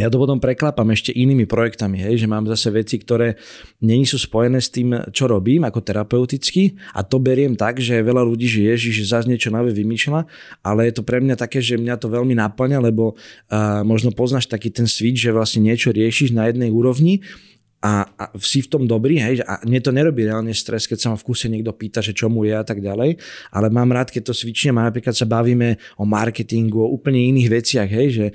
ja 0.00 0.08
to 0.08 0.16
potom 0.16 0.40
preklapám 0.40 0.88
ešte 0.88 1.12
inými 1.12 1.44
projektami, 1.44 2.00
hej, 2.00 2.24
že 2.24 2.30
mám 2.30 2.48
zase 2.48 2.72
veci, 2.72 2.96
ktoré 2.96 3.36
není 3.84 4.08
sú 4.08 4.16
spojené 4.16 4.56
s 4.56 4.72
tým, 4.72 4.96
čo 5.12 5.28
robím 5.28 5.68
ako 5.68 5.84
terapeuticky. 5.84 6.80
A 6.96 7.04
to 7.04 7.20
beriem 7.20 7.52
tak, 7.52 7.76
že 7.76 8.00
veľa 8.00 8.24
ľudí, 8.24 8.48
že 8.48 8.72
ježiš, 8.72 9.04
že 9.04 9.12
zase 9.12 9.28
niečo 9.28 9.52
nové 9.52 9.76
vymýšľa, 9.76 10.24
ale 10.64 10.88
je 10.88 10.96
to 10.96 11.04
pre 11.04 11.20
mňa 11.20 11.36
také, 11.36 11.60
že 11.60 11.76
mňa 11.76 12.00
to 12.00 12.08
veľmi 12.08 12.32
naplňa, 12.32 12.78
lebo 12.80 13.12
uh, 13.12 13.84
možno 13.84 14.16
poznáš 14.16 14.48
taký 14.48 14.72
ten 14.72 14.88
switch, 14.88 15.20
že 15.20 15.28
vlastne 15.28 15.68
niečo 15.68 15.92
riešiš 15.92 16.32
na 16.32 16.48
jednej 16.48 16.72
úrovni 16.72 17.20
a, 17.82 18.06
a 18.14 18.24
si 18.38 18.62
v 18.62 18.70
tom 18.70 18.82
dobrý, 18.86 19.18
hej, 19.18 19.42
a 19.42 19.58
mne 19.66 19.82
to 19.82 19.90
nerobí 19.90 20.22
reálne 20.22 20.54
stres, 20.54 20.86
keď 20.86 20.98
sa 21.02 21.08
ma 21.10 21.16
v 21.18 21.26
kuse 21.26 21.50
niekto 21.50 21.74
pýta, 21.74 21.98
že 21.98 22.14
čo 22.14 22.30
mu 22.30 22.46
je 22.46 22.54
a 22.54 22.62
tak 22.62 22.78
ďalej, 22.78 23.18
ale 23.50 23.66
mám 23.74 23.90
rád, 23.90 24.14
keď 24.14 24.30
to 24.30 24.34
svičnem 24.38 24.78
a 24.78 24.86
napríklad 24.86 25.18
sa 25.18 25.26
bavíme 25.26 25.82
o 25.98 26.06
marketingu, 26.06 26.78
o 26.78 26.88
úplne 26.94 27.18
iných 27.18 27.48
veciach, 27.50 27.90
hej, 27.90 28.08
že, 28.14 28.26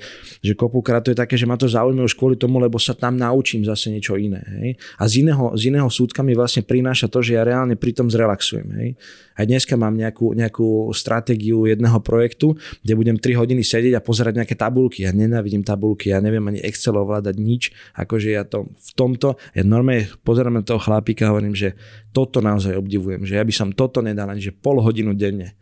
že 0.44 0.52
kopukrát 0.52 1.00
to 1.00 1.16
je 1.16 1.18
také, 1.18 1.40
že 1.40 1.48
ma 1.48 1.56
to 1.56 1.64
zaujíma 1.64 2.04
už 2.04 2.12
kvôli 2.12 2.36
tomu, 2.36 2.60
lebo 2.60 2.76
sa 2.76 2.92
tam 2.92 3.16
naučím 3.16 3.64
zase 3.64 3.88
niečo 3.88 4.20
iné, 4.20 4.44
hej. 4.60 4.70
A 5.00 5.08
z 5.08 5.24
iného, 5.24 5.56
z 5.56 5.72
iného 5.72 5.88
súdka 5.88 6.20
mi 6.20 6.36
vlastne 6.36 6.60
prináša 6.60 7.08
to, 7.08 7.24
že 7.24 7.40
ja 7.40 7.42
reálne 7.42 7.72
pri 7.72 7.96
tom 7.96 8.12
zrelaxujem, 8.12 8.68
hej. 8.76 9.00
Aj 9.38 9.46
dneska 9.46 9.78
mám 9.78 9.94
nejakú, 9.94 10.34
nejakú 10.34 10.90
stratégiu 10.90 11.70
jedného 11.70 12.02
projektu, 12.02 12.58
kde 12.82 12.98
budem 12.98 13.16
3 13.22 13.38
hodiny 13.38 13.62
sedieť 13.62 13.94
a 13.94 14.02
pozerať 14.02 14.42
nejaké 14.42 14.58
tabulky. 14.58 15.06
Ja 15.06 15.14
nenávidím 15.14 15.62
tabulky, 15.62 16.10
ja 16.10 16.18
neviem 16.18 16.42
ani 16.50 16.58
Excel 16.58 16.98
ovládať 16.98 17.38
nič, 17.38 17.70
akože 17.94 18.34
ja 18.34 18.42
to 18.42 18.66
v 18.66 18.90
tomto, 18.98 19.38
ja 19.54 19.62
normálne 19.62 20.10
pozerám 20.26 20.58
na 20.58 20.66
toho 20.66 20.82
chlapíka 20.82 21.30
a 21.30 21.38
hovorím, 21.38 21.54
že 21.54 21.78
toto 22.10 22.42
naozaj 22.42 22.74
obdivujem, 22.74 23.22
že 23.22 23.38
ja 23.38 23.44
by 23.46 23.54
som 23.54 23.70
toto 23.70 24.02
nedal 24.02 24.26
že 24.42 24.50
pol 24.50 24.82
hodinu 24.82 25.14
denne. 25.14 25.54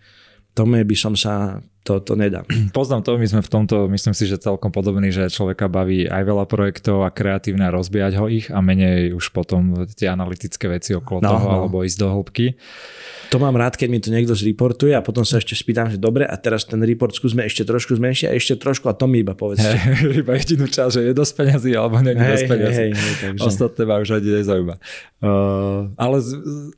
Tomu 0.57 0.81
by 0.81 0.97
som 0.97 1.13
sa 1.13 1.61
to, 1.87 2.03
to 2.03 2.19
nedá. 2.19 2.43
Poznám 2.77 3.07
to, 3.07 3.15
my 3.15 3.27
sme 3.31 3.41
v 3.47 3.51
tomto, 3.51 3.87
myslím 3.87 4.15
si, 4.19 4.27
že 4.27 4.43
celkom 4.43 4.75
podobný, 4.75 5.15
že 5.15 5.31
človeka 5.31 5.71
baví 5.71 6.11
aj 6.11 6.23
veľa 6.27 6.45
projektov 6.51 7.07
a 7.07 7.15
kreatívne 7.15 7.71
a 7.71 7.71
rozbíjať 7.71 8.13
ho 8.19 8.27
ich 8.27 8.51
a 8.51 8.59
menej 8.59 9.15
už 9.15 9.31
potom 9.31 9.87
tie 9.95 10.11
analytické 10.11 10.67
veci 10.67 10.99
okolo 10.99 11.23
no, 11.23 11.31
toho 11.31 11.47
no. 11.47 11.55
alebo 11.63 11.87
ísť 11.87 11.99
do 12.03 12.09
hĺbky. 12.11 12.59
To 13.31 13.43
mám 13.43 13.59
rád, 13.59 13.75
keď 13.75 13.89
mi 13.91 13.99
to 13.99 14.11
niekto 14.11 14.35
zreportuje 14.35 14.95
a 14.95 15.03
potom 15.03 15.27
sa 15.27 15.39
ešte 15.39 15.59
spýtam, 15.59 15.91
že 15.91 15.99
dobre, 15.99 16.27
a 16.27 16.35
teraz 16.39 16.67
ten 16.67 16.79
report 16.83 17.15
skúsme 17.15 17.43
ešte 17.47 17.67
trošku 17.67 17.99
zmenšiť 17.99 18.27
a 18.31 18.33
ešte 18.35 18.55
trošku 18.59 18.87
a 18.91 18.95
to 18.95 19.07
mi 19.11 19.23
iba 19.23 19.35
povedz. 19.35 19.63
Hey, 19.63 20.21
iba 20.23 20.35
jedinú 20.39 20.67
časť, 20.67 20.91
že 20.91 21.01
je 21.11 21.13
dosť 21.15 21.33
peňazí 21.39 21.71
alebo 21.75 22.03
nie 22.03 22.15
je 22.15 22.19
hey, 22.19 22.31
dosť 22.35 22.47
peňazí. 22.51 22.83
Hey, 22.83 22.91
hey, 22.95 23.15
takže... 23.23 23.47
Ostatné 23.47 23.83
ma 23.87 23.95
už 24.03 24.11
ani 24.19 24.31
nezaujíma. 24.43 24.75
Uh, 25.23 25.91
ale 25.99 26.17
z, 26.23 26.29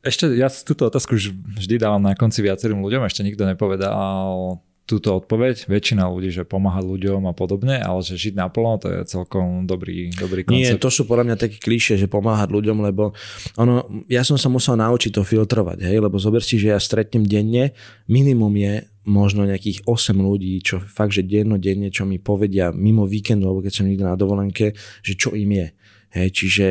ešte 0.04 0.24
ja 0.36 0.48
túto 0.48 0.88
otázku 0.88 1.16
už 1.16 1.32
vždy 1.32 1.76
dávam 1.80 2.00
na 2.00 2.16
konci 2.16 2.40
viacerým 2.40 2.80
ľuďom, 2.80 3.04
ešte 3.04 3.24
nikto 3.24 3.44
nepovedal 3.44 4.60
túto 4.88 5.12
odpoveď, 5.20 5.68
väčšina 5.68 6.08
ľudí, 6.08 6.32
že 6.32 6.48
pomáhať 6.48 6.88
ľuďom 6.88 7.28
a 7.28 7.36
podobne, 7.36 7.76
ale 7.76 8.00
že 8.00 8.16
žiť 8.16 8.40
naplno, 8.40 8.80
to 8.80 8.88
je 8.88 9.00
celkom 9.04 9.68
dobrý, 9.68 10.08
dobrý 10.16 10.48
koncept. 10.48 10.56
Nie, 10.56 10.80
to 10.80 10.88
sú 10.88 11.04
podľa 11.04 11.28
mňa 11.28 11.36
také 11.36 11.60
klišie, 11.60 12.00
že 12.00 12.08
pomáhať 12.08 12.48
ľuďom, 12.48 12.80
lebo 12.80 13.12
ono, 13.60 13.84
ja 14.08 14.24
som 14.24 14.40
sa 14.40 14.48
musel 14.48 14.80
naučiť 14.80 15.12
to 15.12 15.22
filtrovať, 15.28 15.84
hej, 15.84 16.00
lebo 16.00 16.16
zober 16.16 16.40
si, 16.40 16.56
že 16.56 16.72
ja 16.72 16.80
stretnem 16.80 17.28
denne, 17.28 17.76
minimum 18.08 18.56
je 18.56 18.88
možno 19.04 19.44
nejakých 19.44 19.84
8 19.84 20.16
ľudí, 20.16 20.56
čo 20.64 20.80
fakt, 20.80 21.12
že 21.12 21.28
dennodenne, 21.28 21.92
čo 21.92 22.08
mi 22.08 22.16
povedia 22.16 22.72
mimo 22.72 23.04
víkendu, 23.04 23.44
alebo 23.44 23.60
keď 23.60 23.72
som 23.72 23.84
niekde 23.84 24.08
na 24.08 24.16
dovolenke, 24.16 24.72
že 25.04 25.12
čo 25.16 25.36
im 25.36 25.52
je. 25.52 25.68
Hej, 26.08 26.28
čiže 26.32 26.66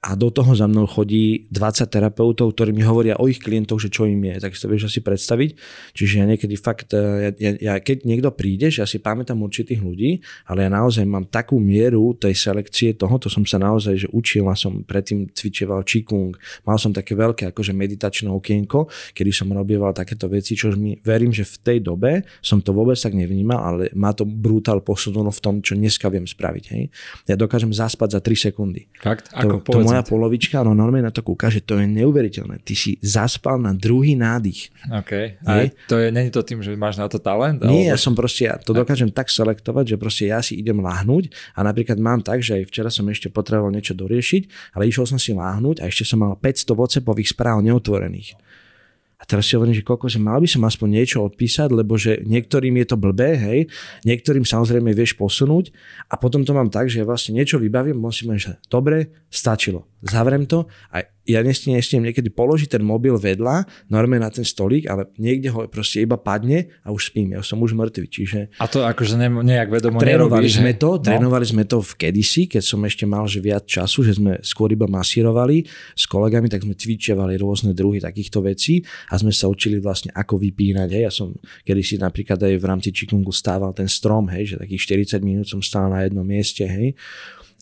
a 0.00 0.16
do 0.16 0.32
toho 0.32 0.56
za 0.56 0.64
mnou 0.64 0.88
chodí 0.88 1.44
20 1.52 1.84
terapeutov, 1.84 2.56
ktorí 2.56 2.72
mi 2.72 2.80
hovoria 2.80 3.20
o 3.20 3.28
ich 3.28 3.36
klientoch, 3.36 3.76
že 3.76 3.92
čo 3.92 4.08
im 4.08 4.32
je. 4.32 4.40
Tak 4.40 4.56
si 4.56 4.64
to 4.64 4.72
vieš 4.72 4.88
asi 4.88 5.04
predstaviť. 5.04 5.50
Čiže 5.92 6.14
ja 6.16 6.24
niekedy 6.24 6.56
fakt, 6.56 6.96
e, 6.96 7.28
ja, 7.28 7.30
ja, 7.36 7.50
ja, 7.60 7.74
keď 7.76 8.08
niekto 8.08 8.32
príde, 8.32 8.72
že 8.72 8.80
ja 8.80 8.88
si 8.88 8.96
pamätám 8.96 9.36
určitých 9.36 9.84
ľudí, 9.84 10.24
ale 10.48 10.64
ja 10.64 10.70
naozaj 10.72 11.04
mám 11.04 11.28
takú 11.28 11.60
mieru 11.60 12.16
tej 12.16 12.32
selekcie 12.32 12.96
toho, 12.96 13.20
to 13.20 13.28
som 13.28 13.44
sa 13.44 13.60
naozaj 13.60 13.92
že 14.00 14.08
učil 14.16 14.48
a 14.48 14.56
som 14.56 14.80
predtým 14.80 15.36
cvičeval 15.36 15.84
čikung, 15.84 16.32
mal 16.64 16.80
som 16.80 16.96
také 16.96 17.12
veľké 17.12 17.52
akože 17.52 17.76
meditačné 17.76 18.32
okienko, 18.32 18.88
kedy 19.12 19.30
som 19.36 19.52
robieval 19.52 19.92
takéto 19.92 20.32
veci, 20.32 20.56
čo 20.56 20.72
mi 20.80 20.96
verím, 20.96 21.28
že 21.28 21.44
v 21.44 21.56
tej 21.60 21.78
dobe 21.84 22.24
som 22.40 22.64
to 22.64 22.72
vôbec 22.72 22.96
tak 22.96 23.12
nevnímal, 23.12 23.60
ale 23.60 23.92
má 23.92 24.16
to 24.16 24.24
brutál 24.24 24.80
posunulo 24.80 25.28
v 25.28 25.40
tom, 25.44 25.54
čo 25.60 25.76
dneska 25.76 26.08
viem 26.08 26.24
spraviť. 26.24 26.64
Hej. 26.72 26.88
Ja 27.28 27.36
dokážem 27.36 27.68
zaspať 27.68 28.16
za 28.16 28.20
3 28.24 28.48
sekundy. 28.48 28.88
Fakt? 28.96 29.28
Ako 29.36 29.60
to, 29.60 29.76
to 29.76 29.89
moja 29.90 30.02
polovička, 30.06 30.62
no 30.62 30.72
normálne 30.72 31.10
na 31.10 31.14
to 31.14 31.26
kúka, 31.26 31.50
že 31.50 31.60
to 31.60 31.76
je 31.82 31.86
neuveriteľné. 31.90 32.62
Ty 32.62 32.74
si 32.78 32.96
zaspal 33.02 33.58
na 33.58 33.74
druhý 33.74 34.14
nádych. 34.14 34.70
OK. 34.86 35.42
A 35.42 35.66
to 35.90 35.98
je, 35.98 36.14
není 36.14 36.30
to 36.30 36.46
tým, 36.46 36.62
že 36.62 36.78
máš 36.78 36.96
na 36.96 37.10
to 37.10 37.18
talent? 37.18 37.58
Nie, 37.66 37.90
alebo... 37.90 37.90
ja 37.92 37.96
som 37.98 38.14
proste, 38.14 38.46
ja 38.46 38.56
to 38.56 38.70
dokážem 38.70 39.10
tak 39.10 39.28
selektovať, 39.28 39.94
že 39.94 39.96
proste 39.98 40.24
ja 40.30 40.38
si 40.40 40.56
idem 40.56 40.78
láhnuť 40.78 41.56
a 41.58 41.66
napríklad 41.66 41.98
mám 41.98 42.22
tak, 42.22 42.40
že 42.40 42.62
aj 42.62 42.70
včera 42.70 42.88
som 42.88 43.04
ešte 43.10 43.28
potreboval 43.28 43.74
niečo 43.74 43.92
doriešiť, 43.92 44.74
ale 44.78 44.86
išiel 44.86 45.04
som 45.04 45.18
si 45.18 45.34
láhnuť 45.34 45.82
a 45.82 45.90
ešte 45.90 46.06
som 46.06 46.22
mal 46.22 46.38
500 46.38 46.70
WhatsAppových 46.70 47.34
správ 47.34 47.58
neotvorených. 47.60 48.38
A 49.20 49.28
teraz 49.28 49.44
si 49.44 49.52
hovorím, 49.52 49.76
že 49.76 49.84
koľko, 49.84 50.08
že 50.08 50.16
mal 50.16 50.40
by 50.40 50.48
som 50.48 50.64
aspoň 50.64 50.88
niečo 50.96 51.20
odpísať, 51.20 51.68
lebo 51.68 52.00
že 52.00 52.24
niektorým 52.24 52.72
je 52.80 52.86
to 52.88 52.96
blbé, 52.96 53.36
hej, 53.36 53.60
niektorým 54.08 54.48
samozrejme 54.48 54.96
vieš 54.96 55.12
posunúť. 55.20 55.68
A 56.08 56.16
potom 56.16 56.40
to 56.40 56.56
mám 56.56 56.72
tak, 56.72 56.88
že 56.88 57.04
ja 57.04 57.06
vlastne 57.06 57.36
niečo 57.36 57.60
vybavím, 57.60 58.00
musím 58.00 58.32
že 58.40 58.56
dobre, 58.72 59.12
stačilo, 59.28 59.84
zavrem 60.00 60.48
to 60.48 60.64
a 60.88 61.04
ja 61.32 61.40
nesmiem, 61.46 61.78
nesmiem 61.78 62.10
niekedy 62.10 62.28
položiť 62.34 62.78
ten 62.78 62.82
mobil 62.82 63.14
vedľa, 63.14 63.64
normálne 63.86 64.26
na 64.26 64.32
ten 64.32 64.42
stolík, 64.42 64.90
ale 64.90 65.08
niekde 65.16 65.50
ho 65.54 65.66
proste 65.70 66.02
iba 66.02 66.18
padne 66.18 66.70
a 66.82 66.90
už 66.90 67.14
spím, 67.14 67.38
ja 67.38 67.42
som 67.46 67.62
už 67.62 67.76
mŕtvy, 67.76 68.06
čiže... 68.10 68.40
A 68.58 68.66
to 68.66 68.82
akože 68.82 69.14
ne, 69.14 69.28
nejak 69.30 69.70
vedomo 69.70 70.02
trénovali 70.02 70.50
nerobíš, 70.50 70.58
sme 70.58 70.72
to, 70.74 70.90
no. 70.98 71.04
trénovali 71.04 71.46
sme 71.46 71.64
to 71.66 71.78
v 71.80 71.92
kedysi, 72.06 72.50
keď 72.50 72.62
som 72.62 72.80
ešte 72.82 73.04
mal 73.06 73.24
že 73.30 73.38
viac 73.38 73.64
času, 73.64 74.02
že 74.02 74.18
sme 74.18 74.42
skôr 74.42 74.74
iba 74.74 74.90
masírovali 74.90 75.62
s 75.94 76.04
kolegami, 76.10 76.50
tak 76.50 76.66
sme 76.66 76.74
cvičevali 76.74 77.38
rôzne 77.38 77.70
druhy 77.76 78.02
takýchto 78.02 78.42
vecí 78.42 78.82
a 79.12 79.14
sme 79.16 79.30
sa 79.30 79.46
učili 79.46 79.78
vlastne 79.78 80.10
ako 80.16 80.40
vypínať, 80.40 80.88
hej, 80.90 81.02
ja 81.06 81.12
som 81.12 81.30
kedysi 81.62 82.00
napríklad 82.00 82.42
aj 82.42 82.54
v 82.58 82.64
rámci 82.66 82.88
Qigongu 82.90 83.30
stával 83.30 83.70
ten 83.76 83.86
strom, 83.86 84.26
hej, 84.32 84.54
že 84.54 84.60
takých 84.60 85.06
40 85.16 85.22
minút 85.22 85.46
som 85.46 85.62
stál 85.62 85.92
na 85.92 86.02
jednom 86.02 86.26
mieste, 86.26 86.66
hej, 86.66 86.96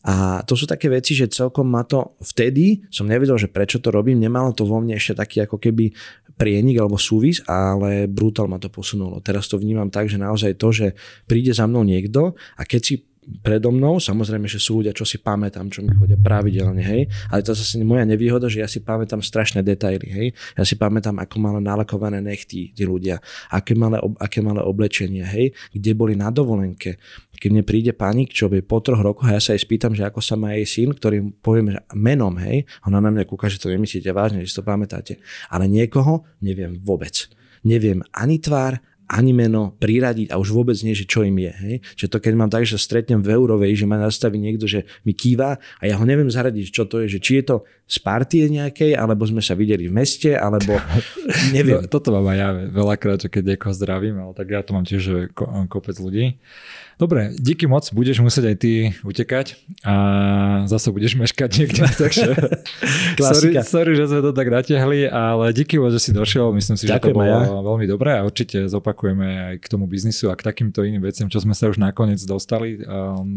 a 0.06 0.46
to 0.46 0.54
sú 0.54 0.64
také 0.70 0.86
veci, 0.86 1.18
že 1.18 1.26
celkom 1.26 1.66
ma 1.66 1.82
to 1.82 2.14
vtedy, 2.22 2.86
som 2.86 3.10
nevedel, 3.10 3.34
že 3.34 3.50
prečo 3.50 3.82
to 3.82 3.90
robím, 3.90 4.22
nemalo 4.22 4.54
to 4.54 4.62
vo 4.62 4.78
mne 4.78 4.94
ešte 4.94 5.18
taký 5.18 5.42
ako 5.42 5.58
keby 5.58 5.90
prienik 6.38 6.78
alebo 6.78 6.94
súvis, 6.94 7.42
ale 7.50 8.06
brutál 8.06 8.46
ma 8.46 8.62
to 8.62 8.70
posunulo. 8.70 9.18
Teraz 9.18 9.50
to 9.50 9.58
vnímam 9.58 9.90
tak, 9.90 10.06
že 10.06 10.22
naozaj 10.22 10.54
to, 10.54 10.70
že 10.70 10.86
príde 11.26 11.50
za 11.50 11.66
mnou 11.66 11.82
niekto 11.82 12.38
a 12.54 12.62
keď 12.62 12.80
si 12.80 12.94
predo 13.44 13.68
mnou, 13.68 14.00
samozrejme, 14.00 14.48
že 14.48 14.56
sú 14.56 14.80
ľudia, 14.80 14.96
čo 14.96 15.04
si 15.04 15.20
pamätám, 15.20 15.68
čo 15.68 15.84
mi 15.84 15.92
chodia 15.92 16.16
pravidelne, 16.16 16.80
hej, 16.80 17.06
ale 17.28 17.40
to 17.44 17.52
zase 17.52 17.80
moja 17.84 18.08
nevýhoda, 18.08 18.48
že 18.48 18.64
ja 18.64 18.68
si 18.68 18.80
pamätám 18.80 19.20
strašné 19.20 19.60
detaily, 19.60 20.08
hej, 20.08 20.26
ja 20.56 20.64
si 20.64 20.74
pamätám, 20.80 21.20
ako 21.20 21.36
mali 21.38 21.60
nalakované 21.60 22.24
nechty 22.24 22.72
tí 22.72 22.82
ľudia, 22.82 23.20
aké 23.52 23.76
malé, 23.76 24.00
aké 24.18 24.40
malé 24.40 24.64
oblečenie, 24.64 25.24
hej, 25.24 25.52
kde 25.76 25.90
boli 25.92 26.16
na 26.16 26.32
dovolenke, 26.32 26.96
keď 27.38 27.48
mne 27.54 27.64
príde 27.64 27.92
panik, 27.94 28.34
čo 28.34 28.50
by 28.50 28.64
po 28.66 28.82
troch 28.82 28.98
rokoch 28.98 29.30
a 29.30 29.38
ja 29.38 29.40
sa 29.40 29.54
jej 29.54 29.62
spýtam, 29.62 29.94
že 29.94 30.02
ako 30.02 30.18
sa 30.18 30.34
má 30.34 30.58
jej 30.58 30.66
syn, 30.66 30.90
ktorý 30.90 31.38
poviem 31.38 31.78
že 31.78 31.80
menom, 31.94 32.34
hej, 32.42 32.66
ona 32.82 32.98
na 32.98 33.14
mňa 33.14 33.24
kúka, 33.30 33.46
že 33.46 33.62
to 33.62 33.70
nemyslíte 33.70 34.10
vážne, 34.10 34.42
že 34.42 34.50
si 34.50 34.58
to 34.58 34.66
pamätáte, 34.66 35.22
ale 35.52 35.70
niekoho 35.70 36.26
neviem 36.42 36.80
vôbec. 36.82 37.30
Neviem 37.66 38.06
ani 38.14 38.38
tvár, 38.38 38.78
ani 39.08 39.32
meno 39.32 39.72
priradiť 39.80 40.28
a 40.28 40.36
už 40.36 40.52
vôbec 40.52 40.76
nie, 40.84 40.92
že 40.92 41.08
čo 41.08 41.24
im 41.24 41.40
je. 41.40 41.52
Hej? 41.52 41.76
Že 41.96 42.06
to 42.12 42.16
keď 42.20 42.32
mám 42.36 42.50
tak, 42.52 42.68
že 42.68 42.76
stretnem 42.76 43.24
v 43.24 43.32
Eurovej, 43.32 43.72
že 43.72 43.88
ma 43.88 43.96
nastaví 43.96 44.36
niekto, 44.36 44.68
že 44.68 44.84
mi 45.02 45.16
kýva 45.16 45.56
a 45.56 45.82
ja 45.88 45.96
ho 45.96 46.04
neviem 46.04 46.28
zaradiť, 46.28 46.68
čo 46.68 46.84
to 46.84 47.02
je, 47.04 47.16
že 47.16 47.18
či 47.24 47.40
je 47.40 47.44
to 47.48 47.56
z 47.88 47.96
partie 48.04 48.44
nejakej, 48.52 48.92
alebo 48.92 49.24
sme 49.24 49.40
sa 49.40 49.56
videli 49.56 49.88
v 49.88 49.96
meste, 49.96 50.36
alebo 50.36 50.76
neviem. 51.56 51.80
No, 51.80 51.88
toto 51.88 52.12
mám 52.12 52.28
aj 52.28 52.38
ja 52.38 52.48
veľakrát, 52.68 53.18
že 53.24 53.32
keď 53.32 53.56
niekoho 53.56 53.72
zdravím, 53.72 54.20
ale 54.20 54.32
tak 54.36 54.52
ja 54.52 54.60
to 54.60 54.76
mám 54.76 54.84
tiež, 54.84 55.00
že 55.00 55.16
kopec 55.72 55.96
ľudí. 55.96 56.36
Dobre, 56.98 57.30
díky 57.38 57.70
moc, 57.70 57.86
budeš 57.94 58.18
musieť 58.18 58.44
aj 58.50 58.56
ty 58.58 58.72
utekať 59.06 59.54
a 59.86 59.94
zase 60.66 60.90
budeš 60.90 61.14
meškať 61.14 61.50
niekde, 61.62 61.86
takže 62.02 62.34
sorry, 63.30 63.54
sorry, 63.62 63.92
že 63.94 64.10
sme 64.10 64.20
to 64.26 64.34
tak 64.34 64.50
natiahli, 64.50 65.06
ale 65.06 65.54
díky 65.54 65.78
moc, 65.78 65.94
že 65.94 66.02
si 66.02 66.10
došiel, 66.10 66.50
myslím 66.58 66.74
si, 66.74 66.90
Ďakujem 66.90 67.14
že 67.14 67.14
to 67.14 67.18
bolo 67.22 67.30
ja. 67.30 67.62
veľmi 67.62 67.86
dobré 67.86 68.18
a 68.18 68.26
určite 68.26 68.66
zopakujeme 68.66 69.54
aj 69.54 69.54
k 69.62 69.66
tomu 69.70 69.86
biznisu 69.86 70.26
a 70.26 70.34
k 70.34 70.42
takýmto 70.42 70.82
iným 70.82 71.06
veciam, 71.06 71.30
čo 71.30 71.38
sme 71.38 71.54
sa 71.54 71.70
už 71.70 71.78
nakoniec 71.78 72.18
dostali. 72.26 72.82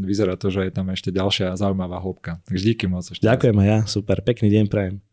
Vyzerá 0.09 0.33
to, 0.41 0.49
že 0.49 0.65
je 0.65 0.71
tam 0.73 0.89
ešte 0.89 1.13
ďalšia 1.13 1.53
zaujímavá 1.53 2.01
hĺbka. 2.01 2.41
Takže 2.49 2.63
díky 2.65 2.89
moc. 2.89 3.05
Ešte 3.05 3.21
Ďakujem 3.21 3.55
aj 3.61 3.67
ja, 3.69 3.79
super, 3.85 4.25
pekný 4.25 4.49
deň 4.49 4.65
prajem. 4.73 5.10